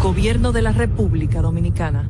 Gobierno 0.03 0.51
de 0.51 0.61
la 0.61 0.73
República 0.73 1.41
Dominicana. 1.41 2.09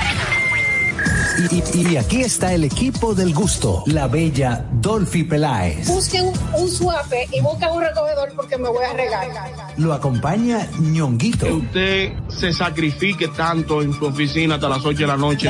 Y, 1.49 1.93
y, 1.93 1.97
aquí 1.97 2.21
está 2.21 2.53
el 2.53 2.63
equipo 2.63 3.15
del 3.15 3.33
gusto, 3.33 3.83
la 3.87 4.07
bella 4.07 4.65
Dolphy 4.73 5.23
Peláez. 5.23 5.87
Busquen 5.87 6.25
un, 6.25 6.33
un 6.53 6.69
suape 6.69 7.27
y 7.31 7.41
busquen 7.41 7.69
un 7.71 7.81
recogedor 7.81 8.31
porque 8.35 8.57
me 8.57 8.69
voy 8.69 8.85
a 8.85 8.93
regar. 8.93 9.27
Lo 9.77 9.93
acompaña 9.93 10.67
ñonguito. 10.79 11.45
Que 11.45 11.51
usted 11.51 12.13
se 12.29 12.53
sacrifique 12.53 13.29
tanto 13.29 13.81
en 13.81 13.93
su 13.93 14.05
oficina 14.05 14.55
hasta 14.55 14.69
las 14.69 14.85
8 14.85 14.99
de 14.99 15.07
la 15.07 15.17
noche. 15.17 15.49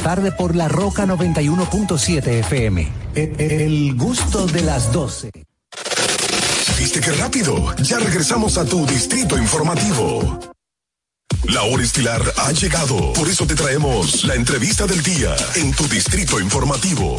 tarde 0.00 0.32
por 0.32 0.56
La 0.56 0.68
Roca 0.68 1.06
91.7 1.06 2.26
FM. 2.40 2.88
E- 3.14 3.32
e- 3.38 3.64
El 3.66 3.94
gusto 3.96 4.46
de 4.46 4.62
las 4.62 4.92
12. 4.92 5.30
¿Viste 6.78 7.00
qué 7.00 7.12
rápido? 7.12 7.74
Ya 7.82 7.98
regresamos 7.98 8.56
a 8.58 8.64
tu 8.64 8.86
distrito 8.86 9.36
informativo. 9.36 10.40
La 11.44 11.62
hora 11.62 11.82
estilar 11.82 12.22
ha 12.38 12.52
llegado. 12.52 13.12
Por 13.12 13.28
eso 13.28 13.46
te 13.46 13.54
traemos 13.54 14.24
la 14.24 14.34
entrevista 14.34 14.86
del 14.86 15.02
día 15.02 15.34
en 15.56 15.72
tu 15.72 15.86
distrito 15.88 16.40
informativo. 16.40 17.16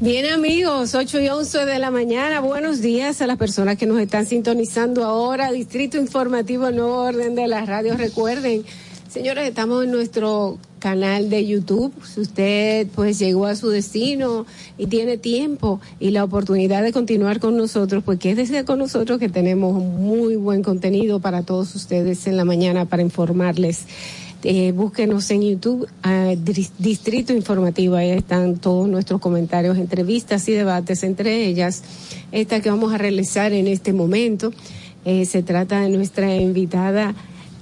Bien 0.00 0.26
amigos, 0.32 0.94
8 0.94 1.20
y 1.20 1.28
11 1.28 1.64
de 1.64 1.78
la 1.80 1.90
mañana, 1.90 2.38
buenos 2.38 2.80
días 2.80 3.20
a 3.20 3.26
las 3.26 3.36
personas 3.36 3.76
que 3.78 3.86
nos 3.86 3.98
están 4.00 4.26
sintonizando 4.26 5.04
ahora, 5.04 5.50
Distrito 5.50 5.96
Informativo 5.96 6.70
Nuevo 6.70 7.02
Orden 7.02 7.34
de 7.34 7.48
la 7.48 7.64
Radio. 7.64 7.96
Recuerden, 7.96 8.64
señores, 9.08 9.48
estamos 9.48 9.84
en 9.84 9.90
nuestro 9.90 10.58
canal 10.78 11.30
de 11.30 11.46
YouTube. 11.46 11.92
Si 12.04 12.20
usted 12.20 12.86
pues 12.94 13.18
llegó 13.18 13.46
a 13.46 13.56
su 13.56 13.68
destino 13.70 14.46
y 14.76 14.86
tiene 14.86 15.16
tiempo 15.16 15.80
y 15.98 16.10
la 16.10 16.24
oportunidad 16.24 16.82
de 16.82 16.92
continuar 16.92 17.40
con 17.40 17.56
nosotros, 17.56 18.02
pues 18.04 18.18
quédese 18.18 18.64
con 18.64 18.78
nosotros 18.78 19.18
que 19.18 19.28
tenemos 19.28 19.82
muy 19.82 20.36
buen 20.36 20.62
contenido 20.62 21.20
para 21.20 21.42
todos 21.42 21.74
ustedes 21.74 22.26
en 22.26 22.36
la 22.36 22.44
mañana 22.44 22.84
para 22.84 23.02
informarles. 23.02 23.86
Eh, 24.44 24.70
búsquenos 24.70 25.28
en 25.32 25.42
YouTube, 25.42 25.88
Dris- 26.44 26.70
Distrito 26.78 27.32
Informativo, 27.32 27.96
ahí 27.96 28.10
están 28.10 28.58
todos 28.58 28.88
nuestros 28.88 29.20
comentarios, 29.20 29.76
entrevistas 29.78 30.48
y 30.48 30.52
debates, 30.52 31.02
entre 31.02 31.46
ellas 31.46 31.82
esta 32.30 32.60
que 32.60 32.70
vamos 32.70 32.92
a 32.92 32.98
realizar 32.98 33.52
en 33.52 33.66
este 33.66 33.92
momento. 33.92 34.52
Eh, 35.04 35.24
se 35.24 35.42
trata 35.42 35.80
de 35.80 35.88
nuestra 35.88 36.36
invitada 36.36 37.16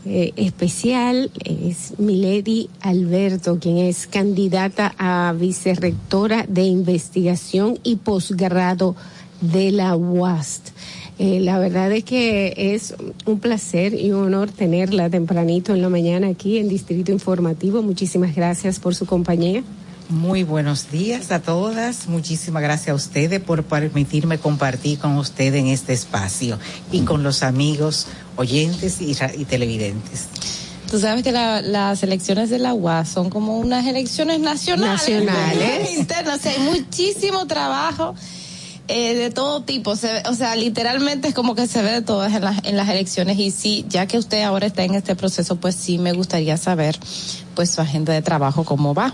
eh, 0.09 0.33
especial, 0.37 1.33
es 1.45 1.99
Milady 1.99 2.71
Alberto, 2.81 3.59
quien 3.59 3.79
es 3.79 4.07
candidata 4.07 4.95
a 4.99 5.35
vicerrectora 5.37 6.47
de 6.49 6.63
investigación 6.63 7.81
y 7.83 7.97
posgrado 7.97 8.95
de 9.41 9.73
la 9.73 9.97
UAST. 9.97 10.69
Eh, 11.19 11.41
la 11.41 11.59
verdad 11.59 11.91
es 11.91 12.05
que 12.05 12.55
es 12.57 12.95
un 13.25 13.41
placer 13.41 13.95
y 13.95 14.13
un 14.13 14.27
honor 14.27 14.53
tenerla 14.53 15.11
tempranito 15.11 15.75
en 15.75 15.83
la 15.83 15.89
mañana 15.89 16.29
aquí 16.29 16.59
en 16.59 16.69
Distrito 16.69 17.11
Informativo. 17.11 17.83
Muchísimas 17.83 18.37
gracias 18.37 18.79
por 18.79 18.95
su 18.95 19.07
compañía. 19.07 19.65
Muy 20.09 20.45
buenos 20.45 20.93
días 20.93 21.33
a 21.33 21.43
todas. 21.43 22.07
Muchísimas 22.07 22.63
gracias 22.63 22.91
a 22.91 22.95
ustedes 22.95 23.41
por 23.41 23.65
permitirme 23.65 24.39
compartir 24.39 25.01
con 25.01 25.17
ustedes 25.17 25.61
en 25.61 25.67
este 25.67 25.95
espacio 25.95 26.61
y 26.93 27.01
con 27.01 27.25
los 27.25 27.43
amigos 27.43 28.07
oyentes 28.37 29.01
y, 29.01 29.13
ra- 29.15 29.35
y 29.35 29.45
televidentes. 29.45 30.27
Tú 30.91 31.01
sabes 31.01 31.25
que 31.25 31.33
la- 31.33 31.63
las 31.63 32.03
elecciones 32.03 32.49
de 32.51 32.59
la 32.61 32.73
UAS 32.73 33.09
son 33.09 33.29
como 33.31 33.59
unas 33.59 33.87
elecciones 33.87 34.39
nacionales. 34.41 35.01
Nacionales. 35.01 35.91
Internas. 35.99 36.39
O 36.39 36.43
sea, 36.43 36.53
hay 36.53 36.61
muchísimo 36.61 37.47
trabajo 37.47 38.15
eh, 38.89 39.15
de 39.15 39.31
todo 39.31 39.63
tipo. 39.63 39.97
Se 39.97 40.07
ve- 40.13 40.23
o 40.29 40.35
sea, 40.35 40.55
literalmente 40.55 41.27
es 41.29 41.35
como 41.35 41.57
que 41.57 41.67
se 41.67 41.83
ve 41.83 41.91
de 41.91 42.03
todas 42.03 42.33
en 42.35 42.45
las, 42.45 42.65
en 42.65 42.77
las 42.77 42.89
elecciones. 42.89 43.37
Y 43.39 43.51
sí, 43.51 43.85
ya 43.89 44.07
que 44.07 44.17
usted 44.17 44.43
ahora 44.43 44.67
está 44.67 44.85
en 44.85 44.95
este 44.95 45.17
proceso, 45.17 45.57
pues 45.57 45.75
sí 45.75 45.99
me 45.99 46.13
gustaría 46.13 46.57
saber 46.57 46.97
pues 47.57 47.71
su 47.71 47.81
agenda 47.81 48.13
de 48.13 48.23
trabajo, 48.23 48.63
cómo 48.65 48.95
va. 48.95 49.13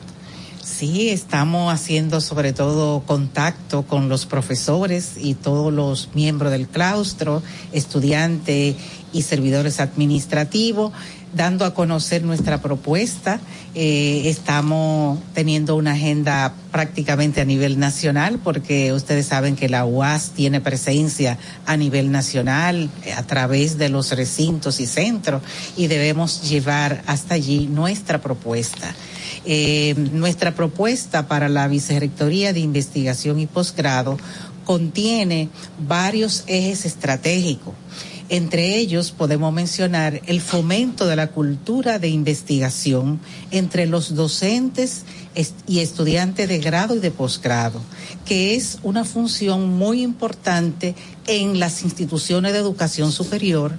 Sí, 0.63 1.09
estamos 1.09 1.75
haciendo 1.75 2.21
sobre 2.21 2.53
todo 2.53 3.01
contacto 3.01 3.83
con 3.83 4.09
los 4.09 4.27
profesores 4.27 5.15
y 5.19 5.35
todos 5.35 5.73
los 5.73 6.11
miembros 6.15 6.53
del 6.53 6.69
claustro, 6.69 7.43
estudiantes 7.73 8.77
y 9.13 9.23
servidores 9.23 9.81
administrativos, 9.81 10.93
dando 11.35 11.65
a 11.65 11.75
conocer 11.75 12.23
nuestra 12.23 12.61
propuesta. 12.61 13.41
Eh, 13.75 14.23
estamos 14.27 15.19
teniendo 15.35 15.77
una 15.77 15.93
agenda 15.93 16.55
prácticamente 16.71 17.41
a 17.41 17.45
nivel 17.45 17.79
nacional, 17.79 18.39
porque 18.43 18.93
ustedes 18.93 19.27
saben 19.27 19.57
que 19.57 19.69
la 19.69 19.85
UAS 19.85 20.31
tiene 20.31 20.61
presencia 20.61 21.39
a 21.67 21.77
nivel 21.77 22.11
nacional 22.11 22.91
eh, 23.05 23.13
a 23.13 23.23
través 23.23 23.79
de 23.79 23.89
los 23.89 24.11
recintos 24.13 24.81
y 24.81 24.87
centros 24.87 25.43
y 25.77 25.87
debemos 25.87 26.49
llevar 26.49 27.03
hasta 27.07 27.35
allí 27.35 27.67
nuestra 27.67 28.21
propuesta. 28.21 28.95
Eh, 29.45 29.95
nuestra 30.13 30.55
propuesta 30.55 31.27
para 31.27 31.49
la 31.49 31.67
Vicerrectoría 31.67 32.53
de 32.53 32.61
Investigación 32.61 33.41
y 33.41 33.47
Posgrado 33.47 34.17
contiene 34.65 35.49
varios 35.87 36.45
ejes 36.47 36.87
estratégicos. 36.87 37.75
Entre 38.33 38.79
ellos 38.79 39.11
podemos 39.11 39.53
mencionar 39.53 40.23
el 40.25 40.41
fomento 40.41 41.07
de 41.07 41.17
la 41.17 41.27
cultura 41.27 41.99
de 41.99 42.09
investigación 42.09 43.21
entre 43.51 43.85
los 43.85 44.15
docentes 44.15 45.03
y 45.67 45.81
estudiantes 45.81 46.49
de 46.49 46.59
grado 46.59 46.97
y 46.97 47.01
de 47.01 47.11
posgrado, 47.11 47.83
que 48.25 48.55
es 48.55 48.79
una 48.83 49.05
función 49.05 49.75
muy 49.75 50.01
importante 50.01 50.95
en 51.27 51.61
las 51.61 51.83
instituciones 51.83 52.55
de 52.55 52.61
educación 52.61 53.13
superior 53.13 53.79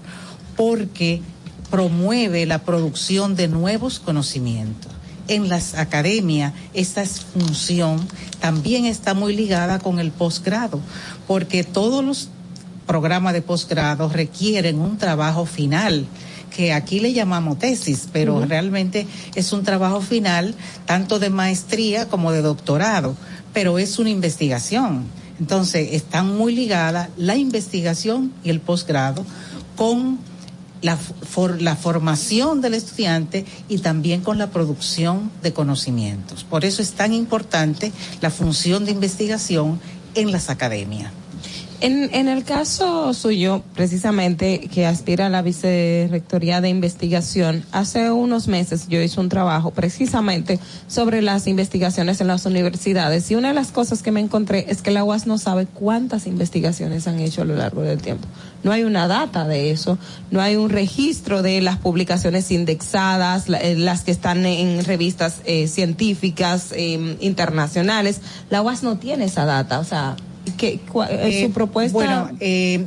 porque 0.56 1.24
promueve 1.72 2.46
la 2.46 2.60
producción 2.60 3.36
de 3.36 3.48
nuevos 3.48 4.00
conocimientos. 4.00 4.92
En 5.28 5.50
las 5.50 5.74
academias, 5.74 6.54
esta 6.76 7.04
función 7.06 8.08
también 8.40 8.86
está 8.86 9.16
muy 9.16 9.36
ligada 9.36 9.80
con 9.80 9.98
el 9.98 10.12
posgrado, 10.12 10.80
porque 11.26 11.64
todos 11.64 12.04
los 12.04 12.30
programas 12.86 13.34
de 13.34 13.42
posgrado 13.42 14.10
requieren 14.10 14.80
un 14.80 14.98
trabajo 14.98 15.46
final 15.46 16.06
que 16.56 16.72
aquí 16.72 17.00
le 17.00 17.14
llamamos 17.14 17.58
tesis, 17.58 18.08
pero 18.14 18.46
realmente 18.46 19.08
es 19.34 19.54
un 19.54 19.64
trabajo 19.64 20.02
final 20.02 20.54
tanto 20.86 21.18
de 21.18 21.32
maestría 21.32 22.08
como 22.08 22.32
de 22.32 22.44
doctorado, 22.44 23.16
pero 23.54 23.80
es 23.80 23.98
una 23.98 24.12
investigación. 24.12 25.06
Entonces, 25.40 25.94
están 25.94 26.38
muy 26.38 26.54
ligadas 26.56 27.10
la 27.18 27.36
investigación 27.38 28.32
y 28.44 28.52
el 28.52 28.60
posgrado 28.60 29.26
con 29.76 30.20
la, 30.84 30.96
for- 30.96 31.60
la 31.60 31.76
formación 31.76 32.62
del 32.62 32.76
estudiante 32.76 33.46
y 33.68 33.80
también 33.80 34.22
con 34.22 34.38
la 34.38 34.52
producción 34.52 35.32
de 35.42 35.54
conocimientos. 35.54 36.44
Por 36.44 36.66
eso 36.66 36.84
es 36.84 36.92
tan 36.92 37.14
importante 37.14 37.92
la 38.22 38.30
función 38.30 38.86
de 38.86 38.92
investigación 38.92 39.80
en 40.14 40.32
las 40.32 40.52
academias. 40.52 41.12
En, 41.84 42.10
en 42.14 42.30
el 42.30 42.46
caso 42.46 43.14
suyo, 43.14 43.62
precisamente, 43.76 44.70
que 44.74 44.86
aspira 44.86 45.26
a 45.26 45.30
la 45.30 45.42
vicerrectoría 45.42 46.62
de 46.62 46.70
investigación, 46.70 47.66
hace 47.74 48.10
unos 48.10 48.48
meses 48.48 48.88
yo 48.88 49.02
hice 49.02 49.20
un 49.20 49.28
trabajo 49.28 49.72
precisamente 49.72 50.62
sobre 50.88 51.22
las 51.22 51.46
investigaciones 51.46 52.22
en 52.22 52.28
las 52.28 52.46
universidades 52.46 53.30
y 53.30 53.36
una 53.36 53.50
de 53.50 53.56
las 53.56 53.74
cosas 53.74 54.02
que 54.02 54.14
me 54.14 54.22
encontré 54.22 54.66
es 54.70 54.82
que 54.82 54.92
la 54.92 55.04
UAS 55.04 55.28
no 55.28 55.38
sabe 55.38 55.66
cuántas 55.66 56.26
investigaciones 56.26 57.06
han 57.06 57.20
hecho 57.20 57.42
a 57.42 57.46
lo 57.46 57.58
largo 57.58 57.82
del 57.82 58.02
tiempo. 58.02 58.30
No 58.64 58.72
hay 58.72 58.86
una 58.86 59.10
data 59.10 59.46
de 59.46 59.72
eso, 59.72 59.98
no 60.32 60.40
hay 60.40 60.56
un 60.56 60.70
registro 60.70 61.42
de 61.42 61.60
las 61.60 61.80
publicaciones 61.80 62.50
indexadas, 62.52 63.50
eh, 63.50 63.76
las 63.78 64.04
que 64.04 64.12
están 64.12 64.46
en 64.46 64.86
revistas 64.86 65.42
eh, 65.44 65.68
científicas 65.68 66.72
eh, 66.72 67.18
internacionales. 67.20 68.22
La 68.50 68.62
UAS 68.62 68.84
no 68.84 68.98
tiene 69.00 69.26
esa 69.26 69.44
data, 69.44 69.80
o 69.80 69.84
sea, 69.84 70.16
¿qué, 70.58 70.80
cua- 70.92 71.08
eh, 71.10 71.40
Eh, 71.42 71.46
su 71.48 71.52
propuesta? 71.52 71.94
Bueno, 71.94 72.30
eh, 72.40 72.86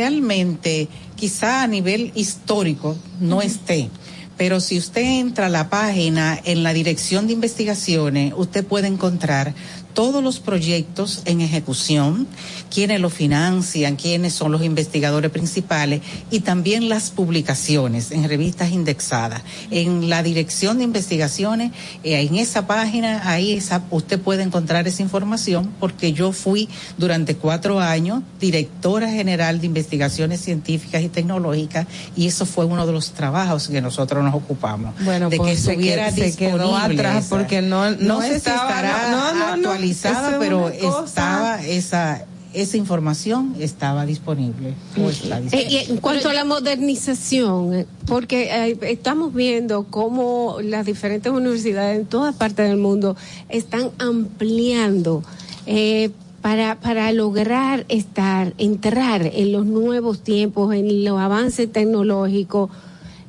realmente, 0.00 0.88
quizá 1.14 1.62
a 1.62 1.66
nivel 1.66 2.12
histórico 2.14 2.96
no 3.20 3.40
esté, 3.42 3.88
pero 4.36 4.60
si 4.60 4.76
usted 4.76 5.02
entra 5.02 5.46
a 5.46 5.48
la 5.48 5.68
página 5.70 6.38
en 6.44 6.62
la 6.62 6.72
dirección 6.72 7.26
de 7.26 7.32
investigaciones, 7.32 8.34
usted 8.36 8.64
puede 8.66 8.86
encontrar 8.88 9.54
todos 9.94 10.22
los 10.22 10.40
proyectos 10.40 11.22
en 11.24 11.40
ejecución, 11.40 12.26
quiénes 12.72 13.00
los 13.00 13.12
financian, 13.12 13.96
quiénes 13.96 14.32
son 14.34 14.52
los 14.52 14.62
investigadores 14.62 15.30
principales 15.30 16.00
y 16.30 16.40
también 16.40 16.88
las 16.88 17.10
publicaciones 17.10 18.10
en 18.10 18.28
revistas 18.28 18.70
indexadas. 18.72 19.42
En 19.70 20.08
la 20.08 20.22
dirección 20.22 20.78
de 20.78 20.84
investigaciones, 20.84 21.72
eh, 22.04 22.20
en 22.20 22.36
esa 22.36 22.66
página, 22.66 23.28
ahí 23.30 23.52
esa, 23.52 23.82
usted 23.90 24.20
puede 24.20 24.42
encontrar 24.42 24.86
esa 24.88 25.02
información 25.02 25.72
porque 25.80 26.12
yo 26.12 26.32
fui 26.32 26.68
durante 26.98 27.36
cuatro 27.36 27.80
años 27.80 28.22
directora 28.40 29.10
general 29.10 29.60
de 29.60 29.66
investigaciones 29.66 30.40
científicas 30.40 31.02
y 31.02 31.08
tecnológicas 31.08 31.86
y 32.16 32.26
eso 32.26 32.46
fue 32.46 32.64
uno 32.64 32.86
de 32.86 32.92
los 32.92 33.12
trabajos 33.12 33.68
que 33.68 33.80
nosotros 33.80 34.22
nos 34.24 34.34
ocupamos. 34.34 34.94
Bueno, 35.04 35.30
de 35.30 35.36
pues 35.36 35.50
que 35.50 35.56
se 35.56 35.70
estuviera 35.72 36.10
se 36.10 36.36
quedó 36.36 36.58
disponible 36.68 37.00
atrás 37.02 37.24
esa. 37.26 37.36
porque 37.36 37.62
no- 37.62 37.90
no 37.90 38.20
sé 38.20 38.28
si 38.30 38.34
estaba- 38.36 38.68
estará 38.68 39.10
no, 39.10 39.34
no, 39.34 39.38
no, 39.38 39.52
actualizada, 39.70 40.38
pero 40.38 40.72
cosa- 40.80 41.04
estaba 41.06 41.62
esa 41.62 42.24
esa 42.62 42.76
información 42.76 43.54
estaba 43.58 44.06
disponible. 44.06 44.74
o 45.02 45.10
está 45.10 45.38
Eh, 45.38 45.42
disponible. 45.42 45.84
en 45.88 45.96
cuanto 45.98 46.28
a 46.28 46.32
la 46.34 46.44
modernización, 46.44 47.74
eh, 47.74 47.86
porque 48.06 48.48
eh, 48.50 48.78
estamos 48.82 49.34
viendo 49.34 49.84
cómo 49.84 50.58
las 50.62 50.86
diferentes 50.86 51.30
universidades 51.32 51.98
en 52.00 52.06
todas 52.06 52.34
partes 52.34 52.68
del 52.68 52.78
mundo 52.78 53.16
están 53.48 53.90
ampliando 53.98 55.22
eh, 55.66 56.10
para, 56.42 56.78
para 56.80 57.10
lograr 57.12 57.84
estar, 57.88 58.54
entrar 58.58 59.22
en 59.34 59.52
los 59.52 59.66
nuevos 59.66 60.20
tiempos, 60.20 60.74
en 60.74 61.04
los 61.04 61.18
avances 61.18 61.70
tecnológicos. 61.70 62.70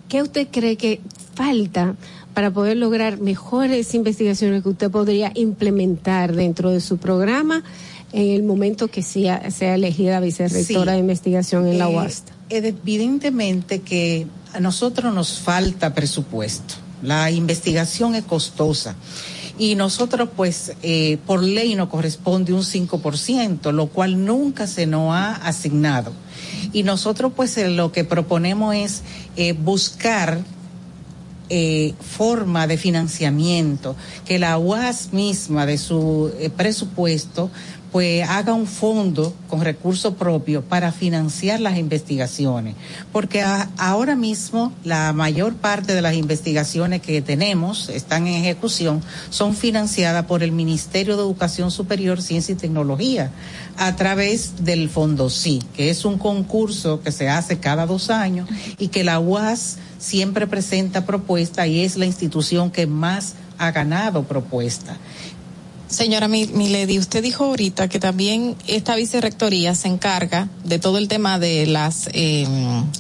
¿Qué 0.08 0.22
usted 0.22 0.48
cree 0.52 0.76
que 0.78 1.02
falta 1.36 1.96
para 2.34 2.52
poder 2.52 2.78
lograr 2.78 3.20
mejores 3.20 3.94
investigaciones 3.96 4.62
que 4.62 4.70
usted 4.70 4.92
podría 4.92 5.32
implementar 5.34 6.36
dentro 6.36 6.70
de 6.70 6.80
su 6.80 6.98
programa 6.98 7.64
en 8.14 8.30
el 8.32 8.44
momento 8.44 8.88
que 8.88 9.04
sea, 9.04 9.52
sea 9.52 9.76
elegida 9.76 10.20
vicerrectora 10.20 10.92
Sí. 10.92 10.96
de 10.96 11.00
investigación 11.00 11.68
en 11.68 11.78
la 11.78 11.90
Eh, 11.90 11.96
UAST? 11.96 12.30
Evidentemente 12.50 13.82
que 13.82 14.28
a 14.54 14.60
nosotros 14.60 15.14
nos 15.14 15.40
falta 15.40 15.94
presupuesto. 15.94 16.76
La 17.04 17.30
investigación 17.32 18.16
es 18.16 18.24
costosa. 18.24 18.96
Y 19.60 19.76
nosotros, 19.76 20.30
pues, 20.36 20.74
eh, 20.84 21.18
por 21.26 21.42
ley 21.44 21.76
nos 21.76 21.90
corresponde 21.90 22.54
un 22.54 22.64
5%, 22.64 23.72
lo 23.72 23.88
cual 23.88 24.24
nunca 24.24 24.68
se 24.68 24.86
nos 24.86 25.14
ha 25.14 25.34
asignado. 25.36 26.12
Y 26.74 26.84
nosotros, 26.84 27.32
pues, 27.36 27.58
eh, 27.58 27.70
lo 27.70 27.92
que 27.92 28.04
proponemos 28.04 28.76
es 28.76 29.02
eh, 29.36 29.54
buscar 29.54 30.40
eh, 31.50 31.94
forma 32.02 32.68
de 32.68 32.78
financiamiento, 32.78 33.96
que 34.26 34.38
la 34.38 34.58
UAS 34.58 35.14
misma 35.14 35.66
de 35.66 35.78
su 35.78 36.30
eh, 36.40 36.50
presupuesto 36.50 37.50
pues 37.98 38.30
haga 38.30 38.54
un 38.54 38.68
fondo 38.68 39.34
con 39.50 39.62
recursos 39.62 40.14
propios 40.14 40.64
para 40.64 40.92
financiar 40.92 41.60
las 41.60 41.80
investigaciones, 41.80 42.76
porque 43.12 43.44
ahora 43.76 44.16
mismo 44.16 44.72
la 44.84 45.14
mayor 45.14 45.56
parte 45.56 45.96
de 45.96 46.04
las 46.04 46.14
investigaciones 46.14 47.02
que 47.02 47.24
tenemos 47.24 47.90
están 47.90 48.28
en 48.28 48.36
ejecución 48.36 49.02
son 49.32 49.56
financiadas 49.56 50.28
por 50.28 50.44
el 50.44 50.52
Ministerio 50.52 51.18
de 51.18 51.24
Educación 51.24 51.72
Superior, 51.72 52.22
Ciencia 52.22 52.54
y 52.54 52.56
Tecnología 52.56 53.32
a 53.78 53.96
través 53.96 54.64
del 54.64 54.90
Fondo 54.90 55.32
Sí, 55.32 55.64
que 55.74 55.90
es 55.90 56.06
un 56.06 56.20
concurso 56.20 57.02
que 57.02 57.12
se 57.12 57.30
hace 57.30 57.58
cada 57.58 57.88
dos 57.88 58.12
años 58.12 58.48
y 58.78 58.90
que 58.90 59.04
la 59.04 59.20
UAS 59.20 59.78
siempre 59.98 60.46
presenta 60.46 61.04
propuesta 61.08 61.66
y 61.66 61.80
es 61.80 61.98
la 61.98 62.06
institución 62.06 62.70
que 62.70 62.86
más 62.86 63.34
ha 63.58 63.72
ganado 63.72 64.22
propuesta. 64.22 64.98
Señora 65.90 66.28
Mi- 66.28 66.48
Milady, 66.48 67.00
usted 67.00 67.24
dijo 67.24 67.46
ahorita 67.46 67.88
que 67.88 68.00
también 68.00 68.56
esta 68.68 68.96
vicerrectoría 68.96 69.74
se 69.74 69.88
encarga 69.88 70.50
de 70.66 70.80
todo 70.80 70.98
el 70.98 71.08
tema 71.08 71.40
de 71.40 71.66
las 71.66 72.10
eh, 72.14 72.46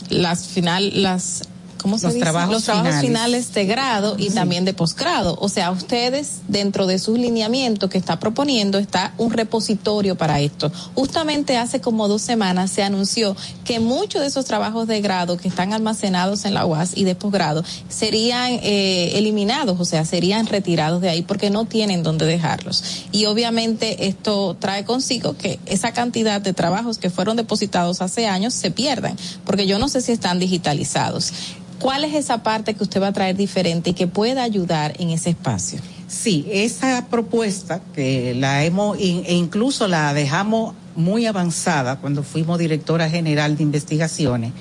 las 0.10 0.48
final 0.48 1.02
las 1.04 1.42
¿Cómo 1.88 1.98
se 2.00 2.08
Los 2.08 2.16
dice? 2.16 2.24
trabajos 2.26 2.54
Los 2.54 2.64
trabajos 2.66 2.88
finales. 3.00 3.08
finales 3.08 3.54
de 3.54 3.66
grado 3.66 4.16
y 4.20 4.28
Sí. 4.30 4.36
también 4.36 4.66
de 4.66 4.74
posgrado. 4.74 5.38
O 5.40 5.48
sea, 5.48 5.72
ustedes, 5.72 6.42
dentro 6.50 6.86
de 6.86 7.00
sus 7.00 7.18
lineamientos 7.18 7.90
que 7.90 7.98
está 7.98 8.20
proponiendo, 8.20 8.78
está 8.78 9.14
un 9.18 9.32
repositorio 9.32 10.18
para 10.18 10.42
esto. 10.42 10.70
Justamente 10.96 11.56
hace 11.56 11.80
como 11.80 12.10
dos 12.10 12.22
semanas 12.22 12.72
se 12.72 12.84
anunció 12.84 13.38
que 13.64 13.80
muchos 13.80 14.20
de 14.20 14.28
esos 14.28 14.44
trabajos 14.44 14.86
de 14.88 15.00
grado 15.00 15.38
que 15.38 15.48
están 15.48 15.72
almacenados 15.72 16.44
en 16.44 16.54
la 16.54 16.66
UAS 16.66 16.92
y 16.94 17.06
de 17.06 17.16
posgrado 17.16 17.64
serían 17.88 18.60
eh, 18.64 19.12
eliminados, 19.16 19.80
o 19.80 19.86
sea, 19.86 20.04
serían 20.04 20.46
retirados 20.48 21.00
de 21.00 21.08
ahí 21.08 21.22
porque 21.22 21.50
no 21.50 21.64
tienen 21.64 22.04
dónde 22.04 22.26
dejarlos. 22.26 22.84
Y 23.14 23.28
obviamente 23.28 24.08
esto 24.08 24.58
trae 24.60 24.84
consigo 24.84 25.38
que 25.38 25.58
esa 25.68 25.94
cantidad 25.94 26.42
de 26.42 26.52
trabajos 26.52 26.98
que 26.98 27.10
fueron 27.10 27.38
depositados 27.38 28.02
hace 28.02 28.28
años 28.28 28.54
se 28.54 28.72
pierdan, 28.72 29.16
porque 29.46 29.68
yo 29.68 29.80
no 29.80 29.88
sé 29.88 30.02
si 30.02 30.12
están 30.12 30.38
digitalizados. 30.38 31.32
¿Cuál 31.80 32.04
es 32.04 32.14
esa 32.16 32.42
parte 32.44 32.74
que 32.74 32.84
usted 32.84 33.02
va 33.02 33.08
a 33.08 33.14
traer 33.14 33.36
diferente 33.36 33.92
y 33.92 33.94
que 33.94 34.08
pueda 34.08 34.44
ayudar 34.44 34.94
en 35.00 35.10
ese 35.12 35.30
espacio? 35.32 35.80
Sí, 36.08 36.48
esa 36.52 37.06
propuesta 37.10 37.82
que 37.94 38.34
la 38.34 38.64
hemos, 38.64 39.00
in- 39.00 39.24
e 39.26 39.34
incluso 39.36 39.88
la 39.88 40.14
dejamos 40.14 40.74
muy 40.96 41.26
avanzada 41.28 41.98
cuando 41.98 42.24
fuimos 42.24 42.58
directora 42.58 43.10
general 43.10 43.56
de 43.58 43.64
investigaciones, 43.64 44.52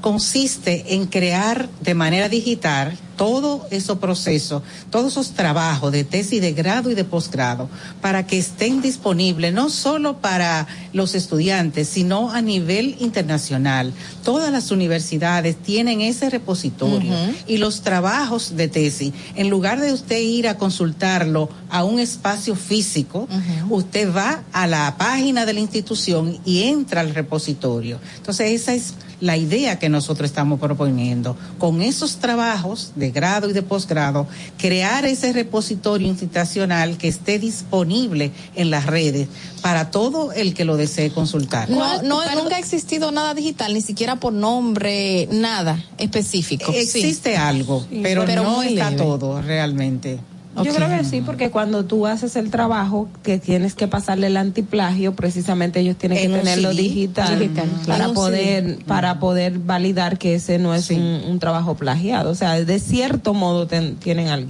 consiste 0.00 0.94
en 0.94 1.06
crear 1.06 1.68
de 1.80 1.94
manera 1.94 2.28
digital 2.28 2.98
todo 3.16 3.66
esos 3.70 3.98
procesos, 3.98 4.62
todos 4.90 5.12
esos 5.12 5.30
trabajos 5.32 5.92
de 5.92 6.04
tesis 6.04 6.40
de 6.40 6.52
grado 6.52 6.90
y 6.90 6.94
de 6.94 7.04
posgrado, 7.04 7.68
para 8.00 8.26
que 8.26 8.38
estén 8.38 8.82
disponibles 8.82 9.52
no 9.52 9.70
solo 9.70 10.18
para 10.18 10.66
los 10.92 11.14
estudiantes, 11.14 11.88
sino 11.88 12.30
a 12.30 12.42
nivel 12.42 12.96
internacional. 12.98 13.92
Todas 14.24 14.50
las 14.50 14.70
universidades 14.70 15.56
tienen 15.56 16.00
ese 16.00 16.30
repositorio 16.30 17.12
y 17.46 17.58
los 17.58 17.82
trabajos 17.82 18.56
de 18.56 18.68
tesis, 18.68 19.12
en 19.36 19.50
lugar 19.50 19.80
de 19.80 19.92
usted 19.92 20.20
ir 20.20 20.48
a 20.48 20.58
consultarlo 20.58 21.48
a 21.70 21.84
un 21.84 22.00
espacio 22.00 22.54
físico, 22.54 23.28
usted 23.70 24.14
va 24.14 24.42
a 24.52 24.66
la 24.66 24.96
página 24.96 25.46
de 25.46 25.52
la 25.52 25.60
institución 25.60 26.38
y 26.44 26.64
entra 26.64 27.00
al 27.00 27.14
repositorio. 27.14 27.98
Entonces, 28.16 28.50
esa 28.52 28.74
es 28.74 28.94
la 29.20 29.36
idea 29.36 29.78
que 29.78 29.88
nosotros 29.94 30.28
estamos 30.28 30.60
proponiendo. 30.60 31.36
Con 31.58 31.80
esos 31.80 32.16
trabajos 32.16 32.92
de 32.96 33.10
grado 33.10 33.48
y 33.48 33.52
de 33.52 33.62
posgrado, 33.62 34.26
crear 34.58 35.04
ese 35.06 35.32
repositorio 35.32 36.06
institucional 36.06 36.98
que 36.98 37.08
esté 37.08 37.38
disponible 37.38 38.32
en 38.54 38.70
las 38.70 38.86
redes 38.86 39.28
para 39.62 39.90
todo 39.90 40.32
el 40.32 40.52
que 40.52 40.64
lo 40.64 40.76
desee 40.76 41.10
consultar. 41.10 41.70
No, 41.70 42.02
no, 42.02 42.20
nunca 42.34 42.56
ha 42.56 42.58
existido 42.58 43.10
nada 43.12 43.32
digital, 43.32 43.72
ni 43.72 43.80
siquiera 43.80 44.16
por 44.16 44.32
nombre, 44.32 45.26
nada 45.32 45.82
específico. 45.96 46.70
Sí. 46.72 46.78
Existe 46.78 47.36
algo, 47.36 47.86
pero, 48.02 48.26
Pero 48.26 48.42
no 48.42 48.62
está 48.62 48.90
leve. 48.90 49.02
todo 49.02 49.40
realmente. 49.40 50.18
Yo 50.62 50.72
creo 50.74 50.88
que 50.88 51.04
sí, 51.04 51.20
porque 51.20 51.50
cuando 51.50 51.84
tú 51.84 52.06
haces 52.06 52.36
el 52.36 52.50
trabajo 52.50 53.08
que 53.22 53.38
tienes 53.38 53.74
que 53.74 53.88
pasarle 53.88 54.28
el 54.28 54.36
antiplagio, 54.36 55.14
precisamente 55.16 55.80
ellos 55.80 55.96
tienen 55.96 56.18
En 56.18 56.30
que 56.32 56.38
tenerlo 56.38 56.70
CD. 56.70 56.82
digital, 56.82 57.38
Digital, 57.38 57.68
para 57.86 58.04
En 58.04 58.14
poder 58.14 58.64
CD. 58.64 58.84
para 58.86 59.18
poder 59.18 59.58
validar 59.58 60.16
que 60.18 60.36
ese 60.36 60.58
no 60.58 60.74
es 60.74 60.90
un, 60.90 61.00
un 61.28 61.38
trabajo 61.40 61.74
plagiado. 61.74 62.30
O 62.30 62.34
sea, 62.34 62.52
de 62.54 62.78
cierto 62.78 63.34
modo 63.34 63.66
ten- 63.66 63.96
tienen 63.96 64.28
algo. 64.28 64.44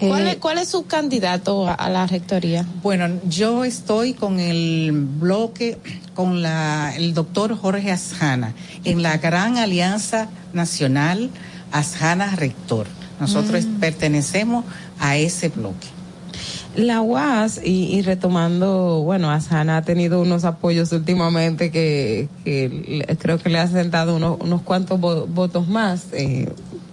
¿Cuál, 0.00 0.26
es, 0.28 0.36
¿Cuál 0.36 0.58
es 0.58 0.68
su 0.68 0.86
candidato 0.86 1.68
a, 1.68 1.74
a 1.74 1.88
la 1.90 2.06
rectoría? 2.06 2.66
Bueno, 2.82 3.08
yo 3.28 3.64
estoy 3.64 4.14
con 4.14 4.40
el 4.40 4.90
bloque, 4.92 5.78
con 6.14 6.42
la, 6.42 6.94
el 6.96 7.14
doctor 7.14 7.56
Jorge 7.56 7.92
Asjana, 7.92 8.54
en 8.84 9.02
la 9.02 9.18
gran 9.18 9.56
alianza 9.58 10.28
nacional 10.52 11.30
Asjana 11.72 12.34
Rector. 12.36 12.86
Nosotros 13.20 13.64
Mm. 13.66 13.80
pertenecemos 13.80 14.64
a 15.00 15.16
ese 15.16 15.48
bloque. 15.48 15.86
La 16.76 17.00
UAS, 17.00 17.60
y, 17.64 17.86
y 17.96 18.02
retomando, 18.02 19.02
bueno, 19.02 19.30
Asana 19.30 19.78
ha 19.78 19.82
tenido 19.82 20.20
unos 20.20 20.44
apoyos 20.44 20.92
últimamente 20.92 21.70
que, 21.72 22.28
creo 23.18 23.38
que 23.38 23.48
le 23.48 23.58
ha 23.58 23.66
sentado 23.66 24.14
unos, 24.16 24.38
unos 24.40 24.62
cuantos 24.62 25.00
vo- 25.00 25.26
votos 25.26 25.66
más. 25.66 26.06
Eh, 26.12 26.48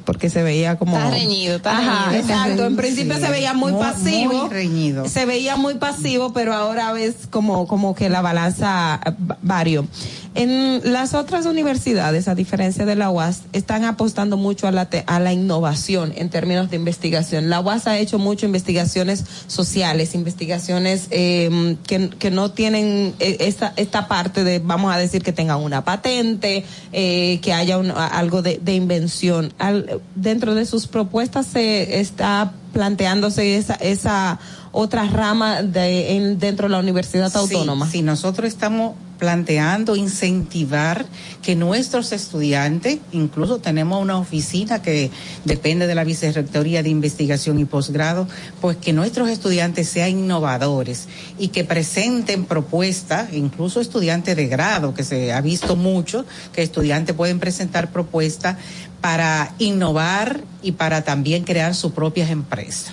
porque 0.06 0.30
se 0.30 0.44
veía 0.44 0.78
como 0.78 0.98
Está 0.98 1.10
reñido, 1.10 1.56
está 1.56 1.80
Ajá, 1.80 2.12
reñido. 2.12 2.32
exacto 2.32 2.66
en 2.68 2.76
principio 2.76 3.16
Sí. 3.16 3.22
se 3.22 3.30
veía 3.32 3.54
muy, 3.56 3.72
Muy- 3.72 3.82
pasivo 3.82 4.34
muy 4.44 4.50
reñido. 4.52 5.10
se 5.10 5.26
veía 5.26 5.56
muy 5.56 5.74
pasivo 5.80 6.32
pero 6.32 6.54
ahora 6.54 6.94
ves 6.94 7.16
como 7.32 7.66
como 7.66 7.96
que 7.96 8.08
la 8.08 8.22
balanza 8.22 9.02
va- 9.28 9.38
varió 9.42 9.88
en 10.36 10.82
las 10.92 11.14
otras 11.14 11.46
universidades 11.46 12.28
a 12.28 12.36
diferencia 12.36 12.86
de 12.86 12.96
la 12.96 13.10
UAS 13.10 13.42
están 13.54 13.86
apostando 13.86 14.38
mucho 14.38 14.68
a 14.68 14.72
la 14.72 14.90
te- 14.90 15.04
a 15.08 15.20
la 15.20 15.32
innovación 15.34 16.14
en 16.16 16.30
términos 16.30 16.70
de 16.70 16.76
investigación. 16.76 17.50
La 17.50 17.62
UAS 17.62 17.88
ha 17.88 17.98
hecho 17.98 18.20
mucho 18.20 18.46
investigaciones 18.46 19.24
sociales 19.48 20.14
investigaciones 20.14 21.08
eh, 21.12 21.78
que, 21.88 22.10
que 22.10 22.32
no 22.32 22.52
tienen 22.52 23.14
eh, 23.20 23.38
esta 23.40 23.74
esta 23.78 24.08
parte 24.08 24.44
de 24.44 24.60
vamos 24.60 24.94
a 24.94 24.98
decir 24.98 25.24
que 25.24 25.32
tengan 25.32 25.62
una 25.62 25.84
patente 25.86 26.66
eh, 26.92 27.40
que 27.42 27.54
haya 27.54 27.78
un- 27.78 27.92
a- 27.92 28.08
algo 28.08 28.42
de, 28.42 28.60
de 28.62 28.76
invención. 28.76 29.54
Al- 29.58 30.02
dentro 30.16 30.54
de 30.54 30.66
sus 30.66 30.88
propuestas 30.88 31.46
se 31.48 32.00
está 32.02 32.52
planteándose 32.74 33.56
esa 33.58 33.76
esa 33.76 34.40
otra 34.74 35.06
rama 35.06 35.62
de 35.64 36.18
en, 36.18 36.38
dentro 36.40 36.68
de 36.68 36.74
la 36.74 36.80
universidad 36.80 37.36
autónoma. 37.38 37.86
Sí, 37.86 37.94
sí, 37.94 38.02
nosotros 38.02 38.48
estamos 38.50 38.96
planteando 39.18 39.96
incentivar 39.96 41.06
que 41.42 41.56
nuestros 41.56 42.12
estudiantes, 42.12 43.00
incluso 43.12 43.60
tenemos 43.60 44.02
una 44.02 44.18
oficina 44.18 44.82
que 44.82 45.12
depende 45.44 45.88
de 45.88 45.96
la 45.96 46.04
Vicerrectoría 46.04 46.84
de 46.84 46.90
Investigación 46.90 47.60
y 47.60 47.66
Posgrado, 47.66 48.28
pues 48.62 48.78
que 48.78 48.94
nuestros 48.94 49.30
estudiantes 49.30 49.90
sean 49.90 50.12
innovadores 50.12 51.08
y 51.38 51.50
que 51.50 51.64
presenten 51.64 52.46
propuestas, 52.46 53.34
incluso 53.34 53.82
estudiantes 53.82 54.36
de 54.36 54.48
grado, 54.48 54.94
que 54.94 55.04
se 55.04 55.34
ha 55.34 55.42
visto 55.42 55.76
mucho, 55.76 56.26
que 56.54 56.62
estudiantes 56.62 57.16
pueden 57.16 57.40
presentar 57.40 57.92
propuestas 57.92 58.58
para 59.02 59.54
innovar 59.60 60.42
y 60.62 60.74
para 60.74 61.04
también 61.04 61.44
crear 61.44 61.76
sus 61.76 61.92
propias 61.92 62.30
empresas. 62.30 62.92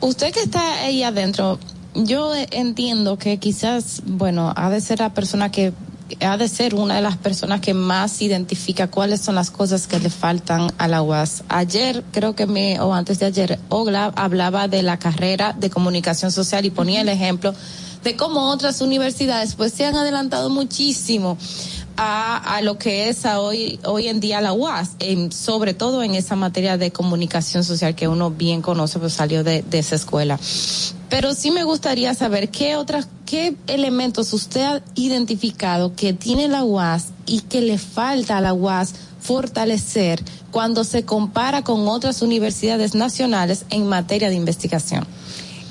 Usted 0.00 0.32
que 0.32 0.40
está 0.40 0.82
ahí 0.82 1.02
adentro, 1.02 1.58
yo 1.94 2.32
entiendo 2.34 3.18
que 3.18 3.38
quizás, 3.38 4.02
bueno, 4.06 4.52
ha 4.56 4.70
de 4.70 4.80
ser 4.80 5.00
la 5.00 5.12
persona 5.12 5.50
que 5.50 5.72
ha 6.20 6.36
de 6.36 6.48
ser 6.48 6.74
una 6.74 6.96
de 6.96 7.02
las 7.02 7.16
personas 7.16 7.60
que 7.60 7.74
más 7.74 8.20
identifica 8.20 8.88
cuáles 8.88 9.20
son 9.20 9.36
las 9.36 9.50
cosas 9.50 9.86
que 9.86 10.00
le 10.00 10.10
faltan 10.10 10.72
a 10.78 10.88
la 10.88 11.02
UAS. 11.02 11.44
Ayer, 11.48 12.02
creo 12.10 12.34
que 12.34 12.46
me, 12.46 12.80
o 12.80 12.92
antes 12.92 13.18
de 13.20 13.26
ayer, 13.26 13.58
Ogla 13.68 14.12
hablaba 14.16 14.68
de 14.68 14.82
la 14.82 14.98
carrera 14.98 15.54
de 15.56 15.70
comunicación 15.70 16.32
social 16.32 16.64
y 16.64 16.70
ponía 16.70 17.00
el 17.00 17.08
ejemplo 17.08 17.54
de 18.02 18.16
cómo 18.16 18.48
otras 18.48 18.80
universidades 18.80 19.54
pues 19.54 19.72
se 19.72 19.84
han 19.84 19.94
adelantado 19.94 20.48
muchísimo 20.48 21.36
a, 21.96 22.56
a 22.56 22.62
lo 22.62 22.78
que 22.78 23.08
es 23.10 23.26
a 23.26 23.40
hoy, 23.40 23.78
hoy 23.84 24.08
en 24.08 24.20
día 24.20 24.40
la 24.40 24.52
UAS, 24.52 24.92
en, 25.00 25.30
sobre 25.30 25.74
todo 25.74 26.02
en 26.02 26.14
esa 26.14 26.34
materia 26.34 26.78
de 26.78 26.92
comunicación 26.92 27.62
social 27.62 27.94
que 27.94 28.08
uno 28.08 28.30
bien 28.30 28.62
conoce, 28.62 28.98
pues 28.98 29.12
salió 29.12 29.44
de, 29.44 29.62
de 29.62 29.78
esa 29.78 29.96
escuela. 29.96 30.38
Pero 31.10 31.34
sí 31.34 31.50
me 31.50 31.64
gustaría 31.64 32.14
saber 32.14 32.50
qué 32.50 32.76
otras, 32.76 33.08
qué 33.26 33.56
elementos 33.66 34.32
usted 34.32 34.62
ha 34.62 34.82
identificado 34.94 35.94
que 35.94 36.12
tiene 36.12 36.46
la 36.48 36.62
UAS 36.62 37.08
y 37.26 37.40
que 37.40 37.60
le 37.60 37.78
falta 37.78 38.38
a 38.38 38.40
la 38.40 38.54
UAS 38.54 38.94
fortalecer 39.20 40.22
cuando 40.52 40.84
se 40.84 41.04
compara 41.04 41.62
con 41.62 41.88
otras 41.88 42.22
universidades 42.22 42.94
nacionales 42.94 43.64
en 43.70 43.86
materia 43.86 44.28
de 44.28 44.36
investigación. 44.36 45.04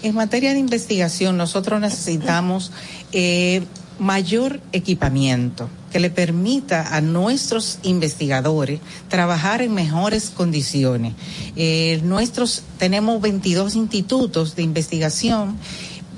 En 0.03 0.13
materia 0.13 0.53
de 0.53 0.59
investigación, 0.59 1.37
nosotros 1.37 1.81
necesitamos 1.81 2.71
eh, 3.11 3.63
mayor 3.99 4.59
equipamiento 4.71 5.69
que 5.91 5.99
le 5.99 6.09
permita 6.09 6.95
a 6.95 7.01
nuestros 7.01 7.79
investigadores 7.83 8.79
trabajar 9.07 9.61
en 9.61 9.73
mejores 9.73 10.29
condiciones. 10.29 11.13
Eh, 11.55 11.99
nuestros 12.03 12.63
tenemos 12.77 13.21
22 13.21 13.75
institutos 13.75 14.55
de 14.55 14.63
investigación 14.63 15.57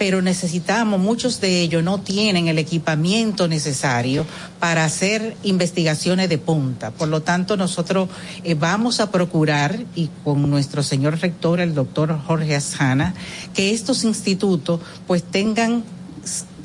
pero 0.02 0.24
necesitamos, 0.24 1.00
muchos 1.00 1.42
de 1.42 1.62
ellos 1.62 1.84
no 1.84 2.00
tienen 2.00 2.48
el 2.48 2.58
equipamiento 2.58 3.48
necesario 3.48 4.26
para 4.60 4.84
hacer 4.84 5.38
investigaciones 5.44 6.28
de 6.28 6.40
punta. 6.40 6.90
Por 6.90 7.08
lo 7.08 7.22
tanto, 7.22 7.56
nosotros 7.56 8.10
eh, 8.44 8.56
vamos 8.56 9.00
a 9.00 9.12
procurar, 9.12 9.86
y 9.96 10.10
con 10.24 10.50
nuestro 10.50 10.82
señor 10.82 11.20
rector, 11.20 11.60
el 11.60 11.76
doctor 11.76 12.20
Jorge 12.26 12.56
Asana, 12.56 13.14
que 13.54 13.76
estos 13.76 14.04
institutos 14.04 14.80
pues 15.06 15.22
tengan 15.22 15.84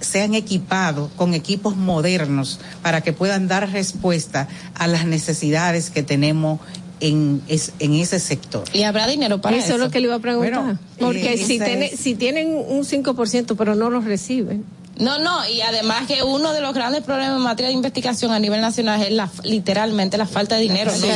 sean 0.00 0.34
equipados 0.34 1.10
con 1.16 1.34
equipos 1.34 1.76
modernos 1.76 2.60
para 2.82 3.00
que 3.00 3.12
puedan 3.12 3.48
dar 3.48 3.70
respuesta 3.70 4.48
a 4.74 4.86
las 4.86 5.06
necesidades 5.06 5.90
que 5.90 6.02
tenemos 6.02 6.60
en, 7.00 7.42
es, 7.48 7.72
en 7.78 7.94
ese 7.94 8.18
sector. 8.18 8.64
¿Y 8.72 8.82
habrá 8.82 9.06
dinero 9.06 9.40
para 9.40 9.56
eso? 9.56 9.66
Eso 9.66 9.74
es 9.74 9.80
lo 9.80 9.90
que 9.90 10.00
le 10.00 10.06
iba 10.06 10.16
a 10.16 10.20
preguntar. 10.20 10.62
Bueno, 10.62 10.78
Porque 10.98 11.34
eh, 11.34 11.38
si, 11.38 11.58
tiene, 11.58 11.86
es... 11.86 12.00
si 12.00 12.14
tienen 12.14 12.48
un 12.48 12.84
5% 12.84 13.54
pero 13.56 13.74
no 13.74 13.90
los 13.90 14.04
reciben. 14.04 14.64
No, 14.98 15.18
no, 15.18 15.46
y 15.46 15.60
además 15.60 16.06
que 16.06 16.22
uno 16.22 16.52
de 16.52 16.60
los 16.60 16.72
grandes 16.72 17.02
problemas 17.02 17.36
en 17.36 17.42
materia 17.42 17.68
de 17.68 17.74
investigación 17.74 18.32
a 18.32 18.38
nivel 18.38 18.62
nacional 18.62 19.02
es 19.02 19.12
la, 19.12 19.30
literalmente 19.44 20.16
la 20.16 20.26
falta 20.26 20.56
de 20.56 20.62
dinero, 20.62 20.90
no 20.90 21.06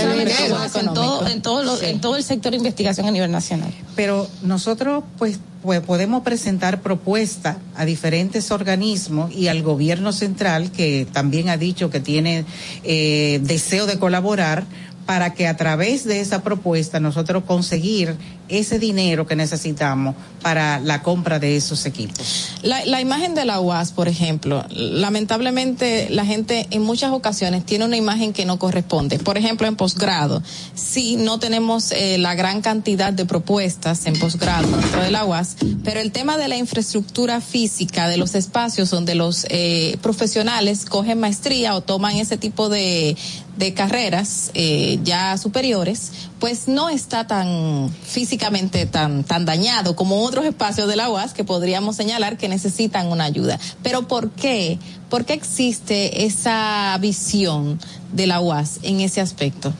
en, 0.80 0.94
todo, 0.94 1.26
en, 1.26 1.40
todo 1.40 1.62
lo, 1.62 1.76
sí. 1.76 1.86
en 1.86 2.00
todo 2.00 2.16
el 2.16 2.22
sector 2.22 2.50
de 2.52 2.58
investigación 2.58 3.06
a 3.06 3.10
nivel 3.10 3.30
nacional. 3.30 3.72
Pero 3.96 4.28
nosotros 4.42 5.04
pues, 5.16 5.40
pues 5.62 5.80
podemos 5.80 6.22
presentar 6.22 6.82
propuestas 6.82 7.56
a 7.74 7.86
diferentes 7.86 8.50
organismos 8.50 9.32
y 9.34 9.48
al 9.48 9.62
gobierno 9.62 10.12
central 10.12 10.70
que 10.72 11.06
también 11.10 11.48
ha 11.48 11.56
dicho 11.56 11.88
que 11.88 12.00
tiene 12.00 12.44
eh, 12.84 13.40
deseo 13.42 13.86
de 13.86 13.98
colaborar 13.98 14.64
para 15.06 15.34
que 15.34 15.48
a 15.48 15.56
través 15.56 16.04
de 16.04 16.20
esa 16.20 16.42
propuesta 16.42 17.00
nosotros 17.00 17.44
conseguir 17.44 18.16
ese 18.50 18.78
dinero 18.78 19.26
que 19.26 19.36
necesitamos 19.36 20.14
para 20.42 20.80
la 20.80 21.02
compra 21.02 21.38
de 21.38 21.56
esos 21.56 21.86
equipos. 21.86 22.50
La, 22.62 23.00
imagen 23.00 23.34
de 23.34 23.44
la 23.44 23.60
UAS, 23.60 23.92
por 23.92 24.08
ejemplo, 24.08 24.64
lamentablemente 24.70 26.08
la 26.10 26.24
gente 26.24 26.66
en 26.70 26.82
muchas 26.82 27.12
ocasiones 27.12 27.64
tiene 27.64 27.84
una 27.84 27.96
imagen 27.96 28.32
que 28.32 28.44
no 28.44 28.58
corresponde. 28.58 29.18
Por 29.18 29.38
ejemplo, 29.38 29.66
en 29.66 29.76
posgrado, 29.76 30.42
sí, 30.74 31.16
no 31.16 31.38
tenemos 31.38 31.92
eh, 31.92 32.18
la 32.18 32.34
gran 32.34 32.60
cantidad 32.60 33.12
de 33.12 33.24
propuestas 33.24 34.06
en 34.06 34.18
posgrado 34.18 34.68
dentro 34.76 35.02
de 35.02 35.10
la 35.10 35.24
UAS, 35.24 35.56
pero 35.84 36.00
el 36.00 36.10
tema 36.12 36.36
de 36.36 36.48
la 36.48 36.56
infraestructura 36.56 37.40
física, 37.40 38.08
de 38.08 38.16
los 38.16 38.34
espacios 38.34 38.90
donde 38.90 39.14
los 39.14 39.46
eh, 39.48 39.96
profesionales 40.02 40.84
cogen 40.84 41.20
maestría 41.20 41.74
o 41.74 41.80
toman 41.82 42.16
ese 42.16 42.36
tipo 42.36 42.68
de, 42.68 43.16
de 43.60 43.74
carreras 43.74 44.50
eh, 44.54 44.98
ya 45.04 45.36
superiores, 45.36 46.12
pues 46.40 46.66
no 46.66 46.88
está 46.88 47.26
tan 47.26 47.90
físicamente 48.04 48.86
tan, 48.86 49.22
tan 49.22 49.44
dañado 49.44 49.94
como 49.94 50.24
otros 50.24 50.46
espacios 50.46 50.88
de 50.88 50.96
la 50.96 51.10
UAS 51.10 51.34
que 51.34 51.44
podríamos 51.44 51.94
señalar 51.94 52.38
que 52.38 52.48
necesitan 52.48 53.08
una 53.08 53.24
ayuda. 53.24 53.60
Pero 53.82 54.08
¿por 54.08 54.30
qué? 54.30 54.78
¿Por 55.10 55.26
qué 55.26 55.34
existe 55.34 56.24
esa 56.24 56.96
visión 57.00 57.78
de 58.12 58.26
la 58.26 58.40
UAS 58.40 58.80
en 58.82 59.00
ese 59.00 59.20
aspecto? 59.20 59.74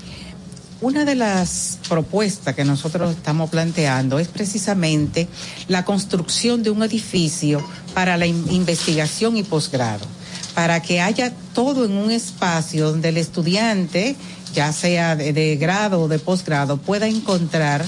Una 0.82 1.06
de 1.06 1.14
las 1.14 1.78
propuestas 1.88 2.54
que 2.54 2.64
nosotros 2.64 3.16
estamos 3.16 3.48
planteando 3.48 4.18
es 4.18 4.28
precisamente 4.28 5.26
la 5.68 5.86
construcción 5.86 6.62
de 6.62 6.70
un 6.70 6.82
edificio 6.82 7.66
para 7.94 8.18
la 8.18 8.26
investigación 8.26 9.38
y 9.38 9.42
posgrado 9.42 10.19
para 10.54 10.80
que 10.80 11.00
haya 11.00 11.32
todo 11.54 11.84
en 11.84 11.92
un 11.92 12.10
espacio 12.10 12.90
donde 12.90 13.10
el 13.10 13.16
estudiante, 13.16 14.16
ya 14.54 14.72
sea 14.72 15.16
de, 15.16 15.56
grado 15.56 16.02
o 16.02 16.08
de 16.08 16.18
posgrado, 16.18 16.76
pueda 16.76 17.06
encontrar 17.06 17.84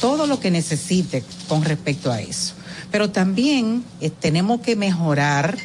todo 0.00 0.26
lo 0.26 0.40
que 0.40 0.50
necesite 0.50 1.22
con 1.48 1.64
respecto 1.64 2.10
a 2.10 2.20
eso. 2.20 2.54
Pero 2.90 3.10
también 3.10 3.84
eh, 4.00 4.10
tenemos 4.10 4.60
que 4.60 4.76
mejorar 4.76 5.56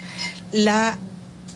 la 0.52 0.98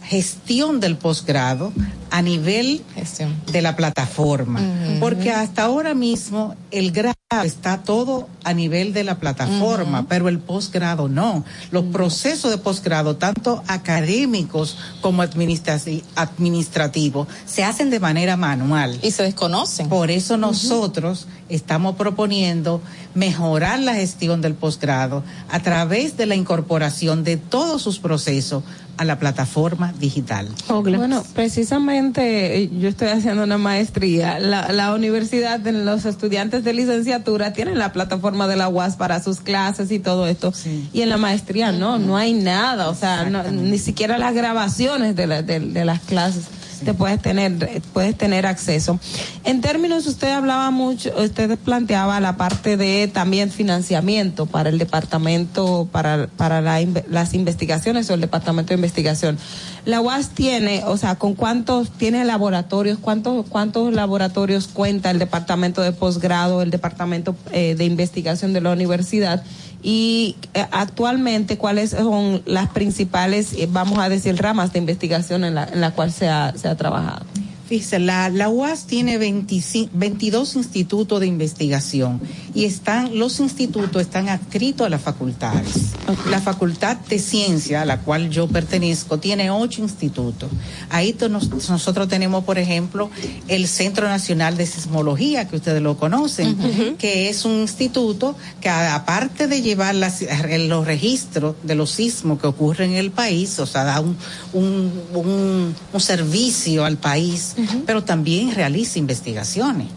gestión 0.10 0.80
del 0.80 0.98
posgrado 0.98 1.72
a 2.10 2.24
nivel 2.24 2.82
Gestión. 2.96 3.36
de 3.52 3.62
la 3.62 3.76
plataforma, 3.76 4.60
uh 4.60 4.64
-huh. 4.64 5.00
porque 5.00 5.32
hasta 5.32 5.64
ahora 5.64 5.94
mismo 5.94 6.56
el 6.72 6.92
grado 6.92 7.14
está 7.44 7.84
todo 7.84 8.28
a 8.44 8.56
nivel 8.56 8.92
de 8.92 9.04
la 9.04 9.20
plataforma, 9.20 10.00
uh 10.00 10.04
-huh. 10.04 10.08
pero 10.10 10.28
el 10.28 10.40
posgrado 10.40 11.08
no. 11.08 11.46
Los 11.70 11.84
uh 11.84 11.88
-huh. 11.88 11.92
procesos 11.92 12.50
de 12.50 12.58
posgrado, 12.58 13.18
tanto 13.18 13.64
académicos 13.68 14.78
como 15.02 15.22
administrativos, 15.22 17.28
se 17.46 17.64
hacen 17.64 17.92
de 17.92 18.00
manera 18.00 18.36
manual. 18.36 18.98
Y 19.04 19.12
se 19.12 19.22
desconocen. 19.22 19.90
Por 19.90 20.10
eso 20.10 20.38
nosotros 20.38 21.28
estamos 21.50 21.98
proponiendo 21.98 22.82
mejorar 23.14 23.80
la 23.80 23.94
gestión 23.94 24.42
del 24.42 24.56
posgrado 24.56 25.24
a 25.50 25.60
través 25.60 26.18
de 26.18 26.26
la 26.26 26.36
incorporación 26.36 27.24
de 27.24 27.38
todos 27.38 27.84
sus 27.84 28.00
procesos 28.00 28.64
a 29.00 29.06
la 29.06 29.18
plataforma 29.18 29.94
digital. 29.98 30.50
Bueno, 30.68 31.24
precisamente 31.34 32.70
yo 32.80 32.90
estoy 32.90 33.08
haciendo 33.08 33.46
una 33.46 33.58
maestría. 33.58 34.40
La, 34.40 34.74
la 34.74 34.94
universidad, 34.94 35.66
los 35.66 36.04
estudiantes 36.04 36.66
de 36.66 36.74
licenciatura 36.74 37.54
tienen 37.54 37.78
la 37.78 37.94
plataforma 37.94 38.50
de 38.50 38.58
la 38.58 38.68
UAS 38.68 38.98
para 38.98 39.24
sus 39.24 39.40
clases 39.40 39.90
y 39.92 40.00
todo 40.00 40.28
esto. 40.28 40.52
Sí. 40.52 40.90
Y 40.92 41.02
en 41.02 41.08
la 41.08 41.16
maestría 41.16 41.72
no, 41.72 41.98
no 41.98 42.18
hay 42.18 42.34
nada, 42.34 42.90
o 42.90 42.94
sea, 42.94 43.24
no, 43.30 43.42
ni 43.44 43.78
siquiera 43.78 44.18
las 44.18 44.34
grabaciones 44.34 45.16
de, 45.16 45.28
la, 45.28 45.44
de, 45.44 45.62
de 45.62 45.86
las 45.86 46.02
clases 46.02 46.44
te 46.84 46.94
puedes 46.94 47.22
tener 47.22 47.82
puedes 47.94 48.18
tener 48.18 48.46
acceso. 48.46 49.00
En 49.44 49.62
términos 49.62 50.08
usted 50.08 50.32
hablaba 50.32 50.72
mucho, 50.72 51.12
usted 51.18 51.58
planteaba 51.58 52.20
la 52.20 52.38
parte 52.38 52.78
de 52.78 53.08
también 53.08 53.52
financiamiento 53.52 54.46
para 54.46 54.70
el 54.70 54.78
departamento 54.78 55.88
para 55.92 56.28
para 56.28 56.62
la, 56.62 56.80
las 57.10 57.34
investigaciones 57.34 58.10
o 58.10 58.14
el 58.14 58.22
departamento 58.22 58.70
de 58.70 58.76
investigación. 58.76 59.38
La 59.86 60.02
UAS 60.02 60.30
tiene, 60.30 60.84
o 60.86 60.98
sea, 60.98 61.16
con 61.16 61.34
cuántos 61.34 61.90
tiene 61.92 62.24
laboratorios, 62.26 63.00
cuántos 63.00 63.46
cuántos 63.48 63.94
laboratorios 63.94 64.68
cuenta 64.68 65.10
el 65.12 65.20
departamento 65.20 65.82
de 65.82 65.92
posgrado, 65.92 66.62
el 66.62 66.70
departamento 66.70 67.36
eh, 67.52 67.76
de 67.76 67.86
investigación 67.86 68.54
de 68.54 68.62
la 68.62 68.72
universidad 68.72 69.44
y 69.82 70.36
eh, 70.54 70.66
actualmente 70.72 71.58
cuáles 71.58 71.92
son 71.92 72.42
las 72.46 72.70
principales, 72.70 73.54
eh, 73.54 73.68
vamos 73.72 74.00
a 74.00 74.10
decir, 74.10 74.36
ramas 74.36 74.74
de 74.74 74.80
investigación 74.80 75.44
en 75.44 75.56
la, 75.56 75.66
en 75.66 75.82
la 75.82 75.92
cual 75.92 76.12
se 76.12 76.28
ha, 76.28 76.54
se 76.56 76.68
ha 76.68 76.76
trabajado. 76.76 77.26
Fíjese, 77.68 78.00
la, 78.00 78.30
la 78.30 78.50
UAS 78.50 78.88
tiene 78.88 79.20
25, 79.20 79.92
22 79.94 80.56
institutos 80.56 81.20
de 81.20 81.28
investigación 81.28 82.20
y 82.54 82.66
están, 82.66 83.18
los 83.18 83.40
institutos 83.40 84.02
están 84.02 84.30
adscritos 84.30 84.88
a 84.88 84.90
las 84.90 85.02
facultades. 85.02 85.94
Okay. 86.08 86.32
La 86.32 86.42
Facultad 86.42 86.98
de 86.98 87.20
Ciencia, 87.20 87.82
a 87.82 87.86
la 87.86 88.00
cual 88.00 88.30
yo 88.30 88.48
pertenezco, 88.48 89.20
tiene 89.20 89.52
ocho 89.52 89.82
institutos. 89.82 90.50
Ahí 90.90 91.16
nos, 91.30 91.50
nosotros 91.70 92.08
tenemos, 92.08 92.44
por 92.44 92.58
ejemplo, 92.58 93.10
el 93.48 93.68
Centro 93.68 94.08
Nacional 94.08 94.58
de 94.58 94.66
Sismología, 94.66 95.48
que 95.48 95.58
ustedes 95.58 95.82
lo 95.82 95.98
conocen, 95.98 96.60
uh 96.60 96.64
-huh. 96.64 96.98
que 96.98 97.30
es 97.30 97.46
un 97.46 97.62
instituto 97.62 98.36
que 98.62 98.70
aparte 98.70 99.48
de 99.48 99.62
llevar 99.62 99.96
las, 99.96 100.24
los 100.68 100.86
registros 100.86 101.56
de 101.64 101.76
los 101.76 101.92
sismos 101.92 102.40
que 102.40 102.48
ocurren 102.48 102.92
en 102.92 102.98
el 102.98 103.12
país, 103.12 103.60
o 103.60 103.66
sea, 103.66 103.84
da 103.84 104.00
un, 104.00 104.18
un, 104.54 104.92
un, 105.14 105.76
un 105.94 106.00
servicio 106.00 106.86
al 106.86 106.98
país, 106.98 107.56
uh 107.58 107.62
-huh. 107.62 107.84
pero 107.86 108.04
también 108.04 108.54
realiza 108.56 109.00
investigaciones. 109.00 109.88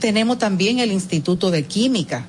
Tenemos 0.00 0.38
también 0.38 0.78
el 0.78 0.92
Instituto 0.92 1.50
de 1.50 1.64
Química, 1.64 2.26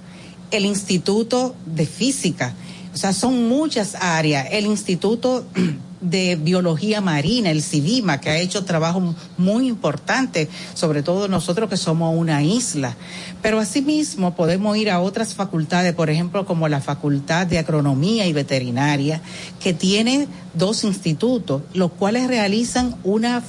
el 0.52 0.66
Instituto 0.66 1.56
de 1.66 1.86
Física. 1.86 2.54
O 2.94 2.98
sea, 2.98 3.14
son 3.14 3.48
muchas 3.48 3.96
áreas. 3.96 4.48
El 4.52 4.66
Instituto 4.66 5.46
de 6.02 6.36
Biología 6.36 7.02
Marina, 7.02 7.50
el 7.50 7.64
CIVIMA, 7.64 8.20
que 8.20 8.30
ha 8.30 8.38
hecho 8.38 8.66
trabajo 8.66 9.16
muy 9.38 9.68
importante, 9.68 10.50
sobre 10.74 11.02
todo 11.02 11.28
nosotros 11.28 11.70
que 11.70 11.78
somos 11.78 12.16
una 12.16 12.44
isla. 12.44 12.96
Pero 13.42 13.60
asimismo 13.60 14.36
podemos 14.36 14.78
ir 14.78 14.92
a 14.92 15.00
otras 15.00 15.34
facultades, 15.34 15.94
por 15.94 16.10
ejemplo, 16.10 16.46
como 16.46 16.68
la 16.68 16.82
Facultad 16.82 17.48
de 17.48 17.58
Agronomía 17.58 18.28
y 18.28 18.34
Veterinaria, 18.34 19.22
que 19.60 19.74
tiene 19.74 20.28
dos 20.54 20.84
institutos, 20.84 21.64
los 21.74 21.92
cuales 21.92 22.28
realizan 22.28 22.96
una, 23.04 23.42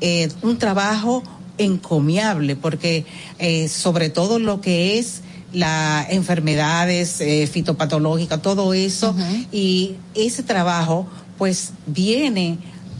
eh, 0.00 0.28
un 0.42 0.58
trabajo 0.58 1.22
encomiable, 1.58 2.56
porque 2.56 3.04
eh, 3.38 3.68
sobre 3.68 4.10
todo 4.10 4.38
lo 4.38 4.60
que 4.60 4.98
es 4.98 5.22
las 5.52 6.10
enfermedades 6.10 7.20
eh, 7.20 7.46
fitopatológicas, 7.46 8.40
todo 8.40 8.72
eso, 8.72 9.14
y 9.52 9.96
ese 10.14 10.42
trabajo 10.42 11.06
pues 11.36 11.72
viene 11.86 12.58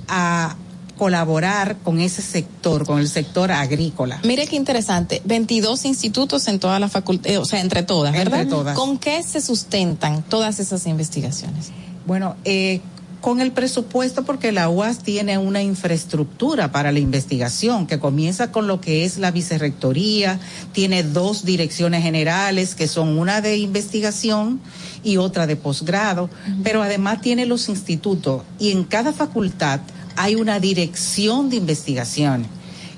a 0.08 0.56
colaborar 0.98 1.78
con 1.78 2.00
ese 2.00 2.22
sector, 2.22 2.86
con 2.86 3.00
el 3.00 3.08
sector 3.08 3.50
agrícola. 3.50 4.20
Mire 4.24 4.46
qué 4.46 4.56
interesante, 4.56 5.22
22 5.24 5.84
institutos 5.86 6.46
en 6.48 6.60
toda 6.60 6.78
la 6.78 6.88
facultad, 6.88 7.38
o 7.38 7.44
sea, 7.44 7.60
entre 7.60 7.82
todas, 7.82 8.12
¿verdad? 8.12 8.42
Entre 8.42 8.54
todas. 8.54 8.76
¿Con 8.76 8.98
qué 8.98 9.22
se 9.22 9.40
sustentan 9.40 10.22
todas 10.22 10.60
esas 10.60 10.86
investigaciones? 10.86 11.70
Bueno, 12.06 12.36
eh, 12.44 12.80
con 13.22 13.40
el 13.40 13.52
presupuesto 13.52 14.24
porque 14.24 14.50
la 14.50 14.68
UAS 14.68 14.98
tiene 14.98 15.38
una 15.38 15.62
infraestructura 15.62 16.72
para 16.72 16.90
la 16.90 16.98
investigación 16.98 17.86
que 17.86 18.00
comienza 18.00 18.50
con 18.50 18.66
lo 18.66 18.80
que 18.80 19.04
es 19.04 19.16
la 19.16 19.30
vicerrectoría, 19.30 20.40
tiene 20.72 21.04
dos 21.04 21.44
direcciones 21.44 22.02
generales 22.02 22.74
que 22.74 22.88
son 22.88 23.16
una 23.16 23.40
de 23.40 23.56
investigación 23.56 24.60
y 25.04 25.18
otra 25.18 25.46
de 25.46 25.54
posgrado, 25.54 26.28
pero 26.64 26.82
además 26.82 27.20
tiene 27.20 27.46
los 27.46 27.68
institutos 27.68 28.42
y 28.58 28.72
en 28.72 28.82
cada 28.82 29.12
facultad 29.12 29.80
hay 30.16 30.34
una 30.34 30.58
dirección 30.58 31.48
de 31.48 31.56
investigación 31.56 32.46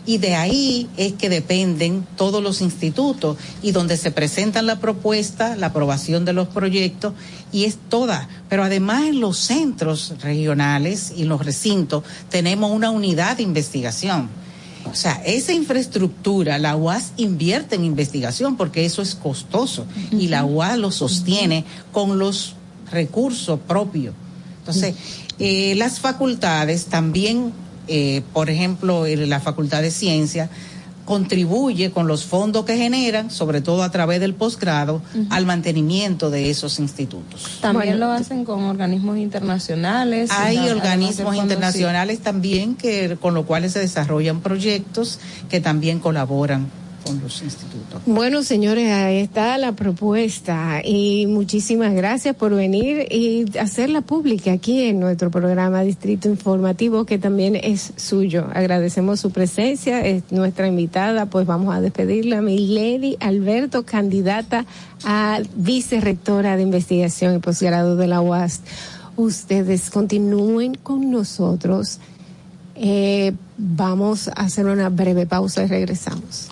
y 0.06 0.18
de 0.18 0.34
ahí 0.34 0.88
es 0.96 1.14
que 1.14 1.28
dependen 1.28 2.06
todos 2.16 2.42
los 2.42 2.60
institutos 2.60 3.36
y 3.62 3.72
donde 3.72 3.96
se 3.96 4.10
presentan 4.10 4.66
la 4.66 4.80
propuesta, 4.80 5.56
la 5.56 5.68
aprobación 5.68 6.24
de 6.24 6.32
los 6.32 6.48
proyectos 6.48 7.14
y 7.52 7.64
es 7.64 7.78
toda. 7.88 8.28
Pero 8.48 8.64
además 8.64 9.04
en 9.04 9.20
los 9.20 9.38
centros 9.38 10.14
regionales 10.20 11.12
y 11.16 11.22
en 11.22 11.28
los 11.28 11.44
recintos 11.44 12.04
tenemos 12.28 12.70
una 12.70 12.90
unidad 12.90 13.38
de 13.38 13.42
investigación. 13.44 14.28
O 14.90 14.94
sea, 14.94 15.22
esa 15.24 15.52
infraestructura, 15.52 16.58
la 16.58 16.76
UAS 16.76 17.12
invierte 17.16 17.74
en 17.74 17.84
investigación 17.84 18.56
porque 18.56 18.84
eso 18.84 19.00
es 19.00 19.14
costoso 19.14 19.86
y 20.10 20.28
la 20.28 20.44
UAS 20.44 20.78
lo 20.78 20.90
sostiene 20.90 21.64
con 21.90 22.18
los 22.18 22.54
recursos 22.90 23.58
propios. 23.66 24.14
Entonces, 24.58 24.94
eh, 25.38 25.74
las 25.76 26.00
facultades 26.00 26.86
también 26.86 27.52
eh, 27.88 28.22
por 28.32 28.50
ejemplo, 28.50 29.06
la 29.06 29.40
Facultad 29.40 29.82
de 29.82 29.90
Ciencia 29.90 30.50
contribuye 31.04 31.90
con 31.90 32.06
los 32.06 32.24
fondos 32.24 32.64
que 32.64 32.76
generan, 32.76 33.30
sobre 33.30 33.60
todo 33.60 33.82
a 33.82 33.90
través 33.90 34.20
del 34.20 34.34
posgrado, 34.34 35.02
al 35.30 35.44
mantenimiento 35.44 36.30
de 36.30 36.50
esos 36.50 36.78
institutos. 36.78 37.58
También 37.60 38.00
lo 38.00 38.10
hacen 38.10 38.44
con 38.44 38.64
organismos 38.64 39.18
internacionales. 39.18 40.30
Hay 40.32 40.58
organismos 40.68 41.36
internacionales 41.36 42.20
también 42.20 42.74
que 42.74 43.18
con 43.20 43.34
los 43.34 43.44
cuales 43.44 43.72
se 43.72 43.80
desarrollan 43.80 44.40
proyectos 44.40 45.18
que 45.50 45.60
también 45.60 45.98
colaboran 45.98 46.68
con 47.04 47.20
los 47.20 47.42
institutos. 47.42 48.02
Bueno, 48.06 48.42
señores, 48.42 48.90
ahí 48.90 49.18
está 49.18 49.58
la 49.58 49.72
propuesta 49.72 50.80
y 50.84 51.26
muchísimas 51.26 51.94
gracias 51.94 52.34
por 52.34 52.54
venir 52.54 53.06
y 53.10 53.46
hacerla 53.58 54.00
pública 54.00 54.52
aquí 54.52 54.84
en 54.84 55.00
nuestro 55.00 55.30
programa 55.30 55.82
Distrito 55.82 56.28
Informativo, 56.28 57.04
que 57.04 57.18
también 57.18 57.56
es 57.56 57.92
suyo. 57.96 58.48
Agradecemos 58.54 59.20
su 59.20 59.30
presencia, 59.30 60.04
es 60.04 60.24
nuestra 60.30 60.66
invitada, 60.66 61.26
pues 61.26 61.46
vamos 61.46 61.74
a 61.74 61.80
despedirla, 61.80 62.40
Milady 62.40 63.16
Alberto, 63.20 63.84
candidata 63.84 64.66
a 65.04 65.40
vicerrectora 65.54 66.56
de 66.56 66.62
investigación 66.62 67.36
y 67.36 67.38
posgrado 67.38 67.96
de 67.96 68.06
la 68.06 68.20
UAS. 68.20 68.62
Ustedes 69.16 69.90
continúen 69.90 70.74
con 70.74 71.10
nosotros. 71.10 72.00
Eh, 72.74 73.32
vamos 73.56 74.28
a 74.28 74.32
hacer 74.32 74.66
una 74.66 74.88
breve 74.88 75.26
pausa 75.26 75.62
y 75.62 75.66
regresamos. 75.66 76.48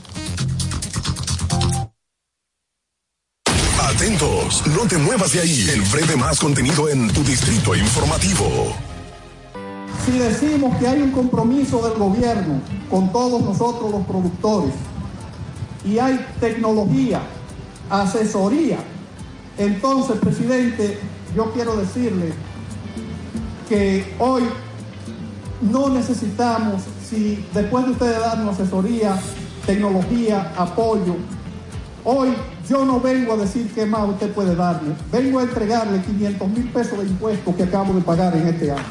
No 4.67 4.87
te 4.87 4.99
muevas 4.99 5.33
de 5.33 5.41
ahí. 5.41 5.67
El 5.73 5.81
breve 5.83 6.15
más 6.15 6.39
contenido 6.39 6.89
en 6.89 7.11
tu 7.13 7.25
distrito 7.25 7.75
informativo. 7.75 8.77
Si 10.05 10.19
decimos 10.19 10.77
que 10.79 10.87
hay 10.87 11.01
un 11.01 11.11
compromiso 11.11 11.89
del 11.89 11.99
gobierno 11.99 12.61
con 12.91 13.11
todos 13.13 13.41
nosotros 13.43 13.91
los 13.91 14.05
productores 14.05 14.75
y 15.85 15.99
hay 15.99 16.27
tecnología, 16.39 17.23
asesoría, 17.89 18.79
entonces, 19.57 20.19
presidente, 20.19 20.99
yo 21.35 21.53
quiero 21.53 21.77
decirle 21.77 22.33
que 23.69 24.15
hoy 24.19 24.43
no 25.63 25.89
necesitamos, 25.89 26.83
si 27.09 27.45
después 27.55 27.87
de 27.87 27.93
ustedes 27.93 28.21
darnos 28.21 28.61
asesoría, 28.61 29.19
tecnología, 29.67 30.53
apoyo, 30.57 31.17
hoy 32.05 32.35
yo 32.69 32.85
no 32.85 33.01
vengo 33.01 33.35
a 33.35 33.37
decir 33.37 33.71
qué 33.75 33.87
más 33.87 34.09
usted 34.09 34.33
puede 34.33 34.55
darle, 34.55 34.95
vengo 35.11 35.39
a 35.39 35.43
entregarle 35.43 36.01
500 36.03 36.49
mil 36.49 36.69
pesos 36.71 36.99
de 36.99 37.07
impuestos 37.07 37.55
que 37.55 37.63
acabo 37.65 37.93
de 37.95 38.01
pagar 38.01 38.37
en 38.37 38.49
este 38.49 38.73
año. 38.73 38.85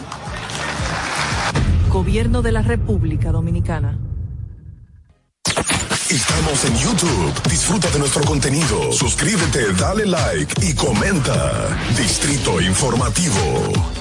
Gobierno 1.90 2.42
de 2.42 2.52
la 2.52 2.62
República 2.62 3.32
Dominicana. 3.32 3.98
Estamos 6.10 6.66
en 6.66 6.76
YouTube. 6.76 7.50
Disfruta 7.50 7.90
de 7.90 8.00
nuestro 8.00 8.24
contenido. 8.26 8.92
Suscríbete, 8.92 9.72
dale 9.80 10.06
like 10.06 10.54
y 10.62 10.74
comenta. 10.76 11.70
Distrito 11.98 12.60
Informativo. 12.60 14.01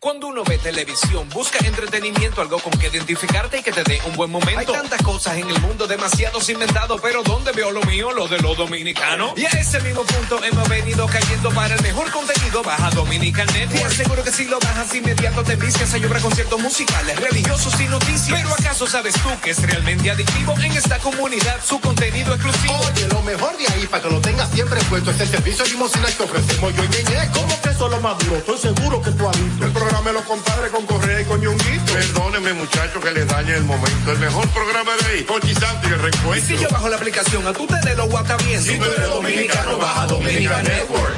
Cuando 0.00 0.28
uno 0.28 0.44
ve 0.44 0.56
televisión, 0.56 1.28
busca 1.28 1.58
entretenimiento, 1.58 2.40
algo 2.40 2.58
con 2.58 2.72
que 2.72 2.86
identificarte 2.86 3.58
y 3.58 3.62
que 3.62 3.70
te 3.70 3.82
dé 3.82 4.00
un 4.06 4.16
buen 4.16 4.30
momento. 4.30 4.58
Hay 4.58 4.64
tantas 4.64 5.02
cosas 5.02 5.36
en 5.36 5.50
el 5.50 5.60
mundo, 5.60 5.86
demasiados 5.86 6.48
inventados, 6.48 6.98
pero 7.02 7.22
¿dónde 7.22 7.52
veo 7.52 7.70
lo 7.70 7.82
mío? 7.82 8.10
Lo 8.10 8.26
de 8.26 8.38
los 8.38 8.56
dominicanos. 8.56 9.34
Y 9.36 9.44
a 9.44 9.50
ese 9.50 9.78
mismo 9.80 10.02
punto 10.04 10.42
hemos 10.42 10.66
venido 10.70 11.06
cayendo 11.06 11.50
para 11.50 11.74
el 11.74 11.82
mejor 11.82 12.10
contenido. 12.10 12.62
Baja 12.62 12.88
Dominican 12.92 13.46
Network. 13.48 13.92
Seguro 13.92 14.24
que 14.24 14.32
si 14.32 14.46
lo 14.46 14.58
bajas 14.58 14.94
inmediato 14.94 15.44
te 15.44 15.56
vistes 15.56 15.92
a 15.92 15.98
llorar 15.98 16.22
conciertos 16.22 16.58
musicales, 16.58 17.20
religiosos 17.20 17.78
y 17.78 17.84
noticias. 17.84 18.40
Pero 18.40 18.54
¿acaso 18.54 18.86
sabes 18.86 19.12
tú 19.12 19.28
que 19.42 19.50
es 19.50 19.60
realmente 19.60 20.10
adictivo 20.10 20.54
en 20.60 20.72
esta 20.72 20.98
comunidad 21.00 21.62
su 21.62 21.78
contenido 21.78 22.32
exclusivo? 22.32 22.74
Oye, 22.90 23.06
lo 23.08 23.20
mejor 23.20 23.54
de 23.58 23.68
ahí 23.68 23.86
para 23.86 24.02
que 24.04 24.08
lo 24.08 24.20
tengas 24.22 24.50
siempre 24.50 24.80
puesto 24.88 25.10
es 25.10 25.20
el 25.20 25.28
servicio 25.28 25.62
limosina 25.66 26.06
que 26.06 26.22
ofrecemos 26.22 26.74
yo 26.74 26.84
y 26.84 26.88
Ñeñe. 26.88 27.30
¿Cómo 27.34 27.60
que 27.60 27.68
eso 27.68 27.84
es 27.84 27.90
lo 27.90 28.00
más 28.00 28.18
duro? 28.20 28.36
Estoy 28.36 28.58
seguro 28.58 29.02
que 29.02 29.10
tú 29.10 29.28
has 29.28 29.36
visto. 29.36 29.89
Programa 29.90 30.12
los 30.12 30.22
compadres 30.22 30.70
con 30.70 30.86
Correa 30.86 31.20
y 31.20 31.24
con 31.24 31.40
Ñonguito. 31.40 31.92
Perdóneme, 31.92 32.52
muchacho, 32.52 33.00
que 33.00 33.10
le 33.10 33.24
dañe 33.24 33.56
el 33.56 33.64
momento. 33.64 34.12
El 34.12 34.18
mejor 34.20 34.48
programa 34.50 34.92
de 35.02 35.06
ahí, 35.12 35.24
Conchi 35.24 35.52
Santo 35.52 35.88
y 35.88 35.92
el 35.92 35.94
Y 35.94 36.02
reencuentro. 36.02 36.46
si 36.46 36.62
yo 36.62 36.68
bajo 36.70 36.88
la 36.88 36.96
aplicación, 36.96 37.44
a 37.44 37.52
tú 37.52 37.66
te 37.66 37.88
de 37.88 37.96
lo 37.96 38.08
guata 38.08 38.36
bien. 38.36 38.62
Si 38.62 38.78
tú 38.78 38.84
eres 38.84 39.08
dominicano, 39.08 39.78
baja 39.78 40.06
Dominican 40.06 40.62
Network. 40.62 41.14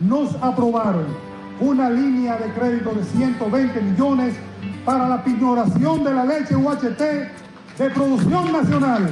Nos 0.00 0.34
aprobaron 0.42 1.06
una 1.58 1.88
línea 1.88 2.36
de 2.36 2.52
crédito 2.52 2.92
de 2.92 3.02
120 3.02 3.80
millones 3.80 4.34
para 4.84 5.08
la 5.08 5.24
pignoración 5.24 6.04
de 6.04 6.12
la 6.12 6.24
leche 6.26 6.54
UHT 6.54 7.00
de 7.00 7.90
producción 7.94 8.52
nacional. 8.52 9.08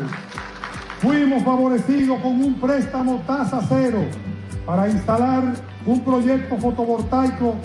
Fuimos 1.00 1.42
favorecidos 1.42 2.20
con 2.20 2.32
un 2.32 2.60
préstamo 2.60 3.22
tasa 3.26 3.62
cero 3.66 4.04
para 4.66 4.90
instalar 4.90 5.42
un 5.86 6.04
proyecto 6.04 6.58
fotovoltaico 6.58 7.56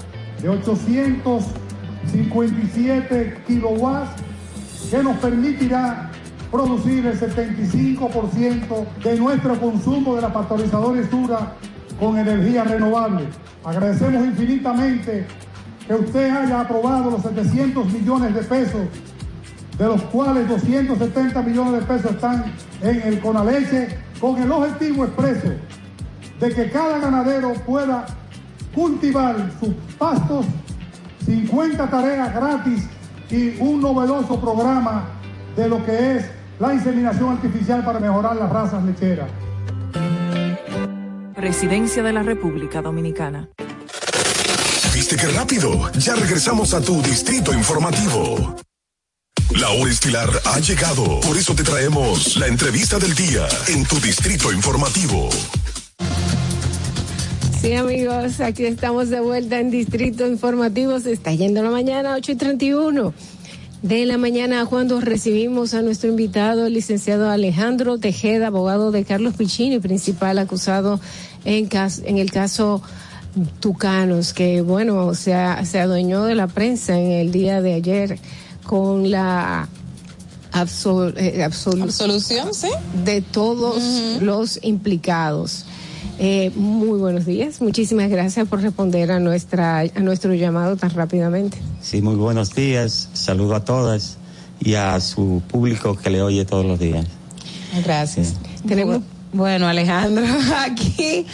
de 0.42 0.50
857 0.50 3.44
kilowatts 3.48 4.22
que 4.90 5.04
nos 5.04 5.18
permitirá 5.18 6.10
producir 6.52 7.06
el 7.06 7.20
75% 7.20 8.86
de 9.04 9.20
nuestro 9.20 9.60
consumo 9.60 10.16
de 10.16 10.22
la 10.22 10.34
pasteurizadora 10.34 11.08
Sura 11.10 11.54
con 12.00 12.18
energía 12.18 12.64
renovable. 12.64 13.28
Agradecemos 13.64 14.26
infinitamente 14.26 15.28
que 15.88 15.94
usted 15.94 16.32
haya 16.32 16.62
aprobado 16.62 17.12
los 17.12 17.22
700 17.22 17.86
millones 17.92 18.34
de 18.34 18.42
pesos, 18.42 18.88
de 19.78 19.86
los 19.86 20.02
cuales 20.04 20.48
270 20.48 21.42
millones 21.42 21.74
de 21.74 21.82
pesos 21.82 22.12
están 22.12 22.46
en 22.82 23.02
el 23.02 23.20
Conaleche, 23.20 23.90
con 24.20 24.42
el 24.42 24.52
objetivo 24.52 25.06
expreso 25.06 25.50
de 26.40 26.54
que 26.54 26.72
cada 26.72 27.00
ganadero 27.00 27.54
pueda 27.66 28.06
cultivar 28.80 29.36
sus 29.60 29.74
pastos, 29.98 30.46
50 31.26 31.90
tareas 31.90 32.34
gratis 32.34 32.84
y 33.30 33.58
un 33.60 33.82
novedoso 33.82 34.40
programa 34.40 35.10
de 35.58 35.68
lo 35.68 35.86
que 35.86 36.16
es 36.16 36.26
la 36.60 36.74
inseminación 36.74 37.32
artificial 37.32 37.84
para 37.84 38.00
mejorar 38.00 38.38
las 38.38 38.50
razas 38.50 38.82
lecheras. 38.86 39.30
Presidencia 41.36 42.04
de 42.04 42.14
la 42.14 42.24
República 42.24 42.82
Dominicana. 42.82 43.50
¿Viste 44.94 45.18
qué 45.18 45.28
rápido? 45.28 45.92
Ya 46.00 46.16
regresamos 46.16 46.74
a 46.74 46.80
tu 46.80 47.02
distrito 47.02 47.54
informativo. 47.54 48.56
La 49.58 49.70
hora 49.72 49.92
estilar 49.92 50.30
ha 50.46 50.60
llegado, 50.60 51.20
por 51.20 51.36
eso 51.36 51.54
te 51.54 51.64
traemos 51.64 52.38
la 52.38 52.48
entrevista 52.48 52.98
del 52.98 53.14
día 53.14 53.46
en 53.68 53.84
tu 53.84 54.00
distrito 54.00 54.54
informativo. 54.54 55.30
Sí, 57.62 57.74
amigos, 57.74 58.40
aquí 58.40 58.66
estamos 58.66 59.10
de 59.10 59.20
vuelta 59.20 59.60
en 59.60 59.70
Distrito 59.70 60.26
Informativo. 60.26 61.00
Se 61.00 61.12
está 61.12 61.34
yendo 61.34 61.62
la 61.62 61.70
mañana, 61.70 62.16
8 62.16 62.32
y 62.32 62.36
31 62.36 63.14
de 63.82 64.06
la 64.06 64.18
mañana, 64.18 64.66
cuando 64.66 65.00
recibimos 65.02 65.74
a 65.74 65.82
nuestro 65.82 66.10
invitado, 66.10 66.66
el 66.66 66.74
licenciado 66.74 67.30
Alejandro 67.30 67.98
Tejeda, 67.98 68.48
abogado 68.48 68.92
de 68.92 69.04
Carlos 69.04 69.36
Piccini, 69.36 69.80
principal 69.80 70.38
acusado 70.40 71.00
en, 71.46 71.68
cas- 71.68 72.02
en 72.06 72.18
el 72.18 72.32
caso 72.32 72.82
Tucanos, 73.60 74.34
que 74.34 74.62
bueno, 74.62 75.14
se, 75.14 75.34
se 75.66 75.80
adueñó 75.80 76.24
de 76.26 76.36
la 76.36 76.48
prensa 76.48 76.98
en 76.98 77.12
el 77.12 77.32
día 77.32 77.62
de 77.62 77.74
ayer 77.74 78.20
con 78.64 79.12
la 79.12 79.68
absol- 80.52 81.14
eh, 81.18 81.44
absolu- 81.46 81.84
Absolución, 81.84 82.54
sí. 82.54 82.70
de 83.06 83.22
todos 83.22 84.22
los 84.22 84.60
implicados. 84.64 85.66
Eh, 86.22 86.52
muy 86.56 87.00
buenos 87.00 87.26
días, 87.26 87.62
muchísimas 87.62 88.10
gracias 88.10 88.46
por 88.48 88.62
responder 88.62 89.10
a 89.12 89.20
nuestra 89.22 89.80
a 89.80 90.00
nuestro 90.02 90.34
llamado 90.34 90.76
tan 90.76 90.90
rápidamente. 90.90 91.58
Sí, 91.82 92.02
muy 92.02 92.16
buenos 92.16 92.54
días. 92.54 93.08
Saludo 93.14 93.56
a 93.56 93.64
todas 93.64 94.18
y 94.60 94.74
a 94.74 95.00
su 95.00 95.42
público 95.48 95.96
que 95.96 96.10
le 96.10 96.22
oye 96.22 96.44
todos 96.44 96.66
los 96.66 96.78
días. 96.78 97.06
Gracias. 97.86 98.34
Tenemos, 98.68 99.00
bueno, 99.32 99.68
Alejandro, 99.70 100.26
aquí 100.58 101.26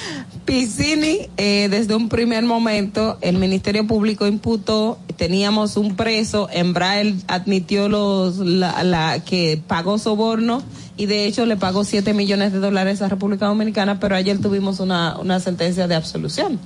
Piscini, 0.45 1.30
eh, 1.38 1.67
desde 1.72 1.95
un 1.95 2.07
primer 2.07 2.43
momento, 2.45 3.17
el 3.22 3.39
Ministerio 3.39 3.88
Público 3.88 4.27
imputó, 4.27 4.99
teníamos 5.17 5.77
un 5.77 5.95
preso, 5.95 6.47
Embraer 6.51 7.15
admitió 7.27 7.89
los, 7.89 8.38
la, 8.38 8.83
la- 8.83 9.23
que 9.25 9.59
pagó 9.65 9.97
soborno 9.97 10.61
y 10.98 11.06
de 11.07 11.25
hecho 11.25 11.45
le 11.45 11.57
pagó 11.57 11.83
7 11.83 12.14
millones 12.14 12.53
de 12.53 12.59
dólares 12.59 13.01
a 13.01 13.09
República 13.09 13.48
Dominicana, 13.48 13.99
pero 13.99 14.15
ayer 14.15 14.40
tuvimos 14.40 14.80
una, 14.80 15.17
una 15.17 15.40
sentencia 15.40 15.88
de 15.88 15.95
absolución. 15.95 16.59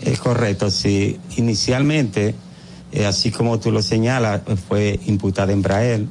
Es 0.00 0.20
correcto, 0.20 0.70
sí. 0.70 1.18
Inicialmente, 1.36 2.34
eh, 2.92 3.06
así 3.06 3.30
como 3.30 3.58
tú 3.58 3.72
lo 3.72 3.82
señalas, 3.82 4.42
fue 4.68 4.98
imputada 5.06 5.52
Embraer, 5.52 6.06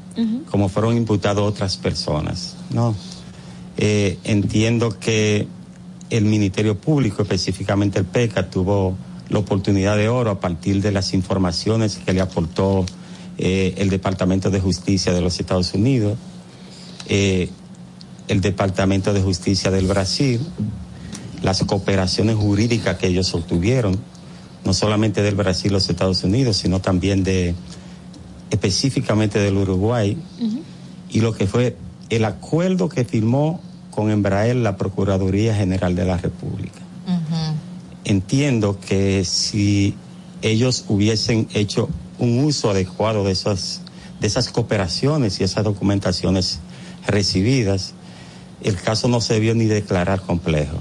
como 0.52 0.70
fueron 0.70 0.98
imputadas 0.98 1.40
otras 1.40 1.78
personas, 1.78 2.56
¿no? 2.72 2.96
Eh, 3.78 4.18
entiendo 4.24 4.98
que 5.00 5.48
el 6.10 6.26
Ministerio 6.26 6.78
Público, 6.78 7.22
específicamente 7.22 8.00
el 8.00 8.06
PECA, 8.06 8.50
tuvo 8.50 8.96
la 9.30 9.40
oportunidad 9.40 9.98
de 9.98 10.10
oro 10.10 10.32
a 10.32 10.40
partir 10.40 10.82
de 10.82 10.92
las 10.92 11.14
informaciones 11.14 11.98
que 11.98 12.14
le 12.14 12.22
aportó 12.22 12.86
eh, 13.38 13.76
el 13.78 13.90
Departamento 13.90 14.50
de 14.50 14.60
Justicia 14.60 15.14
de 15.14 15.22
los 15.22 15.40
Estados 15.40 15.74
Unidos, 15.74 16.18
eh, 17.08 17.50
el 18.28 18.42
Departamento 18.42 19.14
de 19.14 19.22
Justicia 19.22 19.72
del 19.72 19.88
Brasil, 19.88 20.42
las 21.42 21.64
cooperaciones 21.64 22.36
jurídicas 22.36 22.98
que 22.98 23.08
ellos 23.08 23.34
obtuvieron, 23.34 23.98
no 24.66 24.74
solamente 24.74 25.22
del 25.22 25.36
Brasil 25.36 25.72
y 25.72 25.74
los 25.74 25.90
Estados 25.90 26.24
Unidos, 26.24 26.58
sino 26.58 26.82
también 26.82 27.24
de 27.24 27.56
específicamente 28.50 29.40
del 29.40 29.58
Uruguay, 29.58 30.18
y 31.10 31.22
lo 31.22 31.34
que 31.34 31.48
fue 31.48 31.78
el 32.10 32.26
acuerdo 32.26 32.90
que 32.90 33.06
firmó 33.06 33.62
con 33.92 34.12
Embraer 34.12 34.56
la 34.58 34.78
Procuraduría 34.78 35.56
General 35.56 35.96
de 35.96 36.06
la 36.06 36.18
República. 36.18 36.82
Entiendo 38.04 38.80
que 38.80 39.26
si 39.26 39.96
ellos 40.42 40.86
hubiesen 40.88 41.48
hecho 41.54 41.90
un 42.20 42.44
uso 42.44 42.70
adecuado 42.70 43.24
de 43.24 43.32
esas, 43.32 43.82
de 44.22 44.28
esas 44.28 44.50
cooperaciones 44.50 45.40
y 45.40 45.44
esas 45.44 45.64
documentaciones 45.64 46.60
recibidas, 47.08 47.94
el 48.64 48.76
caso 48.76 49.08
no 49.08 49.22
se 49.22 49.36
debió 49.36 49.56
ni 49.56 49.66
declarar 49.66 50.22
complejo. 50.22 50.78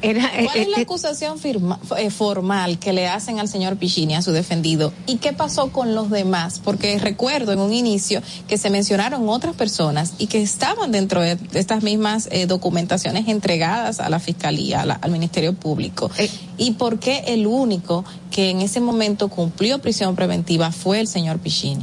Era, 0.00 0.30
¿Cuál 0.44 0.56
eh, 0.58 0.62
es 0.62 0.68
la 0.68 0.76
eh, 0.78 0.82
acusación 0.82 1.40
firma- 1.40 1.80
eh, 1.98 2.10
formal 2.10 2.78
que 2.78 2.92
le 2.92 3.08
hacen 3.08 3.40
al 3.40 3.48
señor 3.48 3.78
Piccini, 3.78 4.14
a 4.14 4.22
su 4.22 4.30
defendido? 4.30 4.92
¿Y 5.08 5.16
qué 5.16 5.32
pasó 5.32 5.72
con 5.72 5.96
los 5.96 6.08
demás? 6.08 6.60
Porque 6.62 6.96
recuerdo 7.00 7.50
en 7.52 7.58
un 7.58 7.74
inicio 7.74 8.22
que 8.46 8.58
se 8.58 8.70
mencionaron 8.70 9.28
otras 9.28 9.56
personas 9.56 10.12
y 10.18 10.28
que 10.28 10.40
estaban 10.40 10.92
dentro 10.92 11.20
de 11.20 11.36
estas 11.54 11.82
mismas 11.82 12.28
eh, 12.30 12.46
documentaciones 12.46 13.26
entregadas 13.26 13.98
a 13.98 14.08
la 14.08 14.20
Fiscalía, 14.20 14.82
a 14.82 14.86
la- 14.86 14.94
al 14.94 15.10
Ministerio 15.10 15.52
Público. 15.54 16.12
¿Y 16.58 16.70
por 16.74 17.00
qué 17.00 17.24
el 17.26 17.48
único 17.48 18.04
que 18.30 18.50
en 18.50 18.60
ese 18.60 18.78
momento 18.80 19.26
cumplió 19.26 19.80
prisión 19.80 20.14
preventiva 20.14 20.70
fue 20.70 21.00
el 21.00 21.08
señor 21.08 21.40
Piccini? 21.40 21.82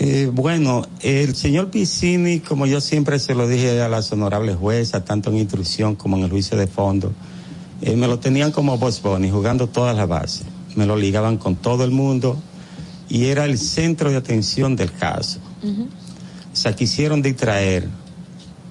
Eh, 0.00 0.30
bueno, 0.32 0.86
el 1.00 1.34
señor 1.34 1.70
Piscini, 1.70 2.38
como 2.38 2.66
yo 2.66 2.80
siempre 2.80 3.18
se 3.18 3.34
lo 3.34 3.48
dije 3.48 3.82
a 3.82 3.88
las 3.88 4.12
honorables 4.12 4.54
juezas, 4.54 5.04
tanto 5.04 5.30
en 5.30 5.38
instrucción 5.38 5.96
como 5.96 6.16
en 6.16 6.22
el 6.22 6.30
juicio 6.30 6.56
de 6.56 6.68
fondo, 6.68 7.12
eh, 7.82 7.96
me 7.96 8.06
lo 8.06 8.20
tenían 8.20 8.52
como 8.52 8.78
Boss 8.78 9.02
Bunny, 9.02 9.28
jugando 9.28 9.66
todas 9.66 9.96
las 9.96 10.06
bases. 10.06 10.46
Me 10.76 10.86
lo 10.86 10.94
ligaban 10.94 11.36
con 11.36 11.56
todo 11.56 11.82
el 11.82 11.90
mundo 11.90 12.40
y 13.08 13.24
era 13.24 13.44
el 13.44 13.58
centro 13.58 14.08
de 14.10 14.16
atención 14.16 14.76
del 14.76 14.92
caso. 14.92 15.40
O 15.64 16.56
sea, 16.56 16.76
quisieron 16.76 17.20
distraer 17.20 17.88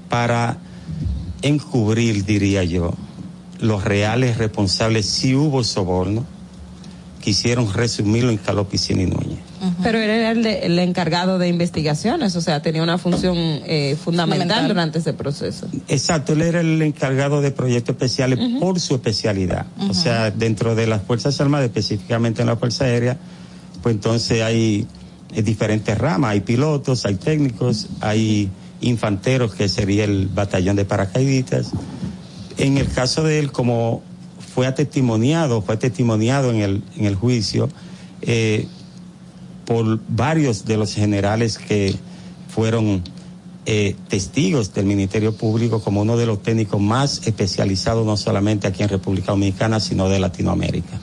para 0.07 0.57
encubrir, 1.41 2.23
diría 2.23 2.63
yo, 2.63 2.93
los 3.59 3.83
reales 3.83 4.37
responsables 4.37 5.05
si 5.05 5.35
hubo 5.35 5.65
soborno. 5.65 6.25
Quisieron 7.21 7.73
resumirlo 7.73 8.29
en 8.29 8.37
Carlos 8.37 8.67
Piscini 8.67 9.05
Núñez. 9.05 9.46
Pero 9.81 9.97
era 9.97 10.31
el, 10.31 10.43
de- 10.43 10.59
el 10.65 10.77
encargado 10.79 11.37
de 11.39 11.47
investigaciones, 11.47 12.35
o 12.35 12.41
sea, 12.41 12.61
tenía 12.61 12.83
una 12.83 12.97
función 12.97 13.35
eh, 13.37 13.95
fundamental, 14.03 14.37
Fundamental. 14.39 14.67
durante 14.67 14.99
ese 14.99 15.13
proceso. 15.13 15.67
Exacto, 15.87 16.33
él 16.33 16.41
era 16.43 16.61
el 16.61 16.81
encargado 16.81 17.41
de 17.41 17.51
proyectos 17.51 17.93
especiales 17.95 18.39
por 18.59 18.79
su 18.79 18.95
especialidad. 18.95 19.65
O 19.89 19.93
sea, 19.93 20.29
dentro 20.31 20.75
de 20.75 20.87
las 20.87 21.01
Fuerzas 21.01 21.39
Armadas, 21.41 21.65
específicamente 21.67 22.41
en 22.41 22.47
la 22.47 22.55
Fuerza 22.57 22.85
Aérea, 22.85 23.17
pues 23.81 23.95
entonces 23.95 24.41
hay 24.43 24.85
eh, 25.33 25.41
diferentes 25.41 25.97
ramas, 25.97 26.31
hay 26.31 26.41
pilotos, 26.41 27.05
hay 27.05 27.15
técnicos, 27.15 27.87
hay 28.01 28.49
infanteros, 28.81 29.55
que 29.55 29.69
sería 29.69 30.03
el 30.03 30.27
batallón 30.27 30.75
de 30.75 30.85
paracaidistas. 30.85 31.71
En 32.57 32.77
el 32.77 32.87
caso 32.89 33.23
de 33.23 33.39
él, 33.39 33.51
como 33.51 34.01
fue 34.53 34.71
testimoniado, 34.71 35.61
fue 35.61 35.77
testimoniado 35.77 36.51
en 36.51 36.57
el, 36.61 36.83
en 36.97 37.05
el 37.05 37.15
juicio, 37.15 37.69
eh, 38.21 38.67
por 39.67 39.99
varios 40.07 40.63
de 40.63 40.77
los 40.77 40.95
generales 40.95 41.57
que 41.57 41.93
fueron 42.47 43.03
eh, 43.65 43.97
testigos 44.07 44.73
del 44.73 44.85
Ministerio 44.85 45.35
Público 45.35 45.81
como 45.81 46.01
uno 46.01 46.15
de 46.15 46.25
los 46.25 46.41
técnicos 46.41 46.79
más 46.79 47.27
especializados 47.27 48.05
no 48.05 48.15
solamente 48.15 48.65
aquí 48.65 48.81
en 48.81 48.87
República 48.87 49.33
Dominicana, 49.33 49.81
sino 49.81 50.07
de 50.07 50.19
Latinoamérica. 50.19 50.97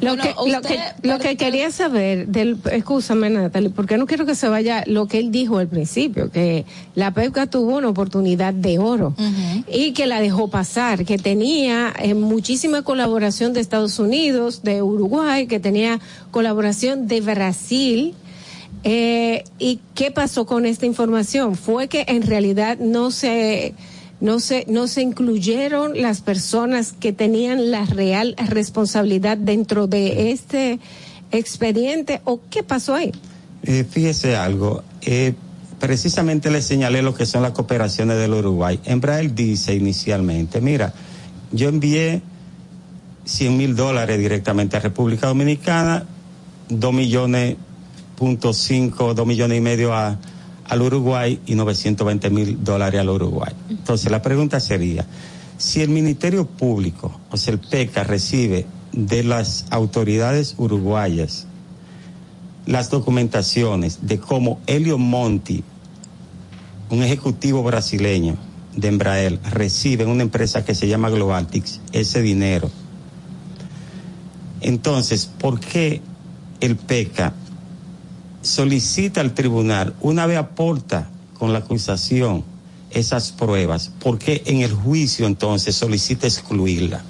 Lo, 0.00 0.14
Bueno, 0.14 0.22
que, 0.22 0.50
lo, 0.52 0.62
que, 0.62 0.78
lo 1.02 1.18
que 1.18 1.36
quería 1.36 1.72
saber, 1.72 2.28
del, 2.28 2.58
escúchame 2.70 3.30
Natalie, 3.30 3.70
porque 3.70 3.98
no 3.98 4.06
quiero 4.06 4.26
que 4.26 4.36
se 4.36 4.48
vaya 4.48 4.84
lo 4.86 5.06
que 5.06 5.18
él 5.18 5.32
dijo 5.32 5.58
al 5.58 5.66
principio, 5.66 6.30
que 6.30 6.64
la 6.94 7.12
PEPCA 7.12 7.46
tuvo 7.46 7.76
una 7.76 7.88
oportunidad 7.88 8.54
de 8.54 8.78
oro 8.78 9.14
y 9.66 9.92
que 9.92 10.06
la 10.06 10.20
dejó 10.20 10.48
pasar, 10.48 11.04
que 11.04 11.18
tenía 11.18 11.92
eh, 11.98 12.14
muchísima 12.14 12.82
colaboración 12.82 13.52
de 13.52 13.60
Estados 13.60 13.98
Unidos, 13.98 14.62
de 14.62 14.82
Uruguay, 14.82 15.48
que 15.48 15.58
tenía 15.58 15.98
colaboración 16.30 17.08
de 17.08 17.20
Brasil. 17.20 18.14
Eh, 18.84 19.42
¿Y 19.58 19.80
qué 19.96 20.12
pasó 20.12 20.46
con 20.46 20.64
esta 20.64 20.86
información? 20.86 21.56
Fue 21.56 21.88
que 21.88 22.04
en 22.06 22.22
realidad 22.22 22.78
no 22.78 23.10
se, 23.10 23.74
no 24.20 24.40
se, 24.40 24.64
no 24.68 24.88
se 24.88 25.02
incluyeron 25.02 26.00
las 26.00 26.20
personas 26.20 26.92
que 26.92 27.12
tenían 27.12 27.70
la 27.70 27.84
real 27.84 28.34
responsabilidad 28.48 29.36
dentro 29.36 29.86
de 29.86 30.32
este 30.32 30.80
expediente 31.30 32.20
o 32.24 32.40
qué 32.50 32.62
pasó 32.62 32.94
ahí? 32.94 33.12
Eh, 33.62 33.84
fíjese 33.88 34.36
algo, 34.36 34.82
eh, 35.02 35.34
precisamente 35.78 36.50
le 36.50 36.62
señalé 36.62 37.02
lo 37.02 37.14
que 37.14 37.26
son 37.26 37.42
las 37.42 37.52
cooperaciones 37.52 38.18
del 38.18 38.34
Uruguay. 38.34 38.80
Embraer 38.84 39.34
dice 39.34 39.74
inicialmente, 39.74 40.60
mira, 40.60 40.92
yo 41.52 41.68
envié 41.68 42.22
100 43.24 43.56
mil 43.56 43.76
dólares 43.76 44.18
directamente 44.18 44.76
a 44.76 44.80
República 44.80 45.28
Dominicana, 45.28 46.06
2 46.70 46.92
millones, 46.92 47.56
punto 48.16 48.52
5, 48.52 49.14
2 49.14 49.26
millones 49.26 49.58
y 49.58 49.60
medio 49.60 49.94
a, 49.94 50.18
al 50.68 50.82
Uruguay 50.82 51.40
y 51.46 51.54
920 51.54 52.30
mil 52.30 52.62
dólares 52.62 53.00
al 53.00 53.08
Uruguay. 53.08 53.52
Entonces 53.70 54.10
la 54.10 54.22
pregunta 54.22 54.60
sería, 54.60 55.06
si 55.56 55.82
el 55.82 55.88
Ministerio 55.88 56.46
Público, 56.46 57.20
o 57.30 57.36
sea, 57.36 57.54
el 57.54 57.60
PECA, 57.60 58.04
recibe 58.04 58.66
de 58.92 59.24
las 59.24 59.66
autoridades 59.70 60.54
uruguayas 60.58 61.46
las 62.66 62.90
documentaciones 62.90 64.00
de 64.02 64.18
cómo 64.18 64.60
Helio 64.66 64.98
Monti, 64.98 65.64
un 66.90 67.02
ejecutivo 67.02 67.62
brasileño 67.62 68.36
de 68.76 68.88
Embraer, 68.88 69.40
recibe 69.50 70.04
en 70.04 70.10
una 70.10 70.22
empresa 70.22 70.66
que 70.66 70.74
se 70.74 70.86
llama 70.86 71.08
Globaltics 71.08 71.80
ese 71.92 72.20
dinero. 72.20 72.70
Entonces, 74.60 75.26
¿por 75.26 75.60
qué 75.60 76.02
el 76.60 76.76
PECA 76.76 77.32
solicita 78.42 79.20
al 79.20 79.34
tribunal, 79.34 79.94
una 80.00 80.26
vez 80.26 80.38
aporta 80.38 81.08
con 81.38 81.52
la 81.52 81.60
acusación 81.60 82.44
esas 82.90 83.32
pruebas, 83.32 83.90
¿por 84.00 84.18
qué 84.18 84.42
en 84.46 84.62
el 84.62 84.72
juicio 84.72 85.26
entonces 85.26 85.76
solicita 85.76 86.26
excluirla? 86.26 87.02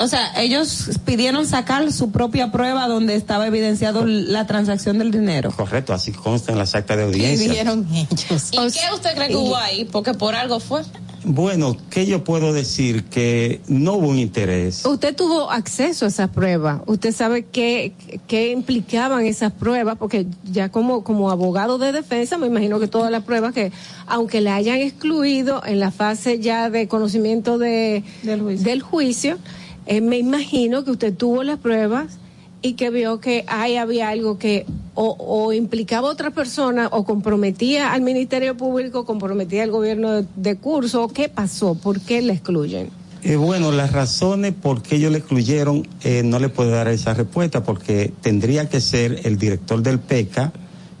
O 0.00 0.06
sea, 0.06 0.40
ellos 0.40 0.90
pidieron 1.04 1.44
sacar 1.44 1.90
su 1.92 2.12
propia 2.12 2.52
prueba 2.52 2.86
donde 2.86 3.16
estaba 3.16 3.48
evidenciado 3.48 4.06
la 4.06 4.46
transacción 4.46 4.98
del 4.98 5.10
dinero. 5.10 5.50
Correcto, 5.50 5.92
así 5.92 6.12
consta 6.12 6.52
en 6.52 6.58
las 6.58 6.76
actas 6.76 6.96
de 6.98 7.02
¿Qué 7.02 7.08
audiencia. 7.08 7.48
dijeron 7.50 7.86
ellos? 7.92 8.48
¿Y 8.52 8.56
qué 8.56 8.94
usted 8.94 9.14
cree 9.16 9.28
que 9.28 9.36
hubo 9.36 9.56
ahí? 9.56 9.84
Porque 9.86 10.14
por 10.14 10.36
algo 10.36 10.60
fue. 10.60 10.82
Bueno, 11.30 11.76
¿qué 11.90 12.06
yo 12.06 12.24
puedo 12.24 12.54
decir? 12.54 13.04
Que 13.04 13.60
no 13.68 13.94
hubo 13.94 14.08
un 14.08 14.18
interés. 14.18 14.86
Usted 14.86 15.14
tuvo 15.14 15.50
acceso 15.50 16.06
a 16.06 16.08
esas 16.08 16.30
pruebas. 16.30 16.80
Usted 16.86 17.12
sabe 17.12 17.44
qué, 17.44 17.92
qué 18.26 18.50
implicaban 18.50 19.26
esas 19.26 19.52
pruebas, 19.52 19.98
porque 19.98 20.26
ya 20.50 20.70
como, 20.70 21.04
como 21.04 21.30
abogado 21.30 21.76
de 21.76 21.92
defensa, 21.92 22.38
me 22.38 22.46
imagino 22.46 22.80
que 22.80 22.88
todas 22.88 23.10
las 23.10 23.24
pruebas 23.24 23.52
que, 23.52 23.72
aunque 24.06 24.40
le 24.40 24.48
hayan 24.48 24.78
excluido 24.78 25.62
en 25.66 25.80
la 25.80 25.90
fase 25.90 26.38
ya 26.38 26.70
de 26.70 26.88
conocimiento 26.88 27.58
de, 27.58 28.04
del 28.22 28.80
juicio, 28.80 29.36
eh, 29.84 30.00
me 30.00 30.16
imagino 30.16 30.82
que 30.82 30.92
usted 30.92 31.14
tuvo 31.14 31.42
las 31.42 31.58
pruebas 31.58 32.18
y 32.62 32.74
que 32.74 32.90
vio 32.90 33.20
que 33.20 33.44
ahí 33.46 33.76
había 33.76 34.08
algo 34.08 34.38
que 34.38 34.66
o, 34.94 35.52
implicaba 35.52 36.08
a 36.08 36.10
otra 36.10 36.30
persona 36.30 36.88
o 36.90 37.04
comprometía 37.04 37.92
al 37.92 38.02
Ministerio 38.02 38.56
Público, 38.56 39.04
comprometía 39.04 39.62
al 39.62 39.70
gobierno 39.70 40.10
de, 40.10 40.26
de 40.34 40.56
curso. 40.56 41.08
¿Qué 41.08 41.28
pasó? 41.28 41.76
¿Por 41.76 42.00
qué 42.00 42.20
le 42.20 42.32
excluyen? 42.32 42.90
Eh, 43.22 43.36
bueno, 43.36 43.72
las 43.72 43.92
razones 43.92 44.54
por 44.54 44.82
qué 44.82 44.96
ellos 44.96 45.10
le 45.10 45.18
excluyeron, 45.18 45.86
eh, 46.02 46.22
no 46.24 46.38
le 46.38 46.48
puedo 46.48 46.70
dar 46.70 46.88
esa 46.88 47.14
respuesta 47.14 47.64
porque 47.64 48.12
tendría 48.20 48.68
que 48.68 48.80
ser 48.80 49.20
el 49.24 49.38
director 49.38 49.82
del 49.82 49.98
PECA, 49.98 50.52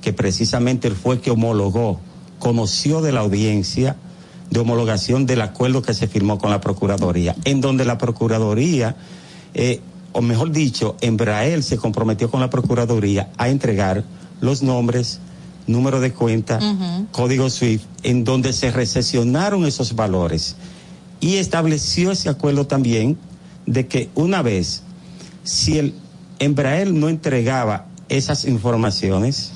que 0.02 0.12
precisamente 0.12 0.88
él 0.88 0.94
fue 0.94 1.20
que 1.20 1.30
homologó, 1.30 2.00
conoció 2.38 3.02
de 3.02 3.12
la 3.12 3.20
audiencia 3.20 3.96
de 4.50 4.60
homologación 4.60 5.26
del 5.26 5.42
acuerdo 5.42 5.82
que 5.82 5.94
se 5.94 6.08
firmó 6.08 6.38
con 6.38 6.50
la 6.50 6.60
Procuraduría, 6.60 7.36
en 7.44 7.60
donde 7.60 7.84
la 7.84 7.98
Procuraduría, 7.98 8.96
eh, 9.54 9.80
o 10.12 10.22
mejor 10.22 10.50
dicho, 10.50 10.96
Embraer 11.00 11.62
se 11.62 11.76
comprometió 11.76 12.30
con 12.30 12.40
la 12.40 12.50
Procuraduría 12.50 13.30
a 13.36 13.48
entregar 13.48 14.04
los 14.40 14.62
nombres, 14.62 15.20
número 15.66 16.00
de 16.00 16.12
cuenta, 16.12 16.58
código 17.12 17.50
SWIFT, 17.50 17.84
en 18.02 18.24
donde 18.24 18.52
se 18.52 18.70
recesionaron 18.70 19.66
esos 19.66 19.94
valores 19.94 20.56
y 21.20 21.36
estableció 21.36 22.12
ese 22.12 22.28
acuerdo 22.28 22.66
también 22.66 23.18
de 23.66 23.86
que 23.86 24.08
una 24.14 24.42
vez, 24.42 24.82
si 25.44 25.78
el 25.78 25.94
Embraer 26.38 26.92
no 26.92 27.08
entregaba 27.08 27.86
esas 28.08 28.44
informaciones, 28.44 29.52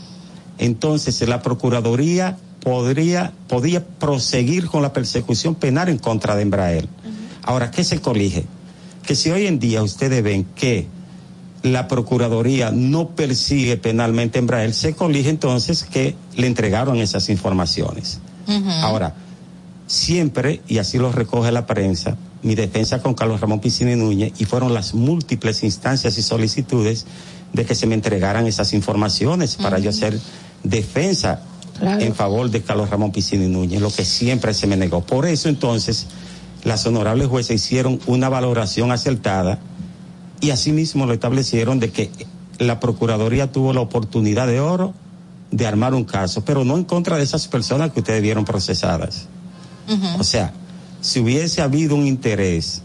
entonces 0.58 1.26
la 1.26 1.42
Procuraduría 1.42 2.36
podría, 2.62 3.32
podía 3.48 3.84
proseguir 3.84 4.66
con 4.66 4.82
la 4.82 4.92
persecución 4.92 5.54
penal 5.54 5.88
en 5.88 5.98
contra 5.98 6.36
de 6.36 6.42
Embraer. 6.42 6.88
Ahora, 7.42 7.70
¿qué 7.70 7.84
se 7.84 8.00
colige? 8.00 8.44
Que 9.06 9.14
si 9.14 9.30
hoy 9.30 9.46
en 9.46 9.58
día 9.58 9.82
ustedes 9.82 10.22
ven 10.22 10.44
que 10.54 10.86
la 11.62 11.88
Procuraduría 11.88 12.70
no 12.70 13.10
persigue 13.10 13.76
penalmente 13.76 14.38
a 14.38 14.40
Embraer, 14.40 14.74
se 14.74 14.94
colige 14.94 15.30
entonces 15.30 15.84
que 15.84 16.16
le 16.36 16.46
entregaron 16.46 16.98
esas 16.98 17.28
informaciones. 17.28 18.20
Ahora, 18.82 19.14
siempre, 19.86 20.60
y 20.66 20.78
así 20.78 20.98
lo 20.98 21.12
recoge 21.12 21.52
la 21.52 21.66
prensa, 21.66 22.16
mi 22.42 22.54
defensa 22.54 23.00
con 23.00 23.14
Carlos 23.14 23.40
Ramón 23.40 23.60
Piscina 23.60 23.92
y 23.92 23.96
Núñez, 23.96 24.32
y 24.38 24.44
fueron 24.44 24.74
las 24.74 24.94
múltiples 24.94 25.62
instancias 25.62 26.18
y 26.18 26.22
solicitudes 26.22 27.06
de 27.52 27.64
que 27.64 27.74
se 27.74 27.86
me 27.86 27.94
entregaran 27.94 28.46
esas 28.46 28.72
informaciones 28.72 29.56
para 29.56 29.78
yo 29.78 29.90
hacer 29.90 30.18
defensa 30.64 31.42
en 31.80 32.14
favor 32.14 32.50
de 32.50 32.62
Carlos 32.62 32.90
Ramón 32.90 33.12
Piscina 33.12 33.44
y 33.44 33.48
Núñez, 33.48 33.80
lo 33.80 33.90
que 33.90 34.04
siempre 34.04 34.54
se 34.54 34.66
me 34.66 34.76
negó. 34.76 35.02
Por 35.02 35.26
eso 35.26 35.48
entonces 35.48 36.06
las 36.64 36.86
honorables 36.86 37.28
jueces 37.28 37.64
hicieron 37.64 37.98
una 38.06 38.28
valoración 38.28 38.92
acertada 38.92 39.58
y 40.40 40.50
asimismo 40.50 41.06
lo 41.06 41.12
establecieron 41.12 41.80
de 41.80 41.90
que 41.90 42.10
la 42.58 42.80
Procuraduría 42.80 43.50
tuvo 43.50 43.72
la 43.72 43.80
oportunidad 43.80 44.46
de 44.46 44.60
oro 44.60 44.94
de 45.50 45.66
armar 45.66 45.94
un 45.94 46.04
caso, 46.04 46.44
pero 46.44 46.64
no 46.64 46.76
en 46.76 46.84
contra 46.84 47.16
de 47.16 47.24
esas 47.24 47.46
personas 47.46 47.92
que 47.92 48.00
ustedes 48.00 48.22
vieron 48.22 48.44
procesadas. 48.44 49.28
O 50.18 50.24
sea, 50.24 50.52
si 51.00 51.20
hubiese 51.20 51.60
habido 51.60 51.96
un 51.96 52.06
interés 52.06 52.82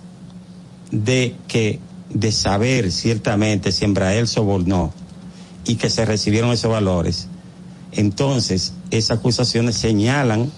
de 0.92 1.36
que 1.48 1.80
de 2.10 2.32
saber 2.32 2.92
ciertamente 2.92 3.72
si 3.72 3.86
Embraer 3.86 4.28
sobornó 4.28 4.94
y 5.66 5.76
que 5.76 5.90
se 5.90 6.06
recibieron 6.06 6.52
esos 6.52 6.72
valores, 6.72 7.28
entonces 7.92 8.74
esas 8.92 9.20
acusaciones 9.20 9.76
señalan 9.78 10.52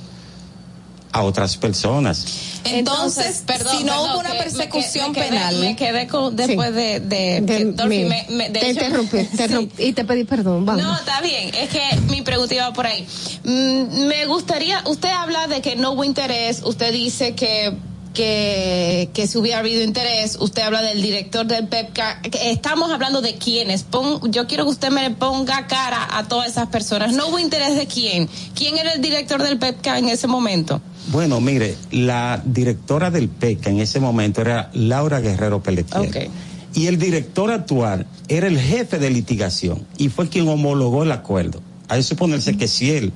a 1.12 1.24
otras 1.24 1.58
personas. 1.58 2.26
Entonces, 2.66 3.42
perdón, 3.46 3.78
si 3.78 3.84
no 3.84 3.94
perdón, 3.94 4.10
hubo 4.12 4.20
una 4.20 4.34
persecución 4.34 5.14
quedé- 5.14 5.22
me 5.24 5.30
quedé- 5.30 5.30
penal. 5.30 5.56
Me 5.60 5.76
quedé 5.76 6.08
con- 6.08 6.36
después 6.36 6.74
de, 6.76 7.00
de, 7.00 7.44
que 7.46 7.66
De- 7.66 7.66
Dolphy 7.72 7.98
mira, 8.04 8.10
me- 8.10 8.36
me- 8.36 8.50
de 8.50 8.60
te 8.60 8.70
hecho- 8.70 8.82
interrumpí, 8.86 9.18
te 9.24 9.44
interrumpí 9.44 9.84
y 9.84 9.94
te 9.94 10.06
pedí 10.06 10.24
perdón. 10.26 10.66
Vamos. 10.66 10.84
No, 10.84 10.96
está 10.96 11.22
bien. 11.22 11.52
Es 11.56 11.70
que 11.70 11.82
mi 12.10 12.22
pregunta 12.22 12.54
iba 12.54 12.72
por 12.74 12.86
ahí. 12.86 13.08
Mm, 13.44 14.06
me 14.08 14.26
gustaría, 14.28 14.84
usted 14.86 15.10
habla 15.10 15.48
de 15.48 15.62
que 15.62 15.76
no 15.76 15.92
hubo 15.94 16.04
interés, 16.04 16.62
usted 16.64 16.92
dice 16.94 17.34
que 17.36 17.74
que, 18.14 19.10
que 19.14 19.28
si 19.28 19.38
hubiera 19.38 19.60
habido 19.60 19.84
interés, 19.84 20.38
usted 20.42 20.64
habla 20.64 20.82
del 20.82 21.00
director 21.02 21.46
del 21.46 21.68
PEPCA, 21.68 22.22
que 22.24 22.52
estamos 22.52 22.92
hablando 22.92 23.22
de 23.22 23.36
quiénes, 23.36 23.84
Pon- 23.84 24.32
yo 24.32 24.46
quiero 24.48 24.66
que 24.66 24.72
usted 24.72 24.90
me 24.90 25.12
ponga 25.12 25.68
cara 25.68 26.06
a 26.18 26.28
todas 26.28 26.50
esas 26.50 26.68
personas, 26.68 27.14
no 27.14 27.28
hubo 27.28 27.40
interés 27.40 27.76
de 27.76 27.86
quién, 27.86 28.28
quién 28.56 28.78
era 28.78 28.94
el 28.94 29.02
director 29.02 29.42
del 29.42 29.58
PEPCA 29.60 30.00
en 30.00 30.10
ese 30.10 30.28
momento. 30.28 30.82
Bueno, 31.12 31.42
mire, 31.42 31.76
la 31.92 32.42
directora 32.46 33.10
del 33.10 33.30
PECA 33.30 33.70
en 33.70 33.80
ese 33.80 34.00
momento 34.00 34.42
era 34.42 34.70
Laura 34.74 35.20
Guerrero 35.20 35.62
Pelletier. 35.62 36.30
Y 36.76 36.86
el 36.86 37.00
director 37.00 37.52
actual 37.52 38.06
era 38.28 38.48
el 38.48 38.60
jefe 38.60 39.00
de 39.00 39.10
litigación 39.10 39.88
y 39.98 40.10
fue 40.10 40.30
quien 40.30 40.48
homologó 40.48 41.04
el 41.04 41.12
acuerdo. 41.12 41.62
Hay 41.88 42.00
que 42.00 42.04
suponerse 42.04 42.58
que 42.58 42.68
si 42.68 42.92
él 42.92 43.12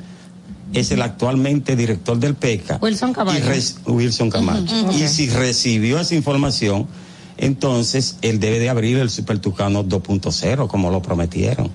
es 0.73 0.91
el 0.91 1.03
actualmente 1.03 1.75
director 1.75 2.17
del 2.17 2.33
PECA, 2.33 2.79
Wilson 2.81 3.13
Camacho. 3.13 3.45
y 3.85 3.91
Wilson 3.91 4.31
Camacho, 4.31 4.91
y 4.91 5.07
si 5.07 5.29
recibió 5.29 5.99
esa 5.99 6.15
información, 6.15 6.87
entonces 7.37 8.17
él 8.23 8.39
debe 8.39 8.57
de 8.57 8.69
abrir 8.69 8.97
el 8.97 9.11
Super 9.11 9.37
Tucano 9.37 9.85
2.0 9.85 10.67
como 10.67 10.89
lo 10.89 11.03
prometieron 11.03 11.69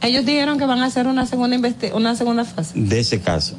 Ellos 0.00 0.24
dijeron 0.24 0.58
que 0.58 0.66
van 0.66 0.80
a 0.80 0.86
hacer 0.86 1.06
una 1.06 1.26
segunda 1.26 1.58
una 1.92 2.14
segunda 2.14 2.44
fase. 2.44 2.72
de 2.74 3.00
ese 3.00 3.20
caso. 3.20 3.56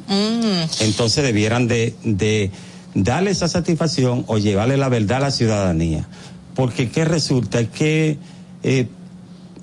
entonces 0.80 1.22
debieran 1.24 1.68
de, 1.68 1.94
de 2.04 2.50
darle 2.94 3.30
esa 3.30 3.48
satisfacción 3.48 4.24
o 4.26 4.38
llevarle 4.38 4.76
la 4.76 4.88
verdad 4.88 5.18
a 5.18 5.20
la 5.20 5.30
ciudadanía. 5.30 6.06
Porque 6.54 6.90
¿qué 6.90 7.04
resulta? 7.04 7.64
Que 7.64 8.18
eh, 8.62 8.88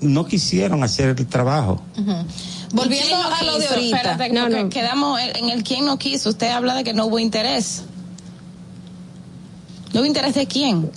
no 0.00 0.26
quisieron 0.26 0.82
hacer 0.82 1.16
el 1.18 1.26
trabajo. 1.26 1.82
Volviendo 2.72 3.06
¿Quién 3.08 3.20
no 3.20 3.34
a 3.34 3.42
lo 3.44 3.58
de 3.58 3.66
ahorita, 3.66 3.96
Espérate, 3.96 4.32
no, 4.32 4.48
no. 4.48 4.68
quedamos 4.68 5.20
en 5.20 5.36
en 5.36 5.50
el 5.50 5.62
quién 5.62 5.84
no 5.84 5.98
quiso, 5.98 6.30
usted 6.30 6.50
habla 6.50 6.74
de 6.74 6.84
que 6.84 6.92
no 6.92 7.06
hubo 7.06 7.18
interés. 7.18 7.82
¿No 9.92 10.00
hubo 10.00 10.06
interés 10.06 10.34
de 10.34 10.46
quién? 10.46 10.90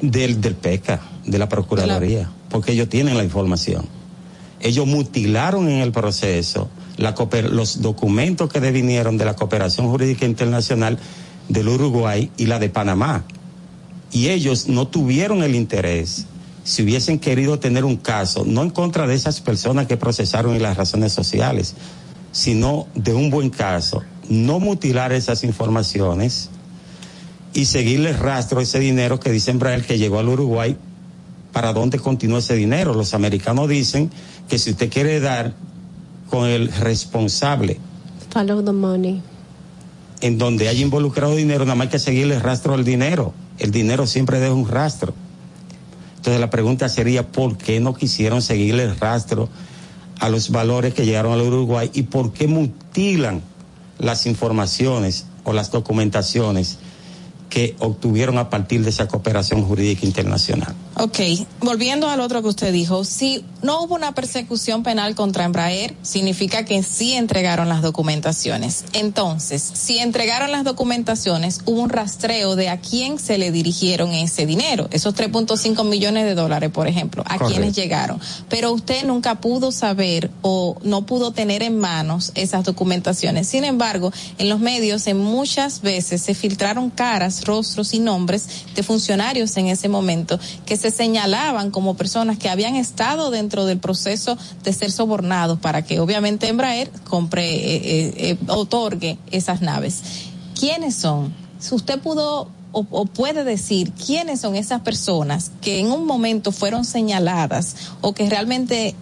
Del, 0.00 0.40
del 0.40 0.54
PECA, 0.54 1.00
de 1.24 1.38
la 1.38 1.48
Procuraduría, 1.48 2.30
porque 2.50 2.72
ellos 2.72 2.88
tienen 2.88 3.16
la 3.16 3.24
información. 3.24 3.86
Ellos 4.64 4.86
mutilaron 4.86 5.68
en 5.68 5.82
el 5.82 5.92
proceso 5.92 6.70
los 6.96 7.82
documentos 7.82 8.50
que 8.50 8.60
devinieron 8.60 9.18
de 9.18 9.26
la 9.26 9.36
cooperación 9.36 9.88
jurídica 9.88 10.24
internacional 10.24 10.98
del 11.50 11.68
Uruguay 11.68 12.30
y 12.38 12.46
la 12.46 12.58
de 12.58 12.70
Panamá. 12.70 13.26
Y 14.10 14.30
ellos 14.30 14.66
no 14.66 14.88
tuvieron 14.88 15.42
el 15.42 15.54
interés, 15.54 16.24
si 16.62 16.82
hubiesen 16.82 17.18
querido 17.18 17.58
tener 17.58 17.84
un 17.84 17.98
caso, 17.98 18.44
no 18.46 18.62
en 18.62 18.70
contra 18.70 19.06
de 19.06 19.14
esas 19.14 19.42
personas 19.42 19.86
que 19.86 19.98
procesaron 19.98 20.56
y 20.56 20.60
las 20.60 20.78
razones 20.78 21.12
sociales, 21.12 21.74
sino 22.32 22.86
de 22.94 23.12
un 23.12 23.28
buen 23.28 23.50
caso, 23.50 24.02
no 24.30 24.60
mutilar 24.60 25.12
esas 25.12 25.44
informaciones 25.44 26.48
y 27.52 27.66
seguirle 27.66 28.14
rastro 28.14 28.60
a 28.60 28.62
ese 28.62 28.80
dinero 28.80 29.20
que 29.20 29.30
dice 29.30 29.50
Embraer 29.50 29.84
que 29.84 29.98
llegó 29.98 30.20
al 30.20 30.30
Uruguay, 30.30 30.78
para 31.54 31.72
dónde 31.72 31.98
continúa 31.98 32.40
ese 32.40 32.54
dinero. 32.56 32.92
Los 32.92 33.14
americanos 33.14 33.68
dicen 33.68 34.10
que 34.48 34.58
si 34.58 34.72
usted 34.72 34.92
quiere 34.92 35.20
dar 35.20 35.54
con 36.28 36.46
el 36.48 36.70
responsable 36.70 37.78
Follow 38.30 38.62
the 38.62 38.72
money. 38.72 39.22
en 40.20 40.36
donde 40.36 40.68
haya 40.68 40.82
involucrado 40.82 41.36
dinero, 41.36 41.64
nada 41.64 41.76
más 41.76 41.86
hay 41.86 41.92
que 41.92 41.98
seguirle 42.00 42.40
rastro 42.40 42.74
al 42.74 42.84
dinero. 42.84 43.32
El 43.58 43.70
dinero 43.70 44.06
siempre 44.08 44.40
deja 44.40 44.52
un 44.52 44.68
rastro. 44.68 45.14
Entonces 46.16 46.40
la 46.40 46.50
pregunta 46.50 46.88
sería, 46.88 47.30
¿por 47.30 47.56
qué 47.56 47.78
no 47.78 47.94
quisieron 47.94 48.42
seguirle 48.42 48.82
el 48.82 48.98
rastro 48.98 49.48
a 50.18 50.28
los 50.28 50.50
valores 50.50 50.92
que 50.92 51.06
llegaron 51.06 51.32
al 51.34 51.42
Uruguay 51.42 51.90
y 51.94 52.02
por 52.02 52.32
qué 52.32 52.48
mutilan 52.48 53.42
las 53.98 54.26
informaciones 54.26 55.26
o 55.44 55.52
las 55.52 55.70
documentaciones 55.70 56.78
que 57.50 57.76
obtuvieron 57.78 58.38
a 58.38 58.50
partir 58.50 58.82
de 58.82 58.90
esa 58.90 59.06
cooperación 59.06 59.62
jurídica 59.62 60.04
internacional? 60.06 60.74
Ok, 60.96 61.18
volviendo 61.60 62.08
al 62.08 62.20
otro 62.20 62.40
que 62.40 62.48
usted 62.48 62.72
dijo, 62.72 63.04
si 63.04 63.44
no 63.62 63.82
hubo 63.82 63.96
una 63.96 64.12
persecución 64.14 64.84
penal 64.84 65.16
contra 65.16 65.44
Embraer, 65.44 65.94
significa 66.02 66.64
que 66.64 66.82
sí 66.84 67.14
entregaron 67.14 67.68
las 67.68 67.82
documentaciones. 67.82 68.84
Entonces, 68.92 69.62
si 69.74 69.98
entregaron 69.98 70.52
las 70.52 70.62
documentaciones, 70.62 71.62
hubo 71.64 71.80
un 71.80 71.90
rastreo 71.90 72.54
de 72.54 72.68
a 72.68 72.78
quién 72.80 73.18
se 73.18 73.38
le 73.38 73.50
dirigieron 73.50 74.12
ese 74.12 74.46
dinero, 74.46 74.88
esos 74.92 75.14
3.5 75.14 75.84
millones 75.84 76.26
de 76.26 76.34
dólares, 76.36 76.70
por 76.70 76.86
ejemplo, 76.86 77.22
a 77.22 77.38
Correcto. 77.38 77.46
quiénes 77.48 77.74
llegaron. 77.74 78.20
Pero 78.48 78.72
usted 78.72 79.04
nunca 79.04 79.40
pudo 79.40 79.72
saber 79.72 80.30
o 80.42 80.76
no 80.84 81.06
pudo 81.06 81.32
tener 81.32 81.64
en 81.64 81.76
manos 81.76 82.30
esas 82.36 82.62
documentaciones. 82.64 83.48
Sin 83.48 83.64
embargo, 83.64 84.12
en 84.38 84.48
los 84.48 84.60
medios, 84.60 85.06
en 85.08 85.18
muchas 85.18 85.80
veces 85.80 86.22
se 86.22 86.34
filtraron 86.34 86.90
caras, 86.90 87.44
rostros 87.44 87.94
y 87.94 87.98
nombres 87.98 88.46
de 88.76 88.82
funcionarios 88.84 89.56
en 89.56 89.66
ese 89.66 89.88
momento 89.88 90.38
que 90.66 90.76
se 90.76 90.83
señalaban 90.90 91.70
como 91.70 91.96
personas 91.96 92.38
que 92.38 92.48
habían 92.48 92.76
estado 92.76 93.30
dentro 93.30 93.64
del 93.66 93.78
proceso 93.78 94.36
de 94.62 94.72
ser 94.72 94.90
sobornados 94.90 95.58
para 95.58 95.82
que 95.82 96.00
obviamente 96.00 96.48
Embraer 96.48 96.90
compre, 97.04 97.54
eh, 97.54 97.76
eh, 97.76 98.14
eh, 98.16 98.38
otorgue 98.48 99.18
esas 99.30 99.60
naves. 99.60 100.02
¿Quiénes 100.58 100.94
son? 100.94 101.34
Si 101.58 101.74
usted 101.74 102.00
pudo 102.00 102.48
o 102.72 103.06
puede 103.06 103.44
decir 103.44 103.92
quiénes 103.92 104.40
son 104.40 104.56
esas 104.56 104.80
personas 104.80 105.52
que 105.60 105.78
en 105.78 105.92
un 105.92 106.06
momento 106.06 106.50
fueron 106.50 106.84
señaladas 106.84 107.76
o 108.00 108.14
que 108.14 108.28
realmente 108.28 108.96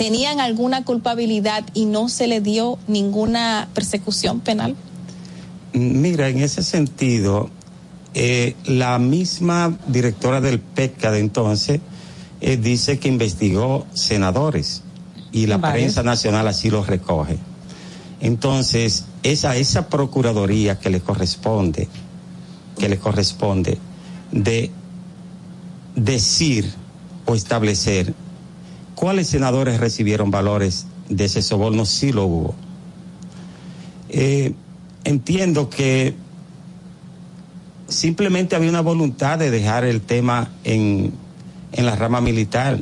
tenían 0.00 0.40
alguna 0.40 0.82
culpabilidad 0.82 1.62
y 1.74 1.84
no 1.84 2.08
se 2.08 2.26
le 2.26 2.40
dio 2.40 2.78
ninguna 2.86 3.68
persecución 3.74 4.40
penal? 4.40 4.74
Mira, 5.74 6.28
en 6.28 6.38
ese 6.38 6.62
sentido, 6.62 7.50
eh, 8.14 8.56
la 8.64 8.98
misma 8.98 9.78
directora 9.86 10.40
del 10.40 10.58
PECA 10.58 11.10
de 11.12 11.20
entonces 11.20 11.80
eh, 12.40 12.56
dice 12.56 12.98
que 12.98 13.08
investigó 13.08 13.86
senadores 13.94 14.82
y 15.32 15.46
la 15.46 15.58
Vale. 15.58 15.74
prensa 15.74 16.02
nacional 16.02 16.48
así 16.48 16.70
lo 16.70 16.84
recoge. 16.84 17.38
Entonces, 18.20 19.06
esa, 19.22 19.56
esa 19.56 19.88
procuraduría 19.88 20.78
que 20.78 20.90
le 20.90 21.00
corresponde, 21.00 21.88
que 22.78 22.88
le 22.88 22.98
corresponde 22.98 23.78
de 24.32 24.70
decir 25.94 26.70
o 27.26 27.34
establecer 27.34 28.14
cuáles 28.94 29.28
senadores 29.28 29.80
recibieron 29.80 30.30
valores 30.30 30.86
de 31.08 31.24
ese 31.24 31.42
soborno, 31.42 31.86
sí 31.86 32.12
lo 32.12 32.24
hubo. 32.24 32.54
Eh, 34.08 34.54
entiendo 35.04 35.70
que 35.70 36.14
simplemente 37.90 38.56
había 38.56 38.70
una 38.70 38.80
voluntad 38.80 39.38
de 39.38 39.50
dejar 39.50 39.84
el 39.84 40.00
tema 40.00 40.48
en, 40.64 41.12
en 41.72 41.86
la 41.86 41.96
rama 41.96 42.20
militar, 42.20 42.78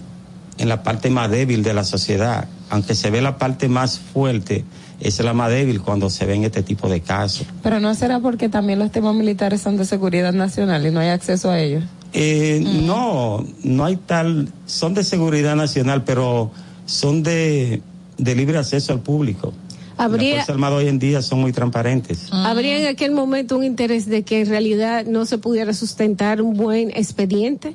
en 0.58 0.68
la 0.68 0.82
parte 0.82 1.10
más 1.10 1.30
débil 1.30 1.62
de 1.62 1.74
la 1.74 1.84
sociedad. 1.84 2.48
Aunque 2.70 2.94
se 2.94 3.10
ve 3.10 3.20
la 3.22 3.38
parte 3.38 3.68
más 3.68 3.98
fuerte, 3.98 4.64
es 5.00 5.18
la 5.20 5.32
más 5.32 5.50
débil 5.50 5.80
cuando 5.80 6.10
se 6.10 6.26
ven 6.26 6.44
este 6.44 6.62
tipo 6.62 6.88
de 6.88 7.00
casos. 7.00 7.46
Pero 7.62 7.80
no 7.80 7.94
será 7.94 8.20
porque 8.20 8.48
también 8.48 8.78
los 8.78 8.90
temas 8.90 9.14
militares 9.14 9.62
son 9.62 9.76
de 9.76 9.84
seguridad 9.84 10.32
nacional 10.32 10.86
y 10.86 10.90
no 10.90 11.00
hay 11.00 11.08
acceso 11.08 11.50
a 11.50 11.60
ellos. 11.60 11.84
Eh, 12.12 12.62
No, 12.84 13.44
no 13.62 13.84
hay 13.84 13.96
tal, 13.96 14.48
son 14.66 14.94
de 14.94 15.04
seguridad 15.04 15.56
nacional, 15.56 16.04
pero 16.04 16.50
son 16.86 17.22
de, 17.22 17.82
de 18.16 18.34
libre 18.34 18.58
acceso 18.58 18.92
al 18.92 19.00
público. 19.00 19.52
Las 19.98 20.06
Habría, 20.06 20.30
Fuerzas 20.30 20.50
Armadas 20.50 20.78
hoy 20.78 20.88
en 20.88 20.98
día 21.00 21.22
son 21.22 21.40
muy 21.40 21.52
transparentes. 21.52 22.28
¿Habría 22.30 22.78
en 22.80 22.86
aquel 22.86 23.10
momento 23.10 23.58
un 23.58 23.64
interés 23.64 24.06
de 24.06 24.22
que 24.22 24.42
en 24.42 24.48
realidad 24.48 25.04
no 25.06 25.26
se 25.26 25.38
pudiera 25.38 25.74
sustentar 25.74 26.40
un 26.40 26.56
buen 26.56 26.90
expediente 26.90 27.74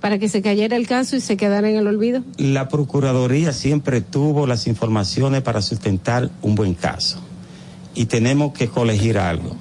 para 0.00 0.18
que 0.18 0.30
se 0.30 0.40
cayera 0.40 0.76
el 0.76 0.86
caso 0.86 1.16
y 1.16 1.20
se 1.20 1.36
quedara 1.36 1.68
en 1.68 1.76
el 1.76 1.86
olvido? 1.86 2.22
La 2.38 2.68
Procuraduría 2.68 3.52
siempre 3.52 4.00
tuvo 4.00 4.46
las 4.46 4.66
informaciones 4.66 5.42
para 5.42 5.60
sustentar 5.60 6.30
un 6.40 6.54
buen 6.54 6.72
caso. 6.72 7.20
Y 7.94 8.06
tenemos 8.06 8.54
que 8.54 8.68
colegir 8.68 9.18
algo. 9.18 9.54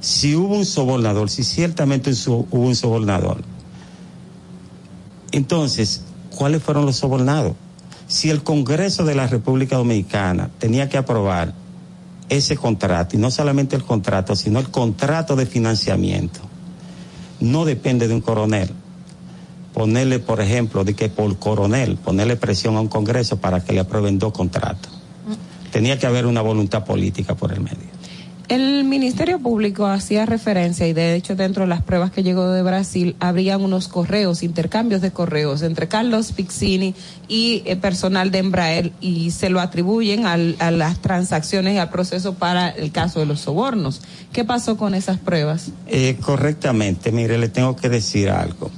Si 0.00 0.34
hubo 0.34 0.56
un 0.56 0.66
sobornador, 0.66 1.30
si 1.30 1.44
ciertamente 1.44 2.10
hubo 2.26 2.46
un 2.50 2.74
sobornador, 2.74 3.42
entonces, 5.30 6.02
¿cuáles 6.34 6.60
fueron 6.60 6.86
los 6.86 6.96
sobornados? 6.96 7.54
Si 8.10 8.28
el 8.28 8.42
Congreso 8.42 9.04
de 9.04 9.14
la 9.14 9.28
República 9.28 9.76
Dominicana 9.76 10.50
tenía 10.58 10.88
que 10.88 10.98
aprobar 10.98 11.54
ese 12.28 12.56
contrato, 12.56 13.14
y 13.14 13.20
no 13.20 13.30
solamente 13.30 13.76
el 13.76 13.84
contrato, 13.84 14.34
sino 14.34 14.58
el 14.58 14.68
contrato 14.68 15.36
de 15.36 15.46
financiamiento, 15.46 16.40
no 17.38 17.64
depende 17.64 18.08
de 18.08 18.14
un 18.14 18.20
coronel 18.20 18.72
ponerle, 19.72 20.18
por 20.18 20.40
ejemplo, 20.40 20.82
de 20.82 20.94
que 20.94 21.08
por 21.08 21.38
coronel, 21.38 21.98
ponerle 21.98 22.34
presión 22.34 22.74
a 22.74 22.80
un 22.80 22.88
Congreso 22.88 23.36
para 23.36 23.62
que 23.62 23.74
le 23.74 23.78
aprueben 23.78 24.18
dos 24.18 24.32
contratos. 24.32 24.92
Tenía 25.70 25.96
que 25.96 26.08
haber 26.08 26.26
una 26.26 26.42
voluntad 26.42 26.84
política 26.84 27.36
por 27.36 27.52
el 27.52 27.60
medio. 27.60 27.89
El 28.50 28.82
Ministerio 28.82 29.38
Público 29.38 29.86
hacía 29.86 30.26
referencia 30.26 30.84
y 30.88 30.92
de 30.92 31.14
hecho 31.14 31.36
dentro 31.36 31.62
de 31.62 31.68
las 31.68 31.82
pruebas 31.82 32.10
que 32.10 32.24
llegó 32.24 32.48
de 32.50 32.64
Brasil 32.64 33.14
habrían 33.20 33.62
unos 33.62 33.86
correos, 33.86 34.42
intercambios 34.42 35.00
de 35.00 35.12
correos 35.12 35.62
entre 35.62 35.86
Carlos 35.86 36.32
Pixini 36.32 36.96
y 37.28 37.62
eh, 37.64 37.76
personal 37.76 38.32
de 38.32 38.38
Embraer 38.38 38.90
y 39.00 39.30
se 39.30 39.50
lo 39.50 39.60
atribuyen 39.60 40.26
al- 40.26 40.56
a 40.58 40.72
las 40.72 40.98
transacciones 41.00 41.74
y 41.74 41.78
al 41.78 41.90
proceso 41.90 42.34
para 42.34 42.68
el 42.70 42.90
caso 42.90 43.20
de 43.20 43.26
los 43.26 43.38
sobornos. 43.38 44.00
¿Qué 44.32 44.44
pasó 44.44 44.76
con 44.76 44.96
esas 44.96 45.18
pruebas? 45.18 45.70
Eh, 45.86 46.16
correctamente, 46.20 47.12
mire, 47.12 47.38
le 47.38 47.48
tengo 47.50 47.76
que 47.76 47.88
decir 47.88 48.30
algo. 48.30 48.68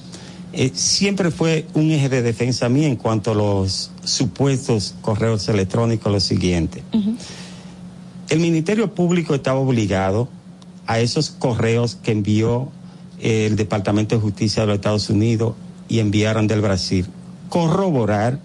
Eh, 0.53 0.71
siempre 0.75 1.31
fue 1.31 1.65
un 1.73 1.91
eje 1.93 2.11
de 2.11 2.21
defensa 2.21 2.69
mía 2.69 2.89
en 2.89 2.97
cuanto 2.97 3.31
a 3.31 3.35
los 3.35 3.91
supuestos 4.05 4.95
correos 5.01 5.49
electrónicos, 5.49 6.13
lo 6.13 6.21
siguiente. 6.21 6.83
El 8.33 8.41
Ministerio 8.41 8.95
Público 8.95 9.35
estaba 9.35 9.59
obligado 9.59 10.27
a 10.87 11.01
esos 11.01 11.29
correos 11.29 11.99
que 12.03 12.13
envió 12.13 12.71
eh, 13.21 13.45
el 13.45 13.57
Departamento 13.57 14.15
de 14.15 14.23
Justicia 14.23 14.63
de 14.63 14.69
los 14.69 14.77
Estados 14.77 15.11
Unidos 15.11 15.53
y 15.87 15.99
enviaron 15.99 16.47
del 16.47 16.63
Brasil, 16.63 17.07
corroborar 17.51 18.39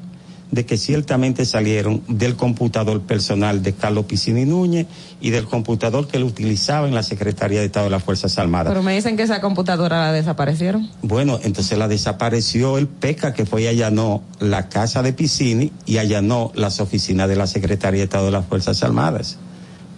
de 0.51 0.65
que 0.65 0.75
ciertamente 0.75 1.45
salieron 1.45 2.03
del 2.09 2.35
computador 2.35 2.99
personal 3.03 3.63
de 3.63 3.75
Carlos 3.75 4.07
Piscini 4.07 4.43
Núñez 4.43 4.87
y 5.21 5.29
del 5.29 5.45
computador 5.45 6.05
que 6.09 6.17
él 6.17 6.23
utilizaba 6.23 6.89
en 6.89 6.93
la 6.93 7.03
Secretaría 7.03 7.61
de 7.61 7.67
Estado 7.67 7.85
de 7.85 7.91
las 7.91 8.03
Fuerzas 8.03 8.37
Armadas. 8.37 8.67
Pero 8.67 8.83
me 8.83 8.93
dicen 8.93 9.15
que 9.15 9.23
esa 9.23 9.39
computadora 9.39 10.07
la 10.07 10.11
desaparecieron. 10.11 10.89
Bueno, 11.01 11.39
entonces 11.43 11.77
la 11.77 11.87
desapareció 11.87 12.77
el 12.77 12.87
PECA 12.87 13.33
que 13.33 13.45
fue 13.45 13.61
y 13.61 13.67
allanó 13.67 14.21
la 14.41 14.67
casa 14.67 15.01
de 15.01 15.13
Piscini 15.13 15.71
y 15.85 15.99
allanó 15.99 16.51
las 16.55 16.81
oficinas 16.81 17.29
de 17.29 17.37
la 17.37 17.47
Secretaría 17.47 17.99
de 17.99 18.05
Estado 18.05 18.25
de 18.25 18.31
las 18.31 18.45
Fuerzas 18.45 18.83
Armadas. 18.83 19.37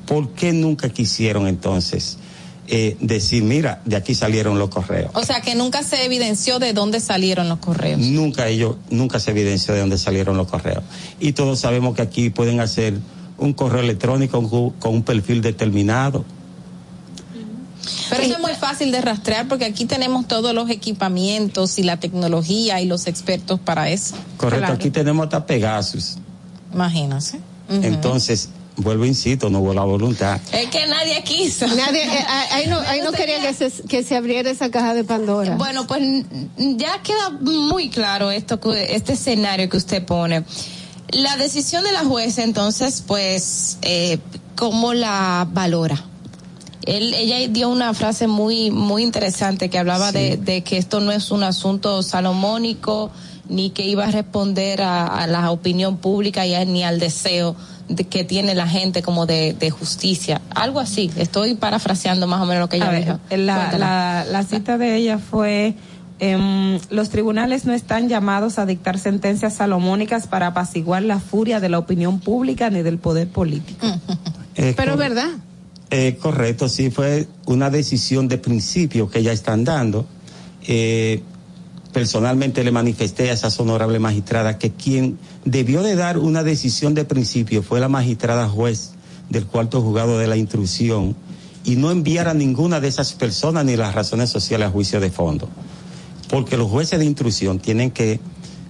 ¿Por 0.09 0.29
qué 0.31 0.53
nunca 0.53 0.89
quisieron 0.89 1.45
entonces 1.47 2.17
eh, 2.67 2.97
decir, 2.99 3.43
mira, 3.43 3.79
de 3.85 3.95
aquí 3.95 4.15
salieron 4.15 4.57
los 4.57 4.69
correos? 4.69 5.11
O 5.13 5.23
sea 5.23 5.41
que 5.41 5.53
nunca 5.53 5.83
se 5.83 6.03
evidenció 6.03 6.57
de 6.57 6.73
dónde 6.73 6.99
salieron 6.99 7.47
los 7.47 7.59
correos. 7.59 7.99
Nunca 7.99 8.47
ellos, 8.47 8.77
nunca 8.89 9.19
se 9.19 9.29
evidenció 9.29 9.75
de 9.75 9.81
dónde 9.81 9.99
salieron 9.99 10.35
los 10.35 10.47
correos. 10.47 10.83
Y 11.19 11.33
todos 11.33 11.59
sabemos 11.59 11.93
que 11.95 12.01
aquí 12.01 12.31
pueden 12.31 12.59
hacer 12.59 12.95
un 13.37 13.53
correo 13.53 13.81
electrónico 13.81 14.41
con, 14.49 14.71
con 14.71 14.95
un 14.95 15.03
perfil 15.03 15.41
determinado. 15.43 16.25
Pero 18.09 18.23
eso 18.23 18.33
es 18.33 18.39
muy 18.39 18.53
fácil 18.55 18.91
de 18.91 19.01
rastrear 19.01 19.47
porque 19.47 19.65
aquí 19.65 19.85
tenemos 19.85 20.27
todos 20.27 20.55
los 20.55 20.71
equipamientos 20.71 21.77
y 21.77 21.83
la 21.83 21.97
tecnología 21.99 22.81
y 22.81 22.87
los 22.87 23.05
expertos 23.05 23.59
para 23.59 23.89
eso. 23.91 24.15
Correcto, 24.37 24.65
Claro. 24.65 24.73
aquí 24.73 24.89
tenemos 24.89 25.25
hasta 25.25 25.45
Pegasus. 25.45 26.17
Imagínense. 26.73 27.37
Ujú. 27.69 27.83
Entonces, 27.83 28.49
vuelvo, 28.79 29.05
insisto, 29.05 29.49
no 29.49 29.59
hubo 29.59 29.73
la 29.73 29.83
voluntad. 29.83 30.39
Es 30.51 30.69
que 30.69 30.85
nadie 30.87 31.23
quiso. 31.23 31.67
Nadie, 31.67 32.03
eh, 32.03 32.25
ahí 32.51 32.67
no, 32.67 32.79
ahí 32.79 33.01
no 33.01 33.11
quería 33.11 33.39
que 33.41 33.53
se, 33.53 33.71
que 33.87 34.03
se 34.03 34.15
abriera 34.15 34.49
esa 34.49 34.71
caja 34.71 34.93
de 34.93 35.03
Pandora. 35.03 35.55
Bueno, 35.55 35.85
pues 35.87 36.01
ya 36.57 37.01
queda 37.03 37.29
muy 37.41 37.89
claro 37.89 38.31
esto, 38.31 38.59
que- 38.59 38.95
este 38.95 39.13
escenario 39.13 39.69
que 39.69 39.77
usted 39.77 40.03
pone. 40.05 40.43
La 41.11 41.37
decisión 41.37 41.83
de 41.83 41.91
la 41.91 42.01
jueza, 42.05 42.43
entonces, 42.43 43.03
pues, 43.05 43.77
eh, 43.81 44.19
¿cómo 44.55 44.93
la 44.93 45.47
valora? 45.51 46.03
Él, 46.85 47.13
ella 47.13 47.37
dio 47.49 47.69
una 47.69 47.93
frase 47.93 48.27
muy, 48.27 48.71
muy 48.71 49.03
interesante 49.03 49.69
que 49.69 49.77
hablaba 49.77 50.11
de, 50.11 50.37
de 50.37 50.63
que 50.63 50.77
esto 50.77 50.99
no 51.01 51.11
es 51.11 51.29
un 51.31 51.43
asunto 51.43 52.01
salomónico, 52.03 53.11
ni 53.47 53.71
que 53.71 53.85
iba 53.87 54.05
a 54.05 54.11
responder 54.11 54.81
a, 54.81 55.05
a 55.07 55.27
la 55.27 55.51
opinión 55.51 55.97
pública 55.97 56.45
y 56.45 56.53
a- 56.55 56.65
ni 56.65 56.83
al 56.83 56.99
deseo 56.99 57.55
de 57.89 58.03
que 58.05 58.23
tiene 58.23 58.55
la 58.55 58.67
gente 58.67 59.01
como 59.01 59.25
de, 59.25 59.53
de 59.53 59.69
justicia. 59.71 60.41
Algo 60.55 60.79
así. 60.79 61.11
Estoy 61.17 61.55
parafraseando 61.55 62.27
más 62.27 62.39
o 62.41 62.45
menos 62.45 62.61
lo 62.61 62.69
que 62.69 62.77
ella 62.77 62.87
A 62.87 62.91
ver, 62.91 63.05
dijo. 63.05 63.19
la, 63.31 63.77
la, 63.77 64.25
la 64.31 64.43
cita 64.43 64.77
de 64.77 64.95
ella 64.95 65.17
fue, 65.17 65.73
em, 66.19 66.79
los 66.91 67.09
tribunales 67.09 67.65
no 67.65 67.73
están 67.73 68.07
llamados 68.07 68.59
a 68.59 68.65
dictar 68.65 68.99
sentencias 68.99 69.55
salomónicas 69.55 70.27
para 70.27 70.47
apaciguar 70.47 71.01
la 71.03 71.19
furia 71.19 71.59
de 71.59 71.69
la 71.69 71.79
opinión 71.79 72.19
pública 72.19 72.69
ni 72.69 72.81
del 72.83 72.99
poder 72.99 73.27
político. 73.27 73.85
Eh, 74.55 74.73
Pero 74.77 74.91
cor- 74.93 74.99
verdad. 74.99 75.29
eh, 75.89 76.17
correcto, 76.21 76.69
sí, 76.69 76.91
fue 76.91 77.27
una 77.45 77.69
decisión 77.69 78.27
de 78.27 78.37
principio 78.37 79.09
que 79.09 79.23
ya 79.23 79.31
están 79.31 79.63
dando. 79.63 80.05
Eh, 80.67 81.23
personalmente 81.91 82.63
le 82.63 82.71
manifesté 82.71 83.29
a 83.29 83.33
esa 83.33 83.49
honorable 83.61 83.99
magistrada 83.99 84.57
que 84.57 84.71
quien 84.71 85.17
debió 85.45 85.81
de 85.81 85.95
dar 85.95 86.17
una 86.17 86.43
decisión 86.43 86.93
de 86.93 87.05
principio 87.05 87.63
fue 87.63 87.79
la 87.79 87.89
magistrada 87.89 88.47
juez 88.47 88.91
del 89.29 89.45
cuarto 89.45 89.81
juzgado 89.81 90.17
de 90.19 90.27
la 90.27 90.37
instrucción 90.37 91.15
y 91.63 91.75
no 91.75 91.91
enviar 91.91 92.27
a 92.27 92.33
ninguna 92.33 92.79
de 92.79 92.87
esas 92.87 93.13
personas 93.13 93.65
ni 93.65 93.75
las 93.75 93.93
razones 93.93 94.29
sociales 94.29 94.67
a 94.67 94.71
juicio 94.71 94.99
de 94.99 95.11
fondo. 95.11 95.49
Porque 96.29 96.57
los 96.57 96.69
jueces 96.69 96.99
de 96.99 97.05
instrucción 97.05 97.59
tienen 97.59 97.91
que, 97.91 98.19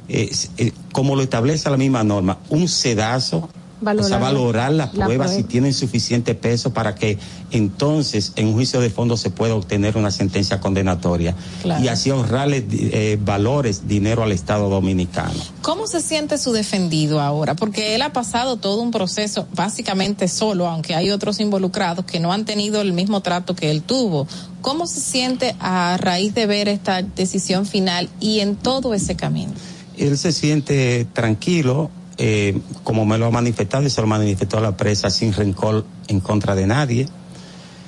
eh, 0.07 0.31
eh, 0.57 0.71
como 0.91 1.15
lo 1.15 1.21
establece 1.21 1.69
la 1.69 1.77
misma 1.77 2.03
norma, 2.03 2.39
un 2.49 2.67
sedazo 2.67 3.49
Valorar- 3.81 4.05
o 4.05 4.07
sea, 4.09 4.17
valorar 4.19 4.71
las 4.73 4.93
la 4.93 5.05
pruebas 5.05 5.29
si 5.29 5.35
prueba. 5.37 5.49
tienen 5.49 5.73
suficiente 5.73 6.35
peso 6.35 6.73
para 6.73 6.95
que 6.95 7.17
entonces 7.51 8.33
en 8.35 8.47
un 8.47 8.53
juicio 8.53 8.79
de 8.81 8.89
fondo 8.89 9.17
se 9.17 9.29
pueda 9.29 9.55
obtener 9.55 9.97
una 9.97 10.11
sentencia 10.11 10.59
condenatoria 10.59 11.35
Claro. 11.61 11.83
y 11.83 11.87
así 11.87 12.09
ahorrarle 12.09 12.65
eh, 12.71 13.17
valores, 13.23 13.87
dinero 13.87 14.23
al 14.23 14.31
Estado 14.31 14.69
dominicano. 14.69 15.33
¿Cómo 15.61 15.87
se 15.87 16.01
siente 16.01 16.37
su 16.37 16.51
defendido 16.51 17.19
ahora? 17.21 17.55
Porque 17.55 17.95
él 17.95 18.01
ha 18.01 18.13
pasado 18.13 18.57
todo 18.57 18.81
un 18.81 18.91
proceso 18.91 19.47
básicamente 19.55 20.27
solo, 20.27 20.67
aunque 20.67 20.95
hay 20.95 21.09
otros 21.11 21.39
involucrados 21.39 22.05
que 22.05 22.19
no 22.19 22.31
han 22.33 22.45
tenido 22.45 22.81
el 22.81 22.93
mismo 22.93 23.21
trato 23.21 23.55
que 23.55 23.71
él 23.71 23.81
tuvo. 23.83 24.27
¿Cómo 24.61 24.87
se 24.87 24.99
siente 24.99 25.55
a 25.59 25.97
raíz 25.97 26.33
de 26.33 26.45
ver 26.45 26.67
esta 26.67 27.01
decisión 27.01 27.65
final 27.65 28.09
y 28.19 28.39
en 28.41 28.55
todo 28.55 28.93
ese 28.93 29.15
camino? 29.15 29.53
Él 29.97 30.17
se 30.17 30.31
siente 30.31 31.05
tranquilo, 31.13 31.89
eh, 32.21 32.59
como 32.83 33.05
me 33.05 33.17
lo 33.17 33.27
ha 33.27 33.31
manifestado 33.31 33.87
y 33.87 33.89
se 33.89 34.01
lo 34.01 34.07
manifestó 34.07 34.57
a 34.57 34.61
la 34.61 34.75
presa 34.75 35.09
sin 35.09 35.31
rencor 35.31 35.85
en 36.09 36.19
contra 36.19 36.53
de 36.53 36.67
nadie. 36.67 37.07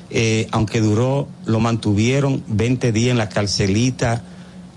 Eh, 0.10 0.48
aunque 0.52 0.80
duró, 0.80 1.28
lo 1.46 1.60
mantuvieron 1.60 2.42
20 2.48 2.94
días 2.94 3.12
en 3.12 3.18
la 3.18 3.28
carcelita 3.28 4.24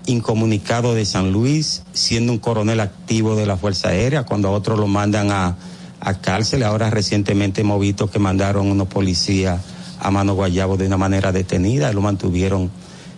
incomunicado 0.07 0.93
de 0.93 1.05
San 1.05 1.31
Luis, 1.31 1.83
siendo 1.93 2.33
un 2.33 2.37
coronel 2.37 2.81
activo 2.81 3.35
de 3.35 3.45
la 3.45 3.55
Fuerza 3.55 3.89
Aérea, 3.89 4.23
cuando 4.23 4.49
a 4.49 4.51
otros 4.51 4.77
lo 4.77 4.87
mandan 4.87 5.31
a, 5.31 5.55
a 6.01 6.13
cárcel. 6.21 6.61
Ahora 6.63 6.89
recientemente 6.89 7.61
hemos 7.61 7.79
visto 7.79 8.09
que 8.11 8.19
mandaron 8.19 8.69
unos 8.69 8.87
policías 8.87 9.61
a 9.99 10.11
Mano 10.11 10.35
Guayabo 10.35 10.75
de 10.75 10.87
una 10.87 10.97
manera 10.97 11.31
detenida, 11.31 11.93
lo 11.93 12.01
mantuvieron 12.01 12.69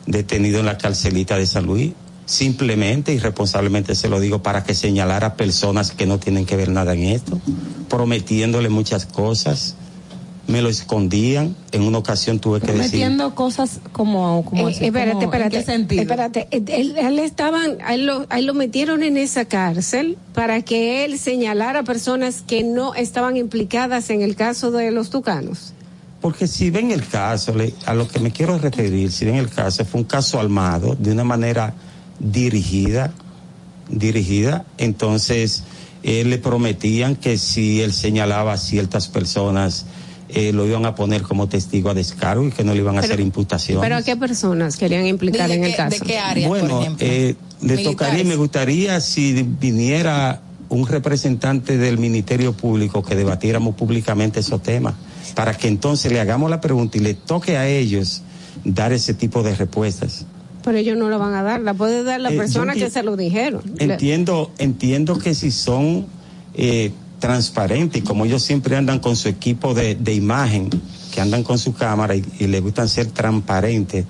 detenido 0.05 0.59
en 0.59 0.67
la 0.67 0.77
carcelita 0.77 1.35
de 1.35 1.47
San 1.47 1.65
Luis. 1.65 1.93
Simplemente 2.27 3.13
y 3.13 3.19
responsablemente 3.19 3.95
se 3.95 4.09
lo 4.09 4.19
digo 4.19 4.43
para 4.43 4.65
que 4.65 4.73
señalara 4.75 5.27
a 5.27 5.33
personas 5.35 5.91
que 5.91 6.05
no 6.05 6.19
tienen 6.19 6.45
que 6.45 6.57
ver 6.57 6.67
nada 6.69 6.93
en 6.93 7.03
esto, 7.03 7.39
prometiéndole 7.89 8.67
muchas 8.69 9.05
cosas. 9.05 9.75
Me 10.45 10.61
lo 10.61 10.67
escondían. 10.69 11.55
En 11.71 11.83
una 11.83 11.97
ocasión 11.97 12.39
tuve 12.39 12.59
que 12.59 12.67
decir. 12.73 12.83
Metiendo 12.99 13.33
cosas 13.33 13.79
como, 13.93 14.43
como 14.45 14.67
Eh, 14.67 14.71
así, 14.73 14.85
espérate, 14.85 15.11
como- 15.13 15.23
espérate. 15.23 15.55
¿En 15.57 15.61
qué 15.63 15.71
sentido? 15.71 16.01
Espérate, 16.01 16.47
eh, 16.51 16.63
él, 16.67 16.95
él 16.97 17.19
estaban, 17.19 17.77
a 17.81 17.93
él, 17.93 18.05
lo, 18.05 18.25
a 18.29 18.39
él 18.39 18.45
lo 18.45 18.53
metieron 18.53 19.03
en 19.03 19.15
esa 19.17 19.45
cárcel 19.45 20.17
para 20.33 20.61
que 20.63 21.05
él 21.05 21.19
señalara 21.19 21.83
personas 21.83 22.43
que 22.45 22.63
no 22.63 22.93
estaban 22.93 23.37
implicadas 23.37 24.09
en 24.09 24.21
el 24.21 24.35
caso 24.35 24.71
de 24.71 24.91
los 24.91 25.09
tucanos. 25.09 25.73
Porque 26.21 26.47
si 26.47 26.71
ven 26.71 26.91
el 26.91 27.07
caso, 27.07 27.53
le- 27.55 27.73
a 27.85 27.93
lo 27.93 28.05
que 28.07 28.19
me 28.19 28.31
quiero 28.31 28.57
referir, 28.57 29.11
si 29.13 29.23
ven 29.23 29.35
el 29.35 29.49
caso, 29.49 29.85
fue 29.85 30.01
un 30.01 30.07
caso 30.07 30.39
armado 30.41 30.95
de 30.99 31.11
una 31.13 31.23
manera 31.25 31.73
dirigida, 32.19 33.13
dirigida, 33.89 34.65
entonces 34.77 35.63
eh, 36.03 36.23
le 36.23 36.37
prometían 36.37 37.15
que 37.15 37.37
si 37.37 37.81
él 37.81 37.93
señalaba 37.93 38.53
a 38.53 38.57
ciertas 38.57 39.07
personas, 39.07 39.85
eh, 40.29 40.51
lo 40.51 40.65
iban 40.67 40.85
a 40.85 40.93
poner 40.95 41.21
como 41.21 41.47
testigo 41.47 41.89
a 41.89 41.93
descargo 41.93 42.45
y 42.47 42.51
que 42.51 42.63
no 42.63 42.73
le 42.73 42.79
iban 42.79 42.97
a 42.97 43.01
Pero- 43.01 43.13
hacer 43.13 43.19
imputaciones. 43.21 43.81
Pero 43.81 43.95
¿a 43.95 44.01
qué 44.01 44.17
personas 44.17 44.75
querían 44.75 45.05
implicar 45.05 45.49
en 45.51 45.63
el 45.63 45.75
caso? 45.75 46.03
bueno, 46.47 46.95
eh, 46.99 47.35
le 47.61 47.77
tocaría, 47.83 48.23
me 48.23 48.35
gustaría 48.35 48.99
si 48.99 49.43
viniera 49.43 50.41
un 50.69 50.85
representante 50.85 51.77
del 51.77 51.97
Ministerio 51.97 52.51
Público 52.51 53.01
que 53.03 53.15
debatiéramos 53.15 53.75
públicamente 53.75 54.41
esos 54.41 54.61
temas, 54.61 54.95
para 55.33 55.53
que 55.55 55.69
entonces 55.69 56.11
le 56.11 56.19
hagamos 56.19 56.49
la 56.49 56.59
pregunta 56.59 56.97
y 56.97 57.01
le 57.01 57.13
toque 57.13 57.55
a 57.57 57.67
ellos 57.67 58.21
dar 58.65 58.91
ese 58.91 59.13
tipo 59.13 59.43
de 59.43 59.55
respuestas. 59.55 60.25
Pero 60.67 60.79
ellos 60.79 60.97
no 60.97 61.07
la 61.09 61.15
van 61.15 61.33
a 61.33 61.43
dar, 61.43 61.61
la 61.61 61.73
puede 61.73 62.03
dar 62.03 62.19
la 62.19 62.29
Eh, 62.29 62.35
persona 62.35 62.73
que 62.73 62.89
se 62.89 63.01
lo 63.03 63.15
dijeron. 63.15 63.61
Entiendo, 63.79 64.51
entiendo 64.57 65.17
que 65.17 65.33
si 65.33 65.49
son 65.49 66.05
eh, 66.55 66.91
transparentes 67.19 68.01
y 68.01 68.03
como 68.03 68.25
ellos 68.25 68.43
siempre 68.43 68.75
andan 68.75 68.99
con 68.99 69.15
su 69.15 69.29
equipo 69.29 69.73
de, 69.73 69.95
de 69.95 70.13
imagen, 70.13 70.69
que 71.13 71.21
andan 71.21 71.43
con 71.43 71.57
su 71.57 71.73
cámara 71.73 72.17
y, 72.17 72.23
y 72.39 72.47
les 72.47 72.61
gustan 72.61 72.89
ser 72.89 73.05
transparentes 73.07 74.05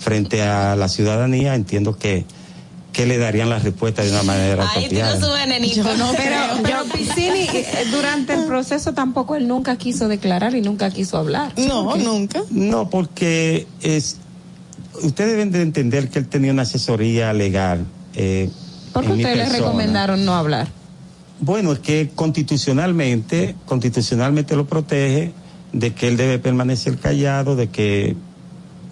frente 0.00 0.42
a 0.42 0.74
la 0.74 0.88
ciudadanía, 0.88 1.54
entiendo 1.54 1.96
que, 1.96 2.24
que 2.92 3.06
le 3.06 3.16
darían 3.16 3.48
la 3.48 3.60
respuesta 3.60 4.02
de 4.02 4.10
una 4.10 4.24
manera 4.24 4.68
apropiada. 4.68 5.16
Yo 5.16 5.96
no, 5.96 6.10
pero, 6.16 6.36
pero 6.64 6.84
Piscini, 6.92 7.46
eh, 7.54 7.66
durante 7.92 8.34
el 8.34 8.46
proceso 8.46 8.94
tampoco 8.94 9.36
él 9.36 9.46
nunca 9.46 9.76
quiso 9.76 10.08
declarar 10.08 10.56
y 10.56 10.60
nunca 10.60 10.90
quiso 10.90 11.18
hablar. 11.18 11.52
No, 11.56 11.94
nunca. 11.96 12.42
No, 12.50 12.90
porque 12.90 13.68
es, 13.80 14.16
ustedes 15.02 15.32
deben 15.32 15.50
de 15.50 15.62
entender 15.62 16.08
que 16.08 16.18
él 16.18 16.28
tenía 16.28 16.52
una 16.52 16.62
asesoría 16.62 17.32
legal. 17.32 17.86
Eh, 18.14 18.50
¿Por 18.92 19.04
qué 19.04 19.12
ustedes 19.12 19.36
le 19.36 19.58
recomendaron 19.58 20.24
no 20.24 20.34
hablar? 20.34 20.68
Bueno, 21.40 21.72
es 21.72 21.78
que 21.78 22.10
constitucionalmente, 22.14 23.56
constitucionalmente 23.66 24.56
lo 24.56 24.66
protege 24.66 25.32
de 25.72 25.94
que 25.94 26.08
él 26.08 26.16
debe 26.16 26.38
permanecer 26.38 26.98
callado, 26.98 27.56
de 27.56 27.68
que, 27.68 28.16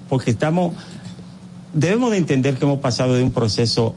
porque 0.09 0.31
estamos, 0.31 0.75
debemos 1.75 2.11
de 2.11 2.19
entender 2.19 2.57
que 2.57 2.65
hemos 2.65 2.79
pasado 2.79 3.15
de 3.15 3.23
un 3.23 3.33
proceso 3.33 3.95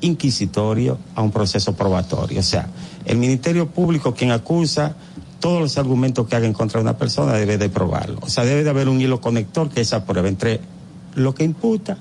inquisitorio 0.00 0.98
a 1.14 1.22
un 1.22 1.30
proceso 1.30 1.74
probatorio. 1.74 2.40
O 2.40 2.42
sea, 2.42 2.68
el 3.06 3.16
Ministerio 3.16 3.68
Público, 3.68 4.14
quien 4.14 4.30
acusa, 4.30 4.96
todos 5.40 5.60
los 5.60 5.78
argumentos 5.78 6.26
que 6.26 6.36
haga 6.36 6.46
en 6.46 6.52
contra 6.52 6.80
de 6.80 6.82
una 6.82 6.98
persona 6.98 7.32
debe 7.34 7.56
de 7.56 7.68
probarlo. 7.68 8.18
O 8.20 8.28
sea, 8.28 8.44
debe 8.44 8.64
de 8.64 8.70
haber 8.70 8.88
un 8.88 9.00
hilo 9.00 9.20
conector 9.20 9.70
que 9.70 9.80
esa 9.80 10.04
prueba 10.04 10.28
entre 10.28 10.60
lo 11.16 11.34
que 11.34 11.42
imputa 11.42 11.98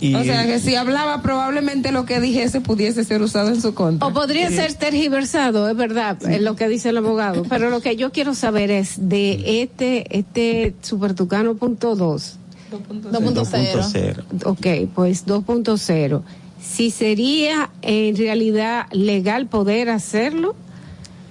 y 0.00 0.14
o 0.14 0.24
sea, 0.24 0.46
que 0.46 0.58
si 0.58 0.74
hablaba, 0.76 1.20
probablemente 1.20 1.92
lo 1.92 2.06
que 2.06 2.20
dijese 2.20 2.60
pudiese 2.60 3.04
ser 3.04 3.20
usado 3.20 3.50
en 3.50 3.60
su 3.60 3.74
contra. 3.74 4.08
O 4.08 4.14
podría 4.14 4.48
ser 4.50 4.72
tergiversado, 4.74 5.68
es 5.68 5.76
verdad, 5.76 6.16
es 6.26 6.40
lo 6.40 6.56
que 6.56 6.68
dice 6.68 6.88
el 6.88 6.96
abogado. 6.96 7.42
Pero 7.48 7.68
lo 7.68 7.80
que 7.80 7.96
yo 7.96 8.10
quiero 8.10 8.34
saber 8.34 8.70
es 8.70 8.94
de 9.08 9.62
este, 9.62 10.18
este 10.18 10.74
supertucano 10.82 11.54
punto 11.54 11.94
dos. 11.96 12.36
2.0. 12.70 14.44
Ok, 14.44 14.90
pues 14.94 15.26
2.0. 15.26 16.22
Si 16.62 16.90
sería 16.90 17.70
en 17.82 18.16
realidad 18.16 18.86
legal 18.92 19.46
poder 19.46 19.90
hacerlo 19.90 20.54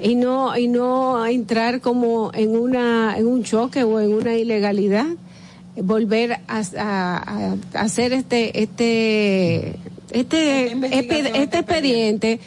y 0.01 0.15
no 0.15 0.57
y 0.57 0.67
no 0.67 1.25
entrar 1.25 1.79
como 1.79 2.31
en 2.33 2.57
una 2.57 3.17
en 3.17 3.27
un 3.27 3.43
choque 3.43 3.83
o 3.83 4.01
en 4.01 4.13
una 4.13 4.35
ilegalidad, 4.35 5.07
volver 5.83 6.33
a, 6.47 6.61
a- 6.77 7.55
a 7.73 7.81
hacer 7.81 8.13
este 8.13 8.61
este 8.61 9.75
este 10.11 10.75
epi- 10.75 11.31
este 11.35 11.57
expediente 11.59 12.39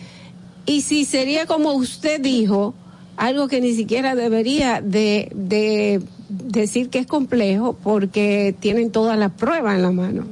y 0.67 0.83
si 0.83 1.05
sería 1.05 1.47
como 1.47 1.73
usted 1.73 2.21
dijo 2.21 2.75
algo 3.17 3.49
que 3.49 3.61
ni 3.61 3.75
siquiera 3.75 4.15
debería 4.15 4.81
de, 4.81 5.31
de 5.35 6.01
decir 6.29 6.89
que 6.89 6.99
es 6.99 7.07
complejo 7.07 7.77
porque 7.83 8.55
tienen 8.59 8.91
todas 8.91 9.19
las 9.19 9.33
pruebas 9.33 9.77
en 9.77 9.83
la 9.83 9.91
mano. 9.93 10.25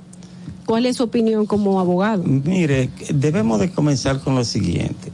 ¿Cuál 0.67 0.87
es 0.87 0.97
su 0.97 1.03
opinión 1.05 1.47
como 1.47 1.79
abogado? 1.81 2.23
Mire, 2.25 2.91
debemos 3.13 3.61
de 3.61 3.71
comenzar 3.71 4.21
con 4.21 4.35
lo 4.37 4.45
siguiente. 4.45 5.11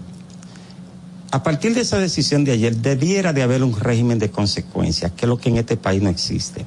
A 1.33 1.43
partir 1.43 1.75
de 1.75 1.81
esa 1.81 1.99
decisión 1.99 2.45
de 2.45 2.53
ayer, 2.53 2.77
debiera 2.77 3.33
de 3.33 3.43
haber 3.43 3.63
un 3.65 3.75
régimen 3.79 4.19
de 4.19 4.31
consecuencias, 4.31 5.13
que 5.13 5.25
es 5.25 5.29
lo 5.29 5.39
que 5.39 5.49
en 5.49 5.57
este 5.57 5.77
país 5.77 6.01
no 6.03 6.09
existe. 6.09 6.65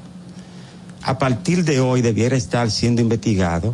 A 1.10 1.18
partir 1.18 1.66
de 1.66 1.80
hoy 1.80 2.04
debiera 2.04 2.38
estar 2.38 2.70
siendo 2.70 3.02
investigado 3.02 3.74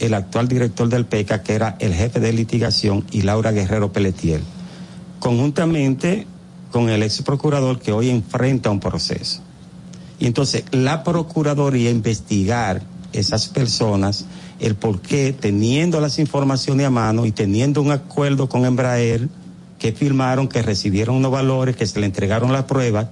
el 0.00 0.14
actual 0.14 0.48
director 0.48 0.88
del 0.88 1.06
PECA, 1.06 1.44
que 1.44 1.54
era 1.54 1.76
el 1.78 1.94
jefe 1.94 2.18
de 2.18 2.32
litigación, 2.32 3.04
y 3.12 3.22
Laura 3.22 3.52
Guerrero 3.52 3.92
Pelletier, 3.92 4.40
conjuntamente 5.20 6.26
con 6.72 6.88
el 6.88 7.04
ex 7.04 7.22
procurador 7.22 7.78
que 7.78 7.92
hoy 7.92 8.10
enfrenta 8.10 8.68
un 8.72 8.80
proceso. 8.80 9.42
Y 10.18 10.26
entonces 10.26 10.64
la 10.72 11.04
Procuraduría 11.04 11.88
investigar 11.88 12.82
esas 13.12 13.46
personas, 13.46 14.24
el 14.58 14.74
por 14.74 15.00
qué, 15.00 15.32
teniendo 15.32 16.00
las 16.00 16.18
informaciones 16.18 16.84
a 16.84 16.90
mano 16.90 17.26
y 17.26 17.30
teniendo 17.30 17.80
un 17.80 17.92
acuerdo 17.92 18.48
con 18.48 18.64
Embraer, 18.64 19.28
que 19.78 19.92
firmaron, 19.92 20.48
que 20.48 20.62
recibieron 20.62 21.14
unos 21.14 21.30
valores, 21.30 21.76
que 21.76 21.86
se 21.86 22.00
le 22.00 22.06
entregaron 22.06 22.52
las 22.52 22.64
pruebas, 22.64 23.06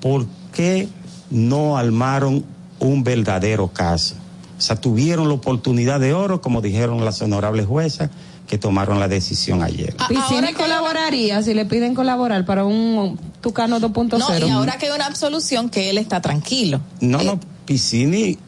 ¿por 0.00 0.26
qué 0.52 0.88
no 1.30 1.78
armaron 1.78 2.44
un 2.82 3.04
verdadero 3.04 3.68
caso? 3.68 4.14
O 4.58 4.60
sea, 4.60 4.76
tuvieron 4.76 5.28
la 5.28 5.34
oportunidad 5.34 5.98
de 5.98 6.14
oro, 6.14 6.40
como 6.40 6.60
dijeron 6.60 7.04
las 7.04 7.20
honorables 7.20 7.66
juezas, 7.66 8.10
que 8.46 8.58
tomaron 8.58 9.00
la 9.00 9.08
decisión 9.08 9.62
ayer. 9.62 9.96
Piscini 10.08 10.52
colaboraría 10.52 11.42
si 11.42 11.54
le 11.54 11.64
piden 11.64 11.94
colaborar 11.94 12.44
para 12.44 12.64
un 12.64 13.18
Tucano 13.40 13.80
2.0. 13.80 14.18
No, 14.18 14.46
y 14.46 14.50
ahora 14.50 14.78
que 14.78 14.86
hay 14.86 14.92
una 14.92 15.06
absolución 15.06 15.68
que 15.68 15.90
él 15.90 15.98
está 15.98 16.20
tranquilo. 16.20 16.80
No, 17.00 17.22
no, 17.22 17.40
Piscini, 17.64 18.38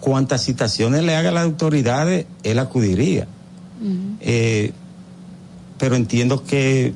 cuantas 0.00 0.44
citaciones 0.44 1.04
le 1.04 1.14
haga 1.14 1.28
a 1.28 1.32
las 1.32 1.44
autoridades, 1.44 2.26
él 2.42 2.58
acudiría. 2.58 3.26
Eh, 4.20 4.72
pero 5.78 5.96
entiendo 5.96 6.44
que 6.44 6.92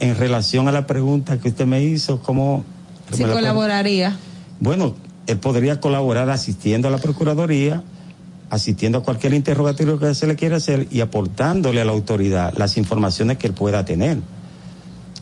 en 0.00 0.16
relación 0.16 0.68
a 0.68 0.72
la 0.72 0.86
pregunta 0.86 1.38
que 1.38 1.48
usted 1.48 1.66
me 1.66 1.82
hizo, 1.82 2.20
¿cómo... 2.20 2.64
Si 3.12 3.22
colaboraría. 3.24 4.16
Bueno, 4.60 4.94
él 5.26 5.38
podría 5.38 5.80
colaborar 5.80 6.30
asistiendo 6.30 6.88
a 6.88 6.90
la 6.90 6.98
Procuraduría, 6.98 7.82
asistiendo 8.50 8.98
a 8.98 9.02
cualquier 9.02 9.34
interrogatorio 9.34 9.98
que 9.98 10.14
se 10.14 10.26
le 10.26 10.36
quiera 10.36 10.56
hacer 10.56 10.86
y 10.90 11.00
aportándole 11.00 11.80
a 11.80 11.84
la 11.84 11.92
autoridad 11.92 12.54
las 12.56 12.76
informaciones 12.76 13.38
que 13.38 13.48
él 13.48 13.54
pueda 13.54 13.84
tener. 13.84 14.18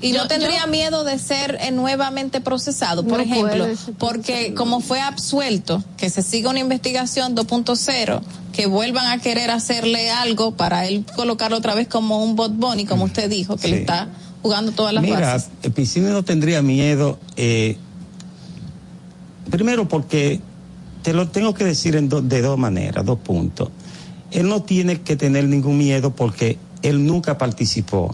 Y 0.00 0.12
no 0.12 0.26
tendría 0.26 0.66
miedo 0.66 1.04
de 1.04 1.16
ser 1.20 1.58
eh, 1.60 1.70
nuevamente 1.70 2.40
procesado, 2.40 3.04
por 3.04 3.18
No 3.18 3.24
ejemplo, 3.24 3.68
porque 3.98 4.52
como 4.52 4.80
fue 4.80 5.00
absuelto, 5.00 5.82
que 5.96 6.10
se 6.10 6.22
siga 6.22 6.50
una 6.50 6.58
investigación 6.58 7.36
2.0, 7.36 8.20
que 8.52 8.66
vuelvan 8.66 9.06
a 9.06 9.18
querer 9.22 9.50
hacerle 9.50 10.10
algo 10.10 10.56
para 10.56 10.86
él 10.86 11.06
colocarlo 11.14 11.56
otra 11.56 11.76
vez 11.76 11.86
como 11.86 12.22
un 12.22 12.34
bot 12.34 12.52
bunny, 12.52 12.84
como 12.84 13.04
usted 13.04 13.30
dijo, 13.30 13.56
que 13.56 13.68
le 13.68 13.80
está 13.82 14.08
jugando 14.42 14.72
todas 14.72 14.92
las 14.92 15.04
Mira, 15.04 15.20
bases. 15.20 15.50
Piscini 15.72 16.10
no 16.10 16.24
tendría 16.24 16.62
miedo, 16.62 17.20
eh, 17.36 17.78
primero 19.52 19.86
porque 19.86 20.40
te 21.02 21.12
lo 21.12 21.28
tengo 21.28 21.52
que 21.52 21.64
decir 21.64 22.00
de 22.00 22.42
dos 22.42 22.58
maneras, 22.58 23.04
dos 23.04 23.18
puntos. 23.18 23.68
Él 24.30 24.48
no 24.48 24.62
tiene 24.62 25.02
que 25.02 25.14
tener 25.14 25.44
ningún 25.44 25.76
miedo 25.76 26.16
porque 26.16 26.58
él 26.80 27.06
nunca 27.06 27.36
participó, 27.36 28.12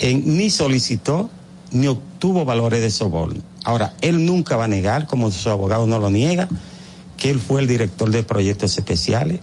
ni 0.00 0.48
solicitó, 0.48 1.28
ni 1.72 1.86
obtuvo 1.88 2.46
valores 2.46 2.80
de 2.80 2.90
soborno. 2.90 3.42
Ahora, 3.64 3.94
él 4.00 4.24
nunca 4.24 4.56
va 4.56 4.64
a 4.64 4.68
negar, 4.68 5.06
como 5.06 5.30
su 5.30 5.50
abogado 5.50 5.86
no 5.86 5.98
lo 5.98 6.10
niega, 6.10 6.48
que 7.18 7.28
él 7.28 7.38
fue 7.38 7.60
el 7.60 7.68
director 7.68 8.10
de 8.10 8.22
proyectos 8.22 8.78
especiales, 8.78 9.40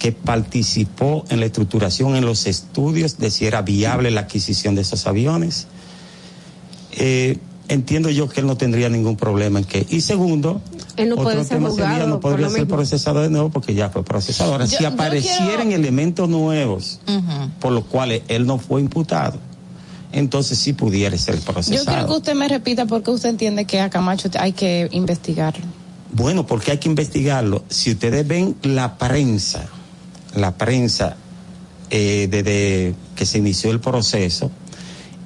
que 0.00 0.10
participó 0.10 1.24
en 1.28 1.38
la 1.38 1.46
estructuración, 1.46 2.16
en 2.16 2.24
los 2.24 2.46
estudios 2.46 3.18
de 3.18 3.30
si 3.30 3.46
era 3.46 3.62
viable 3.62 4.10
la 4.10 4.22
adquisición 4.22 4.74
de 4.74 4.82
esos 4.82 5.06
aviones. 5.06 5.68
Eh, 6.92 7.38
entiendo 7.70 8.10
yo 8.10 8.28
que 8.28 8.40
él 8.40 8.46
no 8.46 8.56
tendría 8.56 8.88
ningún 8.88 9.16
problema 9.16 9.58
en 9.60 9.64
que. 9.64 9.86
Y 9.88 10.00
segundo, 10.02 10.60
Él 10.96 11.08
no 11.08 11.14
otro 11.14 11.24
puede 11.24 11.44
ser 11.44 11.56
tema 11.58 11.70
sería, 11.70 11.86
juzgado 11.88 12.06
no 12.08 12.20
por 12.20 12.32
podría 12.32 12.50
ser 12.50 12.60
mismo. 12.60 12.74
procesado 12.76 13.22
de 13.22 13.30
nuevo 13.30 13.48
porque 13.50 13.74
ya 13.74 13.88
fue 13.90 14.04
procesado. 14.04 14.52
Ahora, 14.52 14.66
Yo- 14.66 14.76
si 14.78 14.84
aparecieran 14.84 15.68
quiero- 15.68 15.72
elementos 15.82 16.28
nuevos 16.28 17.00
por 17.60 17.72
los 17.72 17.84
cuales 17.86 18.22
él 18.28 18.46
no 18.46 18.58
fue 18.58 18.80
imputado, 18.80 19.38
entonces 20.12 20.58
sí 20.58 20.72
pudiera 20.72 21.16
ser 21.16 21.38
procesado. 21.40 21.84
Yo 21.84 21.90
quiero 21.90 22.06
que 22.06 22.12
usted 22.12 22.34
me 22.34 22.48
repita 22.48 22.84
por 22.86 23.02
qué 23.02 23.10
usted 23.12 23.28
entiende 23.30 23.64
que 23.64 23.80
a 23.80 23.88
Camacho 23.88 24.28
hay 24.38 24.52
que 24.52 24.88
investigarlo. 24.92 25.64
Bueno, 26.12 26.44
porque 26.46 26.72
hay 26.72 26.78
que 26.78 26.88
investigarlo. 26.88 27.62
Si 27.68 27.92
ustedes 27.92 28.26
ven 28.26 28.56
la 28.62 28.98
prensa, 28.98 29.66
la 30.34 30.56
prensa 30.56 31.16
eh, 31.90 32.28
desde 32.30 32.94
que 33.16 33.26
se 33.26 33.38
inició 33.38 33.70
el 33.70 33.80
proceso, 33.80 34.50